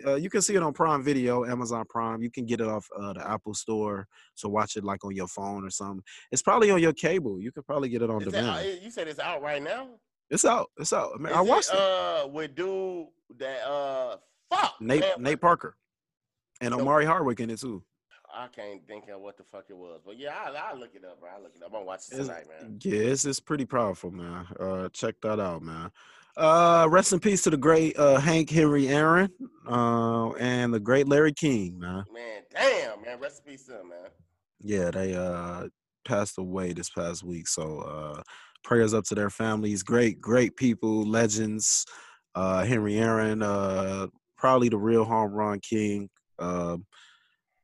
uh, 0.06 0.14
you 0.14 0.30
can 0.30 0.40
see 0.42 0.54
it 0.54 0.62
on 0.62 0.72
Prime 0.72 1.02
Video, 1.02 1.44
Amazon 1.44 1.84
Prime. 1.88 2.22
You 2.22 2.30
can 2.30 2.46
get 2.46 2.60
it 2.60 2.68
off 2.68 2.86
uh, 2.96 3.12
the 3.12 3.28
Apple 3.28 3.54
Store. 3.54 4.06
So 4.34 4.48
watch 4.48 4.76
it 4.76 4.84
like 4.84 5.04
on 5.04 5.14
your 5.14 5.26
phone 5.26 5.64
or 5.64 5.70
something. 5.70 6.02
It's 6.30 6.42
probably 6.42 6.70
on 6.70 6.80
your 6.80 6.92
cable. 6.92 7.40
You 7.40 7.50
could 7.50 7.66
probably 7.66 7.88
get 7.88 8.02
it 8.02 8.10
on 8.10 8.22
is 8.22 8.28
demand. 8.28 8.66
uh, 8.66 8.70
you 8.82 8.90
said 8.90 9.08
it's 9.08 9.18
out 9.18 9.42
right 9.42 9.62
now? 9.62 9.88
It's 10.30 10.44
out. 10.44 10.70
It's 10.78 10.92
out. 10.92 11.10
I, 11.14 11.18
mean, 11.18 11.32
I 11.32 11.40
watched 11.40 11.70
it. 11.72 11.78
Uh, 11.78 12.26
with 12.28 12.54
dude 12.54 13.06
that 13.38 13.66
uh, 13.66 14.16
fuck 14.50 14.74
Nate 14.80 15.00
man, 15.00 15.10
Nate 15.18 15.40
Parker 15.40 15.76
and 16.60 16.72
So- 16.74 16.80
Omari 16.80 17.04
Hardwick 17.06 17.40
in 17.40 17.50
it 17.50 17.60
too. 17.60 17.82
I 18.32 18.46
can't 18.46 18.86
think 18.86 19.08
of 19.08 19.20
what 19.20 19.36
the 19.36 19.42
fuck 19.42 19.64
it 19.70 19.76
was, 19.76 20.00
but 20.06 20.16
yeah, 20.16 20.36
I 20.46 20.70
I 20.72 20.74
look 20.74 20.94
it 20.94 21.04
up, 21.04 21.18
bro. 21.20 21.30
I 21.36 21.40
look 21.42 21.50
it 21.56 21.62
up. 21.62 21.66
I'm 21.66 21.72
gonna 21.72 21.84
watch 21.84 22.02
it 22.12 22.14
It's- 22.14 22.28
tonight, 22.28 22.44
man. 22.48 22.78
Yeah, 22.80 23.00
it's, 23.10 23.24
it's 23.24 23.40
pretty 23.40 23.64
powerful, 23.66 24.12
man. 24.12 24.46
Uh, 24.58 24.88
check 24.90 25.16
that 25.22 25.40
out, 25.40 25.62
man. 25.62 25.90
Uh, 26.36 26.86
rest 26.88 27.12
in 27.12 27.18
peace 27.18 27.42
to 27.42 27.50
the 27.50 27.56
great 27.56 27.98
uh, 27.98 28.20
Hank 28.20 28.48
Henry 28.50 28.86
Aaron 28.86 29.30
uh, 29.68 30.30
and 30.34 30.72
the 30.72 30.78
great 30.78 31.08
Larry 31.08 31.32
King, 31.32 31.76
man. 31.80 32.04
Man, 32.14 32.42
damn, 32.52 33.02
man. 33.02 33.18
Rest 33.18 33.42
in 33.44 33.50
peace 33.50 33.64
to 33.66 33.80
him, 33.80 33.88
man. 33.88 34.10
Yeah, 34.62 34.92
they 34.92 35.14
uh, 35.16 35.66
passed 36.04 36.38
away 36.38 36.72
this 36.72 36.88
past 36.88 37.24
week. 37.24 37.48
So 37.48 37.80
uh, 37.80 38.22
prayers 38.62 38.94
up 38.94 39.04
to 39.04 39.14
their 39.14 39.30
families. 39.30 39.82
Great, 39.82 40.20
great 40.20 40.56
people, 40.56 41.04
legends. 41.04 41.84
Uh, 42.34 42.64
Henry 42.64 42.98
Aaron, 42.98 43.42
uh, 43.42 44.06
probably 44.36 44.68
the 44.68 44.78
real 44.78 45.04
home 45.04 45.32
run 45.32 45.60
king. 45.60 46.08
Uh, 46.38 46.78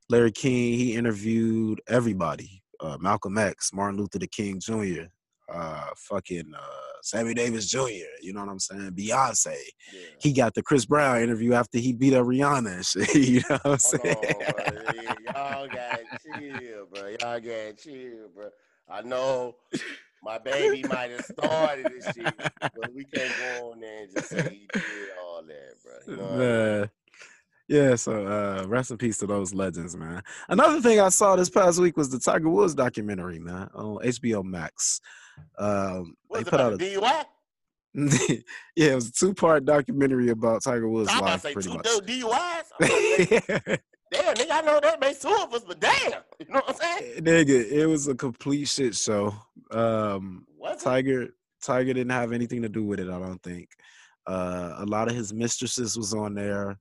Larry 0.08 0.32
King, 0.32 0.74
he 0.78 0.94
interviewed 0.94 1.80
everybody. 1.88 2.62
Uh, 2.80 2.96
Malcolm 3.00 3.38
X, 3.38 3.72
Martin 3.72 3.98
Luther 3.98 4.18
the 4.18 4.26
King 4.26 4.60
Jr., 4.60 5.04
uh, 5.52 5.86
fucking 5.96 6.52
uh, 6.54 6.86
Sammy 7.02 7.34
Davis 7.34 7.68
Jr., 7.68 7.78
you 8.20 8.32
know 8.32 8.40
what 8.40 8.50
I'm 8.50 8.58
saying? 8.58 8.90
Beyonce. 8.90 9.56
Yeah. 9.92 10.00
He 10.20 10.32
got 10.32 10.54
the 10.54 10.62
Chris 10.62 10.84
Brown 10.84 11.22
interview 11.22 11.54
after 11.54 11.78
he 11.78 11.92
beat 11.92 12.14
up 12.14 12.26
Rihanna 12.26 12.74
and 12.74 12.86
shit. 12.86 13.14
You 13.26 13.40
know 13.48 13.58
what 13.62 13.66
I'm 13.72 13.78
saying? 13.78 14.16
on. 14.16 15.34
Y'all 15.34 15.68
got 15.68 16.00
chill, 16.22 16.86
bro. 16.92 17.08
Y'all 17.20 17.40
got 17.40 17.78
chill, 17.78 18.28
bro. 18.34 18.50
I 18.88 19.02
know 19.02 19.56
my 20.22 20.38
baby 20.44 20.86
might 20.88 21.10
have 21.10 21.24
started 21.24 21.86
this 21.86 22.04
shit, 22.14 22.34
but 22.60 22.92
we 22.94 23.04
can't 23.04 23.32
go 23.38 23.72
on 23.72 23.80
there 23.80 24.02
and 24.04 24.12
just 24.14 24.28
say 24.28 24.42
he 24.50 24.68
did 24.72 24.82
all 25.22 25.42
that, 25.42 25.74
bro. 25.82 26.14
You 26.14 26.16
know 26.20 26.28
I 26.30 26.78
mean? 26.80 26.90
Yeah, 27.68 27.96
so 27.96 28.26
uh 28.26 28.64
rest 28.68 28.92
in 28.92 28.96
peace 28.98 29.18
to 29.18 29.26
those 29.26 29.52
legends, 29.52 29.96
man. 29.96 30.22
Another 30.48 30.80
thing 30.80 31.00
I 31.00 31.08
saw 31.08 31.34
this 31.34 31.50
past 31.50 31.80
week 31.80 31.96
was 31.96 32.08
the 32.10 32.20
Tiger 32.20 32.48
Woods 32.48 32.74
documentary, 32.76 33.40
man, 33.40 33.68
on 33.74 33.96
HBO 34.04 34.44
Max. 34.44 35.00
Um 35.58 36.14
What 36.28 36.36
they 36.38 36.40
it 36.42 36.44
put 36.50 36.60
about 36.60 36.72
out 36.74 36.80
a 36.80 36.84
DUI? 36.84 37.24
yeah, 38.76 38.90
it 38.92 38.94
was 38.94 39.08
a 39.08 39.12
two-part 39.12 39.64
documentary 39.64 40.28
about 40.28 40.62
Tiger 40.62 40.88
Woods' 40.88 41.08
I'm 41.10 41.18
about 41.18 41.30
life, 41.30 41.40
to 41.42 41.48
say 41.48 41.52
pretty 41.54 41.68
two 41.70 41.74
much. 41.76 41.84
du- 42.06 42.26
DUIs. 42.26 43.78
Damn, 44.12 44.34
nigga, 44.34 44.50
I 44.52 44.60
know 44.60 44.80
that 44.80 45.00
made 45.00 45.20
two 45.20 45.36
of 45.42 45.52
us, 45.52 45.64
but 45.66 45.80
damn, 45.80 46.12
you 46.38 46.46
know 46.48 46.62
what 46.64 46.70
I'm 46.70 46.74
saying? 46.76 47.24
Nigga, 47.24 47.70
it 47.70 47.86
was 47.86 48.06
a 48.08 48.14
complete 48.14 48.68
shit 48.68 48.94
show. 48.94 49.34
Um 49.70 50.46
What's 50.56 50.84
Tiger 50.84 51.28
Tiger 51.62 51.92
didn't 51.94 52.12
have 52.12 52.32
anything 52.32 52.62
to 52.62 52.68
do 52.68 52.84
with 52.84 53.00
it, 53.00 53.08
I 53.08 53.18
don't 53.18 53.42
think. 53.42 53.68
Uh 54.26 54.76
a 54.78 54.86
lot 54.86 55.08
of 55.08 55.16
his 55.16 55.32
mistresses 55.32 55.96
was 55.96 56.14
on 56.14 56.34
there. 56.34 56.78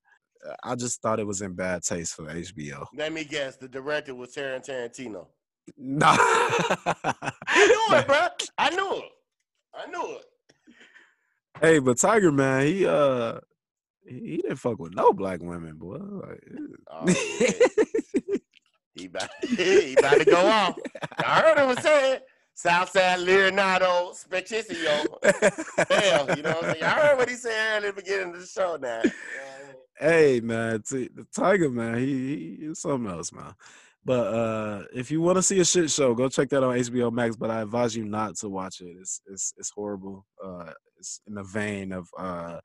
I 0.64 0.76
just 0.76 1.02
thought 1.02 1.20
it 1.20 1.26
was 1.26 1.42
in 1.42 1.54
bad 1.54 1.82
taste 1.82 2.14
for 2.14 2.26
HBO. 2.26 2.86
Let 2.96 3.12
me 3.12 3.24
guess. 3.24 3.58
The 3.58 3.68
director 3.68 4.14
was 4.14 4.34
Taryn 4.36 4.66
Tarantino. 4.66 5.28
Nah. 5.78 6.16
I 6.20 7.32
knew 7.68 7.98
it, 7.98 8.08
bro. 8.08 8.28
I 8.60 8.70
knew 8.70 8.98
it. 8.98 9.12
I 9.74 9.86
knew 9.88 10.18
it. 10.18 10.26
Hey, 11.60 11.80
but 11.80 11.98
Tiger 11.98 12.32
man, 12.32 12.68
he 12.68 12.86
uh 12.86 13.40
he 14.08 14.38
didn't 14.38 14.58
fuck 14.58 14.80
with 14.80 14.94
no 14.96 15.14
black 15.14 15.42
women, 15.42 15.76
boy. 15.78 15.98
Like, 15.98 16.44
Oh. 16.92 17.06
He 18.96 19.08
about, 19.08 19.30
he 19.42 19.94
about 19.98 20.20
to 20.20 20.26
go 20.26 20.48
off. 20.48 20.78
I 21.18 21.42
heard 21.42 21.58
him 21.58 21.76
saying 21.84 22.20
Southside 22.54 23.20
Leonardo 23.20 24.14
Specchicio. 24.14 25.06
Damn, 25.90 26.38
you 26.38 26.44
know 26.44 26.52
what 26.52 26.64
I'm 26.64 26.72
saying? 26.72 26.84
I 26.84 26.90
heard 26.92 27.18
what 27.18 27.30
he 27.30 27.36
said 27.36 27.84
at 27.84 27.94
the 27.96 28.02
beginning 28.02 28.34
of 28.36 28.40
the 28.40 28.48
show 28.48 28.78
now. 28.82 29.02
hey 30.00 30.40
man, 30.40 30.82
T- 30.90 31.10
the 31.14 31.28
Tiger 31.36 31.70
man, 31.70 31.98
he, 31.98 32.06
he 32.06 32.58
he's 32.68 32.80
something 32.80 33.12
else, 33.12 33.34
man. 33.34 33.54
But 34.06 34.28
uh 34.34 34.84
if 34.94 35.12
you 35.12 35.20
want 35.20 35.38
to 35.38 35.44
see 35.44 35.60
a 35.60 35.66
shit 35.66 35.92
show, 35.92 36.16
go 36.16 36.30
check 36.30 36.48
that 36.52 36.64
on 36.64 36.78
HBO 36.78 37.12
Max. 37.12 37.36
But 37.36 37.52
I 37.52 37.62
advise 37.64 37.98
you 37.98 38.06
not 38.06 38.38
to 38.38 38.50
watch 38.50 38.80
it. 38.80 38.96
It's 39.02 39.20
it's 39.30 39.54
it's 39.58 39.72
horrible. 39.72 40.26
Uh, 40.42 40.72
it's 40.98 41.20
in 41.28 41.34
the 41.34 41.44
vein 41.44 41.92
of 41.92 42.08
uh 42.18 42.60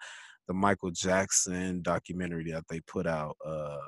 the 0.51 0.55
Michael 0.55 0.91
Jackson 0.91 1.81
documentary 1.81 2.51
that 2.51 2.65
they 2.69 2.81
put 2.81 3.07
out 3.07 3.37
uh 3.47 3.79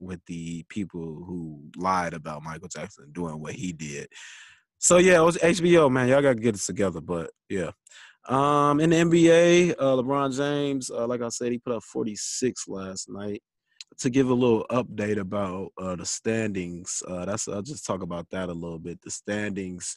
with 0.00 0.20
the 0.26 0.62
people 0.68 1.24
who 1.26 1.62
lied 1.78 2.12
about 2.12 2.42
Michael 2.42 2.68
Jackson 2.68 3.10
doing 3.12 3.40
what 3.40 3.54
he 3.54 3.72
did. 3.72 4.06
So 4.76 4.98
yeah, 4.98 5.18
it 5.18 5.24
was 5.24 5.38
HBO, 5.38 5.90
man. 5.90 6.08
Y'all 6.08 6.20
gotta 6.20 6.34
get 6.34 6.56
it 6.56 6.60
together. 6.60 7.00
But 7.00 7.30
yeah. 7.48 7.70
Um 8.28 8.80
in 8.80 8.90
the 8.90 8.96
NBA, 8.96 9.76
uh 9.78 9.96
LeBron 9.96 10.36
James, 10.36 10.90
uh, 10.90 11.06
like 11.06 11.22
I 11.22 11.30
said, 11.30 11.52
he 11.52 11.58
put 11.58 11.72
up 11.72 11.82
46 11.84 12.68
last 12.68 13.08
night. 13.08 13.42
To 14.00 14.10
give 14.10 14.28
a 14.28 14.34
little 14.34 14.66
update 14.70 15.18
about 15.18 15.70
uh 15.78 15.96
the 15.96 16.04
standings, 16.04 17.02
uh 17.08 17.24
that's 17.24 17.48
I'll 17.48 17.62
just 17.62 17.86
talk 17.86 18.02
about 18.02 18.26
that 18.32 18.50
a 18.50 18.52
little 18.52 18.78
bit. 18.78 19.00
The 19.00 19.10
standings 19.10 19.96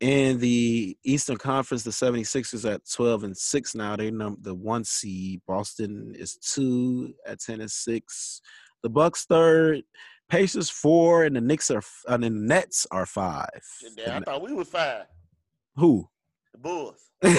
in 0.00 0.38
the 0.38 0.96
Eastern 1.04 1.36
Conference, 1.36 1.82
the 1.82 1.90
76ers 1.90 2.70
at 2.72 2.88
12 2.90 3.24
and 3.24 3.36
6 3.36 3.74
now. 3.74 3.96
They 3.96 4.10
num 4.10 4.38
the 4.40 4.54
one 4.54 4.84
seed. 4.84 5.40
Boston 5.46 6.14
is 6.16 6.36
two 6.36 7.14
at 7.26 7.40
10 7.40 7.60
and 7.60 7.70
6. 7.70 8.40
The 8.82 8.88
Bucks 8.88 9.24
third, 9.24 9.82
Pacers 10.28 10.70
four, 10.70 11.24
and 11.24 11.34
the 11.34 11.40
Knicks 11.40 11.70
are 11.70 11.78
f- 11.78 12.02
uh, 12.08 12.14
and 12.14 12.22
the 12.22 12.30
Nets 12.30 12.86
are 12.92 13.06
five. 13.06 13.48
Damn, 13.96 14.10
I 14.14 14.18
Ne- 14.20 14.24
thought 14.24 14.42
we 14.42 14.52
were 14.52 14.64
five. 14.64 15.06
Who? 15.76 16.08
The 16.52 16.58
Bulls. 16.58 17.00
hey, 17.22 17.32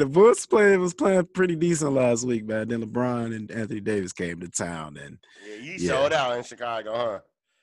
the 0.00 0.06
Bulls 0.10 0.44
playing 0.46 0.80
was 0.80 0.92
playing 0.94 1.26
pretty 1.32 1.56
decent 1.56 1.92
last 1.92 2.26
week, 2.26 2.44
man. 2.46 2.68
Then 2.68 2.82
LeBron 2.82 3.34
and 3.34 3.50
Anthony 3.50 3.80
Davis 3.80 4.12
came 4.12 4.40
to 4.40 4.48
town, 4.48 4.98
and 4.98 5.18
Yeah, 5.48 5.54
you 5.56 5.72
Yeah. 5.78 5.92
showed 5.92 6.12
out 6.12 6.36
in 6.36 6.44
Chicago, 6.44 6.94
huh? 6.94 7.18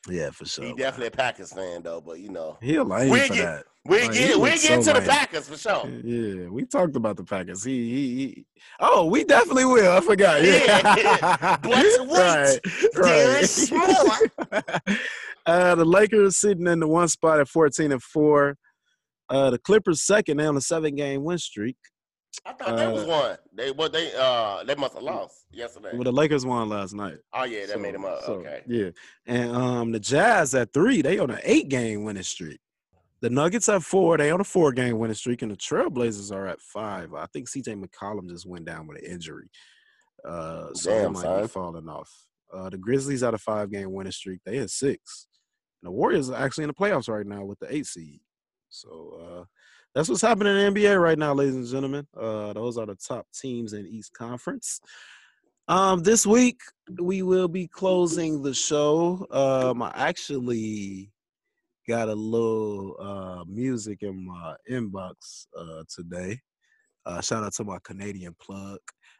Yeah, 0.07 0.29
for 0.31 0.45
sure. 0.45 0.63
He 0.65 0.69
man. 0.71 0.77
definitely 0.77 1.07
a 1.07 1.11
Packers 1.11 1.51
fan 1.53 1.81
though, 1.83 1.99
but 2.01 2.19
you 2.19 2.29
know, 2.29 2.57
He 2.61 2.75
a 2.75 2.83
lame 2.83 3.09
We'll 3.09 3.27
for 3.27 3.33
get- 3.33 3.43
that. 3.45 3.65
we'll 3.85 4.01
Like, 4.01 4.13
get 4.13 4.39
we'll 4.39 4.51
get 4.51 4.59
so 4.61 4.73
into 4.73 4.93
the 4.93 4.99
lame. 4.99 5.09
Packers 5.09 5.49
for 5.49 5.57
sure. 5.57 5.89
Yeah, 6.03 6.47
we 6.47 6.65
talked 6.65 6.95
about 6.95 7.17
the 7.17 7.23
Packers. 7.25 7.63
He, 7.63 7.89
he, 7.89 8.17
he. 8.17 8.45
Oh, 8.79 9.05
we 9.05 9.23
definitely 9.25 9.65
will. 9.65 9.91
I 9.91 9.99
forgot. 10.01 10.41
Yeah, 10.43 10.95
Yeah. 10.97 11.57
But 11.61 11.71
wait, 12.07 12.59
there's 12.93 13.71
uh, 15.45 15.75
the 15.75 15.85
Lakers 15.85 16.37
sitting 16.37 16.67
in 16.67 16.79
the 16.79 16.87
one 16.87 17.07
spot 17.07 17.39
at 17.39 17.47
fourteen 17.47 17.91
and 17.91 18.01
four. 18.03 18.55
Uh, 19.29 19.49
the 19.51 19.59
Clippers 19.59 20.01
second. 20.01 20.37
They 20.37 20.45
on 20.45 20.57
a 20.57 20.61
seven 20.61 20.95
game 20.95 21.23
win 21.23 21.37
streak. 21.37 21.77
I 22.45 22.53
thought 22.53 22.77
they 22.77 22.87
was 22.87 23.03
Uh, 23.03 23.07
one. 23.07 23.37
They 23.53 23.71
what 23.71 23.91
they 23.91 24.13
uh 24.15 24.63
they 24.63 24.75
must 24.75 24.93
have 24.93 25.03
lost 25.03 25.45
yesterday. 25.51 25.89
Well, 25.93 26.03
the 26.03 26.11
Lakers 26.11 26.45
won 26.45 26.69
last 26.69 26.93
night. 26.93 27.17
Oh 27.33 27.43
yeah, 27.43 27.61
that 27.65 27.73
So- 27.73 27.79
made 27.79 27.95
them 27.95 28.05
up. 28.05 28.23
so, 28.23 28.33
okay. 28.33 28.61
Yeah, 28.67 28.89
and 29.25 29.51
um, 29.55 29.91
the 29.91 29.99
Jazz 29.99 30.53
at 30.55 30.71
three. 30.73 31.01
They 31.01 31.19
on 31.19 31.31
an 31.31 31.39
eight 31.43 31.69
game 31.69 32.03
winning 32.03 32.23
streak. 32.23 32.59
The 33.21 33.29
Nuggets 33.29 33.67
at 33.67 33.83
four. 33.83 34.17
They 34.17 34.31
on 34.31 34.39
a 34.39 34.45
four 34.45 34.71
game 34.71 34.97
winning 34.99 35.15
streak, 35.15 35.41
and 35.41 35.51
the 35.51 35.57
Trailblazers 35.57 36.31
are 36.31 36.47
at 36.47 36.61
five. 36.61 37.13
I 37.13 37.25
think 37.27 37.49
C.J. 37.49 37.73
McCollum 37.75 38.29
just 38.29 38.45
went 38.45 38.63
down 38.65 38.87
with 38.87 38.99
an 38.99 39.05
injury, 39.11 39.49
uh, 40.23 40.73
so 40.73 40.89
Damn, 40.91 41.13
might 41.13 41.21
son. 41.23 41.41
be 41.41 41.47
falling 41.47 41.89
off. 41.89 42.09
Uh, 42.53 42.69
the 42.69 42.77
Grizzlies 42.77 43.21
at 43.23 43.33
a 43.33 43.37
five 43.37 43.71
game 43.71 43.91
winning 43.91 44.11
streak. 44.11 44.39
They 44.45 44.59
at 44.59 44.69
six. 44.69 45.27
And 45.81 45.87
the 45.87 45.91
Warriors 45.91 46.29
are 46.29 46.35
actually 46.41 46.63
in 46.65 46.69
the 46.69 46.73
playoffs 46.73 47.09
right 47.09 47.25
now 47.25 47.43
with 47.43 47.59
the 47.59 47.73
eight 47.73 47.85
seed. 47.85 48.21
So 48.69 49.19
uh, 49.41 49.43
that's 49.95 50.09
what's 50.09 50.21
happening 50.21 50.55
in 50.55 50.73
NBA 50.73 51.01
right 51.01 51.17
now, 51.17 51.33
ladies 51.33 51.55
and 51.55 51.67
gentlemen. 51.67 52.07
Uh, 52.15 52.53
those 52.53 52.77
are 52.77 52.85
the 52.85 52.95
top 52.95 53.25
teams 53.33 53.73
in 53.73 53.87
East 53.87 54.13
Conference. 54.13 54.79
Um, 55.67 56.01
this 56.01 56.25
week 56.25 56.61
we 56.99 57.21
will 57.21 57.47
be 57.47 57.67
closing 57.67 58.41
the 58.41 58.53
show. 58.53 59.25
Um, 59.31 59.81
I 59.81 59.91
actually 59.95 61.11
got 61.87 62.07
a 62.07 62.13
little 62.13 62.95
uh 62.99 63.43
music 63.47 64.03
in 64.03 64.25
my 64.25 64.55
inbox 64.69 65.47
uh 65.57 65.83
today. 65.89 66.39
Uh, 67.05 67.21
shout 67.21 67.43
out 67.43 67.53
to 67.53 67.63
my 67.63 67.77
Canadian 67.83 68.35
plug, 68.39 68.79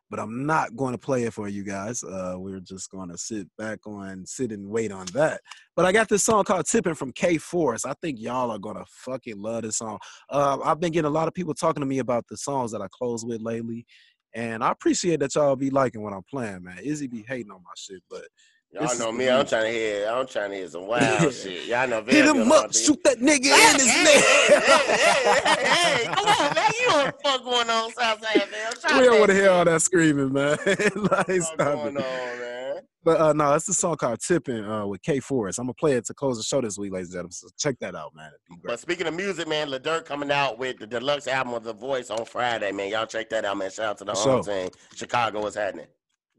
but 0.09 0.19
I'm 0.19 0.45
not 0.45 0.75
going 0.75 0.93
to 0.93 0.97
play 0.97 1.23
it 1.23 1.33
for 1.33 1.47
you 1.47 1.63
guys. 1.63 2.03
Uh, 2.03 2.35
we're 2.37 2.59
just 2.59 2.89
going 2.91 3.09
to 3.09 3.17
sit 3.17 3.47
back 3.57 3.85
on, 3.85 4.25
sit 4.25 4.51
and 4.51 4.67
wait 4.67 4.91
on 4.91 5.05
that. 5.13 5.41
But 5.75 5.85
I 5.85 5.91
got 5.91 6.09
this 6.09 6.23
song 6.23 6.43
called 6.43 6.65
"Tipping" 6.65 6.95
from 6.95 7.11
K. 7.11 7.37
Forest. 7.37 7.85
I 7.85 7.93
think 8.01 8.19
y'all 8.19 8.51
are 8.51 8.59
gonna 8.59 8.85
fucking 8.87 9.41
love 9.41 9.63
this 9.63 9.77
song. 9.77 9.99
Uh, 10.29 10.57
I've 10.63 10.79
been 10.79 10.91
getting 10.91 11.07
a 11.07 11.13
lot 11.13 11.27
of 11.27 11.33
people 11.33 11.53
talking 11.53 11.81
to 11.81 11.87
me 11.87 11.99
about 11.99 12.25
the 12.27 12.37
songs 12.37 12.71
that 12.71 12.81
I 12.81 12.87
close 12.91 13.23
with 13.23 13.41
lately, 13.41 13.85
and 14.33 14.63
I 14.63 14.71
appreciate 14.71 15.19
that 15.21 15.35
y'all 15.35 15.55
be 15.55 15.69
liking 15.69 16.01
what 16.01 16.13
I'm 16.13 16.23
playing, 16.29 16.63
man. 16.63 16.79
Izzy 16.83 17.07
be 17.07 17.23
hating 17.27 17.51
on 17.51 17.63
my 17.63 17.71
shit, 17.77 18.01
but 18.09 18.23
Y'all 18.71 18.99
know 18.99 19.11
me. 19.11 19.27
I'm 19.29 19.45
trying 19.47 19.63
to 19.65 19.71
hear. 19.71 20.07
I'm 20.07 20.27
trying 20.27 20.51
to 20.51 20.57
hear 20.57 20.67
some 20.67 20.85
wild 20.87 21.33
shit. 21.33 21.65
Y'all 21.65 21.87
know. 21.87 22.03
hit 22.03 22.25
him 22.25 22.51
up, 22.51 22.71
shoot 22.73 23.03
that 23.03 23.17
nigga 23.17 23.45
Hey, 23.45 23.69
in 23.73 23.79
his 23.79 23.89
hey, 23.89 24.03
neck. 24.03 24.23
hey, 24.23 25.63
hey, 25.65 25.65
hey, 25.65 26.05
come 26.05 26.27
on, 26.27 26.53
man. 26.55 26.71
You 26.79 26.87
know 26.89 26.97
what 26.97 27.05
the 27.17 27.29
fuck 27.29 27.43
going 27.43 27.69
on 27.69 27.91
Southside, 27.93 28.51
man. 28.51 28.99
We 28.99 29.05
don't 29.05 29.19
want 29.19 29.29
to 29.31 29.35
hear 29.35 29.49
all 29.49 29.65
that 29.65 29.81
screaming, 29.81 30.31
man. 30.31 30.57
like, 30.65 31.27
What's 31.27 31.47
stop 31.47 31.57
going 31.57 31.97
it. 31.97 32.03
on, 32.03 32.39
man? 32.39 32.81
But 33.03 33.19
uh, 33.21 33.33
no, 33.33 33.53
it's 33.53 33.65
the 33.65 33.73
song 33.73 33.95
called 33.95 34.19
"Tipping" 34.19 34.63
uh, 34.63 34.85
with 34.85 35.01
K. 35.01 35.19
Forest. 35.19 35.57
I'm 35.57 35.65
gonna 35.65 35.73
play 35.73 35.93
it 35.93 36.05
to 36.05 36.13
close 36.13 36.37
the 36.37 36.43
show 36.43 36.61
this 36.61 36.77
week, 36.77 36.91
ladies 36.91 37.07
and 37.07 37.13
gentlemen. 37.13 37.31
So 37.31 37.47
check 37.57 37.79
that 37.79 37.95
out, 37.95 38.13
man. 38.13 38.27
It'd 38.27 38.39
be 38.49 38.55
great. 38.61 38.73
But 38.73 38.79
speaking 38.81 39.07
of 39.07 39.15
music, 39.15 39.47
man, 39.47 39.69
Lil 39.71 39.79
Durk 39.79 40.05
coming 40.05 40.29
out 40.31 40.59
with 40.59 40.77
the 40.79 40.85
deluxe 40.85 41.25
album 41.27 41.53
of 41.53 41.63
The 41.63 41.73
Voice 41.73 42.09
on 42.11 42.25
Friday, 42.25 42.71
man. 42.73 42.89
Y'all 42.91 43.05
check 43.07 43.29
that 43.29 43.45
out, 43.45 43.57
man. 43.57 43.71
Shout 43.71 43.85
out 43.85 43.97
to 43.99 44.03
the 44.05 44.13
For 44.13 44.29
home 44.29 44.43
sure. 44.43 44.53
team. 44.63 44.69
Chicago 44.95 45.45
is 45.47 45.55
happening. 45.55 45.87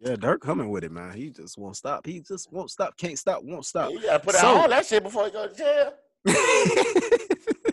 Yeah, 0.01 0.15
Durk 0.15 0.41
coming 0.41 0.71
with 0.71 0.83
it, 0.83 0.93
man. 0.93 1.13
He 1.13 1.29
just 1.29 1.59
won't 1.59 1.77
stop. 1.77 2.07
He 2.07 2.21
just 2.21 2.51
won't 2.51 2.71
stop. 2.71 2.97
Can't 2.97 3.19
stop. 3.19 3.43
Won't 3.43 3.67
stop. 3.67 3.91
You 3.91 4.01
gotta 4.01 4.21
put 4.21 4.35
out 4.35 4.45
all 4.45 4.69
that 4.69 4.87
shit 4.87 5.03
before 5.03 5.27
you 5.27 5.33
go 5.33 5.47
to 5.47 5.55
jail. 5.55 5.93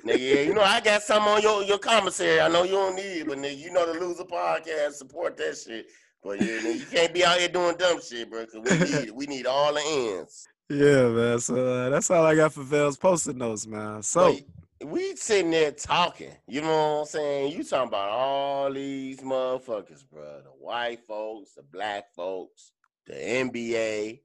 Nigga, 0.08 0.20
yeah, 0.20 0.42
you 0.42 0.54
know 0.54 0.62
I 0.62 0.80
got 0.80 1.04
some 1.04 1.24
on 1.24 1.42
your, 1.42 1.64
your 1.64 1.80
commissary. 1.80 2.40
I 2.40 2.48
know 2.48 2.64
you 2.64 2.72
don't 2.72 2.96
need 2.96 3.22
it, 3.22 3.28
but 3.28 3.38
nigga, 3.38 3.58
you 3.58 3.72
know 3.72 3.92
the 3.92 4.00
loser 4.00 4.24
podcast 4.24 4.94
support 4.94 5.36
that 5.38 5.58
shit. 5.58 5.88
But 6.24 6.42
yeah, 6.42 6.60
nigga, 6.60 6.80
you 6.80 6.86
can't 6.86 7.14
be 7.14 7.26
out 7.26 7.40
here 7.40 7.50
doing 7.50 7.76
dumb 7.78 8.00
shit, 8.02 8.30
bro. 8.30 8.46
Cause 8.46 8.62
we 8.64 9.00
need. 9.00 9.12
We 9.12 9.26
need 9.26 9.46
all 9.46 9.74
the 9.74 9.82
ends. 9.86 10.48
yeah, 10.70 11.08
man. 11.08 11.40
So 11.40 11.66
uh, 11.66 11.90
that's 11.90 12.10
all 12.10 12.26
I 12.26 12.36
got 12.36 12.54
for 12.54 12.64
Vale's 12.64 12.98
posted 12.98 13.38
notes, 13.38 13.68
man. 13.68 14.02
So 14.04 14.34
But 14.34 14.42
we 14.86 15.16
sitting 15.16 15.52
there 15.52 15.72
talking. 15.72 16.32
You 16.48 16.62
know 16.62 16.68
what 16.68 17.00
I'm 17.02 17.06
saying? 17.06 17.52
You 17.54 17.64
talking 17.64 17.88
about 17.88 18.10
all 18.10 18.72
these 18.72 19.20
motherfuckers, 19.22 20.04
bro. 20.12 20.42
The 20.44 20.50
white 20.60 21.06
folks, 21.08 21.54
the 21.54 21.64
black 21.64 22.06
folks, 22.16 22.72
the 23.06 23.14
NBA, 23.14 24.22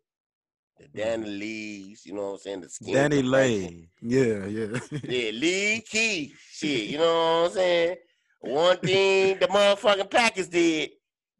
the 0.79 0.85
mm-hmm. 0.85 0.99
Danny 0.99 1.27
Lees. 1.27 2.05
You 2.05 2.15
know 2.15 2.23
what 2.23 2.33
I'm 2.33 2.39
saying? 2.39 2.61
The 2.63 2.69
skin 2.69 2.95
Danny. 2.95 3.23
Lay. 3.23 3.89
Yeah, 4.03 4.47
yeah. 4.47 4.79
Yeah, 5.05 5.31
Lee 5.31 5.83
Key. 5.89 6.35
Shit, 6.51 6.91
you 6.91 6.99
know 6.99 7.43
what 7.43 7.51
I'm 7.51 7.53
saying? 7.53 7.97
One 8.41 8.77
thing 8.79 9.39
the 9.39 9.47
motherfucking 9.47 10.11
Packers 10.11 10.49
did, 10.49 10.91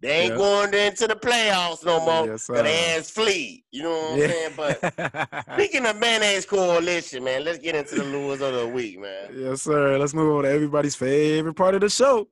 they 0.03 0.11
ain't 0.25 0.33
Yeah. 0.33 0.37
going 0.37 0.75
into 0.75 1.07
the 1.07 1.15
playoffs 1.15 1.85
no 1.85 2.01
oh, 2.01 2.05
more. 2.05 2.27
Yes, 2.27 2.49
they 2.49 2.97
ass 2.97 3.09
flee. 3.09 3.65
You 3.71 3.85
know 3.85 3.91
what 3.91 4.13
I'm 4.15 4.19
Yeah. 4.19 4.27
saying? 4.27 4.53
But 4.57 5.45
speaking 5.55 5.87
of 5.87 5.97
mayonnaise 5.99 6.45
coalition, 6.45 7.23
man, 7.25 7.45
let's 7.45 7.59
get 7.59 7.77
into 7.77 7.95
the 7.95 8.05
lures 8.05 8.41
of 8.41 8.53
the 8.53 8.67
week, 8.67 8.99
man. 8.99 9.31
yes, 9.35 9.63
sir. 9.63 9.97
Let's 9.99 10.13
move 10.13 10.35
on 10.37 10.43
to 10.43 10.51
everybody's 10.51 10.97
favorite 10.97 11.55
part 11.55 11.75
of 11.77 11.81
the 11.83 11.89
show. 11.89 12.27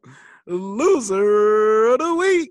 Loser 0.46 1.86
of 1.92 1.98
the 2.00 2.14
week. 2.14 2.50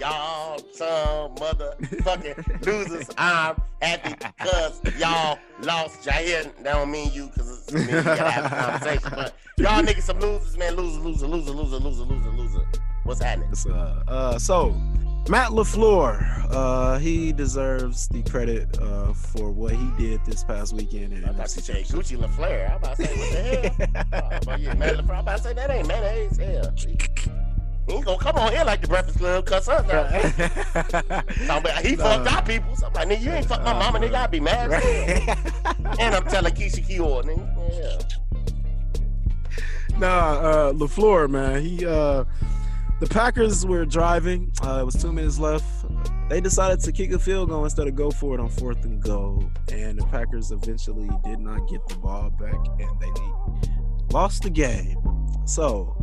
Y'all 0.00 0.58
some 0.72 1.34
motherfucking 1.36 2.66
losers. 2.66 3.08
I'm 3.16 3.56
happy 3.80 4.14
because 4.14 4.80
y'all 4.98 5.38
lost. 5.60 6.02
Jair, 6.02 6.44
that 6.62 6.64
don't 6.64 6.90
mean 6.90 7.12
you 7.12 7.28
because 7.28 7.62
it's 7.68 7.72
me. 7.72 7.80
You 7.82 8.02
gotta 8.02 8.30
have 8.30 8.52
a 8.52 8.56
conversation. 8.56 9.10
But 9.14 9.34
y'all 9.58 9.82
niggas 9.82 10.02
some 10.02 10.18
losers, 10.18 10.56
man. 10.58 10.74
Loser, 10.74 10.98
loser, 10.98 11.26
loser, 11.26 11.52
loser, 11.52 11.78
loser, 11.78 12.04
loser, 12.04 12.30
loser. 12.30 12.66
What's 13.06 13.22
happening? 13.22 13.52
Uh, 13.68 14.02
uh, 14.08 14.38
so 14.38 14.70
Matt 15.28 15.50
LaFleur, 15.50 16.46
uh, 16.50 16.98
he 16.98 17.32
deserves 17.32 18.08
the 18.08 18.22
credit 18.24 18.78
uh, 18.80 19.12
for 19.12 19.50
what 19.50 19.72
he 19.74 19.90
did 19.98 20.24
this 20.24 20.44
past 20.44 20.72
weekend. 20.72 21.12
In 21.12 21.24
I 21.24 21.32
thought 21.32 21.54
you 21.56 21.62
said 21.62 21.84
Gucci 21.86 22.16
LaFleur. 22.18 22.70
I'm 22.70 22.76
about 22.76 22.96
to 22.96 23.06
say, 23.06 23.16
what 23.16 23.30
the 23.32 23.86
hell? 23.86 24.30
Oh, 24.34 24.38
but 24.44 24.60
yeah, 24.60 24.74
man, 24.74 24.96
LaFleur, 24.96 25.10
I'm 25.14 25.20
about 25.20 25.36
to 25.38 25.42
say, 25.44 25.52
that 25.54 25.70
ain't 25.70 25.88
mayonnaise. 25.88 26.36
Hell. 26.36 26.72
He 27.88 28.02
gonna 28.02 28.18
come 28.18 28.36
on 28.36 28.50
here 28.52 28.64
like 28.64 28.80
the 28.80 28.88
Breakfast 28.88 29.18
Club, 29.18 29.46
cuss 29.46 29.68
us 29.68 29.84
about, 29.84 30.10
he 31.84 31.94
fucked 31.94 32.24
Nah. 32.24 32.36
our 32.36 32.42
people. 32.44 32.74
So 32.74 32.88
I'm 32.88 32.92
like, 32.92 33.08
nigga, 33.08 33.22
you 33.22 33.30
ain't 33.30 33.46
fucked 33.46 33.62
my 33.64 33.72
Nah, 33.72 33.78
mama, 33.78 34.00
nigga. 34.00 34.14
I'd 34.14 34.30
be 34.32 34.40
mad. 34.40 34.72
hell. 34.72 35.36
And 36.00 36.14
I'm 36.14 36.24
telling 36.24 36.52
Keisha 36.52 36.84
Kior, 36.84 37.22
nigga. 37.24 37.46
Yeah. 37.72 37.98
nah, 39.98 40.32
uh, 40.40 40.72
LaFleur, 40.72 41.28
man, 41.30 41.62
he 41.62 41.86
uh, 41.86 42.24
the 43.00 43.06
Packers 43.06 43.66
were 43.66 43.84
driving. 43.84 44.52
Uh, 44.62 44.78
it 44.80 44.84
was 44.84 44.94
two 44.94 45.12
minutes 45.12 45.38
left. 45.38 45.64
They 46.28 46.40
decided 46.40 46.80
to 46.80 46.92
kick 46.92 47.12
a 47.12 47.18
field 47.18 47.50
goal 47.50 47.64
instead 47.64 47.86
of 47.86 47.94
go 47.94 48.10
for 48.10 48.34
it 48.34 48.40
on 48.40 48.48
fourth 48.48 48.84
and 48.84 49.00
goal, 49.00 49.50
and 49.70 49.98
the 49.98 50.04
Packers 50.06 50.50
eventually 50.50 51.08
did 51.24 51.38
not 51.38 51.68
get 51.68 51.86
the 51.88 51.96
ball 51.96 52.30
back, 52.30 52.56
and 52.80 53.00
they 53.00 54.12
lost 54.12 54.42
the 54.42 54.50
game. 54.50 54.96
So, 55.44 55.94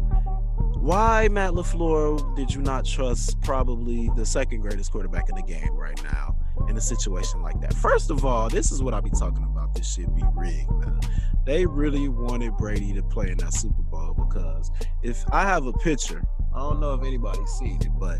why 0.75 1.27
Matt 1.29 1.51
LaFleur 1.51 2.35
did 2.35 2.53
you 2.53 2.61
not 2.61 2.85
trust 2.85 3.41
probably 3.41 4.09
the 4.15 4.25
second 4.25 4.61
greatest 4.61 4.91
quarterback 4.91 5.29
in 5.29 5.35
the 5.35 5.41
game 5.41 5.73
right 5.75 6.01
now 6.03 6.35
in 6.69 6.77
a 6.77 6.81
situation 6.81 7.41
like 7.41 7.59
that? 7.61 7.73
First 7.73 8.11
of 8.11 8.23
all, 8.23 8.49
this 8.49 8.71
is 8.71 8.81
what 8.83 8.93
I'll 8.93 9.01
be 9.01 9.09
talking 9.09 9.43
about. 9.43 9.73
This 9.73 9.93
shit 9.93 10.13
be 10.15 10.23
rigged, 10.35 10.71
man. 10.71 10.99
They 11.45 11.65
really 11.65 12.07
wanted 12.07 12.55
Brady 12.57 12.93
to 12.93 13.03
play 13.03 13.29
in 13.31 13.37
that 13.39 13.53
Super 13.53 13.81
Bowl 13.81 14.13
because 14.13 14.71
if 15.01 15.23
I 15.31 15.43
have 15.43 15.65
a 15.65 15.73
picture, 15.73 16.23
I 16.55 16.59
don't 16.59 16.79
know 16.79 16.93
if 16.93 17.03
anybody's 17.03 17.49
seen 17.51 17.79
it, 17.81 17.89
but 17.99 18.19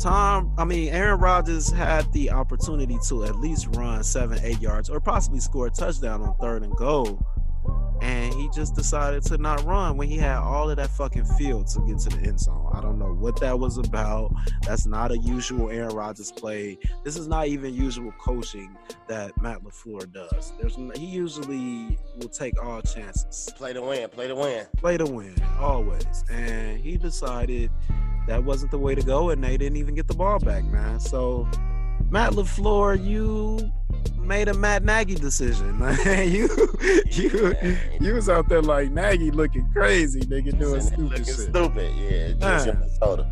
Tom, 0.00 0.54
I 0.56 0.64
mean, 0.64 0.88
Aaron 0.88 1.20
Rodgers 1.20 1.70
had 1.70 2.10
the 2.12 2.30
opportunity 2.30 2.98
to 3.08 3.24
at 3.24 3.36
least 3.36 3.68
run 3.76 4.02
seven, 4.02 4.38
eight 4.42 4.60
yards 4.60 4.88
or 4.88 5.00
possibly 5.00 5.40
score 5.40 5.66
a 5.66 5.70
touchdown 5.70 6.22
on 6.22 6.34
third 6.36 6.62
and 6.62 6.74
goal. 6.76 7.22
And 8.00 8.32
he 8.34 8.48
just 8.54 8.74
decided 8.74 9.22
to 9.24 9.38
not 9.38 9.64
run 9.64 9.96
when 9.96 10.08
he 10.08 10.16
had 10.16 10.38
all 10.38 10.70
of 10.70 10.76
that 10.76 10.90
fucking 10.90 11.24
field 11.24 11.66
to 11.68 11.80
get 11.80 11.98
to 11.98 12.08
the 12.08 12.26
end 12.26 12.40
zone. 12.40 12.70
I 12.72 12.80
don't 12.80 12.98
know 12.98 13.12
what 13.12 13.38
that 13.40 13.58
was 13.58 13.76
about. 13.76 14.32
That's 14.62 14.86
not 14.86 15.10
a 15.10 15.18
usual 15.18 15.70
Aaron 15.70 15.94
Rodgers 15.94 16.32
play. 16.32 16.78
This 17.04 17.16
is 17.16 17.28
not 17.28 17.48
even 17.48 17.74
usual 17.74 18.12
coaching 18.18 18.74
that 19.08 19.40
Matt 19.40 19.62
LaFleur 19.62 20.10
does. 20.12 20.52
There's 20.60 20.76
he 20.96 21.06
usually 21.06 21.98
will 22.16 22.28
take 22.28 22.62
all 22.62 22.80
chances 22.80 23.50
Play 23.56 23.72
to 23.74 23.82
win, 23.82 24.08
play 24.08 24.28
to 24.28 24.34
win. 24.34 24.66
play 24.76 24.96
to 24.96 25.04
win 25.04 25.34
always. 25.58 26.24
And 26.30 26.80
he 26.80 26.96
decided 26.96 27.70
that 28.26 28.42
wasn't 28.44 28.70
the 28.70 28.78
way 28.78 28.94
to 28.94 29.02
go, 29.02 29.30
and 29.30 29.42
they 29.42 29.56
didn't 29.56 29.76
even 29.76 29.94
get 29.94 30.06
the 30.06 30.14
ball 30.14 30.38
back, 30.38 30.64
man. 30.64 31.00
So, 31.00 31.48
Matt 32.10 32.32
LaFleur, 32.32 33.04
you 33.04 33.70
made 34.18 34.48
a 34.48 34.54
Matt 34.54 34.84
Nagy 34.84 35.14
decision, 35.14 35.78
man. 35.78 35.96
you, 36.30 36.48
you, 37.10 37.76
you 38.00 38.14
was 38.14 38.28
out 38.28 38.48
there 38.48 38.62
like 38.62 38.90
Nagy 38.90 39.30
looking 39.30 39.68
crazy, 39.72 40.20
nigga, 40.20 40.58
doing 40.58 40.80
stupid 40.80 41.26
shit. 41.26 41.36
stupid. 41.36 41.94
Yeah, 41.96 42.64
Minnesota. 42.64 43.30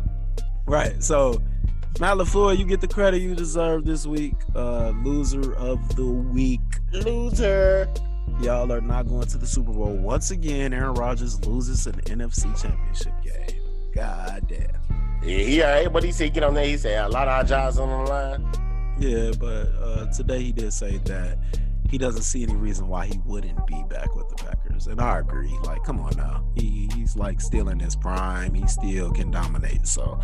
Right. 0.65 1.01
So 1.03 1.41
Matt 1.99 2.17
LaFleur, 2.17 2.57
you 2.57 2.65
get 2.65 2.79
the 2.79 2.87
credit 2.87 3.21
you 3.21 3.35
deserve 3.35 3.85
this 3.85 4.05
week. 4.05 4.35
Uh, 4.55 4.89
loser 5.03 5.53
of 5.55 5.95
the 5.95 6.05
week. 6.05 6.61
Loser. 6.93 7.87
Y'all 8.41 8.71
are 8.71 8.79
not 8.79 9.07
going 9.07 9.27
to 9.27 9.37
the 9.37 9.47
Super 9.47 9.73
Bowl 9.73 9.95
once 9.95 10.31
again. 10.31 10.73
Aaron 10.73 10.93
Rodgers 10.93 11.45
loses 11.45 11.87
an 11.87 11.95
NFC 12.01 12.43
Championship 12.61 13.13
game. 13.21 13.61
God 13.93 14.47
damn. 14.47 14.69
Yeah, 15.21 15.37
he 15.37 15.61
all 15.61 15.71
right, 15.71 15.91
but 15.91 16.03
he 16.03 16.11
said 16.13 16.33
get 16.33 16.43
on 16.43 16.53
there. 16.53 16.65
He 16.65 16.77
said 16.77 17.05
a 17.05 17.09
lot 17.09 17.27
of 17.27 17.33
our 17.33 17.43
jobs 17.43 17.77
on 17.77 17.89
the 17.89 18.09
line. 18.09 18.68
Yeah, 18.99 19.31
but 19.39 19.71
uh, 19.81 20.05
today 20.07 20.43
he 20.43 20.51
did 20.51 20.73
say 20.73 20.97
that 21.05 21.37
he 21.89 21.97
doesn't 21.97 22.21
see 22.21 22.43
any 22.43 22.55
reason 22.55 22.87
why 22.87 23.07
he 23.07 23.17
wouldn't 23.25 23.65
be 23.65 23.83
back 23.89 24.13
with 24.15 24.29
the 24.29 24.35
Packers, 24.35 24.87
and 24.87 24.99
I 24.99 25.19
agree. 25.19 25.51
Like, 25.63 25.83
come 25.83 25.99
on 25.99 26.11
now, 26.17 26.43
he 26.55 26.89
he's 26.93 27.15
like 27.15 27.39
still 27.39 27.69
in 27.69 27.79
his 27.79 27.95
prime. 27.95 28.53
He 28.53 28.67
still 28.67 29.11
can 29.11 29.31
dominate. 29.31 29.87
So 29.87 30.19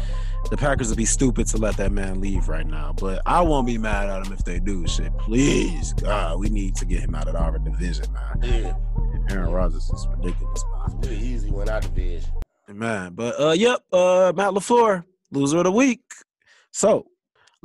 the 0.50 0.58
Packers 0.58 0.90
would 0.90 0.98
be 0.98 1.06
stupid 1.06 1.48
to 1.48 1.58
let 1.58 1.78
that 1.78 1.92
man 1.92 2.20
leave 2.20 2.50
right 2.50 2.68
now. 2.68 2.94
But 3.00 3.22
I 3.26 3.42
won't 3.42 3.66
be 3.66 3.78
mad 3.78 4.10
at 4.10 4.28
him 4.28 4.34
if 4.34 4.44
they 4.44 4.60
do. 4.60 4.86
Shit, 4.88 5.18
please, 5.18 5.94
God, 5.94 6.40
we 6.40 6.50
need 6.50 6.76
to 6.76 6.86
get 6.86 7.00
him 7.00 7.16
out 7.16 7.28
of 7.28 7.36
our 7.36 7.58
division, 7.58 8.12
man. 8.12 8.40
Yeah, 8.44 8.76
Aaron 9.32 9.52
Rodgers 9.52 9.90
is 9.90 10.08
ridiculous, 10.08 10.64
man. 10.78 11.00
pretty 11.00 11.26
easy 11.26 11.50
went 11.50 11.70
out 11.70 11.82
division. 11.82 12.30
Man, 12.68 13.14
but 13.14 13.40
uh, 13.40 13.52
yep, 13.52 13.84
uh, 13.94 14.34
Matt 14.36 14.54
LaFleur, 14.54 15.06
loser 15.32 15.60
of 15.60 15.64
the 15.64 15.72
week. 15.72 16.02
So 16.72 17.08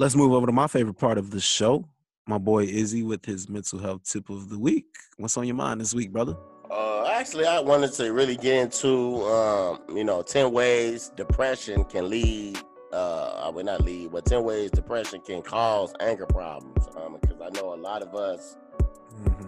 let's 0.01 0.17
move 0.17 0.33
over 0.33 0.47
to 0.47 0.53
my 0.53 0.67
favorite 0.67 0.95
part 0.95 1.19
of 1.19 1.31
the 1.31 1.41
show. 1.41 1.87
My 2.27 2.39
boy 2.39 2.65
Izzy 2.65 3.03
with 3.03 3.27
his 3.27 3.51
mental 3.51 3.79
health 3.79 4.11
tip 4.11 4.31
of 4.31 4.49
the 4.49 4.59
week. 4.59 4.87
What's 5.19 5.37
on 5.37 5.47
your 5.47 5.57
mind 5.57 5.79
this 5.83 5.93
week, 5.93 6.11
brother? 6.11 6.37
Uh, 6.71 7.07
actually, 7.07 7.45
I 7.45 7.61
wanted 7.61 7.93
to 7.95 8.11
really 8.11 8.37
get 8.37 8.55
into, 8.55 9.23
um, 9.27 9.81
you 9.95 10.05
know, 10.05 10.23
10 10.23 10.53
ways 10.53 11.13
depression 11.17 11.85
can 11.85 12.09
lead, 12.09 12.59
uh, 12.95 13.43
I 13.45 13.51
would 13.51 13.67
not 13.67 13.83
lead, 13.83 14.13
but 14.13 14.25
10 14.25 14.43
ways 14.43 14.71
depression 14.71 15.21
can 15.21 15.43
cause 15.43 15.93
anger 16.01 16.25
problems. 16.25 16.89
Um, 16.97 17.19
because 17.21 17.39
I 17.43 17.51
know 17.51 17.75
a 17.75 17.77
lot 17.77 18.01
of 18.01 18.15
us, 18.15 18.57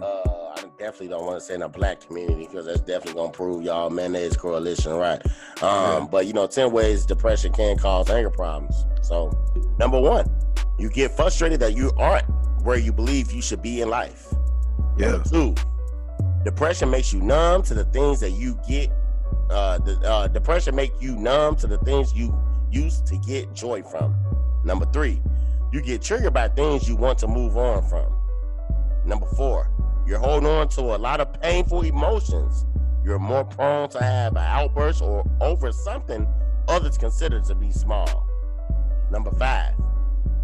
uh, 0.00 0.52
I 0.56 0.62
definitely 0.78 1.08
don't 1.08 1.24
want 1.26 1.38
to 1.38 1.44
say 1.44 1.54
in 1.54 1.60
the 1.60 1.68
black 1.68 2.00
community 2.06 2.46
because 2.46 2.66
that's 2.66 2.80
definitely 2.80 3.14
going 3.14 3.30
to 3.32 3.36
prove 3.36 3.62
y'all 3.62 3.90
mayonnaise 3.90 4.36
coalition, 4.36 4.92
right? 4.92 5.20
Um, 5.62 6.02
Yeah. 6.02 6.06
but, 6.10 6.26
you 6.26 6.32
know, 6.32 6.46
10 6.46 6.72
ways 6.72 7.06
depression 7.06 7.52
can 7.52 7.78
cause 7.78 8.10
anger 8.10 8.30
problems. 8.30 8.74
So, 9.02 9.30
number 9.78 10.00
one, 10.00 10.30
you 10.78 10.88
get 10.90 11.12
frustrated 11.16 11.60
that 11.60 11.74
you 11.76 11.92
aren't 11.98 12.26
where 12.62 12.78
you 12.78 12.92
believe 12.92 13.32
you 13.32 13.42
should 13.42 13.62
be 13.62 13.80
in 13.80 13.88
life. 13.90 14.32
Yeah, 14.98 15.12
Number 15.12 15.28
two, 15.28 15.54
depression 16.44 16.90
makes 16.90 17.12
you 17.12 17.20
numb 17.20 17.62
to 17.64 17.74
the 17.74 17.84
things 17.86 18.20
that 18.20 18.30
you 18.32 18.58
get. 18.68 18.90
Uh, 19.50 19.78
the, 19.78 19.98
uh, 20.08 20.28
depression 20.28 20.74
make 20.74 20.92
you 21.00 21.14
numb 21.16 21.56
to 21.56 21.66
the 21.66 21.78
things 21.78 22.14
you 22.14 22.34
used 22.70 23.06
to 23.06 23.16
get 23.18 23.52
joy 23.52 23.82
from. 23.82 24.14
Number 24.64 24.86
three, 24.86 25.20
you 25.72 25.80
get 25.82 26.02
triggered 26.02 26.32
by 26.34 26.48
things 26.48 26.88
you 26.88 26.96
want 26.96 27.18
to 27.20 27.28
move 27.28 27.56
on 27.56 27.82
from. 27.88 28.12
Number 29.04 29.26
four, 29.26 29.70
you're 30.06 30.18
holding 30.18 30.48
on 30.48 30.68
to 30.70 30.80
a 30.80 30.98
lot 30.98 31.20
of 31.20 31.32
painful 31.40 31.82
emotions. 31.82 32.66
You're 33.04 33.18
more 33.18 33.44
prone 33.44 33.88
to 33.90 34.02
have 34.02 34.32
an 34.32 34.44
outburst 34.44 35.02
or 35.02 35.24
over 35.40 35.72
something 35.72 36.26
others 36.68 36.96
consider 36.96 37.40
to 37.40 37.54
be 37.54 37.70
small. 37.70 38.28
Number 39.10 39.30
five, 39.32 39.74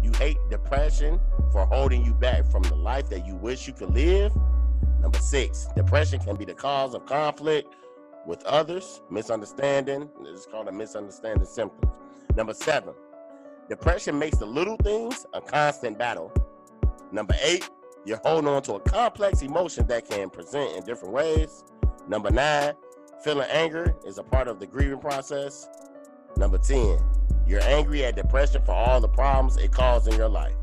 you 0.03 0.11
hate 0.13 0.37
depression 0.49 1.19
for 1.51 1.65
holding 1.65 2.03
you 2.05 2.13
back 2.13 2.45
from 2.51 2.63
the 2.63 2.75
life 2.75 3.09
that 3.09 3.25
you 3.25 3.35
wish 3.35 3.67
you 3.67 3.73
could 3.73 3.93
live. 3.93 4.33
Number 5.01 5.19
six, 5.19 5.67
depression 5.75 6.19
can 6.19 6.35
be 6.35 6.45
the 6.45 6.53
cause 6.53 6.93
of 6.93 7.05
conflict 7.05 7.73
with 8.25 8.43
others, 8.45 9.01
misunderstanding. 9.09 10.09
It's 10.21 10.45
called 10.45 10.67
a 10.67 10.71
misunderstanding 10.71 11.45
symptom. 11.45 11.89
Number 12.35 12.53
seven, 12.53 12.93
depression 13.69 14.19
makes 14.19 14.37
the 14.37 14.45
little 14.45 14.77
things 14.77 15.25
a 15.33 15.41
constant 15.41 15.97
battle. 15.97 16.31
Number 17.11 17.35
eight, 17.41 17.69
you're 18.05 18.19
holding 18.23 18.47
on 18.47 18.61
to 18.63 18.73
a 18.73 18.79
complex 18.79 19.41
emotion 19.41 19.85
that 19.87 20.09
can 20.09 20.29
present 20.29 20.75
in 20.75 20.83
different 20.83 21.13
ways. 21.13 21.63
Number 22.07 22.31
nine, 22.31 22.73
feeling 23.23 23.47
anger 23.49 23.95
is 24.05 24.17
a 24.17 24.23
part 24.23 24.47
of 24.47 24.59
the 24.59 24.67
grieving 24.67 24.99
process. 24.99 25.67
Number 26.37 26.57
10, 26.57 26.97
you're 27.47 27.61
angry 27.63 28.05
at 28.05 28.15
depression 28.15 28.61
for 28.65 28.71
all 28.71 29.01
the 29.01 29.09
problems 29.09 29.57
it 29.57 29.71
caused 29.71 30.07
in 30.07 30.15
your 30.15 30.29
life. 30.29 30.55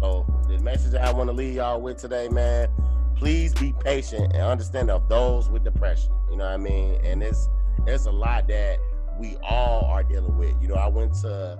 So 0.00 0.26
the 0.48 0.58
message 0.58 0.94
I 0.94 1.10
want 1.12 1.28
to 1.28 1.32
leave 1.32 1.54
y'all 1.54 1.80
with 1.80 1.96
today, 1.96 2.28
man, 2.28 2.68
please 3.16 3.54
be 3.54 3.72
patient 3.80 4.32
and 4.34 4.42
understand 4.42 4.90
of 4.90 5.08
those 5.08 5.48
with 5.48 5.64
depression. 5.64 6.12
You 6.30 6.36
know 6.36 6.44
what 6.44 6.52
I 6.52 6.58
mean? 6.58 7.00
And 7.04 7.22
it's 7.22 7.48
it's 7.86 8.06
a 8.06 8.10
lot 8.10 8.48
that 8.48 8.78
we 9.18 9.36
all 9.42 9.84
are 9.86 10.02
dealing 10.02 10.36
with. 10.36 10.54
You 10.60 10.68
know, 10.68 10.74
I 10.74 10.88
went 10.88 11.14
to 11.22 11.58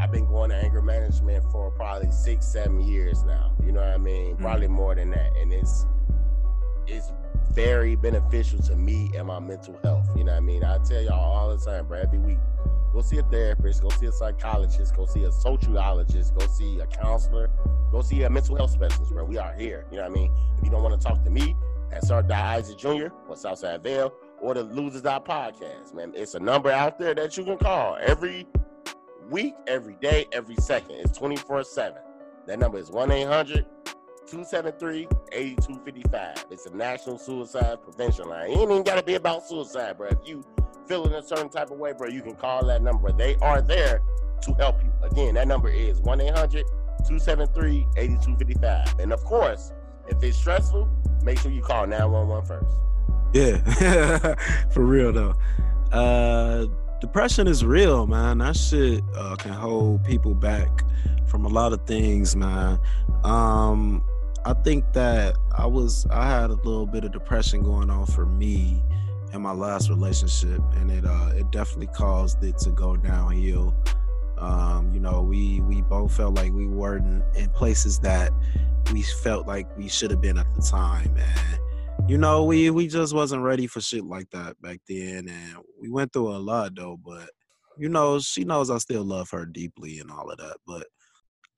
I've 0.00 0.12
been 0.12 0.26
going 0.26 0.50
to 0.50 0.56
anger 0.56 0.82
management 0.82 1.44
for 1.50 1.70
probably 1.70 2.10
six, 2.10 2.46
seven 2.46 2.80
years 2.80 3.24
now. 3.24 3.52
You 3.64 3.72
know 3.72 3.80
what 3.80 3.90
I 3.90 3.98
mean? 3.98 4.36
Mm. 4.36 4.40
Probably 4.40 4.68
more 4.68 4.94
than 4.94 5.10
that. 5.10 5.36
And 5.36 5.52
it's 5.52 5.86
it's 6.86 7.12
very 7.52 7.96
beneficial 7.96 8.60
to 8.60 8.76
me 8.76 9.10
and 9.16 9.26
my 9.26 9.38
mental 9.38 9.78
health. 9.82 10.08
You 10.16 10.24
know 10.24 10.32
what 10.32 10.38
I 10.38 10.40
mean? 10.40 10.64
I 10.64 10.78
tell 10.78 11.02
y'all 11.02 11.34
all 11.34 11.54
the 11.54 11.62
time, 11.62 11.86
bro, 11.86 11.98
every 11.98 12.18
week, 12.18 12.38
go 12.92 13.02
see 13.02 13.18
a 13.18 13.22
therapist, 13.22 13.82
go 13.82 13.88
see 13.90 14.06
a 14.06 14.12
psychologist, 14.12 14.96
go 14.96 15.06
see 15.06 15.24
a 15.24 15.32
sociologist, 15.32 16.34
go 16.34 16.46
see 16.46 16.78
a 16.80 16.86
counselor, 16.86 17.50
go 17.90 18.00
see 18.02 18.22
a 18.22 18.30
mental 18.30 18.56
health 18.56 18.70
specialist, 18.70 19.12
bro. 19.12 19.24
We 19.24 19.38
are 19.38 19.52
here. 19.54 19.86
You 19.90 19.98
know 19.98 20.04
what 20.04 20.12
I 20.12 20.14
mean? 20.14 20.32
If 20.56 20.64
you 20.64 20.70
don't 20.70 20.82
want 20.82 21.00
to 21.00 21.06
talk 21.06 21.24
to 21.24 21.30
me, 21.30 21.56
that's 21.90 22.10
our 22.10 22.24
Isaac 22.30 22.78
Jr. 22.78 23.08
or 23.28 23.36
Southside 23.36 23.82
Vale 23.82 24.12
or 24.40 24.54
the 24.54 24.62
Losers 24.62 25.02
Dot 25.02 25.24
Podcast, 25.24 25.94
man. 25.94 26.12
It's 26.14 26.34
a 26.34 26.40
number 26.40 26.70
out 26.70 26.98
there 26.98 27.14
that 27.14 27.36
you 27.36 27.44
can 27.44 27.58
call 27.58 27.98
every 28.00 28.46
week, 29.28 29.54
every 29.66 29.96
day, 30.00 30.26
every 30.32 30.56
second. 30.56 30.96
It's 30.96 31.16
24 31.16 31.64
7. 31.64 31.98
That 32.46 32.58
number 32.58 32.78
is 32.78 32.90
1 32.90 33.10
800 33.10 33.66
273 34.26 35.08
8255. 35.32 36.46
It's 36.50 36.66
a 36.66 36.74
national 36.74 37.18
suicide 37.18 37.82
prevention 37.82 38.28
line. 38.28 38.50
It 38.50 38.58
ain't 38.58 38.70
even 38.70 38.82
got 38.82 38.96
to 38.96 39.02
be 39.02 39.14
about 39.14 39.46
suicide, 39.46 39.96
bro. 39.96 40.08
If 40.08 40.18
you 40.26 40.44
feeling 40.86 41.12
a 41.14 41.22
certain 41.22 41.48
type 41.48 41.70
of 41.70 41.78
way, 41.78 41.92
bro, 41.92 42.08
you 42.08 42.22
can 42.22 42.34
call 42.34 42.64
that 42.66 42.82
number. 42.82 43.12
They 43.12 43.36
are 43.36 43.60
there 43.60 44.02
to 44.42 44.54
help 44.54 44.82
you. 44.82 44.92
Again, 45.02 45.34
that 45.34 45.48
number 45.48 45.68
is 45.68 46.00
1 46.00 46.20
800 46.20 46.66
273 47.06 47.86
8255. 47.96 48.98
And 48.98 49.12
of 49.12 49.24
course, 49.24 49.72
if 50.08 50.22
it's 50.22 50.36
stressful, 50.36 50.88
make 51.22 51.38
sure 51.38 51.50
you 51.50 51.62
call 51.62 51.86
911 51.86 52.46
first. 52.46 52.76
Yeah, 53.34 54.34
for 54.72 54.84
real 54.84 55.12
though. 55.12 55.34
Uh, 55.92 56.66
depression 57.00 57.46
is 57.46 57.64
real, 57.64 58.06
man. 58.06 58.38
That 58.38 58.56
shit 58.56 59.02
uh, 59.14 59.36
can 59.36 59.52
hold 59.52 60.04
people 60.04 60.34
back 60.34 60.84
from 61.26 61.44
a 61.44 61.48
lot 61.48 61.72
of 61.72 61.86
things, 61.86 62.34
man. 62.34 62.78
Um, 63.24 64.02
I 64.44 64.54
think 64.54 64.92
that 64.92 65.36
I 65.56 65.66
was 65.66 66.06
I 66.10 66.28
had 66.28 66.50
a 66.50 66.54
little 66.54 66.86
bit 66.86 67.04
of 67.04 67.12
depression 67.12 67.62
going 67.62 67.90
on 67.90 68.06
for 68.06 68.26
me 68.26 68.82
in 69.32 69.42
my 69.42 69.52
last 69.52 69.90
relationship, 69.90 70.60
and 70.76 70.90
it 70.90 71.04
uh, 71.04 71.32
it 71.34 71.50
definitely 71.50 71.88
caused 71.88 72.42
it 72.42 72.58
to 72.58 72.70
go 72.70 72.96
downhill. 72.96 73.74
Um, 74.38 74.92
you 74.92 75.00
know, 75.00 75.22
we 75.22 75.60
we 75.60 75.82
both 75.82 76.16
felt 76.16 76.34
like 76.34 76.52
we 76.52 76.66
weren't 76.66 77.24
in 77.36 77.50
places 77.50 77.98
that 78.00 78.32
we 78.92 79.02
felt 79.02 79.46
like 79.46 79.76
we 79.76 79.88
should 79.88 80.10
have 80.10 80.20
been 80.20 80.38
at 80.38 80.52
the 80.54 80.62
time, 80.62 81.14
and 81.16 81.60
you 82.06 82.18
know, 82.18 82.44
we 82.44 82.70
we 82.70 82.88
just 82.88 83.14
wasn't 83.14 83.42
ready 83.42 83.66
for 83.66 83.80
shit 83.80 84.04
like 84.04 84.30
that 84.30 84.60
back 84.60 84.80
then, 84.88 85.28
and 85.28 85.56
we 85.80 85.90
went 85.90 86.12
through 86.12 86.28
a 86.28 86.38
lot 86.38 86.74
though. 86.74 86.98
But 87.04 87.30
you 87.78 87.88
know, 87.88 88.18
she 88.18 88.44
knows 88.44 88.70
I 88.70 88.78
still 88.78 89.04
love 89.04 89.30
her 89.30 89.46
deeply 89.46 89.98
and 89.98 90.10
all 90.10 90.30
of 90.30 90.38
that. 90.38 90.58
But 90.66 90.86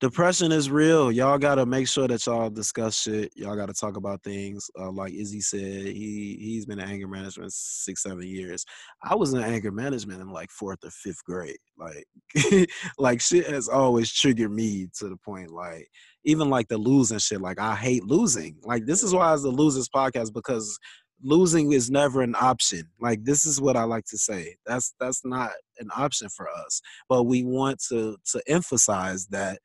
depression 0.01 0.51
is 0.51 0.71
real. 0.71 1.11
Y'all 1.11 1.37
gotta 1.37 1.65
make 1.65 1.87
sure 1.87 2.07
that 2.07 2.25
y'all 2.25 2.49
discuss 2.49 2.99
shit. 2.99 3.31
Y'all 3.35 3.55
gotta 3.55 3.73
talk 3.73 3.95
about 3.95 4.23
things. 4.23 4.69
Uh, 4.77 4.91
like 4.91 5.13
Izzy 5.13 5.41
said, 5.41 5.61
he 5.61 6.37
he's 6.39 6.65
been 6.65 6.79
in 6.79 6.89
anger 6.89 7.07
management 7.07 7.53
six 7.53 8.01
seven 8.01 8.23
years. 8.23 8.65
I 9.03 9.15
was 9.15 9.33
in 9.33 9.43
anger 9.43 9.71
management 9.71 10.19
in 10.19 10.29
like 10.31 10.49
fourth 10.49 10.79
or 10.83 10.89
fifth 10.89 11.23
grade. 11.23 11.59
Like 11.77 12.05
like 12.97 13.21
shit 13.21 13.47
has 13.47 13.69
always 13.69 14.11
triggered 14.11 14.51
me 14.51 14.87
to 14.97 15.07
the 15.07 15.17
point 15.17 15.51
like 15.51 15.87
even 16.25 16.49
like 16.49 16.67
the 16.67 16.79
losing 16.79 17.19
shit. 17.19 17.39
Like 17.39 17.59
I 17.59 17.75
hate 17.75 18.03
losing. 18.03 18.57
Like 18.63 18.85
this 18.87 19.03
is 19.03 19.13
why 19.13 19.31
it's 19.33 19.43
the 19.43 19.49
losers 19.49 19.87
podcast 19.87 20.33
because 20.33 20.79
losing 21.23 21.73
is 21.73 21.91
never 21.91 22.23
an 22.23 22.35
option. 22.41 22.89
Like 22.99 23.23
this 23.23 23.45
is 23.45 23.61
what 23.61 23.77
I 23.77 23.83
like 23.83 24.05
to 24.05 24.17
say. 24.17 24.55
That's 24.65 24.95
that's 24.99 25.23
not 25.23 25.51
an 25.77 25.89
option 25.95 26.27
for 26.29 26.49
us. 26.49 26.81
But 27.07 27.23
we 27.23 27.43
want 27.43 27.79
to 27.89 28.17
to 28.31 28.41
emphasize 28.47 29.27
that 29.27 29.59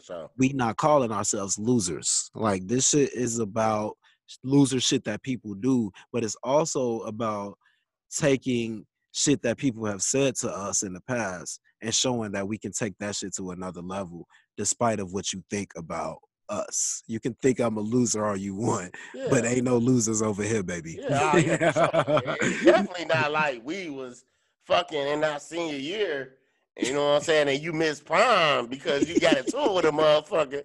sure. 0.00 0.30
we 0.36 0.50
not 0.50 0.76
calling 0.76 1.12
ourselves 1.12 1.58
losers. 1.58 2.30
Like 2.34 2.66
this 2.66 2.90
shit 2.90 3.12
is 3.14 3.38
about 3.38 3.96
loser 4.42 4.80
shit 4.80 5.04
that 5.04 5.22
people 5.22 5.54
do, 5.54 5.90
but 6.12 6.24
it's 6.24 6.36
also 6.42 7.00
about 7.00 7.56
taking 8.10 8.84
shit 9.12 9.42
that 9.42 9.56
people 9.56 9.84
have 9.86 10.02
said 10.02 10.34
to 10.36 10.50
us 10.50 10.82
in 10.82 10.92
the 10.92 11.00
past 11.02 11.60
and 11.82 11.94
showing 11.94 12.32
that 12.32 12.46
we 12.46 12.58
can 12.58 12.72
take 12.72 12.94
that 12.98 13.14
shit 13.16 13.34
to 13.36 13.50
another 13.50 13.80
level 13.82 14.26
despite 14.56 15.00
of 15.00 15.12
what 15.12 15.32
you 15.32 15.42
think 15.50 15.70
about 15.76 16.18
us. 16.48 17.02
You 17.06 17.20
can 17.20 17.34
think 17.42 17.58
I'm 17.60 17.76
a 17.76 17.80
loser 17.80 18.24
all 18.24 18.36
you 18.36 18.54
want, 18.54 18.94
Yeah. 19.14 19.26
but 19.30 19.44
ain't 19.44 19.64
no 19.64 19.78
losers 19.78 20.22
over 20.22 20.42
here, 20.42 20.62
baby. 20.62 20.98
Yeah, 21.02 21.36
yeah. 21.36 21.72
Definitely 22.64 23.06
not 23.06 23.32
like 23.32 23.62
we 23.64 23.90
was 23.90 24.24
fucking 24.66 25.06
in 25.08 25.24
our 25.24 25.40
senior 25.40 25.76
year 25.78 26.34
You 26.78 26.92
know 26.92 27.06
what 27.08 27.16
I'm 27.16 27.22
saying? 27.22 27.48
And 27.48 27.60
you 27.62 27.72
miss 27.72 28.00
prom 28.00 28.66
because 28.66 29.08
you 29.08 29.18
got 29.18 29.36
into 29.38 29.58
it 29.58 29.72
with 29.72 29.84
a 29.86 29.90
motherfucker 29.90 30.62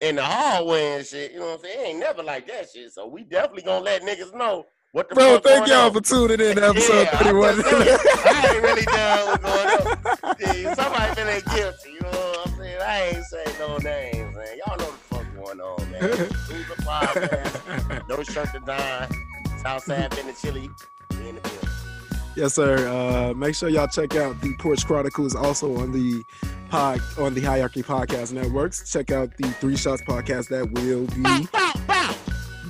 in 0.00 0.14
the 0.16 0.22
hallway 0.22 0.96
and 0.96 1.06
shit. 1.06 1.32
You 1.32 1.40
know 1.40 1.46
what 1.46 1.54
I'm 1.54 1.60
saying? 1.64 1.80
It 1.80 1.88
ain't 1.88 1.98
never 1.98 2.22
like 2.22 2.46
that 2.48 2.68
shit. 2.70 2.92
So 2.92 3.06
we 3.08 3.24
definitely 3.24 3.62
gonna 3.62 3.84
let 3.84 4.02
niggas 4.02 4.32
know 4.34 4.66
what 4.92 5.08
the 5.08 5.16
Bro, 5.16 5.40
thank 5.40 5.66
y'all 5.66 5.86
on. 5.86 5.92
for 5.92 6.00
tuning 6.00 6.40
in 6.40 6.56
to 6.56 6.66
episode 6.68 7.02
Yeah, 7.02 7.10
I'm 7.12 7.24
31. 7.24 7.56
just 7.56 7.68
saying, 7.68 7.98
I 8.24 8.50
ain't 8.54 8.62
really 8.62 8.84
done 8.84 9.26
what's 9.26 9.42
going 9.42 10.68
on. 10.68 10.76
Somebody 10.76 11.14
feeling 11.14 11.42
guilty, 11.54 11.90
you 11.92 12.00
know 12.00 12.08
what 12.10 12.46
I'm 12.46 12.56
saying? 12.56 12.80
I 12.80 13.02
ain't 13.02 13.24
saying 13.26 13.58
no 13.58 13.76
names, 13.78 14.36
man. 14.36 14.46
Y'all 14.66 14.76
know 14.78 14.86
the 14.86 14.92
fuck 14.92 15.26
going 15.34 15.60
on, 15.60 15.90
man. 15.90 16.00
Who's 16.00 16.68
the 16.68 16.82
podcast? 16.84 17.64
No 18.08 18.22
shirt 18.22 18.48
to 18.52 18.60
dime. 18.60 19.10
Southside 19.60 20.10
been 20.16 20.26
the 20.28 20.32
chili. 20.32 20.70
We 21.10 21.28
in 21.28 21.34
the 21.34 21.40
building. 21.42 21.68
Yes, 22.38 22.54
sir. 22.54 22.86
Uh, 22.86 23.34
make 23.34 23.56
sure 23.56 23.68
y'all 23.68 23.88
check 23.88 24.14
out 24.14 24.40
the 24.40 24.54
Porch 24.58 24.86
Chronicles 24.86 25.34
also 25.34 25.76
on 25.78 25.90
the 25.90 26.22
pod 26.70 27.00
on 27.18 27.34
the 27.34 27.40
Hierarchy 27.40 27.82
Podcast 27.82 28.32
Networks. 28.32 28.88
Check 28.88 29.10
out 29.10 29.36
the 29.38 29.48
Three 29.54 29.76
Shots 29.76 30.02
podcast 30.02 30.46
that 30.50 30.70
will 30.70 31.06
be 31.06 31.48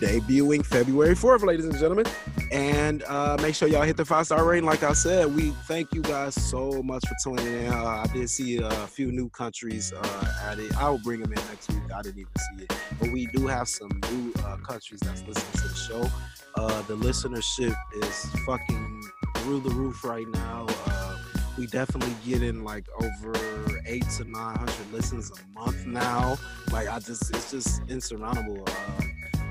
debuting 0.00 0.64
February 0.64 1.14
4th, 1.14 1.44
ladies 1.44 1.66
and 1.66 1.76
gentlemen. 1.76 2.06
And 2.50 3.02
uh, 3.02 3.36
make 3.42 3.54
sure 3.54 3.68
y'all 3.68 3.82
hit 3.82 3.98
the 3.98 4.06
five 4.06 4.24
star 4.24 4.42
rating. 4.42 4.64
Like 4.64 4.82
I 4.84 4.94
said, 4.94 5.36
we 5.36 5.50
thank 5.66 5.92
you 5.92 6.00
guys 6.00 6.34
so 6.34 6.82
much 6.82 7.04
for 7.06 7.16
tuning 7.22 7.46
in. 7.46 7.70
Uh, 7.70 7.84
I 7.84 8.06
did 8.10 8.30
see 8.30 8.56
a 8.56 8.70
few 8.86 9.12
new 9.12 9.28
countries 9.28 9.92
uh, 9.92 10.34
added. 10.44 10.72
I 10.78 10.88
will 10.88 10.96
bring 11.00 11.20
them 11.20 11.30
in 11.30 11.44
next 11.50 11.70
week. 11.70 11.92
I 11.94 12.00
didn't 12.00 12.20
even 12.20 12.32
see 12.38 12.64
it, 12.64 12.72
but 12.98 13.12
we 13.12 13.26
do 13.34 13.46
have 13.46 13.68
some 13.68 13.90
new 14.10 14.32
uh, 14.46 14.56
countries 14.56 15.00
that's 15.00 15.22
listening 15.24 15.52
to 15.52 15.68
the 15.68 15.74
show. 15.74 16.10
Uh, 16.54 16.80
the 16.82 16.96
listenership 16.96 17.74
is 18.02 18.26
fucking 18.46 19.02
through 19.36 19.60
the 19.60 19.70
roof 19.70 20.04
right 20.04 20.28
now. 20.28 20.66
Uh, 20.86 21.16
we 21.56 21.66
definitely 21.66 22.14
getting 22.24 22.62
like 22.64 22.86
over 23.02 23.34
eight 23.86 24.08
to 24.16 24.24
nine 24.24 24.56
hundred 24.56 24.92
listens 24.92 25.30
a 25.30 25.58
month 25.58 25.86
now. 25.86 26.38
Like 26.72 26.88
I 26.88 26.98
just, 27.00 27.30
it's 27.34 27.50
just 27.50 27.82
insurmountable. 27.88 28.64
Uh, 28.66 29.02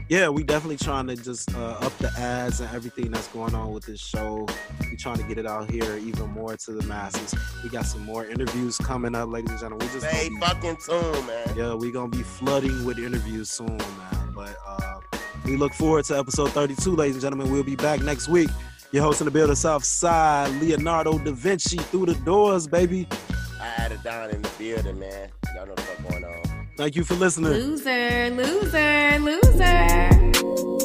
yeah, 0.09 0.29
we 0.29 0.41
definitely 0.43 0.77
trying 0.77 1.07
to 1.07 1.17
just 1.17 1.53
uh, 1.53 1.77
up 1.81 1.97
the 1.97 2.09
ads 2.17 2.61
and 2.61 2.73
everything 2.73 3.11
that's 3.11 3.27
going 3.27 3.53
on 3.53 3.73
with 3.73 3.85
this 3.85 3.99
show. 3.99 4.47
We 4.89 4.95
trying 4.95 5.17
to 5.17 5.23
get 5.23 5.37
it 5.37 5.45
out 5.45 5.69
here 5.69 5.97
even 5.97 6.29
more 6.31 6.55
to 6.55 6.71
the 6.71 6.81
masses. 6.87 7.35
We 7.61 7.69
got 7.69 7.85
some 7.85 8.05
more 8.05 8.25
interviews 8.25 8.77
coming 8.77 9.15
up, 9.15 9.27
ladies 9.29 9.51
and 9.51 9.59
gentlemen. 9.59 9.85
We 9.87 9.93
just 9.99 10.07
Stay 10.09 10.29
fucking 10.39 10.77
tuned, 10.77 11.27
man. 11.27 11.53
yeah, 11.57 11.73
we 11.73 11.91
gonna 11.91 12.07
be 12.07 12.23
flooding 12.23 12.85
with 12.85 12.99
interviews 12.99 13.49
soon, 13.49 13.75
man. 13.77 14.31
But 14.33 14.55
uh, 14.65 15.01
we 15.43 15.57
look 15.57 15.73
forward 15.73 16.05
to 16.05 16.17
episode 16.17 16.51
32, 16.51 16.95
ladies 16.95 17.15
and 17.15 17.21
gentlemen. 17.21 17.51
We'll 17.51 17.63
be 17.63 17.75
back 17.75 17.99
next 18.01 18.29
week. 18.29 18.49
Your 18.91 19.03
host 19.03 19.19
in 19.19 19.25
the 19.25 19.31
building, 19.31 19.55
South 19.55 19.83
Side, 19.83 20.49
Leonardo 20.61 21.17
da 21.19 21.31
Vinci, 21.31 21.77
through 21.77 22.05
the 22.05 22.15
doors, 22.15 22.67
baby. 22.67 23.07
I 23.59 23.65
had 23.65 23.91
it 23.91 24.01
down 24.01 24.29
in 24.29 24.41
the 24.41 24.49
building, 24.57 24.99
man. 24.99 25.29
Y'all 25.55 25.65
know 25.65 25.73
what's 25.73 26.01
going 26.09 26.23
on. 26.23 26.67
Thank 26.77 26.95
you 26.95 27.03
for 27.03 27.15
listening. 27.15 27.51
Loser, 27.51 28.29
loser, 28.29 29.19
loser. 29.19 30.77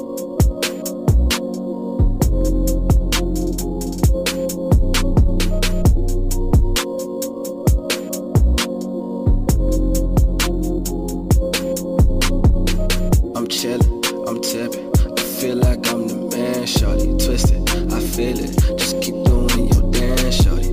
I'm 13.35 13.47
chillin', 13.47 14.29
I'm 14.29 14.41
tippin'. 14.41 14.91
I 15.17 15.21
feel 15.23 15.57
like 15.57 15.87
I'm 15.89 16.09
the 16.09 16.37
man, 16.37 16.67
shorty. 16.67 17.17
Twisted, 17.25 17.69
I 17.71 17.72
feel 18.13 18.39
it. 18.39 18.79
Just 18.79 19.01
keep 19.01 19.15
doing 19.25 19.69
your 19.73 19.91
dance, 19.91 20.45
shorty. 20.45 20.69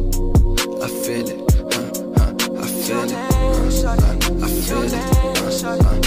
I 0.84 0.88
feel 0.90 1.28
it, 1.30 1.40
huh, 1.72 1.88
huh, 2.18 2.34
I 2.60 2.68
feel 2.68 3.03
it, 3.03 3.16
huh, 3.16 3.95
huh, 3.95 4.44
I 4.44 4.49
feel 4.49 4.84
it, 4.84 4.94
huh, 5.64 5.78
huh, 5.84 5.98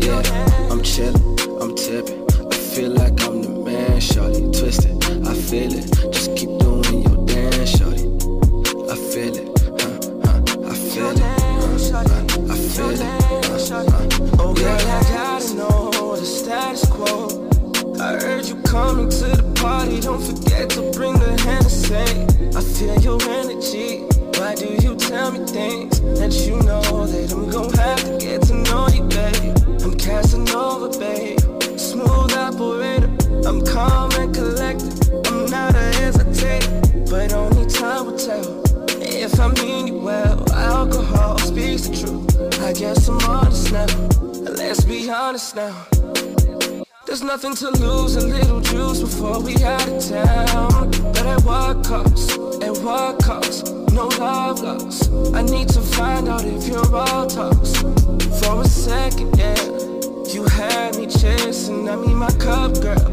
yeah. 0.00 0.70
I'm 0.70 0.82
chillin', 0.82 1.62
I'm 1.62 1.74
tippin'. 1.74 2.20
I 2.52 2.56
feel 2.56 2.90
like 2.90 3.22
I'm 3.24 3.40
the 3.40 3.48
man, 3.64 4.00
shorty. 4.00 4.42
Twisted, 4.52 5.02
I 5.26 5.34
feel 5.34 5.72
it. 5.72 6.12
Just 6.12 6.36
keep 6.36 6.50
doing 6.58 7.02
your 7.04 7.24
dance, 7.26 7.70
shorty. 7.70 8.06
I 8.92 8.96
feel 9.10 9.34
it, 9.34 9.48
huh, 9.80 9.96
huh, 10.24 10.68
I 10.68 10.74
feel 10.74 11.10
it, 11.10 11.24
huh, 11.90 12.04
huh, 12.04 12.52
I 12.52 12.56
feel 12.72 12.90
it, 12.90 13.00
huh, 13.46 13.84
huh, 13.90 14.42
Oh 14.42 14.52
girl, 14.54 14.78
I 14.78 15.02
gotta 15.08 15.54
know 15.54 16.16
the 16.16 16.26
status 16.26 16.84
quo. 16.86 17.48
I 17.98 18.14
heard 18.20 18.44
you 18.46 18.56
coming 18.62 19.08
to 19.08 19.24
the 19.36 19.42
party, 19.60 20.00
don't 20.00 20.20
forget 20.20 20.42
to 20.42 20.42
bring 20.42 20.48
the 20.48 20.51
Hennessy. 21.92 22.56
I 22.56 22.60
feel 22.60 23.00
your 23.00 23.22
energy. 23.28 24.00
Why 24.38 24.54
do 24.54 24.66
you 24.82 24.96
tell 24.96 25.30
me 25.30 25.44
things 25.46 26.00
that 26.18 26.32
you 26.46 26.56
know 26.62 27.06
that 27.06 27.32
I'm 27.32 27.50
gonna 27.50 27.76
have 27.80 28.02
to 28.04 28.18
get 28.18 28.42
to 28.48 28.54
know 28.54 28.88
you, 28.88 29.04
babe? 29.04 29.56
I'm 29.82 29.94
Casanova, 29.96 30.98
babe. 30.98 31.38
Smooth 31.78 32.32
operator. 32.32 33.10
I'm 33.46 33.64
calm 33.64 34.10
and 34.12 34.34
collected. 34.34 34.92
I'm 35.26 35.46
not 35.46 35.74
a 35.74 35.90
hesitator, 35.98 37.10
but 37.10 37.32
only 37.32 37.66
time 37.66 38.06
will 38.06 38.18
tell. 38.18 38.62
If 39.00 39.38
I 39.38 39.48
mean 39.48 39.86
you 39.88 39.98
well, 40.00 40.50
alcohol 40.52 41.38
speaks 41.38 41.88
the 41.88 41.96
truth. 41.96 42.60
I 42.62 42.72
guess 42.72 43.08
I'm 43.08 43.18
honest 43.28 43.72
now. 43.72 43.86
Let's 44.52 44.84
be 44.84 45.10
honest 45.10 45.56
now. 45.56 46.01
There's 47.12 47.22
nothing 47.22 47.54
to 47.56 47.68
lose, 47.72 48.16
a 48.16 48.26
little 48.26 48.62
juice 48.62 49.00
before 49.02 49.38
we 49.38 49.54
out 49.62 49.86
of 49.86 50.02
town. 50.02 50.90
But 51.12 51.26
at 51.26 51.44
what 51.44 51.84
cost? 51.84 52.30
At 52.62 52.78
what 52.78 53.22
cost? 53.22 53.70
No 53.92 54.06
love 54.18 54.60
lost. 54.60 55.12
I 55.34 55.42
need 55.42 55.68
to 55.76 55.82
find 55.82 56.26
out 56.26 56.46
if 56.46 56.66
you're 56.66 56.96
all 56.96 57.26
tossed. 57.26 57.82
For 58.40 58.62
a 58.62 58.64
second, 58.64 59.36
yeah. 59.36 59.62
You 60.32 60.46
had 60.46 60.96
me 60.96 61.06
chasing, 61.06 61.90
I 61.90 61.96
mean 61.96 62.16
my 62.16 62.30
cup, 62.40 62.80
girl. 62.80 63.12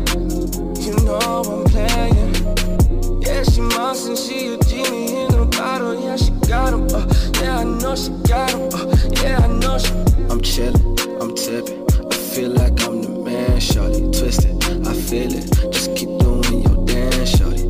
You 0.80 0.96
know 1.04 1.20
I'm 1.20 1.66
playing. 1.66 3.22
Yeah, 3.22 3.44
she 3.44 3.60
must 3.60 4.08
and 4.08 4.18
she 4.18 4.54
a 4.54 4.58
genie 4.60 5.26
in 5.26 5.34
a 5.34 5.44
bottle. 5.44 6.02
Yeah, 6.02 6.16
she 6.16 6.32
got 6.48 6.72
him. 6.72 6.88
Uh, 6.88 7.06
yeah, 7.42 7.58
I 7.58 7.64
know 7.66 7.98
she 7.98 8.12
got 8.30 8.50
him. 8.52 8.70
Uh, 8.74 8.96
yeah, 9.22 9.40
I 9.44 9.48
know 9.48 9.78
she. 9.78 9.92
I'm 10.32 10.40
chillin', 10.40 11.22
I'm 11.22 11.36
tippin'. 11.36 11.79
Feel 12.36 12.52
like 12.52 12.82
I'm 12.84 13.02
the 13.02 13.10
man, 13.10 13.60
shorty. 13.60 14.02
Twisted, 14.12 14.64
I 14.88 14.94
feel 14.94 15.34
it. 15.34 15.50
Just 15.74 15.96
keep 15.96 16.10
doing 16.20 16.62
your 16.64 16.86
dance, 16.86 17.30
shorty. 17.38 17.66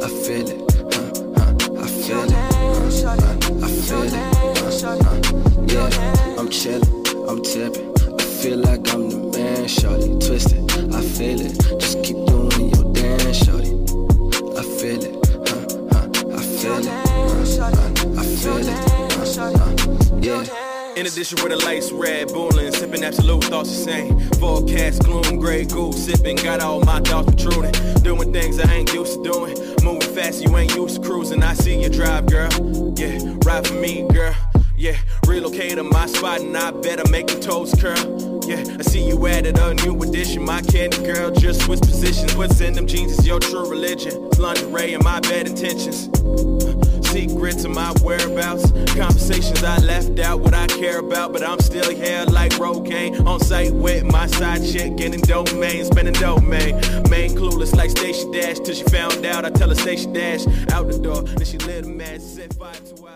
I 0.00 0.08
feel 0.22 0.48
it, 0.48 0.60
huh, 0.94 1.10
huh, 1.36 1.82
I 1.82 1.86
feel 1.88 2.22
it, 2.22 2.32
huh, 2.32 3.16
huh, 3.18 3.36
I 3.60 3.68
feel 3.68 4.06
it, 4.06 4.12
huh, 4.62 4.98
huh, 5.02 5.18
yeah. 5.66 6.38
I'm 6.38 6.48
chillin', 6.48 7.28
I'm 7.28 7.42
tippin'. 7.42 7.92
I 8.18 8.22
feel 8.22 8.58
like 8.58 8.88
I'm 8.94 9.10
the 9.10 9.18
man, 9.36 9.66
shorty. 9.66 10.16
Twisted, 10.24 10.94
I 10.94 11.02
feel 11.02 11.40
it. 11.40 11.52
Just 11.80 11.91
In 21.02 21.08
addition, 21.08 21.40
where 21.40 21.48
the 21.48 21.56
lights 21.64 21.90
red, 21.90 22.28
bullin', 22.28 22.72
sipping 22.72 23.02
absolute 23.02 23.42
thoughts 23.42 23.70
the 23.70 23.90
same. 23.90 24.20
Forecast, 24.34 25.02
gloom, 25.02 25.40
gray 25.40 25.64
goose, 25.64 26.04
sipping, 26.04 26.36
got 26.36 26.60
all 26.60 26.78
my 26.78 27.00
thoughts 27.00 27.26
protruding. 27.26 27.72
Doing 28.04 28.32
things 28.32 28.60
I 28.60 28.72
ain't 28.72 28.94
used 28.94 29.14
to 29.14 29.22
doing. 29.24 29.56
Moving 29.82 30.14
fast, 30.14 30.44
you 30.44 30.56
ain't 30.56 30.76
used 30.76 31.02
to 31.02 31.08
cruising. 31.08 31.42
I 31.42 31.54
see 31.54 31.82
you 31.82 31.88
drive, 31.88 32.26
girl. 32.26 32.48
Yeah, 32.96 33.18
ride 33.44 33.66
for 33.66 33.74
me, 33.74 34.06
girl. 34.12 34.32
Yeah, 34.76 34.96
relocate 35.26 35.72
to 35.72 35.82
my 35.82 36.06
spot 36.06 36.40
and 36.40 36.56
I 36.56 36.70
better 36.70 37.10
make 37.10 37.26
the 37.26 37.40
toes 37.40 37.74
curl. 37.74 38.40
Yeah, 38.46 38.62
I 38.78 38.82
see 38.82 39.04
you 39.04 39.26
added 39.26 39.58
a 39.58 39.74
new 39.74 40.00
addition. 40.04 40.44
My 40.44 40.62
candy 40.62 41.02
girl 41.02 41.32
just 41.32 41.62
switch 41.62 41.80
positions. 41.80 42.36
What's 42.36 42.60
in 42.60 42.74
them 42.74 42.86
jeans 42.86 43.18
is 43.18 43.26
your 43.26 43.40
true 43.40 43.68
religion. 43.68 44.30
Lingerie 44.38 44.94
and 44.94 45.02
my 45.02 45.18
bad 45.18 45.48
intentions. 45.48 46.08
Secrets 47.12 47.62
to 47.62 47.68
my 47.68 47.92
whereabouts. 48.02 48.70
Conversations 48.96 49.62
I 49.62 49.76
left 49.78 50.18
out, 50.18 50.40
what 50.40 50.54
I 50.54 50.66
care 50.66 50.98
about. 50.98 51.34
But 51.34 51.46
I'm 51.46 51.60
still 51.60 51.90
here 51.94 52.24
like 52.24 52.52
Rogaine. 52.52 53.26
On 53.26 53.38
site 53.38 53.72
with 53.72 54.04
my 54.04 54.26
side 54.26 54.64
chick, 54.64 54.96
getting 54.96 55.20
domain, 55.20 55.84
spending 55.84 56.14
domain. 56.14 56.74
Main 57.10 57.36
clueless 57.36 57.76
like 57.76 57.90
Stacey 57.90 58.30
Dash 58.32 58.60
till 58.60 58.74
she 58.74 58.84
found 58.84 59.26
out. 59.26 59.44
I 59.44 59.50
tell 59.50 59.68
her 59.68 59.74
Stacey 59.74 60.10
Dash 60.10 60.46
out 60.72 60.90
the 60.90 60.98
door. 60.98 61.22
Then 61.22 61.44
she 61.44 61.58
lit 61.58 61.84
a 61.84 61.88
match, 61.88 62.20
set 62.20 62.54
fire 62.54 62.72
to. 62.72 63.11